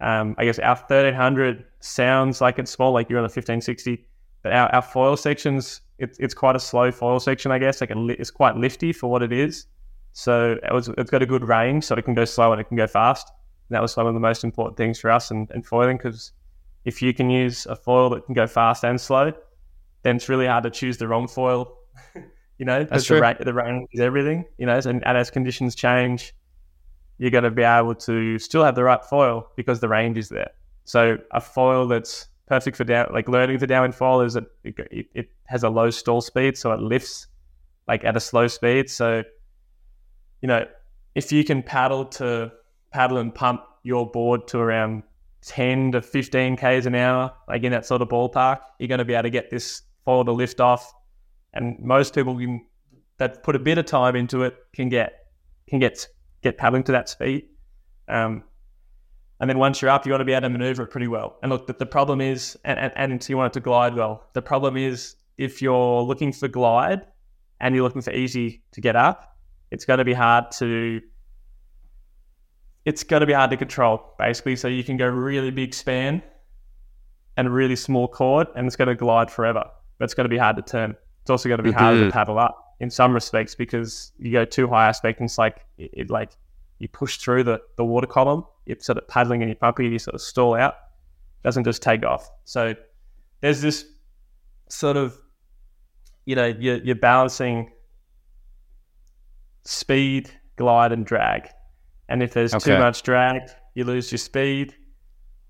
um, 0.00 0.34
I 0.38 0.44
guess 0.44 0.58
our 0.58 0.76
1300 0.76 1.64
sounds 1.80 2.40
like 2.40 2.58
it's 2.58 2.70
small, 2.70 2.92
like 2.92 3.10
you're 3.10 3.18
on 3.18 3.24
a 3.24 3.32
1560, 3.32 4.06
but 4.42 4.52
our, 4.52 4.72
our 4.74 4.82
foil 4.82 5.16
sections, 5.16 5.80
it, 5.98 6.16
it's 6.20 6.34
quite 6.34 6.54
a 6.54 6.60
slow 6.60 6.92
foil 6.92 7.18
section, 7.18 7.50
I 7.50 7.58
guess. 7.58 7.80
Like 7.80 7.90
it's 7.92 8.30
quite 8.30 8.56
lifty 8.56 8.92
for 8.92 9.10
what 9.10 9.22
it 9.22 9.32
is. 9.32 9.66
So 10.12 10.58
it 10.62 10.72
was, 10.72 10.88
it's 10.96 11.10
got 11.10 11.22
a 11.22 11.26
good 11.26 11.46
range, 11.46 11.84
so 11.84 11.96
it 11.96 12.04
can 12.04 12.14
go 12.14 12.24
slow 12.24 12.52
and 12.52 12.60
it 12.60 12.64
can 12.64 12.76
go 12.76 12.86
fast. 12.86 13.30
And 13.68 13.74
that 13.74 13.82
was 13.82 13.96
one 13.96 14.06
of 14.06 14.14
the 14.14 14.20
most 14.20 14.44
important 14.44 14.76
things 14.76 15.00
for 15.00 15.10
us 15.10 15.30
in, 15.30 15.48
in 15.54 15.62
foiling 15.62 15.96
because 15.96 16.32
if 16.84 17.02
you 17.02 17.12
can 17.12 17.28
use 17.28 17.66
a 17.66 17.76
foil 17.76 18.10
that 18.10 18.24
can 18.24 18.34
go 18.34 18.46
fast 18.46 18.84
and 18.84 19.00
slow, 19.00 19.32
then 20.02 20.16
it's 20.16 20.28
really 20.28 20.46
hard 20.46 20.64
to 20.64 20.70
choose 20.70 20.96
the 20.96 21.08
wrong 21.08 21.26
foil. 21.26 21.76
you 22.58 22.64
know, 22.64 22.78
That's 22.84 23.06
because 23.06 23.08
the, 23.08 23.20
ra- 23.20 23.34
the 23.38 23.52
range 23.52 23.88
is 23.92 24.00
everything. 24.00 24.44
You 24.58 24.66
know, 24.66 24.78
and, 24.78 25.06
and 25.06 25.18
as 25.18 25.30
conditions 25.30 25.74
change, 25.74 26.34
you're 27.18 27.30
going 27.30 27.44
to 27.44 27.50
be 27.50 27.62
able 27.62 27.94
to 27.94 28.38
still 28.38 28.64
have 28.64 28.74
the 28.74 28.84
right 28.84 29.04
foil 29.04 29.50
because 29.56 29.80
the 29.80 29.88
range 29.88 30.16
is 30.16 30.28
there. 30.28 30.50
So 30.84 31.18
a 31.32 31.40
foil 31.40 31.86
that's 31.86 32.28
perfect 32.46 32.76
for 32.76 32.84
down, 32.84 33.08
like 33.12 33.28
learning 33.28 33.58
to 33.58 33.66
downwind 33.66 33.94
foil 33.94 34.22
is 34.22 34.34
that 34.34 34.44
it, 34.64 34.74
it, 34.90 35.06
it 35.14 35.30
has 35.46 35.64
a 35.64 35.68
low 35.68 35.90
stall 35.90 36.20
speed, 36.20 36.56
so 36.56 36.72
it 36.72 36.80
lifts 36.80 37.26
like 37.86 38.04
at 38.04 38.16
a 38.16 38.20
slow 38.20 38.46
speed. 38.46 38.88
So, 38.88 39.22
you 40.40 40.48
know, 40.48 40.66
if 41.14 41.32
you 41.32 41.44
can 41.44 41.62
paddle 41.62 42.04
to 42.04 42.52
paddle 42.92 43.18
and 43.18 43.34
pump 43.34 43.62
your 43.82 44.10
board 44.10 44.46
to 44.48 44.58
around 44.58 45.02
10 45.42 45.92
to 45.92 46.02
15 46.02 46.56
k's 46.56 46.86
an 46.86 46.94
hour, 46.94 47.32
like 47.48 47.64
in 47.64 47.72
that 47.72 47.86
sort 47.86 48.02
of 48.02 48.08
ballpark, 48.08 48.60
you're 48.78 48.88
going 48.88 48.98
to 48.98 49.04
be 49.04 49.14
able 49.14 49.24
to 49.24 49.30
get 49.30 49.50
this 49.50 49.82
foil 50.04 50.24
to 50.24 50.32
lift 50.32 50.60
off. 50.60 50.92
And 51.54 51.78
most 51.80 52.14
people 52.14 52.36
can, 52.36 52.64
that 53.18 53.42
put 53.42 53.56
a 53.56 53.58
bit 53.58 53.78
of 53.78 53.86
time 53.86 54.14
into 54.14 54.42
it 54.44 54.56
can 54.72 54.88
get 54.88 55.14
can 55.68 55.80
get 55.80 56.06
get 56.42 56.56
paddling 56.58 56.82
to 56.84 56.92
that 56.92 57.08
speed. 57.08 57.46
Um, 58.08 58.44
and 59.40 59.48
then 59.48 59.58
once 59.58 59.80
you're 59.80 59.90
up, 59.90 60.04
you 60.04 60.12
want 60.12 60.20
to 60.20 60.24
be 60.24 60.32
able 60.32 60.42
to 60.42 60.50
maneuver 60.50 60.82
it 60.82 60.88
pretty 60.88 61.08
well. 61.08 61.36
And 61.42 61.50
look, 61.50 61.66
the, 61.66 61.72
the 61.72 61.86
problem 61.86 62.20
is, 62.20 62.58
and, 62.64 62.78
and, 62.78 62.92
and 62.96 63.28
you 63.28 63.36
want 63.36 63.52
it 63.52 63.54
to 63.54 63.60
glide 63.60 63.94
well. 63.94 64.24
The 64.32 64.42
problem 64.42 64.76
is 64.76 65.16
if 65.36 65.62
you're 65.62 66.02
looking 66.02 66.32
for 66.32 66.48
glide 66.48 67.06
and 67.60 67.74
you're 67.74 67.84
looking 67.84 68.02
for 68.02 68.12
easy 68.12 68.62
to 68.72 68.80
get 68.80 68.96
up, 68.96 69.36
it's 69.70 69.84
going 69.84 69.98
to 69.98 70.04
be 70.04 70.14
hard 70.14 70.50
to 70.52 71.00
it's 72.84 73.02
going 73.04 73.20
to 73.20 73.26
be 73.26 73.34
hard 73.34 73.50
to 73.50 73.56
control 73.56 74.14
basically. 74.18 74.56
So 74.56 74.66
you 74.66 74.82
can 74.82 74.96
go 74.96 75.06
really 75.06 75.50
big 75.50 75.74
span 75.74 76.22
and 77.36 77.52
really 77.52 77.76
small 77.76 78.08
chord, 78.08 78.48
and 78.56 78.66
it's 78.66 78.76
going 78.76 78.88
to 78.88 78.94
glide 78.94 79.30
forever. 79.30 79.64
But 79.98 80.06
it's 80.06 80.14
going 80.14 80.24
to 80.24 80.28
be 80.30 80.38
hard 80.38 80.56
to 80.56 80.62
turn. 80.62 80.96
It's 81.20 81.30
also 81.30 81.48
going 81.48 81.58
to 81.58 81.62
be 81.62 81.70
harder 81.70 82.00
Mhm. 82.00 82.06
to 82.06 82.12
paddle 82.12 82.38
up 82.38 82.67
in 82.80 82.90
some 82.90 83.12
respects 83.12 83.54
because 83.54 84.12
you 84.18 84.32
go 84.32 84.44
too 84.44 84.68
high 84.68 84.88
aspect, 84.88 85.20
and 85.20 85.28
it's 85.28 85.38
like 85.38 85.64
it, 85.78 85.90
it 85.92 86.10
like 86.10 86.30
you 86.78 86.88
push 86.88 87.18
through 87.18 87.44
the, 87.44 87.60
the 87.76 87.84
water 87.84 88.06
column. 88.06 88.44
You're 88.66 88.78
sort 88.80 88.98
of 88.98 89.08
paddling 89.08 89.42
and 89.42 89.48
you're 89.48 89.56
pumping, 89.56 89.86
and 89.86 89.92
you 89.92 89.98
sort 89.98 90.14
of 90.14 90.20
stall 90.20 90.54
out. 90.54 90.74
It 90.74 91.44
doesn't 91.44 91.64
just 91.64 91.82
take 91.82 92.04
off. 92.04 92.28
So 92.44 92.74
there's 93.40 93.60
this 93.60 93.84
sort 94.68 94.96
of 94.96 95.18
you 96.24 96.34
know 96.34 96.46
you're, 96.46 96.76
you're 96.78 96.94
balancing 96.94 97.70
speed, 99.64 100.30
glide, 100.56 100.92
and 100.92 101.04
drag. 101.04 101.48
And 102.08 102.22
if 102.22 102.32
there's 102.32 102.52
too 102.64 102.78
much 102.78 103.02
drag, 103.02 103.42
you 103.74 103.84
lose 103.84 104.10
your 104.10 104.18
speed. 104.18 104.70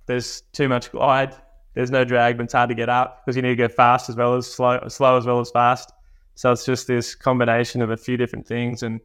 If 0.00 0.06
there's 0.06 0.40
too 0.52 0.68
much 0.68 0.90
glide, 0.90 1.34
there's 1.74 1.90
no 1.90 2.04
drag, 2.04 2.36
but 2.36 2.44
it's 2.44 2.52
hard 2.52 2.68
to 2.70 2.74
get 2.74 2.88
up 2.88 3.24
because 3.24 3.36
you 3.36 3.42
need 3.42 3.50
to 3.50 3.56
go 3.56 3.68
fast 3.68 4.08
as 4.08 4.16
well 4.16 4.34
as 4.34 4.52
slow, 4.52 4.80
slow 4.88 5.16
as 5.16 5.24
well 5.24 5.38
as 5.40 5.50
fast. 5.50 5.92
So 6.38 6.52
it's 6.52 6.64
just 6.64 6.86
this 6.86 7.16
combination 7.16 7.82
of 7.82 7.90
a 7.90 7.96
few 7.96 8.16
different 8.16 8.46
things. 8.46 8.84
And 8.84 9.00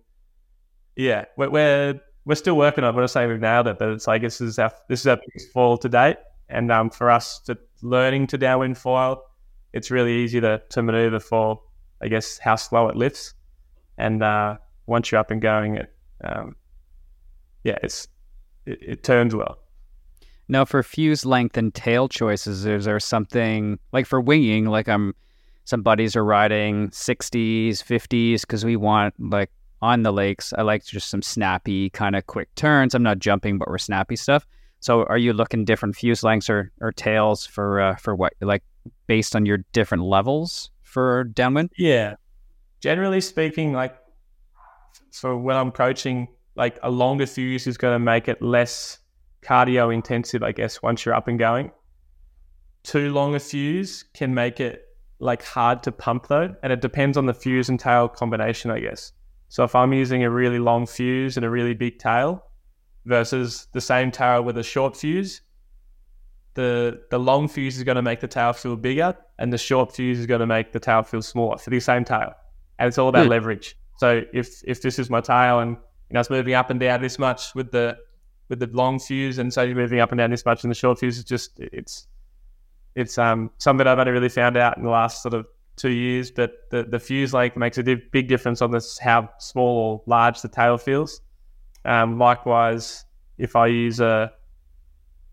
yeah, 0.95 1.25
we're 1.35 1.49
we're, 1.49 1.99
we're 2.25 2.35
still 2.35 2.55
working 2.55 2.83
on. 2.83 2.89
it. 2.89 2.93
I'm 2.93 3.01
not 3.01 3.09
saying 3.09 3.27
we've 3.27 3.39
nailed 3.39 3.65
it, 3.65 3.79
but 3.79 3.89
it's 3.89 4.05
like 4.05 4.21
this 4.21 4.39
is 4.39 4.59
our 4.59 4.71
this 4.87 4.99
is 4.99 5.07
our 5.07 5.17
biggest 5.17 5.51
foil 5.51 5.75
to 5.79 5.89
date. 5.89 6.17
And 6.49 6.71
um, 6.71 6.91
for 6.91 7.09
us 7.09 7.39
to 7.47 7.57
learning 7.81 8.27
to 8.27 8.37
downwind 8.37 8.77
foil, 8.77 9.23
it's 9.73 9.89
really 9.89 10.13
easy 10.13 10.41
to 10.41 10.61
to 10.69 10.83
maneuver 10.83 11.19
for 11.19 11.59
I 12.03 12.07
guess 12.07 12.37
how 12.37 12.55
slow 12.55 12.87
it 12.89 12.95
lifts. 12.95 13.33
And 13.97 14.21
uh, 14.21 14.57
once 14.85 15.11
you're 15.11 15.19
up 15.19 15.31
and 15.31 15.41
going, 15.41 15.77
it 15.77 15.91
um, 16.23 16.55
yeah, 17.63 17.79
it's 17.81 18.09
it, 18.67 18.77
it 18.79 19.03
turns 19.03 19.33
well. 19.33 19.57
Now, 20.47 20.65
for 20.65 20.83
fuse 20.83 21.25
length 21.25 21.57
and 21.57 21.73
tail 21.73 22.07
choices, 22.07 22.67
is 22.67 22.85
there 22.85 22.99
something 22.99 23.79
like 23.91 24.05
for 24.05 24.21
winging? 24.21 24.67
Like 24.67 24.87
I'm, 24.87 25.15
some 25.65 25.81
buddies 25.81 26.15
are 26.15 26.25
riding 26.25 26.89
60s, 26.89 27.77
50s 27.77 28.41
because 28.41 28.65
we 28.65 28.75
want 28.75 29.13
like 29.19 29.49
on 29.81 30.03
the 30.03 30.11
lakes. 30.11 30.53
I 30.57 30.61
like 30.61 30.85
just 30.85 31.09
some 31.09 31.21
snappy 31.21 31.89
kind 31.89 32.15
of 32.15 32.25
quick 32.27 32.53
turns. 32.55 32.95
I'm 32.95 33.03
not 33.03 33.19
jumping, 33.19 33.57
but 33.57 33.67
we're 33.67 33.77
snappy 33.77 34.15
stuff. 34.15 34.45
So, 34.79 35.03
are 35.03 35.17
you 35.17 35.31
looking 35.31 35.63
different 35.63 35.95
fuse 35.95 36.23
lengths 36.23 36.49
or, 36.49 36.71
or 36.81 36.91
tails 36.91 37.45
for 37.45 37.79
uh, 37.79 37.95
for 37.95 38.15
what 38.15 38.33
like 38.41 38.63
based 39.07 39.35
on 39.35 39.45
your 39.45 39.59
different 39.71 40.03
levels 40.03 40.71
for 40.81 41.23
downwind? 41.23 41.71
Yeah. 41.77 42.15
Generally 42.81 43.21
speaking, 43.21 43.71
like 43.71 43.95
so 45.09 45.37
when 45.37 45.55
I'm 45.55 45.71
coaching, 45.71 46.27
like 46.55 46.79
a 46.83 46.91
longer 46.91 47.25
fuse 47.25 47.67
is 47.67 47.77
going 47.77 47.95
to 47.95 47.99
make 47.99 48.27
it 48.27 48.41
less 48.41 48.99
cardio 49.41 49.93
intensive, 49.93 50.43
I 50.43 50.51
guess, 50.51 50.81
once 50.81 51.05
you're 51.05 51.15
up 51.15 51.27
and 51.27 51.39
going. 51.39 51.71
Too 52.83 53.13
long 53.13 53.35
a 53.35 53.39
fuse 53.39 54.03
can 54.13 54.33
make 54.33 54.59
it 54.59 54.85
like 55.23 55.43
hard 55.43 55.81
to 55.83 55.91
pump 55.91 56.27
though, 56.27 56.53
and 56.61 56.73
it 56.73 56.81
depends 56.81 57.17
on 57.17 57.25
the 57.25 57.33
fuse 57.33 57.69
and 57.69 57.79
tail 57.79 58.07
combination, 58.07 58.69
I 58.71 58.79
guess. 58.79 59.13
So 59.47 59.63
if 59.63 59.75
I'm 59.75 59.93
using 59.93 60.23
a 60.23 60.29
really 60.29 60.59
long 60.59 60.85
fuse 60.85 61.37
and 61.37 61.45
a 61.45 61.49
really 61.49 61.73
big 61.73 61.97
tail 61.99 62.43
versus 63.05 63.67
the 63.73 63.81
same 63.81 64.11
tail 64.11 64.43
with 64.43 64.57
a 64.57 64.63
short 64.63 64.97
fuse, 64.97 65.41
the 66.55 67.01
the 67.09 67.17
long 67.19 67.47
fuse 67.47 67.77
is 67.77 67.83
going 67.83 67.95
to 67.95 68.01
make 68.01 68.19
the 68.19 68.27
tail 68.27 68.53
feel 68.53 68.75
bigger, 68.75 69.15
and 69.39 69.51
the 69.51 69.57
short 69.57 69.95
fuse 69.95 70.19
is 70.19 70.25
going 70.25 70.41
to 70.41 70.47
make 70.47 70.71
the 70.71 70.79
tail 70.79 71.03
feel 71.03 71.21
smaller 71.21 71.57
for 71.57 71.69
the 71.69 71.79
same 71.79 72.03
tail. 72.03 72.33
And 72.77 72.87
it's 72.87 72.97
all 72.97 73.07
about 73.09 73.25
Hmm. 73.25 73.31
leverage. 73.31 73.77
So 73.97 74.23
if 74.33 74.61
if 74.65 74.81
this 74.81 74.99
is 74.99 75.09
my 75.09 75.21
tail 75.21 75.59
and 75.59 75.71
you 76.09 76.13
know 76.13 76.19
it's 76.19 76.29
moving 76.29 76.53
up 76.53 76.69
and 76.69 76.79
down 76.79 77.01
this 77.01 77.17
much 77.17 77.55
with 77.55 77.71
the 77.71 77.97
with 78.49 78.59
the 78.59 78.67
long 78.67 78.99
fuse, 78.99 79.39
and 79.39 79.53
so 79.53 79.61
you're 79.63 79.75
moving 79.75 79.99
up 79.99 80.11
and 80.11 80.19
down 80.19 80.31
this 80.31 80.45
much, 80.45 80.63
and 80.63 80.71
the 80.71 80.75
short 80.75 80.99
fuse 80.99 81.17
is 81.17 81.23
just 81.23 81.59
it's 81.59 82.07
it's 82.95 83.17
um 83.17 83.51
something 83.57 83.87
I've 83.87 83.99
only 83.99 84.11
really 84.11 84.29
found 84.29 84.57
out 84.57 84.77
in 84.77 84.83
the 84.83 84.89
last 84.89 85.21
sort 85.21 85.33
of 85.33 85.45
two 85.75 85.89
years. 85.89 86.31
But 86.31 86.53
the 86.71 86.83
the 86.83 86.99
fuse 86.99 87.33
length 87.33 87.57
makes 87.57 87.77
a 87.77 87.83
big 87.83 88.27
difference 88.27 88.61
on 88.61 88.71
this 88.71 88.97
how 88.97 89.29
small 89.39 89.77
or 89.77 90.03
large 90.05 90.41
the 90.41 90.49
tail 90.49 90.77
feels. 90.77 91.21
Um, 91.85 92.17
likewise, 92.17 93.05
if 93.37 93.55
I 93.55 93.67
use 93.67 93.99
a 93.99 94.31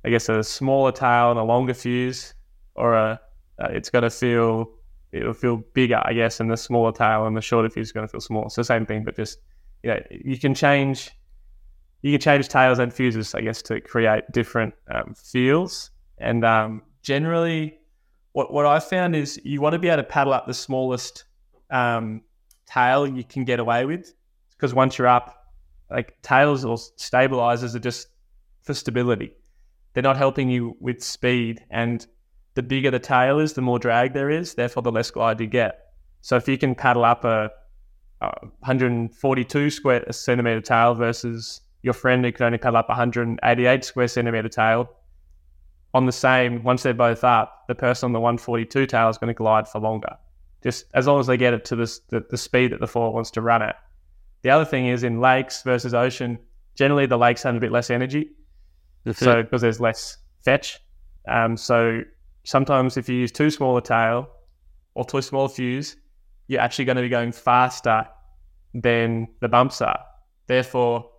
I 0.04 0.10
guess 0.10 0.28
a 0.28 0.42
smaller 0.42 0.92
tail 0.92 1.30
and 1.30 1.38
a 1.38 1.44
longer 1.44 1.74
fuse, 1.74 2.34
or 2.74 2.94
a 2.94 3.20
uh, 3.58 3.68
it's 3.70 3.90
going 3.90 4.04
to 4.04 4.10
feel 4.10 4.70
it'll 5.12 5.34
feel 5.34 5.56
bigger, 5.74 6.00
I 6.04 6.12
guess, 6.12 6.40
and 6.40 6.50
the 6.50 6.56
smaller 6.56 6.92
tail 6.92 7.26
and 7.26 7.36
the 7.36 7.42
shorter 7.42 7.68
fuse 7.68 7.88
is 7.88 7.92
going 7.92 8.06
to 8.06 8.10
feel 8.10 8.20
small. 8.20 8.48
So 8.48 8.62
same 8.62 8.86
thing, 8.86 9.04
but 9.04 9.16
just 9.16 9.38
you 9.82 9.90
know 9.90 10.00
you 10.10 10.38
can 10.38 10.54
change 10.54 11.10
you 12.02 12.12
can 12.12 12.20
change 12.20 12.48
tails 12.48 12.78
and 12.78 12.92
fuses, 12.92 13.34
I 13.34 13.42
guess, 13.42 13.60
to 13.62 13.80
create 13.80 14.24
different 14.32 14.74
um, 14.90 15.14
feels. 15.14 15.90
And 16.18 16.44
um, 16.44 16.82
generally, 17.02 17.78
what 18.32 18.52
what 18.52 18.66
I 18.66 18.78
found 18.80 19.16
is 19.16 19.40
you 19.44 19.60
want 19.60 19.72
to 19.74 19.78
be 19.78 19.88
able 19.88 20.02
to 20.02 20.08
paddle 20.08 20.32
up 20.32 20.46
the 20.46 20.54
smallest 20.54 21.24
um, 21.70 22.22
tail 22.66 23.06
you 23.06 23.24
can 23.24 23.44
get 23.44 23.60
away 23.60 23.84
with, 23.84 24.12
because 24.50 24.74
once 24.74 24.98
you're 24.98 25.08
up, 25.08 25.40
like 25.90 26.20
tails 26.22 26.64
or 26.64 26.78
stabilizers 26.96 27.74
are 27.74 27.80
just 27.80 28.08
for 28.62 28.74
stability. 28.74 29.32
they're 29.92 30.02
not 30.02 30.16
helping 30.16 30.48
you 30.48 30.76
with 30.80 31.02
speed. 31.02 31.64
And 31.70 32.06
the 32.54 32.62
bigger 32.62 32.90
the 32.90 32.98
tail 32.98 33.38
is, 33.40 33.54
the 33.54 33.62
more 33.62 33.78
drag 33.78 34.12
there 34.12 34.30
is, 34.30 34.54
therefore 34.54 34.82
the 34.82 34.92
less 34.92 35.10
glide 35.10 35.40
you 35.40 35.46
get. 35.46 35.78
So 36.20 36.36
if 36.36 36.46
you 36.46 36.58
can 36.58 36.74
paddle 36.74 37.04
up 37.04 37.24
a, 37.24 37.50
a 38.20 38.30
142 38.60 39.70
square 39.70 40.04
centimeter 40.12 40.60
tail 40.60 40.94
versus 40.94 41.62
your 41.82 41.94
friend 41.94 42.24
who 42.24 42.30
can 42.30 42.46
only 42.46 42.58
paddle 42.58 42.76
up 42.76 42.88
188 42.88 43.84
square 43.84 44.08
centimeter 44.08 44.48
tail, 44.48 44.90
on 45.92 46.06
the 46.06 46.12
same, 46.12 46.62
once 46.62 46.82
they're 46.82 46.94
both 46.94 47.24
up, 47.24 47.64
the 47.68 47.74
person 47.74 48.06
on 48.06 48.12
the 48.12 48.20
142 48.20 48.86
tail 48.86 49.08
is 49.08 49.18
going 49.18 49.28
to 49.28 49.34
glide 49.34 49.66
for 49.66 49.80
longer, 49.80 50.16
just 50.62 50.84
as 50.94 51.06
long 51.06 51.18
as 51.18 51.26
they 51.26 51.36
get 51.36 51.54
it 51.54 51.64
to 51.66 51.76
this, 51.76 52.00
the, 52.10 52.24
the 52.30 52.38
speed 52.38 52.72
that 52.72 52.80
the 52.80 52.86
foil 52.86 53.12
wants 53.12 53.30
to 53.32 53.40
run 53.40 53.62
at. 53.62 53.76
The 54.42 54.50
other 54.50 54.64
thing 54.64 54.86
is 54.86 55.02
in 55.02 55.20
lakes 55.20 55.62
versus 55.62 55.92
ocean, 55.94 56.38
generally 56.74 57.06
the 57.06 57.18
lakes 57.18 57.42
have 57.42 57.54
a 57.54 57.60
bit 57.60 57.72
less 57.72 57.90
energy. 57.90 58.30
so 59.12 59.42
because 59.42 59.60
there's 59.60 59.80
less 59.80 60.18
fetch. 60.44 60.78
Um, 61.28 61.56
so 61.56 62.02
sometimes 62.44 62.96
if 62.96 63.08
you 63.08 63.16
use 63.16 63.32
too 63.32 63.50
small 63.50 63.76
a 63.76 63.82
tail 63.82 64.28
or 64.94 65.04
too 65.04 65.22
small 65.22 65.46
a 65.46 65.48
fuse, 65.48 65.96
you're 66.48 66.60
actually 66.60 66.84
going 66.84 66.96
to 66.96 67.02
be 67.02 67.08
going 67.08 67.32
faster 67.32 68.06
than 68.74 69.28
the 69.40 69.48
bumps 69.48 69.80
are. 69.80 70.00
Therefore, 70.46 71.10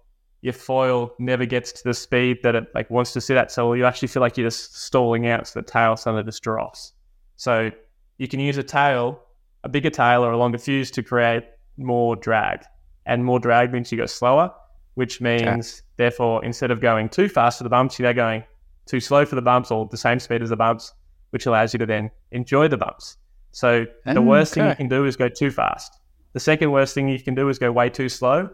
your 0.41 0.53
foil 0.53 1.13
never 1.19 1.45
gets 1.45 1.71
to 1.71 1.83
the 1.83 1.93
speed 1.93 2.39
that 2.43 2.55
it 2.55 2.65
like 2.73 2.89
wants 2.89 3.13
to 3.13 3.21
sit 3.21 3.37
at. 3.37 3.51
So 3.51 3.73
you 3.73 3.85
actually 3.85 4.07
feel 4.07 4.21
like 4.21 4.37
you're 4.37 4.47
just 4.47 4.75
stalling 4.75 5.27
out 5.27 5.47
so 5.47 5.61
the 5.61 5.65
tail 5.65 5.95
suddenly 5.95 6.23
just 6.23 6.41
drops. 6.41 6.93
So 7.37 7.71
you 8.17 8.27
can 8.27 8.39
use 8.39 8.57
a 8.57 8.63
tail, 8.63 9.21
a 9.63 9.69
bigger 9.69 9.89
tail 9.89 10.23
or 10.23 10.31
a 10.31 10.37
longer 10.37 10.57
fuse 10.57 10.89
to 10.91 11.03
create 11.03 11.43
more 11.77 12.15
drag. 12.15 12.63
And 13.05 13.23
more 13.23 13.39
drag 13.39 13.71
means 13.71 13.91
you 13.91 13.97
go 13.97 14.05
slower, 14.07 14.51
which 14.95 15.21
means 15.21 15.43
okay. 15.45 15.85
therefore 15.97 16.43
instead 16.43 16.71
of 16.71 16.81
going 16.81 17.09
too 17.09 17.29
fast 17.29 17.59
for 17.59 17.63
the 17.63 17.69
bumps, 17.69 17.99
you're 17.99 18.13
going 18.13 18.43
too 18.87 18.99
slow 18.99 19.25
for 19.25 19.35
the 19.35 19.41
bumps 19.41 19.69
or 19.69 19.87
the 19.91 19.97
same 19.97 20.19
speed 20.19 20.41
as 20.41 20.49
the 20.49 20.55
bumps, 20.55 20.93
which 21.29 21.45
allows 21.45 21.73
you 21.73 21.77
to 21.79 21.85
then 21.85 22.09
enjoy 22.31 22.67
the 22.67 22.77
bumps. 22.77 23.17
So 23.51 23.85
the 24.05 24.21
worst 24.21 24.53
okay. 24.53 24.61
thing 24.61 24.69
you 24.69 24.75
can 24.75 24.87
do 24.87 25.05
is 25.05 25.15
go 25.15 25.29
too 25.29 25.51
fast. 25.51 25.99
The 26.33 26.39
second 26.39 26.71
worst 26.71 26.95
thing 26.95 27.09
you 27.09 27.21
can 27.21 27.35
do 27.35 27.49
is 27.49 27.59
go 27.59 27.71
way 27.71 27.89
too 27.89 28.09
slow. 28.09 28.49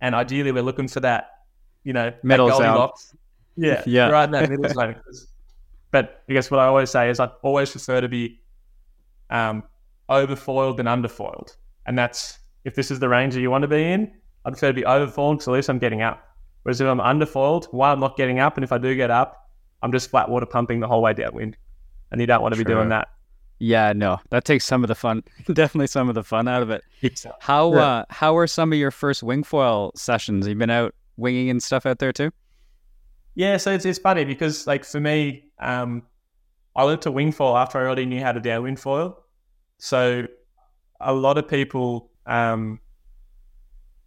And 0.00 0.14
ideally, 0.14 0.52
we're 0.52 0.62
looking 0.62 0.88
for 0.88 1.00
that, 1.00 1.30
you 1.84 1.92
know, 1.92 2.12
middle 2.22 2.50
zone. 2.50 2.90
Yeah, 3.56 3.82
yeah, 3.86 4.08
right 4.08 4.24
in 4.24 4.30
that 4.32 4.48
middle 4.48 4.68
zone. 4.74 4.96
But 5.90 6.22
I 6.28 6.32
guess 6.32 6.50
what 6.50 6.60
I 6.60 6.66
always 6.66 6.90
say 6.90 7.10
is 7.10 7.18
I 7.18 7.26
always 7.42 7.70
prefer 7.70 8.00
to 8.00 8.08
be 8.08 8.40
um, 9.30 9.64
overfoiled 10.08 10.76
than 10.76 10.86
underfoiled, 10.86 11.56
and 11.86 11.98
that's 11.98 12.38
if 12.64 12.74
this 12.74 12.90
is 12.90 13.00
the 13.00 13.08
range 13.08 13.34
that 13.34 13.40
you 13.40 13.50
want 13.50 13.62
to 13.62 13.68
be 13.68 13.82
in. 13.82 14.12
I 14.44 14.50
prefer 14.50 14.68
to 14.68 14.74
be 14.74 14.82
overfoiled 14.82 15.34
because 15.34 15.48
at 15.48 15.54
least 15.54 15.68
I'm 15.68 15.78
getting 15.78 16.02
up. 16.02 16.24
Whereas 16.62 16.80
if 16.80 16.86
I'm 16.86 17.00
underfoiled, 17.00 17.66
while 17.72 17.92
I'm 17.92 18.00
not 18.00 18.16
getting 18.16 18.38
up, 18.38 18.56
and 18.56 18.64
if 18.64 18.72
I 18.72 18.78
do 18.78 18.94
get 18.94 19.10
up, 19.10 19.48
I'm 19.82 19.92
just 19.92 20.10
flat 20.10 20.28
water 20.28 20.46
pumping 20.46 20.80
the 20.80 20.88
whole 20.88 21.02
way 21.02 21.12
downwind, 21.12 21.56
and 22.10 22.20
you 22.20 22.26
don't 22.26 22.42
want 22.42 22.54
to 22.54 22.56
True. 22.56 22.64
be 22.64 22.72
doing 22.72 22.88
that. 22.90 23.08
Yeah, 23.60 23.92
no, 23.92 24.20
that 24.30 24.44
takes 24.44 24.64
some 24.64 24.84
of 24.84 24.88
the 24.88 24.94
fun, 24.94 25.24
definitely 25.52 25.88
some 25.88 26.08
of 26.08 26.14
the 26.14 26.22
fun 26.22 26.46
out 26.46 26.62
of 26.62 26.70
it. 26.70 26.84
How 27.40 27.74
yeah. 27.74 27.80
uh, 27.80 28.04
how 28.10 28.34
were 28.34 28.46
some 28.46 28.72
of 28.72 28.78
your 28.78 28.90
first 28.90 29.22
wing 29.22 29.42
foil 29.42 29.92
sessions? 29.96 30.46
You've 30.46 30.58
been 30.58 30.70
out 30.70 30.94
winging 31.16 31.50
and 31.50 31.62
stuff 31.62 31.84
out 31.84 31.98
there 31.98 32.12
too. 32.12 32.30
Yeah, 33.34 33.56
so 33.56 33.72
it's 33.72 33.84
it's 33.84 33.98
funny 33.98 34.24
because 34.24 34.66
like 34.66 34.84
for 34.84 35.00
me, 35.00 35.44
um, 35.58 36.02
I 36.76 36.84
learned 36.84 37.02
to 37.02 37.10
wing 37.10 37.32
foil 37.32 37.56
after 37.56 37.78
I 37.78 37.82
already 37.82 38.06
knew 38.06 38.20
how 38.20 38.32
to 38.32 38.40
downwind 38.40 38.80
foil. 38.80 39.24
So 39.78 40.26
a 41.00 41.12
lot 41.12 41.38
of 41.38 41.48
people 41.48 42.10
um, 42.26 42.80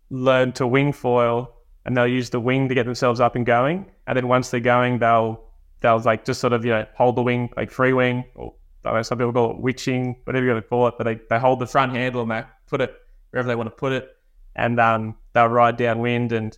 learn 0.10 0.52
to 0.54 0.68
wing 0.68 0.94
foil 0.94 1.54
and 1.86 1.98
they'll 1.98 2.08
use 2.08 2.30
the 2.30 2.40
wing 2.40 2.70
to 2.70 2.76
get 2.76 2.86
themselves 2.86 3.20
up 3.20 3.36
and 3.36 3.46
going, 3.46 3.92
and 4.08 4.16
then 4.16 4.28
once 4.28 4.50
they're 4.50 4.60
going, 4.60 5.00
they'll 5.00 5.44
they'll 5.82 6.00
like 6.00 6.26
just 6.26 6.40
sort 6.40 6.54
of 6.54 6.64
you 6.64 6.72
know 6.72 6.86
hold 6.96 7.16
the 7.18 7.24
wing 7.24 7.50
like 7.58 7.72
free 7.72 7.92
wing 7.94 8.24
or 8.36 8.54
I 8.84 8.94
know 8.94 9.02
some 9.04 9.18
people 9.18 9.34
call 9.34 9.52
it 9.52 9.60
witching, 9.60 10.16
whatever 10.24 10.46
you 10.46 10.52
want 10.54 10.66
to 10.66 10.70
call 10.70 10.88
it, 10.88 10.96
but 10.98 11.04
they, 11.04 11.20
they 11.30 11.40
hold 11.40 11.60
the 11.60 11.68
front 11.68 11.94
handle 11.94 12.22
and 12.22 12.32
they 12.32 12.44
put 12.68 12.82
it 12.82 12.94
wherever 13.30 13.48
they 13.48 13.56
want 13.56 13.68
to 13.68 13.76
put 13.76 13.94
it, 13.94 14.10
and 14.56 14.80
um, 14.80 15.16
they'll 15.34 15.48
ride 15.48 15.78
downwind. 15.78 16.32
And 16.32 16.58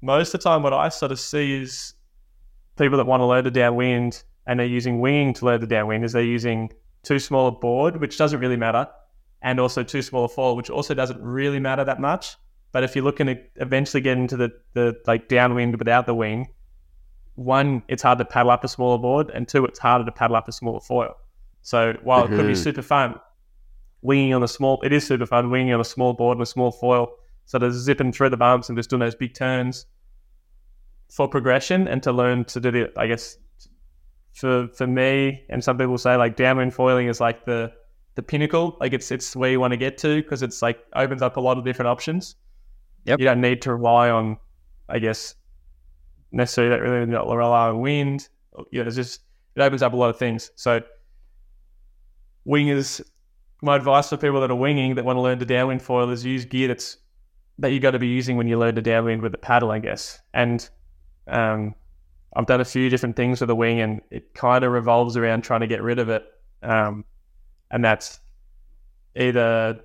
most 0.00 0.34
of 0.34 0.40
the 0.40 0.44
time, 0.44 0.62
what 0.62 0.72
I 0.72 0.88
sort 0.88 1.12
of 1.12 1.18
see 1.18 1.60
is 1.60 1.94
people 2.76 2.98
that 2.98 3.06
want 3.06 3.20
to 3.20 3.24
load 3.24 3.44
the 3.44 3.50
downwind 3.50 4.22
and 4.46 4.58
they're 4.58 4.66
using 4.66 5.00
winging 5.00 5.32
to 5.34 5.44
load 5.44 5.60
the 5.60 5.66
downwind 5.66 6.04
is 6.04 6.12
they're 6.12 6.22
using 6.22 6.70
too 7.02 7.18
small 7.18 7.48
a 7.48 7.52
board, 7.52 8.00
which 8.00 8.16
doesn't 8.18 8.40
really 8.40 8.56
matter, 8.56 8.86
and 9.42 9.60
also 9.60 9.82
too 9.82 10.02
small 10.02 10.24
a 10.24 10.28
foil, 10.28 10.56
which 10.56 10.70
also 10.70 10.94
doesn't 10.94 11.20
really 11.20 11.60
matter 11.60 11.84
that 11.84 12.00
much. 12.00 12.36
But 12.72 12.82
if 12.82 12.94
you're 12.94 13.04
looking 13.04 13.26
to 13.26 13.38
eventually 13.56 14.00
get 14.00 14.18
into 14.18 14.36
the, 14.36 14.52
the 14.72 15.00
like 15.06 15.28
downwind 15.28 15.78
without 15.78 16.06
the 16.06 16.14
wing, 16.14 16.48
one, 17.36 17.82
it's 17.88 18.02
hard 18.02 18.18
to 18.18 18.24
paddle 18.24 18.50
up 18.50 18.64
a 18.64 18.68
smaller 18.68 18.98
board, 18.98 19.30
and 19.30 19.46
two, 19.46 19.64
it's 19.64 19.78
harder 19.78 20.04
to 20.04 20.12
paddle 20.12 20.36
up 20.36 20.48
a 20.48 20.52
smaller 20.52 20.80
foil. 20.80 21.14
So 21.64 21.94
while 22.02 22.24
mm-hmm. 22.24 22.34
it 22.34 22.36
could 22.36 22.46
be 22.46 22.52
mm-hmm. 22.52 22.62
super 22.62 22.82
fun, 22.82 23.18
winging 24.02 24.34
on 24.34 24.42
a 24.42 24.48
small, 24.48 24.80
it 24.82 24.92
is 24.92 25.06
super 25.06 25.26
fun 25.26 25.50
winging 25.50 25.72
on 25.72 25.80
a 25.80 25.84
small 25.84 26.12
board 26.12 26.38
with 26.38 26.48
a 26.48 26.50
small 26.50 26.70
foil. 26.70 27.16
sort 27.46 27.62
of 27.62 27.72
zipping 27.72 28.12
through 28.12 28.30
the 28.30 28.36
bumps 28.36 28.68
and 28.68 28.78
just 28.78 28.90
doing 28.90 29.00
those 29.00 29.14
big 29.14 29.34
turns 29.34 29.86
for 31.10 31.26
progression 31.26 31.88
and 31.88 32.02
to 32.02 32.12
learn 32.12 32.44
to 32.44 32.60
do 32.60 32.70
the, 32.70 32.92
I 32.96 33.06
guess, 33.06 33.38
for 34.34 34.68
for 34.76 34.86
me 34.86 35.44
and 35.48 35.62
some 35.62 35.78
people 35.78 35.96
say 35.96 36.16
like 36.16 36.36
downwind 36.36 36.74
foiling 36.74 37.06
is 37.06 37.20
like 37.20 37.44
the 37.44 37.72
the 38.14 38.22
pinnacle. 38.22 38.76
Like 38.78 38.92
it's 38.92 39.10
it's 39.10 39.34
where 39.34 39.50
you 39.50 39.58
want 39.58 39.72
to 39.72 39.76
get 39.76 39.96
to 39.98 40.22
because 40.22 40.42
it's 40.42 40.60
like 40.60 40.84
opens 40.94 41.22
up 41.22 41.36
a 41.36 41.40
lot 41.40 41.56
of 41.56 41.64
different 41.64 41.88
options. 41.88 42.36
Yep. 43.04 43.20
You 43.20 43.24
don't 43.24 43.40
need 43.40 43.62
to 43.62 43.74
rely 43.74 44.10
on, 44.10 44.36
I 44.88 44.98
guess, 44.98 45.34
necessarily 46.32 46.76
don't 46.76 46.82
really 46.82 47.36
rely 47.36 47.68
on 47.68 47.80
wind. 47.80 48.28
You 48.70 48.82
know, 48.82 48.86
it's 48.86 48.96
just 48.96 49.20
it 49.56 49.62
opens 49.62 49.82
up 49.82 49.94
a 49.94 49.96
lot 49.96 50.10
of 50.10 50.18
things. 50.18 50.50
So 50.56 50.80
wingers, 52.46 53.00
my 53.62 53.76
advice 53.76 54.08
for 54.08 54.16
people 54.16 54.40
that 54.40 54.50
are 54.50 54.56
winging 54.56 54.94
that 54.96 55.04
want 55.04 55.16
to 55.16 55.20
learn 55.20 55.38
to 55.38 55.44
downwind 55.44 55.82
foil 55.82 56.10
is 56.10 56.24
use 56.24 56.44
gear 56.44 56.68
that's 56.68 56.98
that 57.58 57.70
you 57.70 57.80
got 57.80 57.92
to 57.92 57.98
be 57.98 58.08
using 58.08 58.36
when 58.36 58.48
you 58.48 58.58
learn 58.58 58.74
to 58.74 58.82
downwind 58.82 59.22
with 59.22 59.32
the 59.32 59.38
paddle, 59.38 59.70
I 59.70 59.78
guess. 59.78 60.20
And 60.32 60.68
um, 61.28 61.74
I've 62.34 62.46
done 62.46 62.60
a 62.60 62.64
few 62.64 62.90
different 62.90 63.16
things 63.16 63.40
with 63.40 63.48
the 63.48 63.54
wing, 63.54 63.80
and 63.80 64.00
it 64.10 64.34
kind 64.34 64.64
of 64.64 64.72
revolves 64.72 65.16
around 65.16 65.42
trying 65.42 65.60
to 65.60 65.66
get 65.66 65.82
rid 65.82 65.98
of 65.98 66.08
it. 66.08 66.24
Um, 66.62 67.04
and 67.70 67.84
that's 67.84 68.20
either 69.14 69.80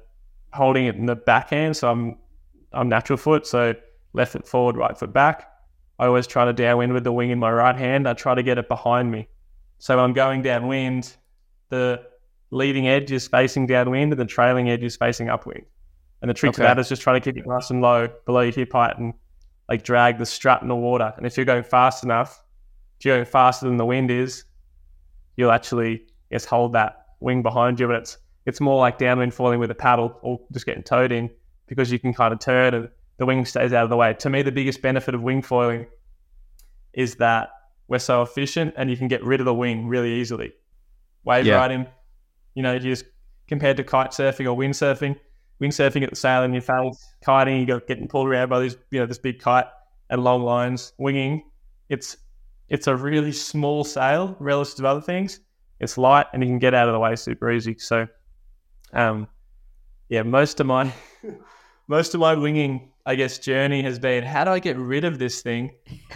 holding 0.52 0.88
it 0.88 0.96
in 0.96 1.06
the 1.06 1.16
backhand, 1.16 1.78
so 1.78 1.92
I'm 1.92 2.18
I'm 2.74 2.90
natural 2.90 3.18
foot, 3.18 3.48
so 3.48 3.74
left 4.14 4.34
foot 4.34 4.48
forward, 4.48 4.78
right 4.78 4.98
foot 4.98 5.14
back. 5.14 5.52
I 6.00 6.06
always 6.06 6.28
try 6.28 6.46
to 6.46 6.54
downwind 6.54 6.94
with 6.94 7.04
the 7.04 7.12
wing 7.12 7.30
in 7.30 7.40
my 7.40 7.52
right 7.52 7.76
hand. 7.76 8.08
I 8.08 8.14
try 8.14 8.34
to 8.34 8.44
get 8.44 8.58
it 8.58 8.68
behind 8.68 9.12
me. 9.12 9.28
So 9.80 9.96
when 9.96 10.06
I'm 10.06 10.14
going 10.14 10.42
downwind, 10.42 11.16
the 11.70 12.04
leading 12.52 12.88
edge 12.88 13.12
is 13.12 13.28
facing 13.28 13.68
downwind 13.68 14.12
and 14.12 14.20
the 14.20 14.26
trailing 14.26 14.70
edge 14.70 14.84
is 14.84 14.96
facing 14.96 15.30
upwind. 15.30 15.66
And 16.22 16.30
the 16.30 16.34
trick 16.34 16.50
okay. 16.50 16.58
to 16.58 16.62
that 16.64 16.80
is 16.80 16.90
just 16.90 17.02
trying 17.02 17.22
to 17.22 17.24
keep 17.24 17.38
it 17.38 17.48
nice 17.48 17.70
and 17.70 17.82
low 17.82 18.10
below 18.26 18.42
your 18.42 18.52
hip 18.52 18.74
height 18.74 18.98
and 18.98 19.14
like 19.70 19.84
drag 19.84 20.18
the 20.18 20.26
strut 20.26 20.62
in 20.62 20.68
the 20.68 20.76
water. 20.76 21.14
And 21.16 21.26
if 21.26 21.38
you're 21.38 21.46
going 21.46 21.64
fast 21.64 22.04
enough, 22.04 22.44
if 23.00 23.06
you're 23.06 23.18
going 23.18 23.26
faster 23.26 23.68
than 23.68 23.78
the 23.78 23.86
wind 23.86 24.12
is, 24.12 24.44
you'll 25.38 25.52
actually 25.52 26.04
just 26.32 26.48
hold 26.48 26.74
that 26.74 27.06
wing 27.20 27.42
behind 27.42 27.80
you. 27.80 27.88
But 27.88 27.98
it's 27.98 28.18
it's 28.46 28.60
more 28.60 28.80
like 28.80 28.98
downwind 28.98 29.34
foiling 29.34 29.60
with 29.60 29.72
a 29.72 29.76
paddle 29.76 30.18
or 30.22 30.40
just 30.52 30.66
getting 30.66 30.84
towed 30.84 31.12
in 31.12 31.30
because 31.68 31.92
you 31.92 32.00
can 32.00 32.14
kind 32.14 32.34
of 32.34 32.40
turn 32.40 32.74
and 32.74 32.90
the 33.18 33.26
wing 33.26 33.46
stays 33.46 33.74
out 33.74 33.84
of 33.84 33.90
the 33.90 33.98
way. 33.98 34.14
To 34.16 34.30
me, 34.30 34.42
the 34.42 34.52
biggest 34.52 34.82
benefit 34.82 35.14
of 35.14 35.22
wing 35.22 35.42
foiling 35.42 35.86
is 36.94 37.16
that 37.16 37.50
we're 37.88 38.00
so 38.00 38.22
efficient 38.22 38.74
and 38.76 38.90
you 38.90 38.98
can 38.98 39.08
get 39.08 39.24
rid 39.24 39.40
of 39.40 39.46
the 39.46 39.54
wing 39.54 39.88
really 39.88 40.14
easily. 40.14 40.54
Wave 41.24 41.46
yeah. 41.46 41.56
riding, 41.56 41.86
you 42.60 42.64
know, 42.64 42.78
just 42.78 43.06
compared 43.48 43.78
to 43.78 43.86
kite 43.86 44.12
surfing 44.12 44.46
or 44.46 44.58
windsurfing. 44.58 45.16
Windsurfing 45.62 46.04
at 46.04 46.10
the 46.10 46.16
sail 46.18 46.44
in 46.44 46.52
your 46.52 46.62
face, 46.62 47.14
kiting, 47.26 47.62
you 47.62 47.66
got 47.66 47.88
getting 47.88 48.06
pulled 48.06 48.28
around 48.28 48.50
by 48.50 48.60
this, 48.60 48.76
you 48.92 49.00
know, 49.00 49.06
this 49.06 49.18
big 49.18 49.40
kite 49.40 49.68
and 50.10 50.26
long 50.26 50.44
lines. 50.44 50.92
Winging, 50.98 51.42
it's 51.88 52.18
it's 52.68 52.88
a 52.88 52.96
really 52.98 53.32
small 53.32 53.86
sail 53.86 54.36
relative 54.40 54.76
to 54.76 54.88
other 54.88 55.00
things. 55.00 55.40
It's 55.80 55.98
light 55.98 56.26
and 56.34 56.44
you 56.44 56.50
can 56.50 56.60
get 56.60 56.74
out 56.74 56.90
of 56.90 56.94
the 56.94 57.00
way 57.00 57.16
super 57.16 57.50
easy. 57.50 57.78
So, 57.80 58.10
um, 58.92 59.30
yeah, 60.10 60.24
most 60.24 60.60
of 60.60 60.68
my 60.68 60.92
most 61.88 62.14
of 62.14 62.20
my 62.20 62.36
winging, 62.36 62.92
I 63.06 63.16
guess, 63.16 63.40
journey 63.40 63.84
has 63.84 64.00
been 64.00 64.26
how 64.26 64.44
do 64.44 64.52
I 64.52 64.60
get 64.60 64.76
rid 64.76 65.06
of 65.06 65.18
this 65.18 65.42
thing 65.42 65.72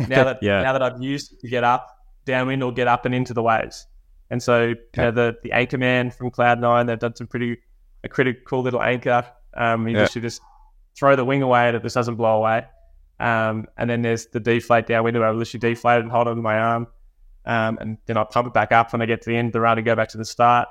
now 0.10 0.24
that 0.26 0.40
yeah. 0.42 0.62
now 0.62 0.74
that 0.74 0.84
I've 0.84 1.02
used 1.02 1.32
it 1.32 1.40
to 1.40 1.48
get 1.48 1.64
up 1.64 1.88
downwind 2.26 2.64
or 2.64 2.74
get 2.74 2.90
up 2.90 3.06
and 3.06 3.16
into 3.16 3.34
the 3.34 3.44
waves. 3.44 3.88
And 4.34 4.42
so 4.42 4.54
okay. 4.56 4.76
you 4.98 5.04
know, 5.04 5.12
the 5.12 5.38
the 5.44 5.52
anchor 5.52 5.78
man 5.78 6.10
from 6.10 6.32
Cloud 6.32 6.60
Nine, 6.60 6.88
they've 6.88 6.98
done 6.98 7.16
some 7.16 7.28
pretty 7.28 7.60
a 8.04 8.10
pretty 8.10 8.34
cool 8.48 8.64
little 8.64 8.82
anchor. 8.82 9.24
Um, 9.54 9.88
you 9.88 9.96
yeah. 9.96 10.06
just, 10.06 10.16
just 10.16 10.42
throw 10.98 11.16
the 11.16 11.24
wing 11.24 11.44
away 11.44 11.68
and 11.68 11.78
it 11.78 11.84
just 11.84 11.94
doesn't 11.94 12.16
blow 12.16 12.38
away. 12.38 12.66
Um, 13.20 13.68
and 13.78 13.88
then 13.88 14.02
there's 14.02 14.26
the 14.26 14.40
deflate 14.40 14.88
downwind 14.88 15.20
where 15.20 15.28
I 15.28 15.32
literally 15.32 15.60
deflate 15.60 16.02
and 16.02 16.12
hold 16.12 16.26
it 16.26 16.32
on 16.32 16.42
my 16.42 16.58
arm. 16.58 16.88
Um, 17.46 17.78
and 17.80 18.00
then 18.08 18.18
I 18.18 18.24
pump 18.24 18.48
it 18.48 18.56
back 18.56 18.72
up 18.72 18.92
when 18.92 19.04
I 19.04 19.06
get 19.06 19.22
to 19.22 19.30
the 19.30 19.38
end 19.38 19.50
of 19.50 19.54
the 19.54 19.62
run 19.62 19.78
and 19.78 19.86
go 19.86 19.96
back 19.96 20.10
to 20.10 20.18
the 20.18 20.26
start. 20.26 20.68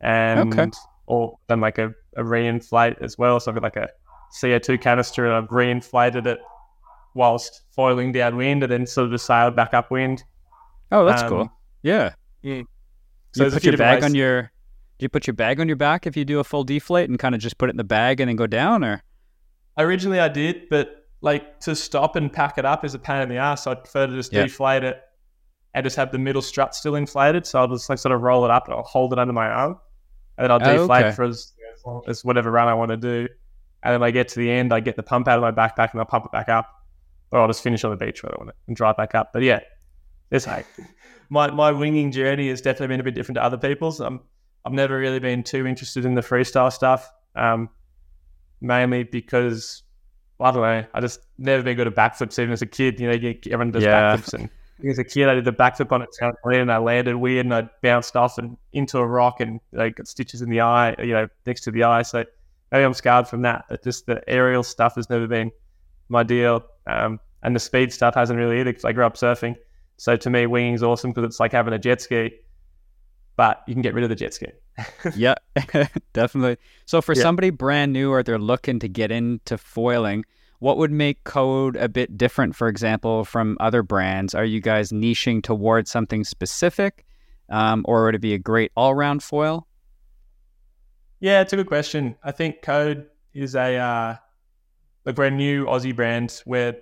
And 0.00 0.52
okay. 0.52 0.76
or 1.06 1.38
then 1.46 1.60
like 1.60 1.78
a, 1.78 1.94
a 2.16 2.24
reinflate 2.24 3.00
as 3.02 3.16
well. 3.16 3.38
So 3.38 3.52
I've 3.52 3.54
got 3.54 3.62
like 3.62 3.76
a 3.76 3.88
CO2 4.36 4.80
canister 4.80 5.26
and 5.26 5.32
I've 5.32 5.50
reinflated 5.50 6.26
it 6.26 6.40
whilst 7.14 7.62
foiling 7.70 8.10
downwind 8.10 8.64
and 8.64 8.72
then 8.72 8.84
sort 8.84 9.04
of 9.04 9.12
just 9.12 9.26
sailed 9.26 9.54
back 9.54 9.74
upwind 9.74 10.24
Oh, 10.90 11.04
that's 11.04 11.22
Um, 11.22 11.28
cool. 11.28 11.52
Yeah. 11.82 12.14
So 13.36 13.44
you 13.44 13.50
put 13.50 13.64
your 13.64 13.76
bag 13.76 14.02
on 14.04 14.14
your 14.14 14.42
do 14.98 15.04
you 15.04 15.08
put 15.08 15.26
your 15.26 15.34
bag 15.34 15.60
on 15.60 15.66
your 15.68 15.76
back 15.76 16.06
if 16.06 16.16
you 16.16 16.24
do 16.24 16.40
a 16.40 16.44
full 16.44 16.64
deflate 16.64 17.08
and 17.10 17.18
kind 17.18 17.34
of 17.34 17.40
just 17.40 17.58
put 17.58 17.68
it 17.68 17.72
in 17.72 17.76
the 17.76 17.84
bag 17.84 18.20
and 18.20 18.28
then 18.28 18.36
go 18.36 18.46
down 18.46 18.82
or 18.84 19.02
Originally, 19.78 20.18
I 20.20 20.28
did, 20.28 20.70
but 20.70 21.04
like 21.20 21.60
to 21.60 21.76
stop 21.76 22.16
and 22.16 22.32
pack 22.32 22.56
it 22.56 22.64
up 22.64 22.82
is 22.84 22.94
a 22.94 22.98
pain 22.98 23.20
in 23.20 23.28
the 23.28 23.36
ass. 23.36 23.64
So 23.64 23.72
I 23.72 23.74
prefer 23.74 24.06
to 24.06 24.14
just 24.14 24.32
Yeah. 24.32 24.44
deflate 24.44 24.84
it 24.84 25.02
and 25.74 25.84
just 25.84 25.96
have 25.96 26.10
the 26.12 26.18
middle 26.18 26.40
strut 26.40 26.74
still 26.74 26.94
inflated. 26.94 27.46
So 27.46 27.58
I'll 27.60 27.68
just 27.68 27.90
like 27.90 27.98
sort 27.98 28.14
of 28.14 28.22
roll 28.22 28.44
it 28.46 28.50
up 28.50 28.64
and 28.66 28.74
I'll 28.74 28.82
hold 28.84 29.12
it 29.12 29.18
under 29.18 29.34
my 29.34 29.48
arm, 29.48 29.78
and 30.38 30.44
then 30.44 30.50
I'll 30.50 30.66
Oh, 30.66 30.78
deflate 30.78 31.04
okay. 31.06 31.14
for 31.14 31.24
as, 31.24 31.52
as 32.08 32.24
whatever 32.24 32.50
run 32.50 32.68
I 32.68 32.74
want 32.74 32.90
to 32.90 32.96
do. 32.96 33.28
And 33.82 33.92
then 33.92 34.00
when 34.00 34.08
I 34.08 34.10
get 34.12 34.28
to 34.28 34.38
the 34.38 34.50
end, 34.50 34.72
I 34.72 34.80
get 34.80 34.96
the 34.96 35.02
pump 35.02 35.28
out 35.28 35.38
of 35.38 35.42
my 35.42 35.52
backpack 35.52 35.90
and 35.92 36.00
I'll 36.00 36.06
pump 36.06 36.24
it 36.24 36.32
back 36.32 36.48
up, 36.48 36.68
or 37.30 37.40
I'll 37.40 37.46
just 37.48 37.62
finish 37.62 37.84
on 37.84 37.90
the 37.90 37.98
beach 38.02 38.22
where 38.22 38.32
I 38.32 38.36
want 38.38 38.48
it 38.50 38.56
and 38.66 38.74
drive 38.74 38.96
back 38.96 39.14
up. 39.14 39.34
But 39.34 39.42
yeah, 39.42 39.60
it's 40.30 40.46
like 40.46 40.66
my 41.28 41.50
my 41.50 41.72
winging 41.72 42.10
journey 42.12 42.48
has 42.48 42.60
definitely 42.60 42.88
been 42.88 43.00
a 43.00 43.04
bit 43.04 43.14
different 43.14 43.36
to 43.36 43.42
other 43.42 43.58
people's. 43.58 44.00
I'm 44.00 44.20
I've 44.64 44.72
never 44.72 44.98
really 44.98 45.20
been 45.20 45.42
too 45.42 45.66
interested 45.66 46.04
in 46.04 46.14
the 46.14 46.22
freestyle 46.22 46.72
stuff. 46.72 47.10
Um, 47.34 47.68
mainly 48.60 49.04
because 49.04 49.82
I 50.40 50.50
don't 50.50 50.62
know. 50.62 50.84
I 50.92 51.00
just 51.00 51.20
never 51.38 51.62
been 51.62 51.76
good 51.76 51.86
at 51.86 51.94
backflips. 51.94 52.38
Even 52.38 52.52
as 52.52 52.62
a 52.62 52.66
kid, 52.66 53.00
you 53.00 53.08
know, 53.08 53.14
you, 53.14 53.38
everyone 53.46 53.70
does 53.70 53.84
Yeah. 53.84 54.16
backflips. 54.16 54.34
And 54.34 54.50
as 54.90 54.98
a 54.98 55.04
kid, 55.04 55.28
I 55.28 55.34
did 55.34 55.44
the 55.44 55.52
backflip 55.52 55.92
on 55.92 56.02
a 56.02 56.06
trampoline, 56.06 56.62
and 56.62 56.72
I 56.72 56.76
landed 56.78 57.16
weird, 57.16 57.46
and 57.46 57.54
I 57.54 57.68
bounced 57.82 58.16
off 58.16 58.36
and 58.38 58.56
into 58.72 58.98
a 58.98 59.06
rock, 59.06 59.40
and 59.40 59.60
like 59.72 59.96
got 59.96 60.06
stitches 60.06 60.42
in 60.42 60.50
the 60.50 60.60
eye, 60.60 60.94
you 60.98 61.14
know, 61.14 61.28
next 61.46 61.62
to 61.62 61.70
the 61.70 61.84
eye. 61.84 62.02
So 62.02 62.24
maybe 62.70 62.84
I'm 62.84 62.92
scarred 62.92 63.26
from 63.28 63.42
that. 63.42 63.64
But 63.70 63.82
just 63.82 64.04
the 64.06 64.22
aerial 64.28 64.62
stuff 64.62 64.96
has 64.96 65.08
never 65.08 65.26
been 65.26 65.50
my 66.10 66.22
deal, 66.22 66.64
um, 66.86 67.20
and 67.42 67.56
the 67.56 67.60
speed 67.60 67.92
stuff 67.92 68.14
hasn't 68.14 68.38
really 68.38 68.60
either 68.60 68.70
because 68.70 68.84
I 68.84 68.92
grew 68.92 69.06
up 69.06 69.14
surfing. 69.16 69.56
So 69.96 70.16
to 70.16 70.30
me, 70.30 70.46
winging 70.46 70.74
is 70.74 70.82
awesome 70.82 71.10
because 71.12 71.24
it's 71.26 71.40
like 71.40 71.52
having 71.52 71.72
a 71.72 71.78
jet 71.78 72.00
ski, 72.02 72.32
but 73.36 73.62
you 73.66 73.74
can 73.74 73.82
get 73.82 73.94
rid 73.94 74.04
of 74.04 74.10
the 74.10 74.16
jet 74.16 74.34
ski. 74.34 74.46
Yeah, 75.16 75.34
definitely. 76.12 76.58
So 76.84 77.00
for 77.00 77.14
Yeah. 77.14 77.22
somebody 77.22 77.50
brand 77.50 77.92
new 77.92 78.10
or 78.12 78.22
they're 78.22 78.38
looking 78.38 78.78
to 78.80 78.88
get 78.88 79.10
into 79.10 79.56
foiling, 79.56 80.24
what 80.58 80.76
would 80.78 80.90
make 80.92 81.24
Code 81.24 81.76
a 81.76 81.88
bit 81.88 82.16
different, 82.18 82.56
for 82.56 82.68
example, 82.68 83.24
from 83.24 83.56
other 83.60 83.82
brands? 83.82 84.34
Are 84.34 84.44
you 84.44 84.60
guys 84.60 84.90
niching 84.90 85.42
towards 85.42 85.90
something 85.90 86.24
specific, 86.24 87.04
um, 87.50 87.84
or 87.86 88.04
would 88.06 88.14
it 88.14 88.20
be 88.20 88.34
a 88.34 88.38
great 88.38 88.72
all-round 88.76 89.22
foil? 89.22 89.66
Yeah, 91.20 91.40
it's 91.40 91.52
a 91.52 91.56
good 91.56 91.66
question. 91.68 92.16
I 92.22 92.32
think 92.32 92.62
Code 92.62 93.06
is 93.32 93.54
a 93.54 93.76
uh, 93.76 94.16
like 95.04 95.16
we're 95.16 95.26
a 95.26 95.30
new 95.30 95.64
Aussie 95.66 95.94
brand. 95.96 96.42
We're 96.46 96.76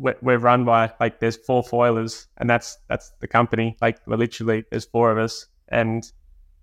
we're, 0.00 0.38
run 0.38 0.64
by 0.64 0.92
like 1.00 1.20
there's 1.20 1.36
four 1.36 1.62
foilers, 1.62 2.26
and 2.38 2.48
that's 2.48 2.78
that's 2.88 3.12
the 3.20 3.28
company. 3.28 3.76
Like 3.80 3.98
we're 4.06 4.16
literally 4.16 4.64
there's 4.70 4.86
four 4.86 5.10
of 5.10 5.18
us, 5.18 5.46
and 5.68 6.10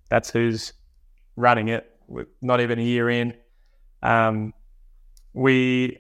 that's 0.09 0.29
who's 0.29 0.73
running 1.35 1.67
it. 1.69 1.89
We're 2.07 2.27
not 2.41 2.61
even 2.61 2.79
a 2.79 2.83
year 2.83 3.09
in. 3.09 3.33
Um, 4.01 4.53
we 5.33 5.99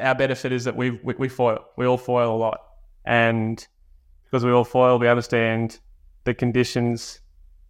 our 0.00 0.14
benefit 0.14 0.52
is 0.52 0.64
that 0.64 0.76
we, 0.76 0.90
we 0.90 1.14
we 1.18 1.28
foil. 1.28 1.64
We 1.76 1.86
all 1.86 1.98
foil 1.98 2.34
a 2.34 2.38
lot, 2.38 2.60
and 3.04 3.66
because 4.24 4.44
we 4.44 4.52
all 4.52 4.64
foil, 4.64 4.98
we 4.98 5.08
understand 5.08 5.80
the 6.24 6.34
conditions 6.34 7.20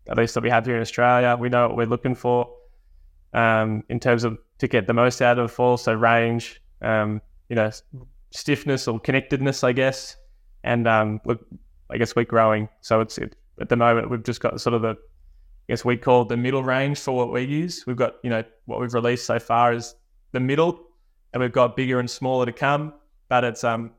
at 0.09 0.17
least 0.19 0.35
that 0.35 0.43
we 0.43 0.51
have 0.51 0.67
here 0.67 0.77
in 0.77 0.83
Australia. 0.83 1.37
We 1.39 1.49
know 1.49 1.69
what 1.69 1.77
we're 1.77 1.87
looking 1.87 2.15
for 2.15 2.53
um, 3.33 3.85
in 3.89 4.01
terms 4.01 4.25
of 4.25 4.39
to 4.59 4.69
get 4.69 4.87
the 4.87 4.93
most 4.93 5.23
out 5.23 5.39
of 5.39 5.51
fall. 5.51 5.77
So 5.77 5.95
range, 5.95 6.61
um, 6.83 7.21
you 7.49 7.57
know, 7.57 7.71
stiffness 8.35 8.87
or 8.89 8.99
connectedness, 9.01 9.65
I 9.65 9.73
guess, 9.73 10.17
and 10.65 10.87
um, 10.89 11.21
look, 11.25 11.41
I 11.91 11.99
guess 11.99 12.15
we're 12.17 12.25
growing. 12.25 12.69
So 12.81 13.01
it's 13.01 13.17
it, 13.19 13.37
at 13.61 13.69
the 13.69 13.77
moment 13.77 14.11
we've 14.11 14.23
just 14.25 14.41
got 14.41 14.61
sort 14.61 14.75
of 14.75 14.83
the, 14.83 14.91
I 14.91 15.67
guess 15.69 15.85
we 15.85 15.97
call 15.97 16.25
the 16.25 16.37
middle 16.37 16.63
range 16.65 16.99
for 16.99 17.13
what 17.17 17.33
we 17.33 17.43
use. 17.43 17.85
We've 17.87 17.97
got 17.97 18.15
you 18.23 18.31
know 18.31 18.43
what 18.67 18.81
we've 18.81 18.93
released 18.93 19.25
so 19.25 19.39
far 19.39 19.73
is 19.73 19.95
the 20.33 20.41
middle, 20.41 20.81
and 21.33 21.43
we've 21.43 21.53
got 21.53 21.77
bigger 21.77 22.01
and 22.01 22.11
smaller 22.11 22.45
to 22.47 22.53
come. 22.53 22.93
But 23.29 23.45
it's 23.45 23.65
um, 23.65 23.93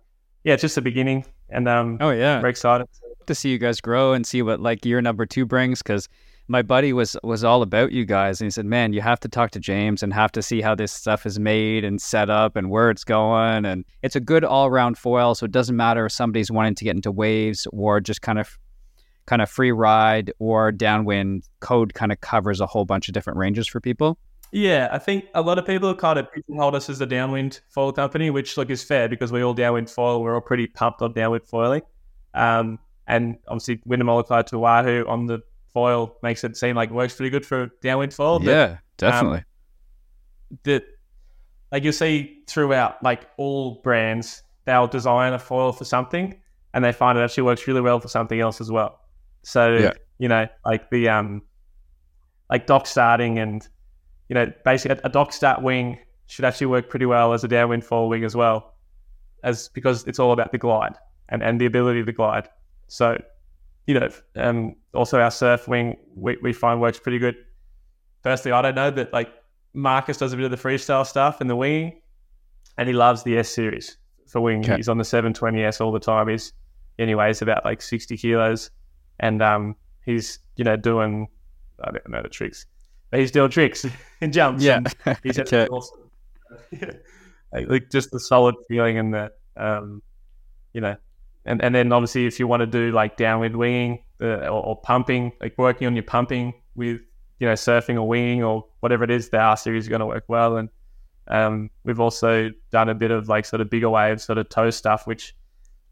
yeah, 0.44 0.54
it's 0.54 0.62
just 0.62 0.76
the 0.76 0.82
beginning, 0.82 1.26
and 1.50 1.68
um, 1.68 1.98
Oh 2.02 2.12
yeah, 2.12 2.40
very 2.42 2.52
excited. 2.52 2.88
to 3.26 3.34
see 3.36 3.50
you 3.50 3.58
guys 3.58 3.82
grow 3.82 4.14
and 4.14 4.26
see 4.28 4.42
what 4.42 4.60
like 4.60 4.86
year 4.86 5.02
number 5.02 5.26
two 5.26 5.46
brings 5.46 5.82
because 5.82 6.08
my 6.48 6.62
buddy 6.62 6.94
was 6.94 7.18
was 7.24 7.44
all 7.44 7.62
about 7.62 7.92
you 7.92 8.06
guys 8.06 8.40
and 8.40 8.46
he 8.46 8.52
said 8.52 8.66
man 8.66 8.94
you 8.94 9.02
have 9.02 9.20
to 9.20 9.28
talk 9.28 9.52
to 9.52 9.60
james 9.60 10.04
and 10.04 10.14
have 10.14 10.32
to 10.32 10.42
see 10.42 10.62
how 10.62 10.76
this 10.76 10.92
stuff 10.92 11.26
is 11.26 11.40
made 11.40 11.84
and 11.84 12.02
set 12.02 12.30
up 12.30 12.56
and 12.56 12.70
where 12.70 12.90
it's 12.90 13.04
going 13.04 13.66
and 13.66 13.84
it's 14.04 14.16
a 14.16 14.20
good 14.20 14.44
all-round 14.44 14.98
foil 14.98 15.34
so 15.34 15.46
it 15.46 15.52
doesn't 15.52 15.76
matter 15.76 16.06
if 16.06 16.12
somebody's 16.12 16.52
wanting 16.52 16.76
to 16.76 16.84
get 16.84 16.96
into 16.96 17.12
waves 17.12 17.68
or 17.72 18.00
just 18.00 18.22
kind 18.22 18.40
of 18.40 18.58
kind 19.26 19.42
of 19.42 19.50
free 19.50 19.72
ride 19.72 20.32
or 20.38 20.72
downwind 20.72 21.44
code 21.60 21.94
kind 21.96 22.12
of 22.12 22.22
covers 22.22 22.62
a 22.62 22.68
whole 22.68 22.86
bunch 22.86 23.08
of 23.08 23.14
different 23.14 23.38
ranges 23.40 23.68
for 23.68 23.82
people 23.82 24.18
Yeah, 24.52 24.88
I 24.92 25.00
think 25.00 25.26
a 25.34 25.42
lot 25.42 25.58
of 25.58 25.66
people 25.66 25.94
kind 25.96 26.20
of 26.20 26.32
pigeonhole 26.32 26.76
us 26.76 26.90
as 26.90 27.02
a 27.02 27.06
downwind 27.06 27.60
foil 27.68 27.92
company, 27.92 28.30
which 28.30 28.56
look 28.56 28.70
is 28.70 28.84
fair 28.84 29.10
because 29.10 29.32
we 29.32 29.42
all 29.42 29.54
downwind 29.54 29.90
foil. 29.90 30.22
We're 30.22 30.36
all 30.36 30.40
pretty 30.40 30.68
pumped 30.68 31.02
on 31.02 31.12
downwind 31.12 31.46
foiling, 31.46 31.82
um, 32.34 32.80
and 33.08 33.38
obviously 33.50 33.82
winning 33.86 34.06
Molokai 34.06 34.44
to 34.44 34.64
Oahu 34.64 35.06
on 35.08 35.26
the 35.26 35.40
foil 35.76 36.16
makes 36.24 36.44
it 36.46 36.56
seem 36.56 36.76
like 36.76 36.90
it 36.90 36.94
works 36.94 37.14
pretty 37.16 37.30
good 37.30 37.46
for 37.46 37.70
downwind 37.82 38.14
foil. 38.14 38.40
but 38.40 38.48
yeah 38.48 38.78
definitely 38.98 39.44
that 40.64 40.84
like 41.72 41.84
you'll 41.84 41.92
see 41.94 42.40
throughout 42.48 43.04
like 43.04 43.28
all 43.38 43.82
brands, 43.84 44.44
they'll 44.66 44.88
design 44.88 45.34
a 45.34 45.40
foil 45.40 45.74
for 45.74 45.84
something 45.84 46.40
and 46.74 46.84
they 46.86 46.92
find 46.94 47.18
it 47.18 47.22
actually 47.22 47.44
works 47.44 47.68
really 47.68 47.82
well 47.82 48.00
for 48.00 48.08
something 48.08 48.40
else 48.40 48.62
as 48.62 48.72
well. 48.72 49.00
So 49.44 49.76
Yeah. 49.76 49.94
you 50.18 50.30
know, 50.30 50.48
like 50.64 50.90
the 50.92 51.10
um 51.10 51.42
like 52.50 52.68
dock 52.68 52.88
starting 52.88 53.40
and 53.40 53.68
you 54.30 54.34
know, 54.36 54.52
basically 54.64 54.98
a, 55.04 55.08
a 55.08 55.10
dock 55.10 55.34
start 55.34 55.62
wing 55.62 56.00
should 56.28 56.46
actually 56.46 56.68
work 56.68 56.90
pretty 56.90 57.06
well 57.06 57.34
as 57.34 57.44
a 57.44 57.48
downwind 57.48 57.84
foil 57.84 58.08
wing 58.10 58.24
as 58.24 58.36
well. 58.36 58.76
As 59.44 59.70
because 59.70 60.08
it's 60.08 60.20
all 60.20 60.32
about 60.32 60.52
the 60.52 60.58
glide 60.58 60.96
and, 61.30 61.44
and 61.44 61.60
the 61.60 61.66
ability 61.66 62.04
to 62.06 62.12
glide. 62.12 62.48
So, 62.88 63.22
you 63.88 64.00
know, 64.00 64.10
um 64.36 64.76
also 64.94 65.20
our 65.20 65.32
surf 65.32 65.68
wing 65.68 65.98
we, 66.16 66.38
we 66.42 66.54
find 66.54 66.82
works 66.82 67.00
pretty 67.00 67.20
good. 67.20 67.36
Firstly, 68.24 68.52
I 68.52 68.62
don't 68.62 68.76
know 68.76 68.92
that 68.92 69.14
like 69.14 69.30
Marcus 69.74 70.18
does 70.18 70.34
a 70.34 70.38
bit 70.38 70.46
of 70.46 70.52
the 70.52 70.58
freestyle 70.58 71.06
stuff 71.06 71.42
and 71.42 71.50
the 71.50 71.56
winging, 71.56 72.02
and 72.78 72.88
he 72.88 72.94
loves 72.94 73.24
the 73.24 73.38
S 73.38 73.50
series 73.50 73.98
for 74.28 74.42
winging. 74.42 74.64
Okay. 74.66 74.78
He's 74.78 74.90
on 74.90 74.98
the 74.98 75.04
720S 75.04 75.82
all 75.82 75.92
the 75.92 76.00
time. 76.00 76.28
He's 76.30 76.54
anyways 76.98 77.42
about 77.42 77.66
like 77.66 77.82
60 77.82 78.18
kilos, 78.18 78.72
and 79.20 79.42
um, 79.42 79.76
he's 80.06 80.40
you 80.56 80.64
know 80.64 80.76
doing 80.78 81.28
I 81.84 81.92
don't 81.92 82.10
know 82.10 82.22
the 82.24 82.30
tricks, 82.30 82.66
but 83.12 83.20
he's 83.20 83.32
doing 83.32 83.52
tricks 83.52 83.86
and 84.22 84.32
jumps. 84.34 84.64
yeah 84.64 84.82
and 85.06 85.20
he's 85.24 85.38
Okay. 85.46 85.68
awesome. 85.68 86.10
like, 86.82 87.02
like, 87.70 87.90
just 87.92 88.12
the 88.12 88.20
solid 88.20 88.56
feeling 88.68 88.98
and 88.98 89.14
the 89.14 89.32
um, 89.58 90.02
you 90.74 90.82
know, 90.82 90.96
and 91.46 91.64
and 91.64 91.76
then 91.76 91.92
obviously 91.92 92.26
if 92.26 92.40
you 92.40 92.48
want 92.48 92.62
to 92.62 92.68
do 92.68 92.92
like 92.92 93.18
downwind 93.18 93.56
winging 93.56 94.04
uh, 94.22 94.48
or, 94.48 94.66
or 94.66 94.82
pumping, 94.82 95.32
like 95.42 95.58
working 95.58 95.88
on 95.88 95.96
your 95.96 96.04
pumping 96.04 96.54
with 96.76 97.02
you 97.40 97.48
know 97.48 97.54
surfing 97.54 97.96
or 97.96 98.08
winging 98.08 98.44
or 98.44 98.66
whatever 98.80 99.04
it 99.04 99.12
is, 99.12 99.30
the 99.30 99.38
R 99.38 99.58
series 99.58 99.86
is 99.86 99.90
going 99.90 100.00
to 100.00 100.06
work 100.06 100.26
well. 100.28 100.58
And 100.58 100.70
um, 101.28 101.70
we've 101.84 102.00
also 102.00 102.52
done 102.72 102.90
a 102.90 102.96
bit 102.96 103.12
of 103.12 103.28
like 103.30 103.46
sort 103.46 103.62
of 103.62 103.70
bigger 103.70 103.90
wave, 103.90 104.22
sort 104.22 104.38
of 104.38 104.50
toe 104.50 104.70
stuff, 104.70 105.08
which 105.08 105.36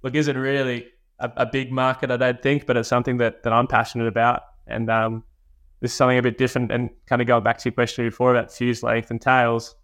look 0.02 0.16
isn't 0.16 0.38
really 0.38 0.88
a, 1.20 1.32
a 1.38 1.46
big 1.46 1.72
market, 1.72 2.12
I 2.12 2.18
don't 2.18 2.42
think, 2.42 2.66
but 2.66 2.78
it's 2.78 2.90
something 2.90 3.18
that 3.18 3.44
that 3.44 3.54
I'm 3.54 3.68
passionate 3.68 4.08
about. 4.08 4.44
And 4.68 4.90
um, 4.90 5.24
this 5.82 5.92
is 5.92 5.98
something 5.98 6.18
a 6.18 6.22
bit 6.22 6.38
different. 6.38 6.72
And 6.72 6.90
kind 7.08 7.22
of 7.22 7.28
going 7.28 7.44
back 7.44 7.58
to 7.60 7.70
your 7.70 7.74
question 7.74 8.06
before 8.06 8.32
about 8.32 8.52
fuse 8.52 8.84
length 8.84 9.12
and 9.12 9.22
tails, 9.22 9.76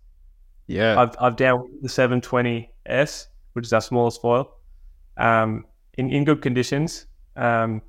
yeah 0.67 0.99
I've 0.99 1.15
I've 1.19 1.35
down 1.35 1.69
the 1.81 1.89
720S, 1.89 3.27
which 3.53 3.65
is 3.65 3.73
our 3.73 3.81
smallest 3.81 4.21
foil, 4.21 4.55
um, 5.19 5.65
in 5.97 6.09
in 6.09 6.23
good 6.23 6.41
conditions. 6.41 7.05
Um, 7.35 7.81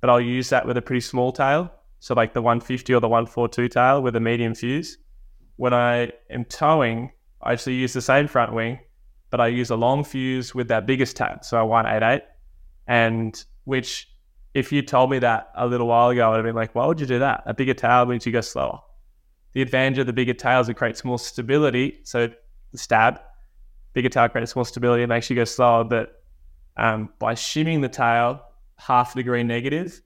but 0.00 0.10
I'll 0.10 0.20
use 0.20 0.48
that 0.50 0.66
with 0.66 0.76
a 0.76 0.82
pretty 0.82 1.00
small 1.00 1.32
tail, 1.32 1.70
so 2.00 2.14
like 2.14 2.32
the 2.32 2.42
150 2.42 2.94
or 2.94 3.00
the 3.00 3.08
142 3.08 3.68
tail 3.68 4.02
with 4.02 4.16
a 4.16 4.20
medium 4.20 4.54
fuse. 4.54 4.98
When 5.56 5.72
I 5.72 6.12
am 6.30 6.44
towing, 6.44 7.12
I 7.42 7.52
actually 7.52 7.76
use 7.76 7.92
the 7.92 8.02
same 8.02 8.28
front 8.28 8.52
wing, 8.52 8.78
but 9.30 9.40
I 9.40 9.48
use 9.48 9.70
a 9.70 9.76
long 9.76 10.04
fuse 10.04 10.54
with 10.54 10.68
that 10.68 10.86
biggest 10.86 11.16
tail, 11.16 11.38
so 11.42 11.58
a 11.58 11.66
188, 11.66 12.22
and 12.86 13.42
which 13.64 14.08
if 14.54 14.72
you 14.72 14.80
told 14.80 15.10
me 15.10 15.18
that 15.18 15.50
a 15.54 15.66
little 15.66 15.86
while 15.86 16.08
ago, 16.08 16.32
I'd 16.32 16.36
have 16.36 16.44
been 16.44 16.54
like, 16.54 16.74
why 16.74 16.86
would 16.86 16.98
you 16.98 17.06
do 17.06 17.18
that? 17.18 17.42
A 17.44 17.52
bigger 17.52 17.74
tail 17.74 18.06
means 18.06 18.24
you 18.24 18.32
go 18.32 18.40
slower. 18.40 18.80
The 19.52 19.60
advantage 19.60 19.98
of 19.98 20.06
the 20.06 20.14
bigger 20.14 20.32
tail 20.34 20.60
is 20.60 20.68
it 20.68 20.74
creates 20.74 21.04
more 21.04 21.18
stability. 21.18 22.00
So 22.04 22.30
the 22.72 22.78
stab, 22.78 23.20
bigger 23.92 24.08
tail 24.08 24.28
creates 24.30 24.56
more 24.56 24.64
stability, 24.64 25.02
and 25.02 25.10
makes 25.10 25.28
you 25.28 25.36
go 25.36 25.44
slower. 25.44 25.84
But 25.84 26.15
um, 26.76 27.10
by 27.18 27.34
shimming 27.34 27.80
the 27.80 27.88
tail 27.88 28.40
half 28.78 29.14
a 29.14 29.18
degree 29.18 29.42
negative, 29.42 30.00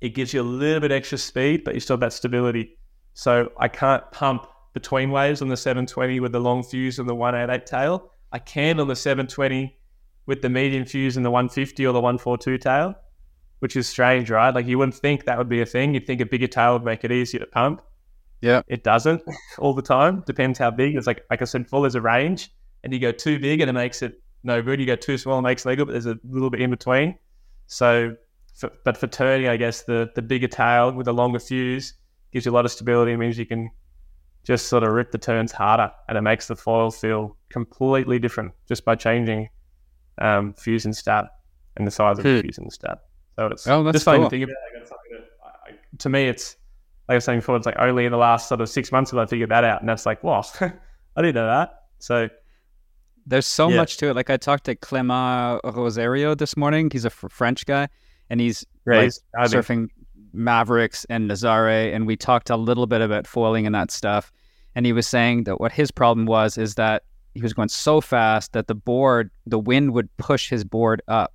it 0.00 0.10
gives 0.10 0.34
you 0.34 0.42
a 0.42 0.44
little 0.44 0.80
bit 0.80 0.92
extra 0.92 1.18
speed, 1.18 1.64
but 1.64 1.74
you 1.74 1.80
still 1.80 1.94
have 1.94 2.00
that 2.00 2.12
stability. 2.12 2.78
So 3.14 3.50
I 3.58 3.68
can't 3.68 4.02
pump 4.12 4.46
between 4.74 5.10
waves 5.10 5.40
on 5.40 5.48
the 5.48 5.56
720 5.56 6.20
with 6.20 6.32
the 6.32 6.40
long 6.40 6.62
fuse 6.62 6.98
and 6.98 7.08
the 7.08 7.14
188 7.14 7.66
tail. 7.66 8.10
I 8.32 8.38
can 8.38 8.78
on 8.78 8.88
the 8.88 8.96
720 8.96 9.74
with 10.26 10.42
the 10.42 10.50
medium 10.50 10.84
fuse 10.84 11.16
and 11.16 11.24
the 11.24 11.30
150 11.30 11.86
or 11.86 11.92
the 11.92 12.00
142 12.00 12.58
tail. 12.58 12.94
which 13.60 13.76
is 13.76 13.88
strange, 13.88 14.30
right? 14.30 14.54
Like 14.54 14.66
you 14.66 14.78
wouldn't 14.78 14.96
think 14.96 15.24
that 15.24 15.38
would 15.38 15.48
be 15.48 15.60
a 15.60 15.66
thing. 15.66 15.94
You'd 15.94 16.06
think 16.06 16.20
a 16.20 16.26
bigger 16.26 16.46
tail 16.46 16.74
would 16.74 16.84
make 16.84 17.04
it 17.04 17.12
easier 17.12 17.40
to 17.40 17.46
pump. 17.46 17.80
Yeah. 18.42 18.62
It 18.68 18.84
doesn't 18.84 19.22
all 19.58 19.72
the 19.74 19.82
time. 19.82 20.22
Depends 20.26 20.58
how 20.58 20.70
big. 20.70 20.96
It's 20.96 21.06
like 21.06 21.24
like 21.30 21.42
I 21.42 21.46
said, 21.46 21.68
full 21.68 21.86
as 21.86 21.94
a 21.94 22.00
range, 22.00 22.50
and 22.84 22.92
you 22.92 22.98
go 22.98 23.12
too 23.12 23.38
big 23.38 23.60
and 23.60 23.70
it 23.70 23.72
makes 23.72 24.02
it 24.02 24.20
no 24.46 24.62
good. 24.62 24.80
You 24.80 24.86
go 24.86 24.96
too 24.96 25.18
small 25.18 25.38
and 25.38 25.46
it 25.46 25.50
makes 25.50 25.64
legal, 25.66 25.84
but 25.86 25.92
there's 25.92 26.06
a 26.06 26.18
little 26.28 26.50
bit 26.50 26.60
in 26.62 26.70
between. 26.70 27.18
So, 27.66 28.14
for, 28.54 28.70
but 28.84 28.96
for 28.96 29.06
turning, 29.06 29.48
I 29.48 29.56
guess 29.56 29.82
the 29.82 30.10
the 30.14 30.22
bigger 30.22 30.48
tail 30.48 30.92
with 30.92 31.08
a 31.08 31.12
longer 31.12 31.38
fuse 31.40 31.94
gives 32.32 32.46
you 32.46 32.52
a 32.52 32.54
lot 32.54 32.64
of 32.64 32.70
stability. 32.70 33.12
It 33.12 33.16
means 33.18 33.36
you 33.38 33.46
can 33.46 33.70
just 34.44 34.68
sort 34.68 34.82
of 34.84 34.92
rip 34.92 35.10
the 35.10 35.18
turns 35.18 35.52
harder, 35.52 35.90
and 36.08 36.16
it 36.16 36.22
makes 36.22 36.46
the 36.48 36.56
foil 36.56 36.90
feel 36.90 37.36
completely 37.50 38.18
different 38.18 38.52
just 38.68 38.84
by 38.84 38.94
changing 38.94 39.48
um, 40.18 40.54
fuse 40.54 40.84
and 40.86 40.96
stab 40.96 41.26
and 41.76 41.86
the 41.86 41.90
size 41.90 42.18
of 42.18 42.24
the 42.24 42.36
Hmm. 42.36 42.40
fuse 42.42 42.58
and 42.58 42.72
stab. 42.72 42.98
So 43.36 43.46
it's 43.48 43.66
Oh, 43.66 43.82
that's 43.82 43.96
just 43.96 44.04
something 44.04 44.22
cool. 44.22 44.30
to 44.30 44.36
think 44.36 44.44
about. 44.44 44.56
Like, 44.72 44.88
that 44.88 45.24
I, 45.44 45.70
I- 45.72 45.96
to 45.98 46.08
me, 46.08 46.28
it's 46.28 46.56
like 47.08 47.14
I 47.14 47.16
was 47.16 47.24
saying 47.24 47.40
before. 47.40 47.56
It's 47.56 47.66
like 47.66 47.78
only 47.78 48.04
in 48.06 48.12
the 48.12 48.18
last 48.18 48.48
sort 48.48 48.60
of 48.60 48.68
six 48.68 48.90
months 48.92 49.10
have 49.10 49.18
I 49.18 49.26
figured 49.26 49.50
that 49.50 49.64
out, 49.64 49.80
and 49.80 49.88
that's 49.88 50.06
like, 50.06 50.22
wow, 50.24 50.42
I 50.60 51.22
didn't 51.22 51.34
know 51.34 51.46
that. 51.46 51.70
So 51.98 52.28
There's 53.26 53.46
so 53.46 53.68
Yeah. 53.68 53.76
much 53.76 53.96
to 53.98 54.08
it. 54.10 54.16
Like 54.16 54.30
I 54.30 54.36
talked 54.36 54.64
to 54.64 54.74
Clement 54.76 55.60
Roseyro 55.64 56.34
this 56.34 56.56
morning. 56.56 56.88
He's 56.92 57.04
a 57.04 57.10
French 57.10 57.66
guy, 57.66 57.88
and 58.30 58.40
he's 58.40 58.64
like, 58.86 59.12
I 59.38 59.48
think- 59.48 59.64
surfing 59.66 59.88
Mavericks 60.32 61.04
and 61.10 61.30
Nazare, 61.30 61.94
and 61.94 62.06
we 62.06 62.16
talked 62.16 62.50
a 62.50 62.56
little 62.56 62.86
bit 62.86 63.00
about 63.00 63.26
foiling 63.26 63.66
and 63.66 63.74
that 63.74 63.90
stuff. 63.90 64.30
And 64.74 64.84
he 64.86 64.92
was 64.92 65.06
saying 65.06 65.44
that 65.44 65.60
what 65.60 65.72
his 65.72 65.90
problem 65.90 66.26
was 66.26 66.58
is 66.58 66.74
that 66.74 67.04
he 67.34 67.40
was 67.42 67.52
going 67.54 67.68
so 67.68 68.00
fast 68.00 68.52
that 68.52 68.66
the 68.66 68.74
board, 68.74 69.30
the 69.46 69.58
wind 69.58 69.92
would 69.94 70.14
push 70.18 70.48
his 70.50 70.64
board 70.64 71.02
up, 71.08 71.32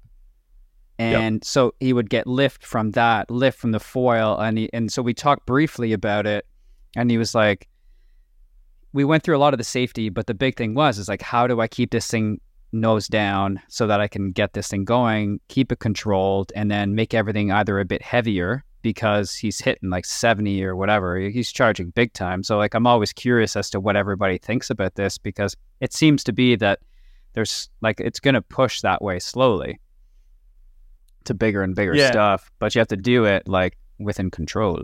and 1.00 1.44
so 1.44 1.74
he 1.80 1.94
would 1.94 2.10
get 2.12 2.28
lift 2.28 2.64
from 2.64 2.92
that, 2.92 3.30
lift 3.32 3.58
from 3.60 3.72
the 3.72 3.80
foil, 3.80 4.38
and 4.40 4.58
he, 4.60 4.70
and 4.72 4.92
so 4.92 5.02
we 5.02 5.14
talked 5.16 5.46
briefly 5.48 5.94
about 5.94 6.28
it, 6.28 6.46
and 6.96 7.10
he 7.10 7.18
was 7.18 7.34
like, 7.34 7.68
we 8.94 9.04
went 9.04 9.24
through 9.24 9.38
a 9.38 9.40
lot 9.40 9.54
of 9.54 9.58
the 9.58 9.64
safety, 9.64 10.10
but 10.10 10.28
the 10.28 10.34
big 10.34 10.58
thing 10.58 10.74
was 10.74 10.98
is 10.98 11.08
like, 11.08 11.22
how 11.22 11.48
do 11.48 11.62
I 11.62 11.68
keep 11.68 11.92
this 11.92 12.08
thing 12.08 12.40
nose 12.74 13.08
down 13.08 13.62
so 13.68 13.88
that 13.88 14.00
I 14.02 14.08
can 14.08 14.32
get 14.32 14.54
this 14.54 14.68
thing 14.70 14.86
going, 14.86 15.40
keep 15.48 15.72
it 15.72 15.80
controlled, 15.80 16.52
and 16.56 16.70
then 16.72 16.96
make 16.96 17.14
everything 17.14 17.52
either 17.52 17.80
a 17.80 17.86
bit 17.86 18.02
heavier 18.02 18.64
because 18.82 19.36
he's 19.36 19.60
hitting 19.60 19.90
like 19.90 20.06
70 20.06 20.64
or 20.64 20.76
whatever. 20.76 21.18
He's 21.18 21.52
charging 21.52 21.92
big 21.92 22.14
time. 22.14 22.44
So 22.44 22.58
like 22.58 22.74
I'm 22.74 22.88
always 22.88 23.14
curious 23.14 23.56
as 23.56 23.70
to 23.72 23.80
what 23.80 23.96
everybody 23.96 24.38
thinks 24.38 24.70
about 24.70 24.96
this 24.96 25.18
because 25.18 25.56
it 25.82 25.94
seems 25.94 26.24
to 26.26 26.34
be 26.34 26.56
that 26.58 26.80
there's 27.34 27.70
like 27.82 28.00
it's 28.00 28.20
going 28.20 28.34
to 28.34 28.42
push 28.42 28.82
that 28.82 29.02
way 29.02 29.20
slowly 29.20 29.80
to 31.26 31.34
bigger 31.34 31.62
and 31.62 31.76
bigger 31.76 31.96
Yeah. 31.96 32.12
stuff, 32.12 32.52
but 32.60 32.74
you 32.74 32.80
have 32.80 32.88
to 32.90 32.98
do 32.98 33.26
it 33.26 33.48
like 33.48 33.78
within 34.00 34.32
control. 34.32 34.84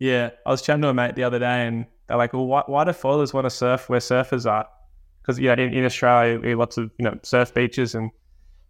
Yeah, 0.00 0.30
I 0.46 0.50
was 0.50 0.62
chatting 0.62 0.82
to 0.82 0.88
a 0.88 0.94
mate 0.94 1.14
the 1.14 1.24
other 1.24 1.38
day, 1.38 1.66
and 1.66 1.86
they're 2.08 2.16
like, 2.16 2.32
"Well, 2.32 2.46
why, 2.46 2.62
why 2.66 2.84
do 2.84 2.92
foilers 2.92 3.32
want 3.32 3.44
to 3.44 3.50
surf 3.50 3.88
where 3.88 4.00
surfers 4.00 4.50
are? 4.50 4.66
Because 5.22 5.38
yeah, 5.38 5.52
in, 5.52 5.72
in 5.72 5.84
Australia, 5.84 6.40
we 6.40 6.50
have 6.50 6.58
lots 6.58 6.76
of 6.76 6.90
you 6.98 7.04
know 7.04 7.18
surf 7.22 7.54
beaches, 7.54 7.94
and 7.94 8.10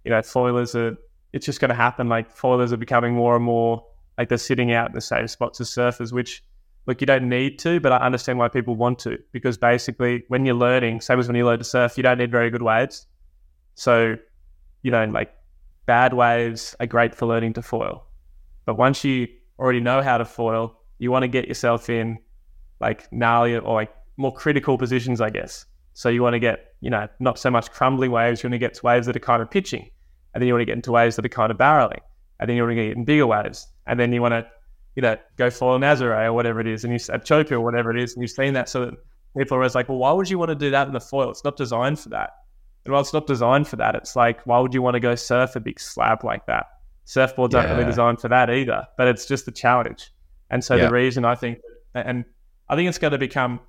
you 0.04 0.10
know 0.10 0.18
foilers 0.18 0.74
are. 0.74 0.96
It's 1.32 1.44
just 1.44 1.60
going 1.60 1.68
to 1.68 1.74
happen. 1.74 2.08
Like 2.08 2.34
foilers 2.34 2.72
are 2.72 2.78
becoming 2.78 3.14
more 3.14 3.36
and 3.36 3.44
more 3.44 3.84
like 4.18 4.28
they're 4.28 4.38
sitting 4.38 4.72
out 4.72 4.88
in 4.88 4.94
the 4.94 5.00
same 5.00 5.28
spots 5.28 5.60
as 5.60 5.70
surfers, 5.70 6.12
which 6.12 6.42
look 6.86 7.00
you 7.00 7.06
don't 7.06 7.28
need 7.28 7.58
to, 7.60 7.78
but 7.80 7.92
I 7.92 7.98
understand 7.98 8.38
why 8.38 8.48
people 8.48 8.74
want 8.74 8.98
to 9.00 9.18
because 9.32 9.56
basically 9.56 10.24
when 10.28 10.44
you're 10.44 10.56
learning, 10.56 11.00
same 11.02 11.20
as 11.20 11.28
when 11.28 11.36
you 11.36 11.46
learn 11.46 11.58
to 11.58 11.64
surf, 11.64 11.96
you 11.96 12.02
don't 12.02 12.18
need 12.18 12.32
very 12.32 12.50
good 12.50 12.62
waves. 12.62 13.06
So, 13.74 14.16
you 14.82 14.90
know, 14.90 15.04
like 15.04 15.32
bad 15.86 16.14
waves 16.14 16.74
are 16.80 16.86
great 16.86 17.14
for 17.14 17.26
learning 17.26 17.52
to 17.54 17.62
foil. 17.62 18.06
But 18.64 18.76
once 18.76 19.04
you 19.04 19.28
already 19.58 19.80
know 19.80 20.02
how 20.02 20.18
to 20.18 20.24
foil, 20.24 20.80
you 20.98 21.10
want 21.12 21.22
to 21.22 21.28
get 21.28 21.46
yourself 21.46 21.88
in 21.88 22.18
like 22.80 23.10
gnarly 23.12 23.56
or 23.56 23.74
like 23.74 23.92
more 24.16 24.32
critical 24.32 24.78
positions, 24.78 25.20
I 25.20 25.30
guess. 25.30 25.66
So 25.94 26.08
you 26.08 26.22
want 26.22 26.34
to 26.34 26.38
get, 26.38 26.74
you 26.80 26.90
know, 26.90 27.08
not 27.18 27.38
so 27.38 27.50
much 27.50 27.70
crumbling 27.70 28.10
waves, 28.10 28.42
you 28.42 28.48
want 28.48 28.54
to 28.54 28.58
get 28.58 28.74
to 28.74 28.86
waves 28.86 29.06
that 29.06 29.16
are 29.16 29.20
kind 29.20 29.42
of 29.42 29.50
pitching. 29.50 29.90
And 30.32 30.40
then 30.40 30.46
you 30.46 30.54
want 30.54 30.62
to 30.62 30.66
get 30.66 30.76
into 30.76 30.92
waves 30.92 31.16
that 31.16 31.24
are 31.24 31.28
kind 31.28 31.50
of 31.50 31.58
barreling. 31.58 32.00
And 32.38 32.48
then 32.48 32.56
you 32.56 32.62
want 32.62 32.76
to 32.76 32.76
get 32.86 32.96
in 32.96 33.04
bigger 33.04 33.26
waves. 33.26 33.66
And 33.86 33.98
then 33.98 34.12
you 34.12 34.22
want 34.22 34.32
to, 34.32 34.46
you 34.94 35.02
know, 35.02 35.16
go 35.36 35.50
foil 35.50 35.78
Nazare 35.78 36.26
or 36.26 36.32
whatever 36.32 36.60
it 36.60 36.66
is, 36.66 36.84
and 36.84 36.92
you 36.92 36.98
at 37.12 37.24
Chopi 37.24 37.52
or 37.52 37.60
whatever 37.60 37.90
it 37.90 38.00
is, 38.00 38.14
and 38.14 38.22
you've 38.22 38.30
seen 38.30 38.54
that. 38.54 38.68
So 38.68 38.86
that 38.86 38.94
people 39.36 39.56
are 39.56 39.60
always 39.60 39.74
like, 39.74 39.88
well, 39.88 39.98
why 39.98 40.12
would 40.12 40.30
you 40.30 40.38
want 40.38 40.50
to 40.50 40.54
do 40.54 40.70
that 40.70 40.86
in 40.86 40.92
the 40.92 41.00
foil? 41.00 41.30
It's 41.30 41.44
not 41.44 41.56
designed 41.56 41.98
for 41.98 42.10
that. 42.10 42.30
And 42.84 42.92
while 42.92 43.00
it's 43.00 43.12
not 43.12 43.26
designed 43.26 43.66
for 43.68 43.76
that, 43.76 43.94
it's 43.94 44.14
like, 44.16 44.40
why 44.46 44.60
would 44.60 44.72
you 44.72 44.82
want 44.82 44.94
to 44.94 45.00
go 45.00 45.14
surf 45.14 45.56
a 45.56 45.60
big 45.60 45.80
slab 45.80 46.24
like 46.24 46.46
that? 46.46 46.66
Surfboards 47.06 47.54
aren't 47.54 47.70
really 47.70 47.84
designed 47.84 48.20
for 48.20 48.28
that 48.28 48.50
either, 48.50 48.86
but 48.96 49.08
it's 49.08 49.26
just 49.26 49.46
the 49.46 49.52
challenge. 49.52 50.10
And 50.50 50.62
so 50.62 50.74
Yeah. 50.74 50.86
the 50.86 50.92
reason 50.92 51.24
I 51.24 51.34
think, 51.34 51.58
and 51.94 52.24
I 52.68 52.76
think 52.76 52.88
it's 52.88 52.98
going 52.98 53.12
to 53.12 53.18
become 53.18 53.60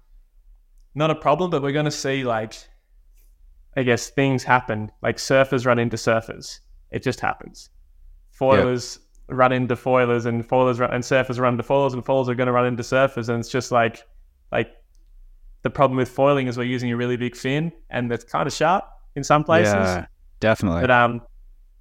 not 0.96 1.12
a 1.12 1.16
problem, 1.16 1.52
but 1.52 1.62
we're 1.62 1.72
going 1.72 1.86
to 1.86 1.92
see 1.92 2.24
like, 2.24 2.56
I 3.78 3.84
guess 3.84 4.10
things 4.10 4.44
happen. 4.44 4.92
Like 5.02 5.18
surfers 5.18 5.66
run 5.66 5.80
into 5.80 5.98
surfers. 5.98 6.60
It 6.92 7.04
just 7.04 7.20
happens. 7.20 7.70
Foilers 8.38 9.00
run 9.28 9.52
into 9.52 9.76
foilers, 9.76 10.26
and 10.26 10.48
foilers 10.48 10.80
run, 10.80 10.92
and 10.92 11.04
surfers 11.04 11.40
run 11.40 11.54
into 11.54 11.64
foilers, 11.64 11.94
and 11.94 12.04
foilers 12.04 12.30
are 12.30 12.36
going 12.36 12.48
to 12.48 12.54
run 12.54 12.66
into 12.66 12.84
surfers, 12.84 13.30
and 13.30 13.40
it's 13.40 13.50
just 13.50 13.72
like, 13.72 14.04
like 14.52 14.72
the 15.62 15.70
problem 15.70 15.98
with 15.98 16.10
foiling 16.10 16.48
is 16.48 16.58
we're 16.58 16.64
using 16.64 16.92
a 16.92 16.98
really 16.98 17.18
big 17.18 17.36
fin, 17.36 17.72
and 17.90 18.12
it's 18.12 18.24
kind 18.24 18.48
of 18.48 18.54
sharp 18.54 18.86
in 19.16 19.24
some 19.24 19.44
places. 19.44 19.74
Yeah, 19.74 20.06
definitely. 20.40 20.82
But 20.82 20.92
um, 20.92 21.22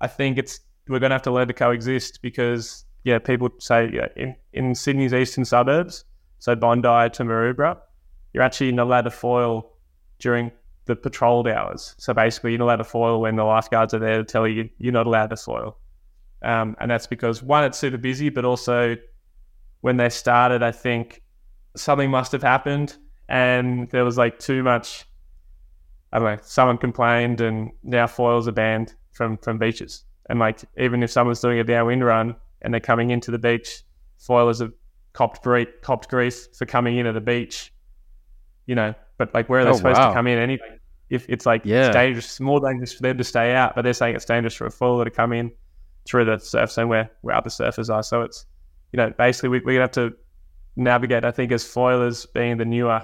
I 0.01 0.09
think 0.09 0.37
it's 0.39 0.61
we're 0.89 0.99
going 0.99 1.11
to 1.11 1.15
have 1.15 1.23
to 1.23 1.31
learn 1.31 1.49
to 1.49 1.55
coexist 1.55 2.21
because 2.23 2.85
yeah, 3.05 3.19
people 3.19 3.51
say 3.59 3.91
yeah, 3.93 4.09
in 4.17 4.37
in 4.53 4.75
Sydney's 4.75 5.15
eastern 5.15 5.45
suburbs, 5.45 6.05
so 6.39 6.55
Bondi 6.55 7.11
to 7.11 7.25
Maroubra, 7.25 7.79
you're 8.33 8.43
actually 8.43 8.73
not 8.73 8.87
allowed 8.87 9.03
to 9.03 9.11
foil 9.11 9.73
during 10.19 10.51
the 10.87 10.97
patrolled 10.97 11.49
hours. 11.49 11.95
So 11.99 12.15
basically, 12.15 12.53
you're 12.53 12.59
not 12.59 12.67
allowed 12.67 12.77
to 12.77 12.85
foil 12.85 13.21
when 13.21 13.37
the 13.37 13.45
lifeguards 13.45 13.95
are 13.95 13.99
there 13.99 14.19
to 14.19 14.25
tell 14.25 14.49
you 14.49 14.69
you're 14.79 14.93
not 14.93 15.07
allowed 15.07 15.31
to 15.31 15.37
foil. 15.37 15.79
Um, 16.43 16.77
and 16.81 16.91
that's 16.91 17.07
because 17.07 17.43
one, 17.43 17.65
it's 17.65 17.79
super 17.79 17.99
busy, 17.99 18.29
but 18.29 18.45
also 18.45 18.97
when 19.81 19.97
they 19.97 20.09
started, 20.09 20.63
I 20.63 20.73
think 20.73 21.23
something 21.77 22.11
must 22.11 22.33
have 22.33 22.43
happened, 22.43 22.97
and 23.29 23.89
there 23.91 24.05
was 24.05 24.19
like 24.19 24.39
too 24.39 24.63
much. 24.63 25.05
I 26.13 26.19
don't 26.19 26.37
know. 26.37 26.41
Someone 26.43 26.79
complained, 26.79 27.41
and 27.41 27.71
now 27.83 28.07
foils 28.07 28.49
are 28.49 28.53
banned 28.53 28.95
from 29.13 29.37
from 29.39 29.59
beaches. 29.59 30.05
And 30.31 30.39
like, 30.39 30.61
even 30.77 31.03
if 31.03 31.11
someone's 31.11 31.41
doing 31.41 31.59
a 31.59 31.65
downwind 31.65 32.05
run 32.05 32.37
and 32.63 32.73
they're 32.73 32.81
coming 32.81 33.11
into 33.11 33.31
the 33.31 33.39
beach, 33.39 33.83
foilers 34.19 34.61
have 34.61 34.73
copped 35.19 35.43
grease, 35.43 35.67
copped 35.83 36.09
grease 36.09 36.47
for 36.57 36.65
coming 36.65 36.97
in 36.99 37.05
at 37.07 37.13
the 37.15 37.21
beach. 37.21 37.73
You 38.67 38.77
know, 38.77 38.95
but 39.17 39.35
like, 39.35 39.49
where 39.49 39.61
are 39.61 39.65
they 39.65 39.71
Oh, 39.71 39.75
supposed 39.75 39.99
wow. 39.99 40.09
to 40.09 40.15
come 40.15 40.29
in 40.29 40.39
anyway? 40.39 40.79
If 41.11 41.27
it's 41.29 41.45
like 41.45 41.63
Yeah. 41.65 41.87
it's 41.87 41.95
dangerous, 41.95 42.25
it's 42.27 42.41
more 42.41 42.61
dangerous 42.61 42.93
for 42.95 43.03
them 43.03 43.19
to 43.19 43.25
stay 43.25 43.53
out, 43.55 43.75
but 43.75 43.83
they're 43.83 43.95
saying 43.95 44.15
it's 44.15 44.25
dangerous 44.27 44.55
for 44.55 44.67
a 44.67 44.71
foiler 44.71 45.05
to 45.05 45.11
come 45.11 45.33
in 45.33 45.51
through 46.07 46.27
the 46.27 46.39
surf 46.39 46.71
zone 46.71 46.89
where 46.89 47.11
where 47.23 47.35
other 47.35 47.51
surfers 47.51 47.93
are. 47.93 48.03
So 48.05 48.23
it's 48.23 48.47
you 48.93 48.97
know, 48.99 49.11
basically 49.19 49.49
we 49.49 49.61
we 49.61 49.75
have 49.77 49.91
to 49.93 50.13
navigate. 50.77 51.25
I 51.25 51.33
think 51.33 51.51
as 51.51 51.65
foilers 51.65 52.27
being 52.33 52.57
the 52.59 52.65
newer 52.65 53.03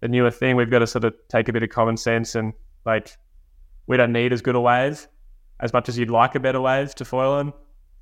the 0.00 0.08
newer 0.08 0.30
thing, 0.30 0.54
we've 0.56 0.70
got 0.70 0.80
to 0.80 0.86
sort 0.86 1.04
of 1.04 1.14
take 1.28 1.48
a 1.48 1.52
bit 1.52 1.62
of 1.64 1.70
common 1.70 1.96
sense 1.96 2.34
and 2.36 2.52
like 2.84 3.16
we 3.88 3.96
don't 3.96 4.12
need 4.12 4.32
as 4.32 4.42
good 4.42 4.54
a 4.54 4.60
wave 4.60 5.08
as 5.58 5.72
much 5.72 5.88
as 5.88 5.98
you'd 5.98 6.10
like 6.10 6.34
a 6.36 6.40
better 6.40 6.60
wave 6.60 6.94
to 6.96 7.04
foil 7.04 7.40
in. 7.40 7.52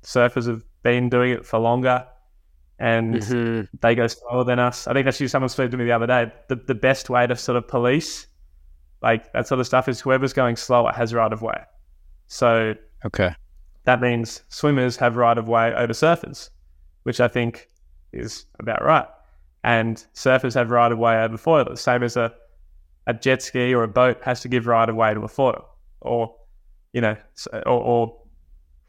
Surfers 0.03 0.47
have 0.47 0.63
been 0.83 1.09
doing 1.09 1.31
it 1.31 1.45
for 1.45 1.57
longer 1.59 2.05
and 2.81 3.13
Mhm. 3.21 3.67
they 3.81 3.93
go 3.93 4.07
slower 4.07 4.43
than 4.43 4.57
us. 4.57 4.87
I 4.87 4.93
think 4.93 5.05
that's 5.05 5.17
actually 5.17 5.27
someone 5.27 5.49
said 5.49 5.69
to 5.69 5.77
me 5.77 5.85
the 5.85 5.91
other 5.91 6.07
day, 6.07 6.31
the, 6.49 6.55
the 6.55 6.73
best 6.73 7.09
way 7.11 7.27
to 7.27 7.35
sort 7.35 7.55
of 7.55 7.67
police 7.67 8.25
like 9.03 9.31
that 9.33 9.47
sort 9.47 9.59
of 9.59 9.67
stuff 9.67 9.87
is 9.87 10.01
whoever's 10.01 10.33
going 10.33 10.55
slower 10.55 10.91
has 10.91 11.13
right 11.13 11.31
of 11.31 11.41
way. 11.43 11.59
So 12.27 12.73
Okay. 13.05 13.35
that 13.83 14.01
means 14.01 14.43
swimmers 14.49 14.97
have 14.97 15.15
right 15.15 15.37
of 15.37 15.47
way 15.47 15.73
over 15.75 15.93
surfers, 15.93 16.49
which 17.03 17.19
I 17.19 17.27
think 17.27 17.67
is 18.13 18.45
about 18.59 18.83
right. 18.83 19.07
And 19.63 20.03
surfers 20.15 20.55
have 20.55 20.71
right 20.71 20.91
of 20.91 20.97
way 20.97 21.21
over 21.23 21.37
foilers, 21.37 21.81
same 21.81 22.01
as 22.03 22.17
a, 22.17 22.33
a 23.05 23.13
jet 23.13 23.43
ski 23.43 23.73
or 23.75 23.83
a 23.83 23.87
boat 23.87 24.19
has 24.23 24.41
to 24.41 24.47
give 24.47 24.65
right 24.65 24.89
of 24.89 24.95
way 24.95 25.13
to 25.13 25.21
a 25.21 25.27
foil. 25.27 25.67
Or, 26.01 26.35
you 26.93 27.01
know, 27.01 27.15
or, 27.67 27.79
or 27.91 28.20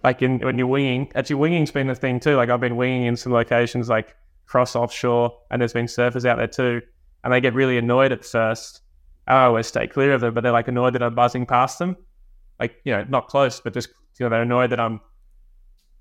like 0.05 0.23
in 0.23 0.39
when 0.41 0.59
you're 0.59 0.67
winging, 0.67 1.11
actually, 1.15 1.37
winging's 1.37 1.71
been 1.71 1.89
a 1.91 1.95
thing 1.95 2.21
too. 2.21 2.37
Like 2.37 2.51
I've 2.51 2.61
been 2.61 2.77
winging 2.77 3.05
in 3.05 3.17
some 3.17 3.33
locations 3.33 3.89
like 3.89 4.15
cross 4.47 4.77
offshore, 4.77 5.39
and 5.51 5.61
there's 5.61 5.73
been 5.73 5.87
surfers 5.87 6.25
out 6.25 6.39
there 6.39 6.49
too, 6.49 6.83
and 7.25 7.33
they 7.33 7.41
get 7.41 7.55
really 7.55 7.79
annoyed 7.79 8.13
at 8.13 8.25
first. 8.25 8.83
I 9.27 9.45
always 9.45 9.67
stay 9.67 9.87
clear 9.87 10.13
of 10.13 10.21
them, 10.21 10.35
but 10.35 10.43
they're 10.43 10.53
like 10.53 10.69
annoyed 10.69 10.95
that 10.95 11.03
I'm 11.03 11.15
buzzing 11.15 11.47
past 11.47 11.79
them. 11.79 11.97
Like, 12.59 12.75
you 12.85 12.93
know, 12.93 13.05
not 13.09 13.29
close, 13.29 13.61
but 13.61 13.73
just, 13.73 13.89
you 14.19 14.27
know, 14.27 14.31
they're 14.31 14.43
annoyed 14.43 14.71
that 14.71 14.81
I'm. 14.81 15.01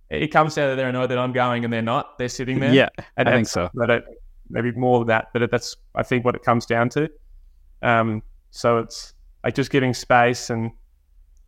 It 0.09 0.27
comes 0.27 0.55
down 0.55 0.69
to 0.69 0.75
they're 0.75 0.89
annoyed 0.89 1.09
that 1.11 1.17
I'm 1.17 1.31
going 1.31 1.63
and 1.63 1.71
they're 1.71 1.81
not. 1.81 2.17
They're 2.17 2.29
sitting 2.29 2.59
there. 2.59 2.73
Yeah, 2.73 2.89
And 3.15 3.29
I 3.29 3.33
think 3.33 3.47
so. 3.47 3.69
Don't, 3.75 4.03
maybe 4.49 4.71
more 4.73 5.01
of 5.01 5.07
that, 5.07 5.29
but 5.33 5.49
that's 5.49 5.75
I 5.95 6.03
think 6.03 6.25
what 6.25 6.35
it 6.35 6.43
comes 6.43 6.65
down 6.65 6.89
to. 6.89 7.09
Um, 7.81 8.21
so 8.49 8.79
it's 8.79 9.13
like 9.43 9.55
just 9.55 9.71
giving 9.71 9.93
space 9.93 10.49
and 10.49 10.71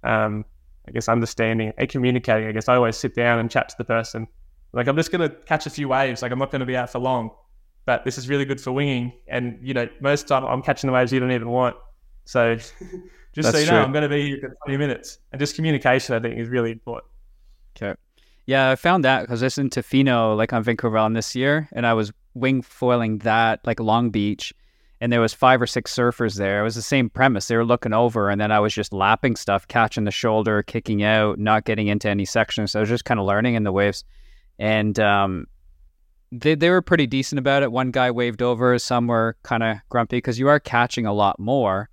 um, 0.04 0.46
I 0.88 0.92
guess 0.92 1.08
understanding 1.08 1.74
and 1.78 1.90
communicating. 1.90 2.48
I 2.48 2.52
guess 2.52 2.68
I 2.68 2.76
always 2.76 2.98
sit 2.98 3.16
down 3.16 3.40
and 3.40 3.50
chat 3.50 3.70
to 3.70 3.76
the 3.78 3.86
person. 3.86 4.28
Like 4.74 4.88
I'm 4.88 4.96
just 4.96 5.12
gonna 5.12 5.30
catch 5.30 5.66
a 5.66 5.70
few 5.70 5.88
waves. 5.88 6.22
Like 6.22 6.32
I'm 6.32 6.40
not 6.40 6.52
gonna 6.52 6.66
be 6.66 6.76
out 6.76 6.90
for 6.90 7.00
long, 7.00 7.32
but 7.86 8.04
this 8.04 8.18
is 8.18 8.28
really 8.28 8.46
good 8.46 8.60
for 8.60 8.72
winging. 8.72 9.14
And 9.28 9.58
you 9.62 9.74
know, 9.74 9.88
most 10.02 10.28
time 10.28 10.44
I'm 10.44 10.62
catching 10.62 10.88
the 10.88 10.94
waves 10.94 11.14
you 11.14 11.20
don't 11.20 11.32
even 11.32 11.50
want. 11.50 11.76
So 12.26 12.56
just 12.56 12.74
That's 13.36 13.52
so 13.52 13.58
you 13.60 13.66
true. 13.66 13.78
know, 13.78 13.84
I'm 13.84 13.92
gonna 13.94 14.10
be 14.10 14.28
here 14.28 14.40
for 14.40 14.56
20 14.66 14.78
minutes. 14.78 15.20
And 15.32 15.40
just 15.40 15.56
communication, 15.56 16.16
I 16.16 16.20
think, 16.20 16.38
is 16.38 16.50
really 16.50 16.72
important. 16.72 17.10
Okay. 17.78 17.96
Yeah, 18.46 18.72
I 18.72 18.76
found 18.76 19.06
that 19.06 19.22
because 19.22 19.42
I 19.42 19.46
was 19.46 19.58
in 19.58 19.70
Tofino, 19.70 20.36
like 20.36 20.52
on 20.52 20.64
Vancouver 20.64 20.98
Island 20.98 21.16
this 21.16 21.34
year, 21.34 21.70
and 21.72 21.88
I 21.88 21.94
was 21.94 22.12
wing 22.34 22.62
foiling 22.62 23.20
that, 23.20 23.62
like 23.66 23.80
Long 23.80 24.10
Beach, 24.10 24.54
and 25.04 25.12
there 25.12 25.20
was 25.20 25.34
five 25.34 25.62
or 25.62 25.68
six 25.68 25.94
surfers 25.94 26.38
there. 26.38 26.62
It 26.62 26.64
was 26.64 26.76
the 26.76 26.82
same 26.82 27.10
premise. 27.10 27.50
They 27.50 27.58
were 27.58 27.66
looking 27.66 27.92
over, 27.92 28.30
and 28.30 28.40
then 28.40 28.54
I 28.54 28.62
was 28.62 28.74
just 28.74 28.94
lapping 28.94 29.36
stuff, 29.36 29.68
catching 29.68 30.06
the 30.06 30.12
shoulder, 30.12 30.64
kicking 30.64 31.04
out, 31.04 31.38
not 31.38 31.66
getting 31.66 31.88
into 31.88 32.08
any 32.08 32.24
sections. 32.24 32.72
So 32.72 32.80
I 32.80 32.84
was 32.84 32.90
just 32.90 33.04
kind 33.04 33.20
of 33.20 33.26
learning 33.26 33.56
in 33.56 33.64
the 33.64 33.74
waves, 33.74 34.06
and 34.60 34.98
um, 35.02 35.48
they 36.32 36.56
they 36.56 36.70
were 36.70 36.82
pretty 36.82 37.06
decent 37.06 37.38
about 37.38 37.64
it. 37.64 37.72
One 37.74 37.92
guy 37.92 38.12
waved 38.12 38.42
over, 38.42 38.80
some 38.80 39.08
were 39.08 39.36
kind 39.44 39.62
of 39.62 39.76
grumpy 39.90 40.16
because 40.20 40.40
you 40.40 40.48
are 40.48 40.58
catching 40.62 41.06
a 41.06 41.12
lot 41.14 41.38
more. 41.38 41.90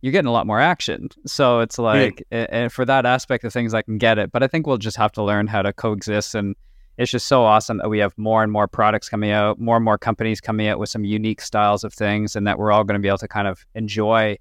You're 0.00 0.12
getting 0.12 0.26
a 0.26 0.32
lot 0.32 0.46
more 0.46 0.58
action, 0.58 1.10
so 1.26 1.60
it's 1.60 1.78
like, 1.78 2.24
a- 2.32 2.54
and 2.54 2.72
for 2.72 2.86
that 2.86 3.04
aspect 3.04 3.44
of 3.44 3.52
things, 3.52 3.74
I 3.74 3.82
can 3.82 3.98
get 3.98 4.16
it. 4.16 4.32
But 4.32 4.42
I 4.42 4.48
think 4.48 4.66
we'll 4.66 4.78
just 4.78 4.96
have 4.96 5.12
to 5.12 5.22
learn 5.22 5.48
how 5.48 5.60
to 5.60 5.74
coexist, 5.74 6.34
and 6.34 6.56
it's 6.98 7.10
just 7.10 7.26
so 7.26 7.44
awesome 7.44 7.78
that 7.78 7.88
we 7.88 7.98
have 7.98 8.16
more 8.18 8.42
and 8.42 8.52
more 8.52 8.68
products 8.68 9.08
coming 9.08 9.30
out, 9.30 9.58
more 9.58 9.76
and 9.76 9.84
more 9.84 9.98
companies 9.98 10.40
coming 10.40 10.68
out 10.68 10.78
with 10.78 10.88
some 10.88 11.04
unique 11.04 11.40
styles 11.40 11.84
of 11.84 11.94
things, 11.94 12.36
and 12.36 12.46
that 12.46 12.58
we're 12.58 12.70
all 12.70 12.84
going 12.84 12.98
to 12.98 13.02
be 13.02 13.08
able 13.08 13.18
to 13.18 13.28
kind 13.28 13.48
of 13.48 13.64
enjoy 13.74 14.36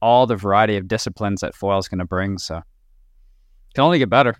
all 0.00 0.26
the 0.26 0.36
variety 0.36 0.76
of 0.76 0.88
disciplines 0.88 1.40
that 1.40 1.54
foil 1.54 1.78
is 1.78 1.88
going 1.88 1.98
to 1.98 2.04
bring. 2.04 2.38
So, 2.38 2.56
it 2.56 2.64
can 3.74 3.84
only 3.84 3.98
get 3.98 4.10
better. 4.10 4.36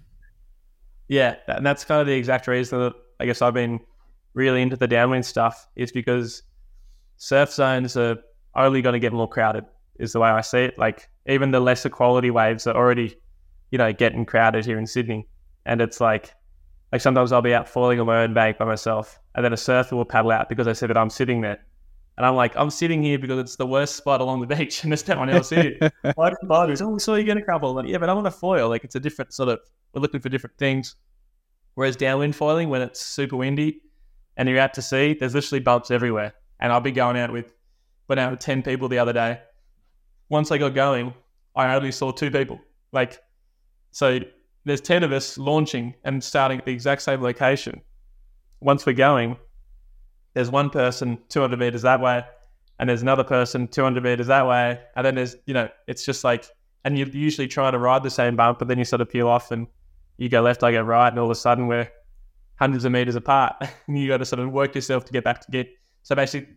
Yeah, 1.08 1.36
and 1.46 1.64
that's 1.64 1.84
kind 1.84 2.00
of 2.00 2.06
the 2.06 2.14
exact 2.14 2.46
reason 2.46 2.78
that 2.80 2.94
I 3.20 3.26
guess 3.26 3.42
I've 3.42 3.54
been 3.54 3.80
really 4.32 4.62
into 4.62 4.76
the 4.76 4.88
downwind 4.88 5.26
stuff 5.26 5.68
is 5.76 5.92
because 5.92 6.42
surf 7.16 7.52
zones 7.52 7.96
are 7.96 8.16
only 8.56 8.82
going 8.82 8.94
to 8.94 8.98
get 8.98 9.12
more 9.12 9.28
crowded. 9.28 9.64
Is 9.98 10.12
the 10.12 10.20
way 10.20 10.28
I 10.28 10.40
see 10.40 10.58
it. 10.58 10.78
Like 10.78 11.08
even 11.26 11.52
the 11.52 11.60
lesser 11.60 11.88
quality 11.88 12.30
waves 12.30 12.66
are 12.66 12.74
already, 12.74 13.16
you 13.70 13.78
know, 13.78 13.92
getting 13.92 14.26
crowded 14.26 14.64
here 14.64 14.78
in 14.78 14.86
Sydney, 14.86 15.28
and 15.66 15.80
it's 15.80 16.00
like, 16.00 16.34
like 16.94 17.00
sometimes 17.00 17.32
I'll 17.32 17.42
be 17.42 17.52
out 17.52 17.68
foiling 17.68 17.98
on 17.98 18.06
my 18.06 18.22
own 18.22 18.34
bank 18.34 18.56
by 18.56 18.66
myself, 18.66 19.18
and 19.34 19.44
then 19.44 19.52
a 19.52 19.56
surfer 19.56 19.96
will 19.96 20.04
paddle 20.04 20.30
out 20.30 20.48
because 20.48 20.68
I 20.68 20.74
said 20.74 20.90
that 20.90 20.96
I'm 20.96 21.10
sitting 21.10 21.40
there, 21.40 21.58
and 22.16 22.24
I'm 22.24 22.36
like, 22.36 22.54
I'm 22.54 22.70
sitting 22.70 23.02
here 23.02 23.18
because 23.18 23.40
it's 23.40 23.56
the 23.56 23.66
worst 23.66 23.96
spot 23.96 24.20
along 24.20 24.42
the 24.42 24.46
beach, 24.46 24.80
and 24.84 24.92
there's 24.92 25.08
no 25.08 25.18
one 25.18 25.28
else 25.28 25.50
here. 25.50 25.76
Why 26.14 26.32
barbers? 26.44 26.80
Oh, 26.80 26.90
we 26.90 27.00
saw 27.00 27.16
you 27.16 27.24
get 27.24 27.36
a 27.36 27.42
couple. 27.42 27.74
Like, 27.74 27.88
yeah, 27.88 27.98
but 27.98 28.08
I'm 28.08 28.18
on 28.18 28.26
a 28.26 28.30
foil. 28.30 28.68
Like 28.68 28.84
it's 28.84 28.94
a 28.94 29.00
different 29.00 29.34
sort 29.34 29.48
of. 29.48 29.58
We're 29.92 30.02
looking 30.02 30.20
for 30.20 30.28
different 30.28 30.56
things. 30.56 30.94
Whereas 31.74 31.96
downwind 31.96 32.36
foiling, 32.36 32.68
when 32.68 32.80
it's 32.80 33.00
super 33.00 33.34
windy 33.34 33.80
and 34.36 34.48
you're 34.48 34.60
out 34.60 34.74
to 34.74 34.82
sea, 34.82 35.16
there's 35.18 35.34
literally 35.34 35.58
bumps 35.58 35.90
everywhere. 35.90 36.32
And 36.60 36.70
I'll 36.70 36.80
be 36.80 36.92
going 36.92 37.16
out 37.16 37.32
with, 37.32 37.52
went 38.06 38.20
out 38.20 38.30
with 38.30 38.38
ten 38.38 38.62
people 38.62 38.88
the 38.88 38.98
other 38.98 39.12
day. 39.12 39.40
Once 40.28 40.52
I 40.52 40.58
got 40.58 40.76
going, 40.76 41.12
I 41.56 41.74
only 41.74 41.90
saw 41.90 42.12
two 42.12 42.30
people. 42.30 42.60
Like, 42.92 43.18
so 43.90 44.20
there's 44.64 44.80
ten 44.80 45.02
of 45.02 45.12
us 45.12 45.38
launching 45.38 45.94
and 46.04 46.22
starting 46.22 46.58
at 46.58 46.64
the 46.64 46.72
exact 46.72 47.02
same 47.02 47.22
location. 47.22 47.80
Once 48.60 48.86
we're 48.86 48.92
going, 48.92 49.36
there's 50.34 50.50
one 50.50 50.70
person 50.70 51.18
200 51.28 51.58
meters 51.58 51.82
that 51.82 52.00
way, 52.00 52.24
and 52.78 52.88
there's 52.88 53.02
another 53.02 53.24
person 53.24 53.68
200 53.68 54.02
meters 54.02 54.26
that 54.26 54.46
way, 54.46 54.80
and 54.96 55.06
then 55.06 55.14
there's 55.14 55.36
you 55.46 55.54
know 55.54 55.68
it's 55.86 56.04
just 56.04 56.24
like, 56.24 56.46
and 56.84 56.98
you're 56.98 57.08
usually 57.08 57.48
trying 57.48 57.72
to 57.72 57.78
ride 57.78 58.02
the 58.02 58.10
same 58.10 58.36
bump, 58.36 58.58
but 58.58 58.68
then 58.68 58.78
you 58.78 58.84
sort 58.84 59.00
of 59.00 59.08
peel 59.08 59.28
off 59.28 59.50
and 59.50 59.66
you 60.16 60.28
go 60.28 60.40
left, 60.40 60.62
I 60.62 60.72
go 60.72 60.82
right, 60.82 61.08
and 61.08 61.18
all 61.18 61.26
of 61.26 61.30
a 61.30 61.34
sudden 61.34 61.66
we're 61.66 61.88
hundreds 62.56 62.84
of 62.84 62.92
meters 62.92 63.16
apart, 63.16 63.56
and 63.86 63.98
you 63.98 64.08
got 64.08 64.18
to 64.18 64.24
sort 64.24 64.40
of 64.40 64.50
work 64.50 64.74
yourself 64.74 65.04
to 65.06 65.12
get 65.12 65.24
back 65.24 65.40
to 65.40 65.50
get. 65.50 65.68
So 66.02 66.14
basically, 66.14 66.54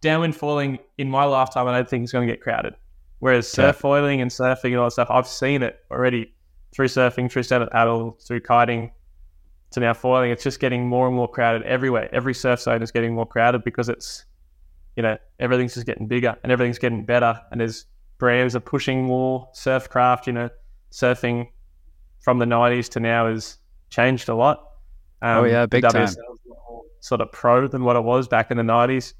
downwind 0.00 0.36
foiling 0.36 0.78
in 0.98 1.10
my 1.10 1.24
lifetime, 1.24 1.66
I 1.66 1.72
don't 1.72 1.88
think 1.88 2.04
is 2.04 2.12
going 2.12 2.26
to 2.26 2.32
get 2.32 2.42
crowded. 2.42 2.74
Whereas 3.20 3.48
surf 3.48 3.76
foiling 3.76 4.20
and 4.20 4.30
surfing 4.30 4.66
and 4.66 4.76
all 4.76 4.84
that 4.84 4.92
stuff, 4.92 5.08
I've 5.10 5.26
seen 5.26 5.62
it 5.62 5.80
already 5.90 6.32
through 6.72 6.88
surfing, 6.88 7.30
through 7.30 7.42
stand 7.42 7.62
up 7.62 7.70
paddle, 7.70 8.18
through 8.26 8.40
kiting, 8.40 8.90
to 9.70 9.80
now 9.80 9.94
foiling. 9.94 10.30
It's 10.30 10.42
just 10.42 10.60
getting 10.60 10.88
more 10.88 11.06
and 11.06 11.16
more 11.16 11.28
crowded 11.28 11.62
everywhere. 11.62 12.08
Every 12.14 12.34
surf 12.34 12.60
zone 12.60 12.82
is 12.82 12.90
getting 12.90 13.14
more 13.14 13.26
crowded 13.26 13.64
because 13.64 13.88
it's, 13.88 14.24
you 14.96 15.02
know, 15.02 15.16
everything's 15.38 15.74
just 15.74 15.86
getting 15.86 16.06
bigger 16.06 16.36
and 16.42 16.50
everything's 16.52 16.78
getting 16.78 17.04
better. 17.04 17.40
And 17.50 17.60
there's 17.60 17.86
brands 18.18 18.56
are 18.56 18.60
pushing 18.60 19.04
more 19.04 19.48
surf 19.52 19.88
craft. 19.88 20.26
You 20.26 20.32
know, 20.32 20.50
surfing 20.90 21.48
from 22.20 22.38
the 22.38 22.46
90s 22.46 22.88
to 22.90 23.00
now 23.00 23.28
has 23.28 23.58
changed 23.90 24.28
a 24.28 24.34
lot. 24.34 24.64
Um, 25.22 25.38
Oh, 25.38 25.44
yeah, 25.44 25.66
big 25.66 25.82
time. 25.82 25.92
WSL 25.92 26.08
is 26.08 26.16
a 26.16 26.20
lot 26.50 26.58
more 26.70 26.82
Sort 27.00 27.20
of 27.20 27.30
pro 27.32 27.68
than 27.68 27.84
what 27.84 27.96
it 27.96 28.02
was 28.02 28.26
back 28.26 28.50
in 28.50 28.56
the 28.56 28.62
90s. 28.62 29.14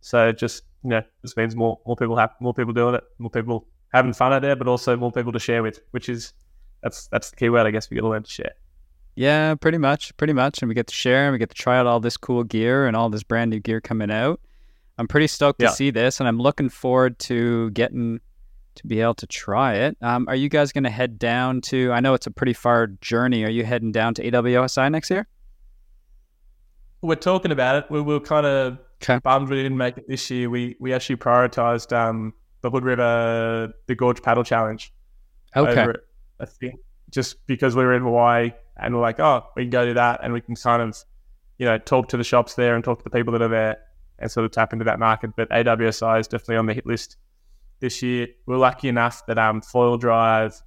So 0.00 0.28
it 0.28 0.38
just 0.38 0.64
you 0.82 0.90
know, 0.90 1.02
this 1.22 1.36
means 1.36 1.56
more 1.56 1.80
more 1.86 1.96
people 1.96 2.16
have 2.16 2.30
more 2.40 2.52
people 2.52 2.72
doing 2.74 2.94
it, 2.94 3.04
more 3.18 3.30
people 3.30 3.66
having 3.92 4.12
fun 4.12 4.32
out 4.32 4.42
there, 4.42 4.56
but 4.56 4.68
also 4.68 4.96
more 4.96 5.10
people 5.10 5.32
to 5.32 5.38
share 5.38 5.62
with, 5.62 5.80
which 5.92 6.08
is 6.08 6.32
that's 6.84 7.08
that's 7.08 7.30
the 7.30 7.36
key 7.36 7.48
word, 7.48 7.66
I 7.66 7.72
guess. 7.72 7.90
We 7.90 7.96
got 7.96 8.02
to 8.02 8.08
learn 8.10 8.22
to 8.22 8.30
share. 8.30 8.52
Yeah, 9.16 9.54
pretty 9.56 9.78
much, 9.78 10.16
pretty 10.16 10.32
much. 10.32 10.60
And 10.62 10.68
we 10.68 10.74
get 10.74 10.86
to 10.88 10.94
share 10.94 11.24
and 11.26 11.32
we 11.32 11.38
get 11.38 11.48
to 11.50 11.54
try 11.56 11.78
out 11.78 11.86
all 11.86 11.98
this 12.00 12.16
cool 12.16 12.44
gear 12.44 12.86
and 12.86 12.96
all 12.96 13.08
this 13.10 13.22
brand 13.24 13.50
new 13.50 13.58
gear 13.60 13.80
coming 13.80 14.10
out. 14.10 14.40
I'm 14.98 15.08
pretty 15.08 15.26
stoked 15.28 15.60
Yeah. 15.62 15.68
to 15.70 15.74
see 15.74 15.90
this 15.90 16.20
and 16.20 16.28
I'm 16.28 16.38
looking 16.38 16.68
forward 16.68 17.18
to 17.20 17.70
getting 17.70 18.20
to 18.76 18.86
be 18.88 19.00
able 19.00 19.14
to 19.14 19.26
try 19.28 19.74
it. 19.74 19.96
Um, 20.02 20.26
are 20.28 20.34
you 20.34 20.48
guys 20.48 20.72
going 20.72 20.82
to 20.84 20.90
head 20.90 21.16
down 21.18 21.60
to, 21.62 21.92
I 21.92 22.00
know 22.00 22.14
it's 22.14 22.26
a 22.26 22.30
pretty 22.32 22.52
far 22.54 22.88
journey. 22.88 23.44
Are 23.44 23.50
you 23.50 23.64
heading 23.64 23.92
down 23.92 24.14
to 24.14 24.22
AWSI 24.30 24.90
next 24.90 25.10
year? 25.10 25.28
We're 27.02 27.14
talking 27.16 27.52
about 27.52 27.76
it. 27.84 27.90
We 27.90 28.00
were 28.00 28.20
kind 28.20 28.46
of 28.46 28.78
Okay. 29.02 29.18
bummed 29.22 29.48
we 29.50 29.56
didn't 29.62 29.76
make 29.76 29.98
it 29.98 30.08
this 30.08 30.30
year. 30.30 30.48
We 30.48 30.76
we 30.80 30.92
actually 30.94 31.16
prioritized 31.16 31.94
um, 31.94 32.32
the 32.62 32.70
Hood 32.70 32.82
River, 32.84 33.72
the 33.86 33.94
Gorge 33.94 34.22
Paddle 34.22 34.42
Challenge. 34.44 34.92
Okay. 35.56 35.82
over 35.82 35.90
it, 35.92 36.00
I 36.44 36.72
just 37.10 37.46
because 37.46 37.76
we 37.76 37.84
were 37.84 37.94
in 37.94 38.02
Hawaii 38.02 38.52
and 38.76 38.94
we're 38.94 39.00
like, 39.00 39.20
oh, 39.20 39.46
we 39.56 39.62
can 39.62 39.70
go 39.70 39.86
do 39.86 39.94
that 39.94 40.20
and 40.22 40.32
we 40.32 40.40
can 40.40 40.56
kind 40.56 40.82
of, 40.82 40.96
you 41.58 41.66
know, 41.66 41.78
talk 41.78 42.08
to 42.08 42.16
the 42.16 42.24
shops 42.24 42.54
there 42.54 42.74
and 42.74 42.84
talk 42.84 42.98
to 42.98 43.04
the 43.04 43.10
people 43.10 43.32
that 43.32 43.42
are 43.42 43.48
there 43.48 43.78
and 44.18 44.30
sort 44.30 44.44
of 44.44 44.52
tap 44.52 44.72
into 44.72 44.84
that 44.84 44.98
market. 44.98 45.30
But 45.36 45.50
AWSI 45.50 46.20
is 46.20 46.28
definitely 46.28 46.56
on 46.56 46.66
the 46.66 46.74
hit 46.74 46.86
list 46.86 47.16
this 47.80 48.02
year. 48.02 48.28
We're 48.46 48.56
lucky 48.56 48.88
enough 48.88 49.24
that 49.26 49.38
um, 49.38 49.60
Foil 49.60 49.96
Drive 49.96 50.60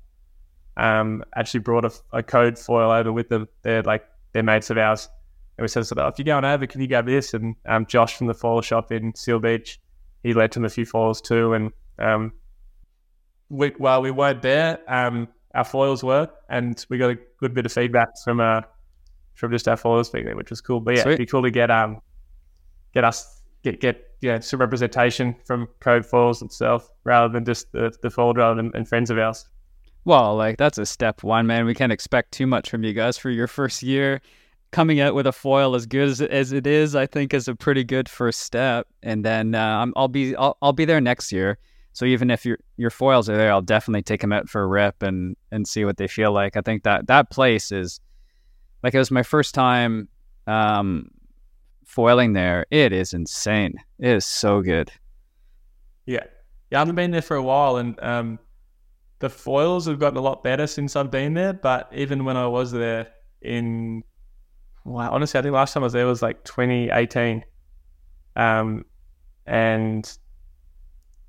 um, 0.78 1.24
actually 1.36 1.62
brought 1.62 1.86
a, 1.86 1.92
a 2.14 2.24
code 2.24 2.58
foil 2.58 2.92
over 2.92 3.12
with 3.12 3.30
them. 3.30 3.48
They're 3.64 3.84
like, 3.84 4.06
they're 4.34 4.44
mates 4.44 4.70
of 4.70 4.78
ours. 4.78 5.10
And 5.58 5.64
we 5.64 5.68
said, 5.68 5.86
sort 5.86 6.00
of, 6.00 6.14
if 6.14 6.20
you're 6.20 6.26
going 6.26 6.46
over, 6.46 6.68
can 6.68 6.82
you 6.82 6.88
grab 6.88 7.08
this? 7.08 7.34
And 7.34 7.56
um, 7.66 7.88
Josh 7.88 8.16
from 8.16 8.28
the 8.28 8.34
foil 8.34 8.62
shop 8.62 8.92
in 8.92 9.16
Seal 9.16 9.40
Beach, 9.40 9.80
he 10.24 10.34
lent 10.34 10.56
him 10.56 10.66
a 10.66 10.70
few 10.70 10.86
foils 10.86 11.20
too. 11.20 11.54
And 11.54 11.72
um, 11.98 12.34
we, 13.50 13.70
while 13.78 14.02
we 14.02 14.12
weren't 14.12 14.44
there, 14.44 14.80
um, 14.88 15.28
our 15.56 15.64
foils 15.64 16.04
were, 16.04 16.30
and 16.50 16.86
we 16.90 16.98
got 16.98 17.10
a 17.12 17.18
good 17.40 17.54
bit 17.54 17.66
of 17.66 17.72
feedback 17.72 18.10
from 18.24 18.40
uh, 18.40 18.62
from 19.36 19.52
just 19.52 19.68
our 19.68 19.78
foils 19.78 20.12
there, 20.12 20.36
which 20.36 20.50
was 20.50 20.62
cool. 20.62 20.80
But 20.80 20.96
yeah, 20.98 21.04
Sweet. 21.04 21.14
it'd 21.14 21.20
be 21.20 21.26
cool 21.28 21.44
to 21.44 21.52
get 21.52 21.70
um 21.72 22.02
get 22.94 23.04
us 23.04 23.42
get 23.64 23.80
get 23.80 24.04
you 24.22 24.32
know, 24.32 24.40
some 24.40 24.60
representation 24.60 25.36
from 25.46 25.68
Code 25.80 26.06
Foils 26.06 26.42
itself 26.42 26.90
rather 27.04 27.32
than 27.32 27.46
just 27.46 27.72
the 27.72 27.96
the 28.02 28.10
foil 28.10 28.34
drive 28.34 28.58
and, 28.58 28.74
and 28.76 28.88
friends 28.88 29.10
of 29.10 29.18
ours. 29.18 29.48
Well, 30.06 30.36
like 30.36 30.58
that's 30.58 30.78
a 30.78 30.86
step 30.86 31.24
one, 31.24 31.48
man. 31.48 31.66
We 31.66 31.76
can't 31.76 31.92
expect 31.92 32.32
too 32.32 32.48
much 32.48 32.70
from 32.70 32.84
you 32.84 32.94
guys 32.94 33.18
for 33.18 33.30
your 33.30 33.48
first 33.48 33.84
year. 33.84 34.22
Coming 34.72 35.00
out 35.00 35.16
with 35.16 35.26
a 35.28 35.32
foil 35.32 35.76
as 35.76 35.86
good 35.86 36.10
as, 36.10 36.22
as 36.22 36.52
it 36.52 36.68
is, 36.68 36.94
I 36.96 37.06
think, 37.06 37.34
is 37.34 37.48
a 37.48 37.56
pretty 37.56 37.84
good 37.86 38.10
first 38.10 38.42
step. 38.42 38.86
And 39.02 39.24
then 39.24 39.56
uh, 39.56 39.60
I'm- 39.80 39.94
I'll 39.96 40.08
be 40.10 40.36
I'll, 40.36 40.58
I'll 40.62 40.74
be 40.74 40.86
there 40.86 41.00
next 41.02 41.32
year. 41.32 41.58
So 41.98 42.06
even 42.06 42.30
if 42.30 42.46
your 42.46 42.60
your 42.76 42.92
foils 42.92 43.28
are 43.28 43.36
there, 43.36 43.52
I'll 43.52 43.60
definitely 43.60 44.04
take 44.04 44.22
them 44.22 44.32
out 44.32 44.48
for 44.48 44.62
a 44.62 44.68
rip 44.68 45.02
and 45.02 45.36
and 45.52 45.68
see 45.68 45.84
what 45.84 45.98
they 45.98 46.08
feel 46.08 46.32
like. 46.32 46.56
I 46.56 46.62
think 46.62 46.84
that 46.84 47.08
that 47.08 47.32
place 47.32 47.72
is 47.72 48.00
like 48.84 48.94
it 48.94 49.00
was 49.00 49.10
my 49.10 49.24
first 49.24 49.56
time 49.56 50.08
um, 50.46 51.10
foiling 51.86 52.34
there. 52.34 52.68
It 52.70 52.94
is 52.94 53.16
insane. 53.16 53.74
It 53.98 54.12
is 54.12 54.28
so 54.28 54.62
good. 54.62 54.92
Yeah, 56.06 56.26
yeah, 56.70 56.78
I 56.78 56.82
haven't 56.82 56.98
been 56.98 57.10
there 57.10 57.24
for 57.24 57.36
a 57.36 57.42
while, 57.42 57.78
and 57.78 58.00
um, 58.04 58.38
the 59.18 59.32
foils 59.32 59.88
have 59.88 59.98
gotten 59.98 60.20
a 60.20 60.22
lot 60.22 60.44
better 60.44 60.68
since 60.68 60.96
I've 60.96 61.10
been 61.10 61.34
there. 61.34 61.54
But 61.54 61.90
even 61.96 62.26
when 62.26 62.38
I 62.38 62.46
was 62.46 62.72
there 62.72 63.08
in, 63.42 64.04
wow, 64.86 65.12
honestly, 65.12 65.40
I 65.40 65.42
think 65.42 65.56
last 65.56 65.74
time 65.74 65.82
I 65.82 65.88
was 65.88 65.94
there 65.94 66.06
was 66.06 66.22
like 66.22 66.44
2018, 66.44 67.44
um, 68.36 68.86
and 69.48 70.18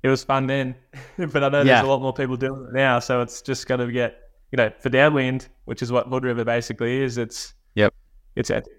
it 0.03 0.09
was 0.09 0.23
fun 0.23 0.47
then. 0.47 0.75
but 1.17 1.43
I 1.43 1.49
know 1.49 1.59
Yeah. 1.59 1.63
there's 1.75 1.85
a 1.85 1.89
lot 1.89 2.01
more 2.01 2.13
people 2.13 2.37
doing 2.37 2.67
it 2.69 2.73
now, 2.73 2.99
so 2.99 3.21
it's 3.21 3.41
just 3.41 3.67
going 3.67 3.79
to 3.79 3.91
get, 3.91 4.17
you 4.51 4.57
know, 4.57 4.71
for 4.79 4.89
downwind, 4.89 5.47
which 5.65 5.81
is 5.81 5.91
what 5.91 6.07
Hood 6.07 6.23
River 6.23 6.43
basically 6.45 7.01
is. 7.01 7.17
It's 7.17 7.53
Yep. 7.75 7.93
it's 8.35 8.49
epic. 8.49 8.71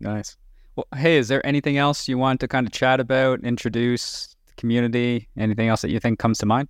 Nice. 0.00 0.36
Well, 0.76 0.86
hey, 0.96 1.18
is 1.18 1.28
there 1.28 1.44
anything 1.46 1.76
else 1.76 2.08
you 2.08 2.16
want 2.18 2.40
to 2.40 2.48
kind 2.48 2.66
of 2.66 2.72
chat 2.72 2.98
about, 2.98 3.40
introduce 3.44 4.34
the 4.46 4.54
community? 4.54 5.28
Anything 5.36 5.68
else 5.68 5.82
that 5.82 5.90
you 5.90 6.00
think 6.00 6.18
comes 6.18 6.38
to 6.38 6.46
mind? 6.46 6.68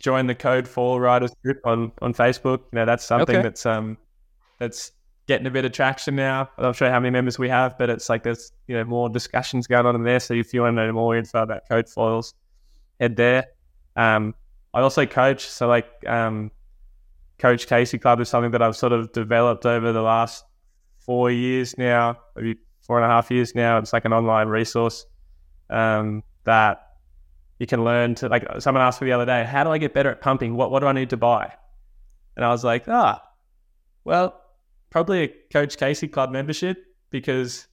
join 0.00 0.26
the 0.26 0.34
Code 0.34 0.66
Foil 0.66 0.98
Riders 0.98 1.30
group 1.44 1.58
on 1.66 1.92
on 2.00 2.14
Facebook. 2.14 2.60
You 2.72 2.76
know, 2.78 2.86
that's 2.86 3.04
something 3.04 3.36
Okay. 3.36 3.42
that's 3.42 3.66
um 3.66 3.98
that's 4.58 4.92
getting 5.26 5.46
a 5.46 5.50
bit 5.50 5.66
of 5.66 5.72
traction 5.72 6.16
now. 6.16 6.48
I'm 6.56 6.64
not 6.64 6.76
sure 6.76 6.90
how 6.90 6.98
many 6.98 7.10
members 7.10 7.38
we 7.38 7.50
have, 7.50 7.76
but 7.76 7.90
it's 7.90 8.08
like 8.08 8.22
there's 8.22 8.50
you 8.66 8.74
know 8.76 8.84
more 8.84 9.10
discussions 9.10 9.66
going 9.66 9.84
on 9.84 9.94
in 9.94 10.02
there. 10.02 10.18
So 10.18 10.32
if 10.32 10.54
you 10.54 10.62
want 10.62 10.78
to 10.78 10.86
know 10.86 10.92
more 10.92 11.16
info 11.18 11.42
about 11.42 11.68
Code 11.68 11.86
Foils, 11.86 12.32
head 13.00 13.16
there. 13.16 13.46
Um, 13.96 14.34
I 14.72 14.80
also 14.80 15.06
coach, 15.06 15.46
so 15.46 15.66
like 15.66 15.88
um, 16.06 16.50
Coach 17.38 17.66
Casey 17.66 17.98
Club 17.98 18.20
is 18.20 18.28
something 18.28 18.52
that 18.52 18.62
I've 18.62 18.76
sort 18.76 18.92
of 18.92 19.12
developed 19.12 19.66
over 19.66 19.92
the 19.92 20.02
last 20.02 20.44
four 20.98 21.30
years 21.30 21.76
now, 21.76 22.18
maybe 22.36 22.58
four 22.82 22.98
and 22.98 23.04
a 23.04 23.08
half 23.08 23.30
years 23.30 23.54
now. 23.54 23.78
It's 23.78 23.92
like 23.92 24.04
an 24.04 24.12
online 24.12 24.48
resource 24.48 25.06
um, 25.70 26.22
that 26.44 26.86
you 27.58 27.66
can 27.66 27.84
learn 27.84 28.14
to. 28.16 28.28
Like 28.28 28.46
someone 28.60 28.82
asked 28.82 29.00
me 29.00 29.06
the 29.06 29.12
other 29.12 29.26
day, 29.26 29.44
how 29.44 29.64
do 29.64 29.70
I 29.70 29.78
get 29.78 29.94
better 29.94 30.10
at 30.10 30.20
pumping? 30.20 30.54
What 30.54 30.70
what 30.70 30.80
do 30.80 30.86
I 30.86 30.92
need 30.92 31.10
to 31.10 31.16
buy? 31.16 31.52
And 32.36 32.44
I 32.44 32.50
was 32.50 32.62
like, 32.62 32.88
ah, 32.88 33.22
well, 34.04 34.40
probably 34.90 35.22
a 35.24 35.28
Coach 35.52 35.76
Casey 35.76 36.08
Club 36.08 36.30
membership 36.30 36.78
because, 37.10 37.66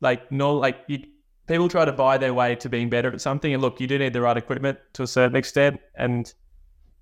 like, 0.00 0.30
no, 0.32 0.54
like 0.56 0.78
you, 0.88 1.04
people 1.46 1.68
try 1.68 1.84
to 1.84 1.92
buy 1.92 2.18
their 2.18 2.34
way 2.34 2.54
to 2.56 2.68
being 2.68 2.88
better 2.88 3.12
at 3.12 3.20
something. 3.20 3.52
And 3.52 3.62
look, 3.62 3.80
you 3.80 3.86
do 3.86 3.98
need 3.98 4.12
the 4.12 4.20
right 4.20 4.36
equipment 4.36 4.78
to 4.94 5.02
a 5.02 5.06
certain 5.06 5.36
extent, 5.36 5.80
and 5.94 6.32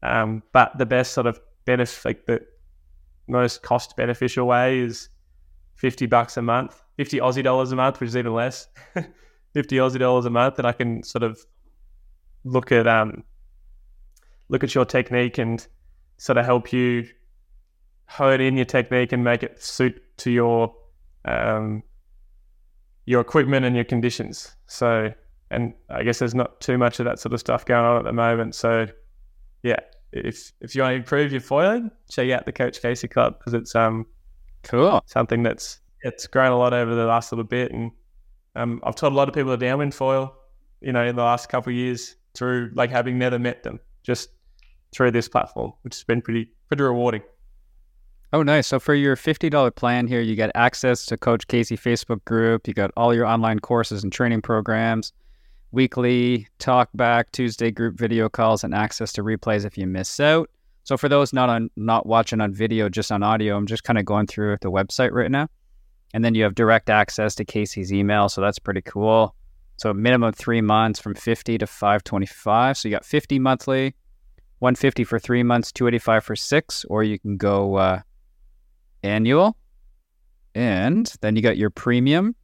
um, 0.02 0.42
but 0.52 0.76
the 0.78 0.86
best 0.86 1.12
sort 1.12 1.26
of 1.26 1.40
benefit, 1.64 2.04
like 2.04 2.26
the 2.26 2.40
most 3.28 3.62
cost 3.62 3.96
beneficial 3.96 4.46
way 4.46 4.80
is 4.80 5.08
fifty 5.74 6.06
bucks 6.06 6.36
a 6.36 6.42
month, 6.42 6.82
fifty 6.96 7.18
Aussie 7.18 7.42
dollars 7.42 7.72
a 7.72 7.76
month, 7.76 8.00
which 8.00 8.08
is 8.08 8.16
even 8.16 8.34
less, 8.34 8.68
fifty 9.54 9.76
Aussie 9.76 9.98
dollars 9.98 10.26
a 10.26 10.30
month, 10.30 10.58
and 10.58 10.66
I 10.66 10.72
can 10.72 11.02
sort 11.02 11.22
of 11.22 11.44
look 12.44 12.72
at 12.72 12.86
um 12.86 13.24
look 14.48 14.64
at 14.64 14.74
your 14.74 14.84
technique 14.84 15.38
and 15.38 15.66
sort 16.18 16.36
of 16.36 16.44
help 16.44 16.72
you 16.72 17.06
hone 18.06 18.40
in 18.40 18.56
your 18.56 18.66
technique 18.66 19.12
and 19.12 19.24
make 19.24 19.42
it 19.42 19.62
suit 19.62 20.02
to 20.18 20.30
your 20.30 20.74
um, 21.24 21.82
your 23.06 23.20
equipment 23.20 23.64
and 23.64 23.74
your 23.74 23.84
conditions. 23.84 24.54
So, 24.66 25.12
and 25.50 25.74
I 25.90 26.02
guess 26.02 26.18
there's 26.18 26.34
not 26.34 26.60
too 26.60 26.78
much 26.78 26.98
of 27.00 27.04
that 27.06 27.18
sort 27.18 27.32
of 27.32 27.40
stuff 27.40 27.64
going 27.64 27.84
on 27.84 27.98
at 27.98 28.04
the 28.04 28.12
moment. 28.12 28.54
So, 28.54 28.86
yeah, 29.62 29.80
if 30.12 30.52
if 30.60 30.74
you 30.74 30.82
want 30.82 30.92
to 30.92 30.96
improve 30.96 31.32
your 31.32 31.40
foiling, 31.40 31.90
check 32.10 32.30
out 32.30 32.46
the 32.46 32.52
Coach 32.52 32.80
Casey 32.80 33.08
Club 33.08 33.38
because 33.38 33.54
it's 33.54 33.74
um 33.74 34.06
Cool. 34.62 35.02
something 35.06 35.42
that's 35.42 35.80
it's 36.02 36.26
grown 36.26 36.52
a 36.52 36.58
lot 36.58 36.72
over 36.72 36.94
the 36.94 37.04
last 37.04 37.32
little 37.32 37.44
bit, 37.44 37.72
and 37.72 37.90
um, 38.56 38.80
I've 38.84 38.94
taught 38.96 39.12
a 39.12 39.14
lot 39.14 39.28
of 39.28 39.34
people 39.34 39.52
to 39.52 39.56
downwind 39.56 39.94
foil, 39.94 40.34
you 40.80 40.92
know, 40.92 41.04
in 41.04 41.16
the 41.16 41.22
last 41.22 41.48
couple 41.48 41.70
of 41.70 41.76
years 41.76 42.16
through 42.34 42.70
like 42.74 42.90
having 42.90 43.18
never 43.18 43.38
met 43.38 43.62
them, 43.62 43.80
just 44.02 44.30
through 44.92 45.10
this 45.10 45.28
platform, 45.28 45.72
which 45.82 45.94
has 45.94 46.04
been 46.04 46.20
pretty 46.22 46.50
pretty 46.68 46.82
rewarding. 46.82 47.22
Oh, 48.34 48.42
nice. 48.42 48.66
So 48.66 48.80
for 48.80 48.94
your 48.94 49.14
$50 49.14 49.74
plan 49.74 50.06
here, 50.06 50.22
you 50.22 50.34
get 50.34 50.50
access 50.54 51.04
to 51.06 51.18
Coach 51.18 51.46
Casey 51.48 51.76
Facebook 51.76 52.24
group. 52.24 52.66
You 52.66 52.72
got 52.72 52.90
all 52.96 53.14
your 53.14 53.26
online 53.26 53.58
courses 53.58 54.02
and 54.02 54.10
training 54.10 54.40
programs, 54.40 55.12
weekly 55.70 56.48
talk 56.58 56.88
back, 56.94 57.30
Tuesday 57.32 57.70
group 57.70 57.98
video 57.98 58.30
calls, 58.30 58.64
and 58.64 58.74
access 58.74 59.12
to 59.14 59.22
replays 59.22 59.66
if 59.66 59.76
you 59.76 59.86
miss 59.86 60.18
out. 60.18 60.48
So 60.84 60.96
for 60.96 61.10
those 61.10 61.34
not 61.34 61.50
on 61.50 61.70
not 61.76 62.06
watching 62.06 62.40
on 62.40 62.54
video, 62.54 62.88
just 62.88 63.12
on 63.12 63.22
audio, 63.22 63.54
I'm 63.54 63.66
just 63.66 63.84
kind 63.84 63.98
of 63.98 64.06
going 64.06 64.26
through 64.26 64.56
the 64.62 64.70
website 64.70 65.12
right 65.12 65.30
now. 65.30 65.48
And 66.14 66.24
then 66.24 66.34
you 66.34 66.42
have 66.44 66.54
direct 66.54 66.88
access 66.88 67.34
to 67.34 67.44
Casey's 67.44 67.92
email, 67.92 68.30
so 68.30 68.40
that's 68.40 68.58
pretty 68.58 68.82
cool. 68.82 69.34
So 69.76 69.92
minimum 69.92 70.32
three 70.32 70.62
months 70.62 70.98
from 70.98 71.14
50 71.14 71.58
to 71.58 71.66
525. 71.66 72.78
So 72.78 72.88
you 72.88 72.94
got 72.94 73.04
50 73.04 73.38
monthly, 73.38 73.94
150 74.60 75.04
for 75.04 75.18
three 75.18 75.42
months, 75.42 75.70
285 75.70 76.24
for 76.24 76.36
six, 76.36 76.86
or 76.86 77.04
you 77.04 77.18
can 77.18 77.36
go 77.36 77.76
uh, 77.76 78.00
annual. 79.02 79.56
And 80.54 81.12
then 81.20 81.36
you 81.36 81.42
got 81.42 81.56
your 81.56 81.70
premium, 81.70 82.34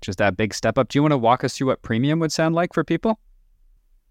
just 0.00 0.18
that 0.18 0.36
big 0.36 0.54
step 0.54 0.78
up. 0.78 0.88
Do 0.88 0.98
you 0.98 1.02
want 1.02 1.12
to 1.12 1.18
walk 1.18 1.44
us 1.44 1.56
through 1.56 1.68
what 1.68 1.82
premium 1.82 2.18
would 2.20 2.32
sound 2.32 2.54
like 2.54 2.72
for 2.72 2.82
people? 2.82 3.20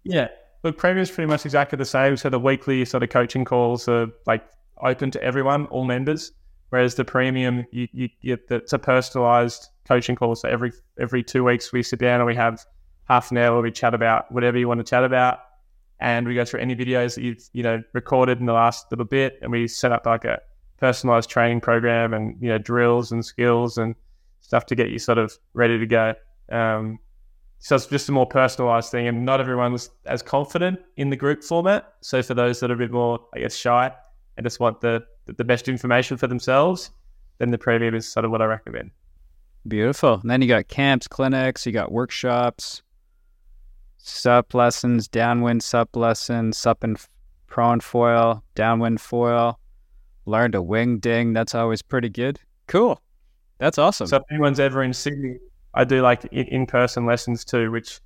Yeah. 0.04 0.28
Look, 0.62 0.78
premium 0.78 1.02
is 1.02 1.10
pretty 1.10 1.28
much 1.28 1.44
exactly 1.44 1.76
the 1.76 1.84
same. 1.84 2.16
So 2.16 2.30
the 2.30 2.38
weekly 2.38 2.84
sort 2.84 3.02
of 3.02 3.08
coaching 3.08 3.44
calls 3.44 3.88
are 3.88 4.08
like 4.26 4.44
open 4.82 5.10
to 5.12 5.22
everyone, 5.22 5.66
all 5.66 5.84
members. 5.84 6.32
Whereas 6.68 6.94
the 6.94 7.04
premium, 7.04 7.66
you, 7.72 7.88
you 7.92 8.38
it's 8.48 8.72
a 8.72 8.78
personalized 8.78 9.68
coaching 9.86 10.14
call. 10.14 10.36
So 10.36 10.48
every 10.48 10.72
every 11.00 11.22
two 11.22 11.42
weeks 11.42 11.72
we 11.72 11.82
sit 11.82 11.98
down 11.98 12.20
and 12.20 12.26
we 12.26 12.36
have 12.36 12.64
half 13.08 13.32
an 13.32 13.38
hour 13.38 13.54
where 13.54 13.62
we 13.62 13.72
chat 13.72 13.92
about 13.92 14.30
whatever 14.30 14.56
you 14.56 14.68
want 14.68 14.78
to 14.78 14.84
chat 14.84 15.02
about, 15.02 15.40
and 15.98 16.28
we 16.28 16.36
go 16.36 16.44
through 16.44 16.60
any 16.60 16.76
videos 16.76 17.16
that 17.16 17.24
you've 17.24 17.42
you 17.52 17.64
know 17.64 17.82
recorded 17.92 18.38
in 18.38 18.46
the 18.46 18.52
last 18.52 18.86
little 18.92 19.04
bit, 19.04 19.38
and 19.42 19.50
we 19.50 19.66
set 19.66 19.90
up 19.90 20.06
like 20.06 20.24
a 20.24 20.40
personalized 20.80 21.30
training 21.30 21.60
program 21.60 22.12
and 22.14 22.36
you 22.40 22.48
know 22.48 22.58
drills 22.58 23.12
and 23.12 23.24
skills 23.24 23.78
and 23.78 23.94
stuff 24.40 24.66
to 24.66 24.74
get 24.74 24.90
you 24.90 24.98
sort 24.98 25.18
of 25.18 25.38
ready 25.52 25.78
to 25.78 25.86
go. 25.86 26.14
Um, 26.50 26.98
so 27.58 27.76
it's 27.76 27.86
just 27.86 28.08
a 28.08 28.12
more 28.12 28.26
personalized 28.26 28.90
thing, 28.90 29.06
and 29.06 29.24
not 29.24 29.40
everyone's 29.40 29.90
as 30.06 30.22
confident 30.22 30.80
in 30.96 31.10
the 31.10 31.16
group 31.16 31.44
format. 31.44 31.92
So 32.00 32.22
for 32.22 32.34
those 32.34 32.58
that 32.60 32.70
are 32.70 32.74
a 32.74 32.78
bit 32.78 32.90
more, 32.90 33.20
I 33.34 33.40
guess, 33.40 33.54
shy 33.54 33.92
and 34.36 34.44
just 34.44 34.60
want 34.60 34.80
the 34.80 35.04
the 35.26 35.44
best 35.44 35.68
information 35.68 36.16
for 36.16 36.26
themselves, 36.26 36.90
then 37.38 37.50
the 37.50 37.58
premium 37.58 37.94
is 37.94 38.10
sort 38.10 38.24
of 38.24 38.30
what 38.30 38.42
I 38.42 38.46
recommend. 38.46 38.90
Beautiful. 39.68 40.14
And 40.22 40.30
then 40.30 40.40
you 40.40 40.48
got 40.48 40.68
camps, 40.68 41.06
clinics, 41.06 41.66
you 41.66 41.72
got 41.72 41.92
workshops, 41.92 42.82
sup 43.98 44.54
lessons, 44.54 45.06
downwind 45.06 45.62
sup 45.62 45.94
lessons, 45.94 46.56
sup 46.56 46.82
and 46.82 46.98
prone 47.46 47.80
foil, 47.80 48.42
downwind 48.54 49.00
foil, 49.00 49.60
learn 50.26 50.54
a 50.54 50.62
wing 50.62 50.98
ding. 50.98 51.32
That's 51.32 51.54
always 51.54 51.82
pretty 51.82 52.08
good. 52.08 52.38
Cool. 52.66 53.00
That's 53.58 53.78
awesome. 53.78 54.06
So 54.06 54.16
if 54.16 54.22
anyone's 54.30 54.60
ever 54.60 54.82
in 54.82 54.92
Sydney, 54.92 55.36
I 55.74 55.84
do 55.84 56.02
like 56.02 56.24
in 56.32 56.66
person 56.66 57.06
lessons 57.06 57.44
too, 57.44 57.70
which 57.70 58.00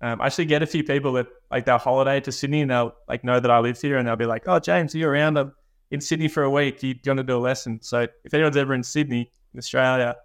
um, 0.00 0.20
I 0.20 0.26
actually 0.26 0.44
get 0.44 0.62
a 0.62 0.66
few 0.66 0.84
people 0.84 1.12
that 1.14 1.26
like 1.50 1.64
they'll 1.64 1.78
holiday 1.78 2.20
to 2.20 2.30
Sydney 2.30 2.60
and 2.60 2.70
they'll 2.70 2.94
like 3.08 3.24
know 3.24 3.40
that 3.40 3.50
I 3.50 3.58
live 3.58 3.80
here 3.80 3.96
and 3.96 4.06
they'll 4.06 4.16
be 4.16 4.26
like, 4.26 4.44
"Oh, 4.46 4.60
James, 4.60 4.94
are 4.94 4.98
you 4.98 5.08
around? 5.08 5.38
I'm 5.38 5.52
in 5.90 6.00
Sydney 6.00 6.28
for 6.28 6.42
a 6.42 6.50
week. 6.50 6.82
You, 6.82 6.94
want 7.06 7.18
to 7.18 7.24
do 7.24 7.36
a 7.36 7.40
lesson?" 7.40 7.80
So 7.82 8.06
if 8.24 8.34
anyone's 8.34 8.56
ever 8.56 8.74
in 8.74 8.82
Sydney, 8.82 9.32
Australia, 9.56 10.16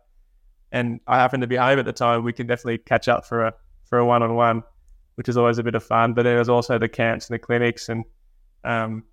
and 0.72 1.00
I 1.08 1.18
happen 1.18 1.42
to 1.42 1.48
be 1.48 1.56
home 1.56 1.80
at 1.80 1.86
the 1.86 1.94
time, 1.94 2.24
we 2.24 2.34
can 2.34 2.46
definitely 2.46 2.80
catch 2.80 3.08
up 3.08 3.26
for 3.26 3.46
a 3.46 3.54
for 3.86 3.98
a 3.98 4.06
one 4.06 4.22
on 4.22 4.36
one, 4.36 4.64
which 5.16 5.28
is 5.28 5.38
always 5.38 5.58
a 5.58 5.64
bit 5.64 5.76
of 5.76 5.84
fun. 5.84 6.14
But 6.14 6.24
there's 6.24 6.50
also 6.50 6.78
the 6.78 6.90
camps 6.90 7.30
and 7.30 7.36
the 7.36 7.40
clinics 7.40 7.90
and 7.90 8.04
um, 8.64 9.04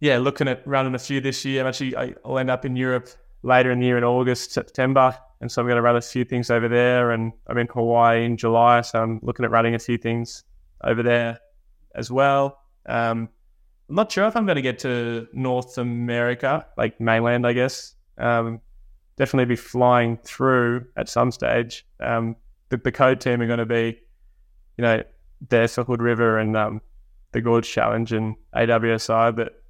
yeah, 0.00 0.18
looking 0.18 0.48
at 0.48 0.66
running 0.66 0.94
a 0.94 0.98
few 0.98 1.20
this 1.20 1.44
year. 1.44 1.62
I'm 1.62 1.68
actually 1.68 1.96
I'll 2.24 2.38
end 2.38 2.50
up 2.50 2.64
in 2.64 2.76
Europe 2.76 3.08
later 3.42 3.70
in 3.70 3.80
the 3.80 3.86
year 3.86 3.98
in 3.98 4.04
August, 4.04 4.52
September. 4.52 5.16
And 5.40 5.50
so 5.50 5.62
I'm 5.62 5.66
going 5.66 5.76
to 5.76 5.82
run 5.82 5.96
a 5.96 6.00
few 6.00 6.24
things 6.24 6.50
over 6.50 6.68
there. 6.68 7.12
And 7.12 7.32
I'm 7.46 7.58
in 7.58 7.68
Hawaii 7.68 8.24
in 8.24 8.36
July. 8.36 8.80
So 8.80 9.02
I'm 9.02 9.20
looking 9.22 9.44
at 9.44 9.50
running 9.50 9.74
a 9.74 9.78
few 9.78 9.98
things 9.98 10.44
over 10.82 11.02
there 11.02 11.38
as 11.94 12.10
well. 12.10 12.60
Um, 12.86 13.28
I'm 13.88 13.94
not 13.94 14.12
sure 14.12 14.26
if 14.26 14.36
I'm 14.36 14.46
going 14.46 14.56
to 14.56 14.62
get 14.62 14.78
to 14.80 15.26
North 15.32 15.78
America, 15.78 16.66
like 16.76 17.00
mainland, 17.00 17.46
I 17.46 17.52
guess. 17.52 17.94
Um, 18.18 18.60
definitely 19.16 19.46
be 19.46 19.56
flying 19.56 20.18
through 20.18 20.86
at 20.96 21.08
some 21.08 21.30
stage. 21.30 21.86
Um, 22.00 22.36
the, 22.68 22.76
the 22.76 22.92
code 22.92 23.20
team 23.20 23.40
are 23.40 23.46
going 23.46 23.58
to 23.60 23.66
be, 23.66 23.98
you 24.76 24.82
know, 24.82 25.02
there 25.48 25.68
for 25.68 25.84
Hood 25.84 26.02
River 26.02 26.38
and 26.38 26.56
um, 26.56 26.82
the 27.32 27.40
Gorge 27.40 27.68
Challenge 27.70 28.12
and 28.12 28.36
AWSI. 28.54 29.34
But 29.34 29.62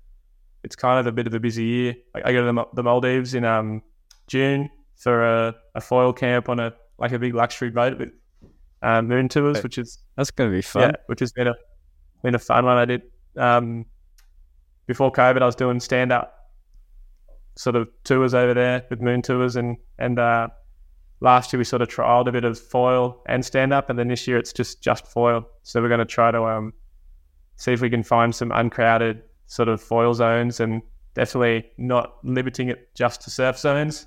it's 0.65 0.77
kind 0.77 0.99
of 0.99 1.07
a 1.07 1.13
bit 1.13 1.27
of 1.27 1.35
a 1.35 1.41
busy 1.41 1.65
year. 1.65 1.95
I, 2.15 2.29
I 2.31 2.33
go 2.33 2.47
to 2.47 2.53
the, 2.53 2.65
the 2.75 2.83
Maldives 2.83 3.35
in 3.35 3.45
um, 3.45 3.83
June 4.27 4.71
for 4.97 5.25
a, 5.25 5.55
a, 5.75 5.81
foil 5.81 6.13
camp 6.13 6.49
on 6.49 6.59
a 6.59 6.75
like 6.99 7.13
a 7.13 7.19
big 7.19 7.35
luxury 7.35 7.71
boat 7.71 7.99
with 7.99 8.11
um, 8.83 9.09
moon 9.09 9.29
tours, 9.29 9.63
which 9.63 9.79
is 9.79 9.99
that's 10.17 10.31
gonna 10.31 10.51
be 10.51 10.63
fun. 10.63 10.83
Yeah, 10.83 10.93
which 11.07 11.21
has 11.21 11.33
been 11.33 11.49
a 11.49 11.55
been 12.23 12.35
a 12.35 12.39
fun 12.39 12.65
one. 12.65 12.77
I 12.77 12.85
did 12.85 13.03
um, 13.37 13.87
before 14.87 15.13
COVID. 15.13 15.43
I 15.43 15.47
was 15.47 15.55
doing 15.55 15.81
stand 15.81 16.13
up 16.13 16.35
sort 17.57 17.75
of 17.75 17.89
tours 18.05 18.35
over 18.35 18.55
there 18.55 18.85
with 18.91 19.01
moon 19.01 19.23
tours, 19.23 19.57
and 19.57 19.77
and 19.99 20.19
uh, 20.19 20.49
last 21.21 21.53
year 21.53 21.59
we 21.59 21.65
sort 21.65 21.83
of 21.83 21.89
trialed 21.89 22.29
a 22.29 22.33
bit 22.33 22.45
of 22.45 22.59
foil 22.59 23.23
and 23.27 23.45
stand 23.45 23.73
up, 23.73 23.91
and 23.91 23.99
then 23.99 24.09
this 24.09 24.27
year 24.27 24.39
it's 24.39 24.53
just 24.53 24.83
just 24.83 25.07
foil. 25.07 25.47
So 25.63 25.81
we're 25.81 25.89
going 25.89 25.99
to 25.99 26.05
try 26.05 26.31
to 26.31 26.43
um, 26.45 26.73
see 27.57 27.73
if 27.73 27.81
we 27.81 27.91
can 27.91 28.03
find 28.03 28.35
some 28.35 28.53
uncrowded 28.53 29.23
sort 29.49 29.69
of 29.69 29.83
foil 29.83 30.15
zones 30.15 30.61
and 30.61 30.81
definitely 31.15 31.69
not 31.77 32.15
limiting 32.23 32.69
it 32.69 32.95
just 32.95 33.21
to 33.23 33.31
surf 33.31 33.59
zones 33.59 34.07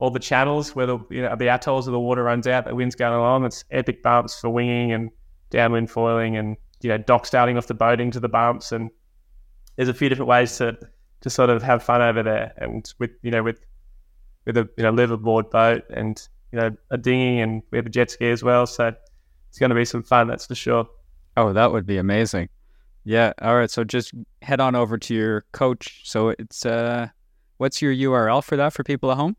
or 0.00 0.10
the 0.10 0.18
channels 0.18 0.74
where 0.74 0.86
the 0.86 0.98
you 1.10 1.22
know 1.22 1.34
the 1.36 1.48
atolls 1.48 1.86
where 1.86 1.92
the 1.92 2.00
water 2.00 2.22
runs 2.22 2.46
out, 2.46 2.64
the 2.64 2.74
wind's 2.74 2.94
going 2.94 3.14
along. 3.14 3.44
It's 3.44 3.64
epic 3.70 4.02
bumps 4.02 4.40
for 4.40 4.50
winging 4.50 4.92
and 4.92 5.10
downwind 5.50 5.90
foiling, 5.90 6.36
and 6.36 6.56
you 6.80 6.88
know 6.88 6.98
dock 6.98 7.26
starting 7.26 7.56
off 7.56 7.66
the 7.66 7.74
boat 7.74 8.00
into 8.00 8.20
the 8.20 8.28
bumps. 8.28 8.72
And 8.72 8.90
there's 9.76 9.88
a 9.88 9.94
few 9.94 10.08
different 10.08 10.28
ways 10.28 10.56
to 10.58 10.78
to 11.20 11.30
sort 11.30 11.50
of 11.50 11.62
have 11.62 11.82
fun 11.82 12.00
over 12.00 12.22
there, 12.22 12.52
and 12.56 12.92
with 12.98 13.10
you 13.22 13.30
know 13.30 13.42
with 13.42 13.60
with 14.46 14.56
a 14.56 14.68
you 14.76 14.84
know 14.84 14.92
liveaboard 14.92 15.50
boat 15.50 15.82
and 15.90 16.28
you 16.52 16.60
know 16.60 16.70
a 16.90 16.98
dinghy, 16.98 17.40
and 17.40 17.62
we 17.70 17.78
have 17.78 17.86
a 17.86 17.90
jet 17.90 18.10
ski 18.10 18.30
as 18.30 18.42
well. 18.42 18.66
So 18.66 18.92
it's 19.48 19.58
going 19.58 19.70
to 19.70 19.76
be 19.76 19.84
some 19.84 20.02
fun, 20.02 20.28
that's 20.28 20.46
for 20.46 20.54
sure. 20.54 20.86
Oh, 21.36 21.52
that 21.52 21.72
would 21.72 21.86
be 21.86 21.98
amazing. 21.98 22.48
Yeah. 23.08 23.32
All 23.40 23.56
right. 23.56 23.70
So 23.70 23.84
just 23.84 24.12
head 24.42 24.60
on 24.60 24.74
over 24.74 24.98
to 24.98 25.14
your 25.14 25.46
coach. 25.52 26.02
So 26.04 26.28
it's 26.28 26.66
uh, 26.66 27.08
what's 27.56 27.80
your 27.80 27.94
URL 27.94 28.44
for 28.44 28.58
that 28.58 28.74
for 28.74 28.84
people 28.84 29.10
at 29.10 29.16
home? 29.16 29.34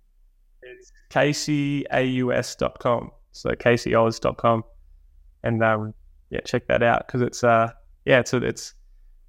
It's 0.64 0.92
caseyaus.com. 1.12 3.12
So 3.32 3.52
caseyaus.com. 3.52 4.64
And 5.44 5.64
um, 5.64 5.94
yeah, 6.32 6.40
check 6.40 6.66
that 6.66 6.82
out 6.82 7.06
because 7.06 7.22
it's 7.22 7.44
uh, 7.44 7.70
yeah, 8.06 8.22
it's 8.22 8.34
a, 8.34 8.38
it's 8.38 8.74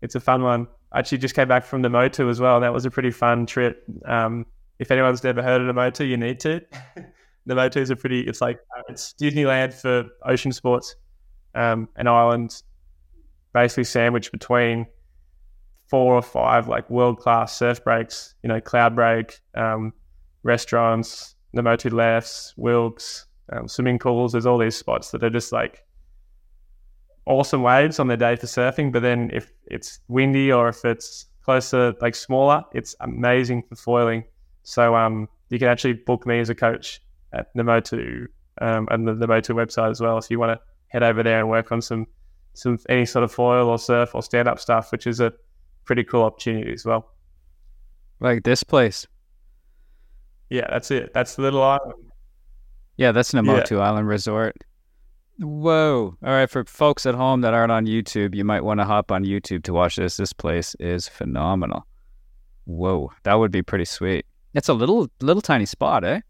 it's 0.01 0.15
a 0.15 0.21
fun 0.21 0.43
one. 0.43 0.67
I 0.93 1.01
actually 1.01 1.19
just 1.19 1.35
came 1.35 1.49
back 1.49 1.67
from 1.67 1.83
the 1.83 1.91
Motu 1.91 2.31
as 2.31 2.41
well. 2.41 2.61
That 2.61 2.73
was 2.73 2.87
a 2.87 2.91
pretty 2.91 3.11
fun 3.11 3.45
trip. 3.45 3.85
Um, 4.07 4.47
if 4.79 4.91
anyone's 4.91 5.23
never 5.23 5.43
heard 5.43 5.61
of 5.61 5.67
the 5.67 5.75
Motu, 5.75 6.05
you 6.05 6.17
need 6.17 6.41
to. 6.41 6.63
the 7.45 7.55
Motu 7.55 7.79
is 7.79 7.91
a 7.91 7.97
pretty. 7.97 8.23
It's 8.23 8.41
like 8.41 8.59
uh, 8.75 8.85
it's 8.89 9.13
Disneyland 9.21 9.75
for 9.75 10.07
ocean 10.25 10.53
sports. 10.53 10.97
Um, 11.55 11.91
an 11.97 12.07
island 12.07 12.63
basically 13.53 13.85
sandwiched 13.85 14.33
between 14.33 14.87
four 15.89 16.15
or 16.15 16.23
five 16.23 16.69
like 16.69 16.89
world 16.89 17.19
class 17.19 17.57
surf 17.57 17.83
breaks. 17.83 18.35
You 18.43 18.49
know, 18.49 18.61
Cloudbreak, 18.61 19.39
um, 19.55 19.93
restaurants, 20.43 21.35
the 21.53 21.63
Motu 21.63 21.91
lefts, 21.91 22.55
Wilkes, 22.57 23.27
um, 23.53 23.69
swimming 23.69 23.99
pools. 23.99 24.33
There's 24.33 24.47
all 24.47 24.59
these 24.59 24.77
spots 24.77 25.11
that 25.11 25.25
are 25.25 25.31
just 25.31 25.53
like 25.53 25.85
awesome 27.27 27.63
waves 27.63 27.99
on 27.99 28.09
the 28.09 28.17
day 28.17 28.37
for 28.37 28.47
surfing. 28.47 28.93
But 28.93 29.03
then 29.03 29.31
if 29.33 29.53
it's 29.67 30.01
windy 30.09 30.53
or 30.53 30.69
if 30.69 30.85
it's 30.85 31.27
closer, 31.43 31.95
like 32.01 32.15
smaller, 32.15 32.63
it's 32.73 32.95
amazing 33.01 33.65
for 33.69 33.77
foiling. 33.77 34.25
So 34.63 34.95
um, 34.95 35.29
you 35.49 35.59
can 35.59 35.69
actually 35.69 35.95
book 35.95 36.27
me 36.27 36.39
as 36.39 36.51
a 36.51 36.55
coach 36.55 37.01
at 37.33 37.49
the 37.55 37.65
Motu 37.65 38.27
um, 38.61 38.87
and 38.91 39.07
the, 39.07 39.15
the 39.15 39.27
Motu 39.27 39.55
website 39.55 39.91
as 39.91 40.01
well. 40.01 40.19
If 40.19 40.31
you 40.31 40.39
want 40.39 40.59
to 40.59 40.61
head 40.89 41.03
over 41.03 41.23
there 41.23 41.41
and 41.41 41.49
work 41.49 41.73
on 41.73 41.81
some 41.81 42.07
some 42.55 42.79
any 42.89 43.07
sort 43.07 43.25
of 43.25 43.33
foil 43.33 43.69
or 43.69 43.79
surf 43.79 44.15
or 44.15 44.23
stand 44.23 44.49
up 44.49 44.59
stuff, 44.59 44.93
which 44.93 45.07
is 45.07 45.21
a 45.21 45.33
pretty 45.85 46.05
cool 46.05 46.23
opportunity 46.23 46.73
as 46.73 46.85
well. 46.85 47.13
Like 48.21 48.43
this 48.43 48.63
place. 48.63 49.07
Yeah, 50.51 50.67
that's 50.69 50.91
it. 50.91 51.13
That's 51.15 51.37
the 51.37 51.43
little 51.43 51.63
island. 51.63 51.95
Yeah, 52.97 53.13
that's 53.13 53.33
Namotu 53.33 53.79
yeah. 53.79 53.79
Island 53.79 54.09
Resort. 54.09 54.57
Whoa. 55.39 56.17
All 56.23 56.31
right. 56.31 56.51
For 56.51 56.65
folks 56.65 57.07
at 57.07 57.15
home 57.15 57.41
that 57.41 57.55
aren't 57.55 57.73
on 57.73 57.87
YouTube, 57.87 58.35
you 58.35 58.45
might 58.45 58.63
want 58.63 58.79
to 58.81 58.85
hop 58.85 59.11
on 59.11 59.25
YouTube 59.25 59.63
to 59.65 59.73
watch 59.73 59.97
this. 59.97 60.19
This 60.19 60.35
place 60.35 60.75
is 60.79 61.09
phenomenal. 61.09 61.87
Whoa. 62.67 63.11
That 63.23 63.35
would 63.35 63.51
be 63.51 63.63
pretty 63.63 63.87
sweet. 63.87 64.27
It's 64.53 64.69
a 64.69 64.75
little, 64.75 65.09
little 65.23 65.41
tiny 65.41 65.65
spot, 65.65 66.05
eh? 66.05 66.21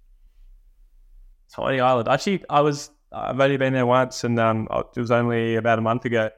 Tiny 1.53 1.81
island. 1.81 2.09
Actually, 2.09 2.45
I 2.49 2.61
was, 2.61 2.93
I've 3.13 3.41
only 3.41 3.57
been 3.57 3.73
there 3.73 3.87
once 3.87 4.25
and 4.25 4.39
um, 4.39 4.69
it 4.71 5.01
was 5.01 5.11
only 5.11 5.57
about 5.57 5.79
a 5.79 5.83
month 5.83 6.05
ago. 6.05 6.31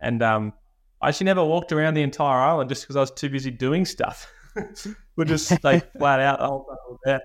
And 0.00 0.22
um, 0.22 0.52
I 1.00 1.08
actually 1.08 1.26
never 1.26 1.44
walked 1.44 1.72
around 1.72 1.94
the 1.94 2.02
entire 2.02 2.38
island 2.38 2.68
just 2.68 2.82
because 2.82 2.96
I 2.96 3.00
was 3.00 3.10
too 3.10 3.28
busy 3.28 3.50
doing 3.50 3.84
stuff. 3.84 4.30
We're 5.16 5.24
just 5.24 5.62
like 5.64 5.92
flat 5.92 6.20
out 6.20 6.38
the 6.38 6.46
whole 6.46 6.64
time 6.64 6.98
there. 7.04 7.20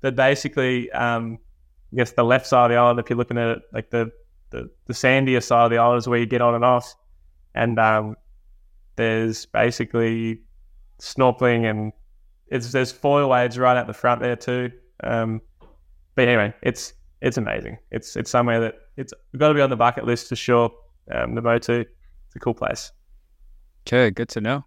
But 0.00 0.16
basically, 0.16 0.90
um, 0.92 1.38
I 1.92 1.96
guess 1.96 2.12
the 2.12 2.24
left 2.24 2.46
side 2.46 2.64
of 2.66 2.70
the 2.70 2.76
island, 2.76 2.98
if 2.98 3.08
you're 3.08 3.16
looking 3.16 3.38
at 3.38 3.56
it, 3.56 3.62
like 3.72 3.90
the 3.90 4.12
the, 4.50 4.70
the 4.86 4.92
sandier 4.92 5.42
side 5.42 5.64
of 5.64 5.70
the 5.70 5.78
island 5.78 5.98
is 5.98 6.08
where 6.08 6.18
you 6.18 6.26
get 6.26 6.40
on 6.40 6.54
and 6.54 6.64
off. 6.64 6.94
And 7.54 7.78
um, 7.78 8.16
there's 8.96 9.46
basically 9.46 10.42
snorkeling 11.00 11.68
and 11.68 11.92
it's 12.48 12.72
there's 12.72 12.92
foil 12.92 13.28
waves 13.28 13.58
right 13.58 13.76
out 13.76 13.86
the 13.86 13.94
front 13.94 14.20
there 14.20 14.36
too. 14.36 14.70
Um, 15.02 15.40
but 16.14 16.28
anyway, 16.28 16.54
it's 16.62 16.92
it's 17.20 17.36
amazing. 17.36 17.78
It's 17.90 18.16
it's 18.16 18.30
somewhere 18.30 18.60
that 18.60 18.74
it's 18.96 19.12
got 19.36 19.48
to 19.48 19.54
be 19.54 19.60
on 19.60 19.70
the 19.70 19.76
bucket 19.76 20.04
list 20.04 20.28
for 20.28 20.36
sure. 20.36 20.70
Um, 21.10 21.34
the 21.34 21.42
Motu, 21.42 21.80
it's 21.80 22.36
a 22.36 22.38
cool 22.38 22.54
place. 22.54 22.92
Okay, 23.86 24.10
good 24.10 24.28
to 24.30 24.40
know. 24.40 24.64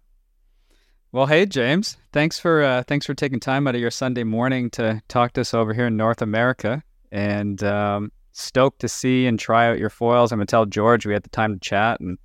Well, 1.10 1.26
hey 1.26 1.46
James, 1.46 1.96
thanks 2.12 2.38
for 2.38 2.62
uh, 2.62 2.82
thanks 2.86 3.06
for 3.06 3.14
taking 3.14 3.40
time 3.40 3.66
out 3.66 3.74
of 3.74 3.80
your 3.80 3.90
Sunday 3.90 4.24
morning 4.24 4.70
to 4.70 5.02
talk 5.08 5.32
to 5.34 5.40
us 5.40 5.54
over 5.54 5.72
here 5.72 5.86
in 5.86 5.96
North 5.96 6.20
America, 6.20 6.82
and 7.10 7.62
um, 7.62 8.12
stoked 8.32 8.80
to 8.80 8.88
see 8.88 9.26
and 9.26 9.38
try 9.38 9.68
out 9.68 9.78
your 9.78 9.90
foils. 9.90 10.32
I'm 10.32 10.38
gonna 10.38 10.46
tell 10.46 10.66
George 10.66 11.06
we 11.06 11.14
had 11.14 11.22
the 11.22 11.30
time 11.30 11.54
to 11.54 11.60
chat, 11.60 12.00
and 12.00 12.18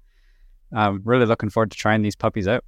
I'm 0.76 1.02
really 1.06 1.26
looking 1.26 1.50
forward 1.50 1.72
to 1.72 1.78
trying 1.78 2.02
these 2.02 2.16
puppies 2.16 2.48
out. 2.48 2.66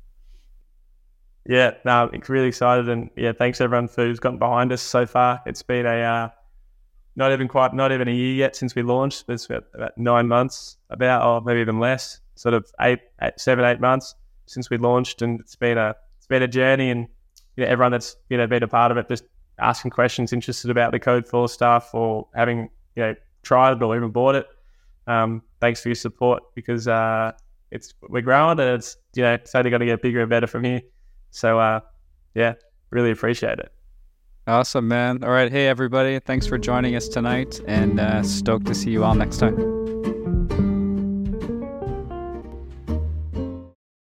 Yeah, 1.48 1.76
no, 1.84 2.10
really 2.28 2.48
excited, 2.48 2.90
and 2.90 3.10
yeah, 3.16 3.34
thanks 3.34 3.62
everyone 3.62 3.88
for 3.88 4.06
who's 4.06 4.20
gotten 4.20 4.40
behind 4.40 4.72
us 4.72 4.82
so 4.82 5.06
far. 5.06 5.42
It's 5.46 5.62
been 5.62 5.86
a 5.86 6.02
uh, 6.02 6.30
not 7.16 7.32
even 7.32 7.48
quite, 7.48 7.74
not 7.74 7.92
even 7.92 8.08
a 8.08 8.12
year 8.12 8.34
yet 8.34 8.56
since 8.56 8.76
we 8.76 8.82
launched. 8.82 9.26
It's 9.30 9.46
about, 9.46 9.66
about 9.74 9.98
nine 9.98 10.28
months, 10.28 10.78
about 10.90 11.26
or 11.26 11.42
maybe 11.42 11.62
even 11.62 11.80
less, 11.80 12.20
sort 12.36 12.54
of 12.54 12.70
eight, 12.82 13.00
eight, 13.22 13.34
seven, 13.38 13.66
eight 13.66 13.80
months 13.80 14.16
since 14.48 14.70
we 14.70 14.78
launched, 14.78 15.22
and 15.22 15.40
it's 15.40 15.56
been 15.56 15.78
a 15.78 15.96
it's 16.18 16.28
been 16.28 16.44
a 16.44 16.48
journey, 16.48 16.90
and 16.90 17.08
you 17.56 17.64
know, 17.64 17.70
everyone 17.70 17.92
that's 17.92 18.16
you 18.30 18.38
know 18.38 18.48
been 18.48 18.64
a 18.64 18.68
part 18.68 18.92
of 18.92 18.98
it, 18.98 19.08
just 19.08 19.24
asking 19.60 19.92
questions, 19.92 20.34
interested 20.34 20.70
about 20.70 20.92
the 20.92 21.00
Code 21.00 21.28
Foil 21.28 21.48
stuff, 21.48 21.94
or 21.94 22.28
having 22.36 22.70
you 22.96 23.04
know 23.04 23.16
tried 23.44 23.78
it 23.78 23.84
or 23.84 23.96
even 23.96 24.12
bought 24.12 24.36
it. 24.36 24.48
Um, 25.08 25.44
thanks 25.62 25.82
for 25.82 25.90
your 25.90 25.96
support 25.96 26.44
because 26.56 26.88
uh, 26.88 27.32
it's 27.72 27.94
we're 28.10 28.22
growing 28.22 28.60
and 28.60 28.70
it's 28.70 28.98
you 29.16 29.24
know 29.24 29.34
it's 29.34 29.54
only 29.56 29.70
going 29.70 29.82
to 29.82 29.86
get 29.86 30.02
bigger 30.02 30.22
and 30.22 30.30
better 30.30 30.48
from 30.48 30.64
here. 30.64 30.82
So 31.32 31.60
uh, 31.60 31.82
yeah, 32.34 32.54
really 32.90 33.12
appreciate 33.12 33.60
it. 33.60 33.75
Awesome, 34.48 34.88
man. 34.88 35.24
All 35.24 35.32
right, 35.32 35.52
hey 35.52 35.68
everybody, 35.68 36.20
thanks 36.20 36.46
for 36.46 36.60
joining 36.60 36.96
us 36.96 37.08
tonight, 37.08 37.60
and 37.68 38.00
uh, 38.00 38.22
stoked 38.22 38.68
to 38.68 38.76
see 38.76 38.92
you 38.92 39.04
all 39.04 39.16
next 39.16 39.38
time. 39.38 39.75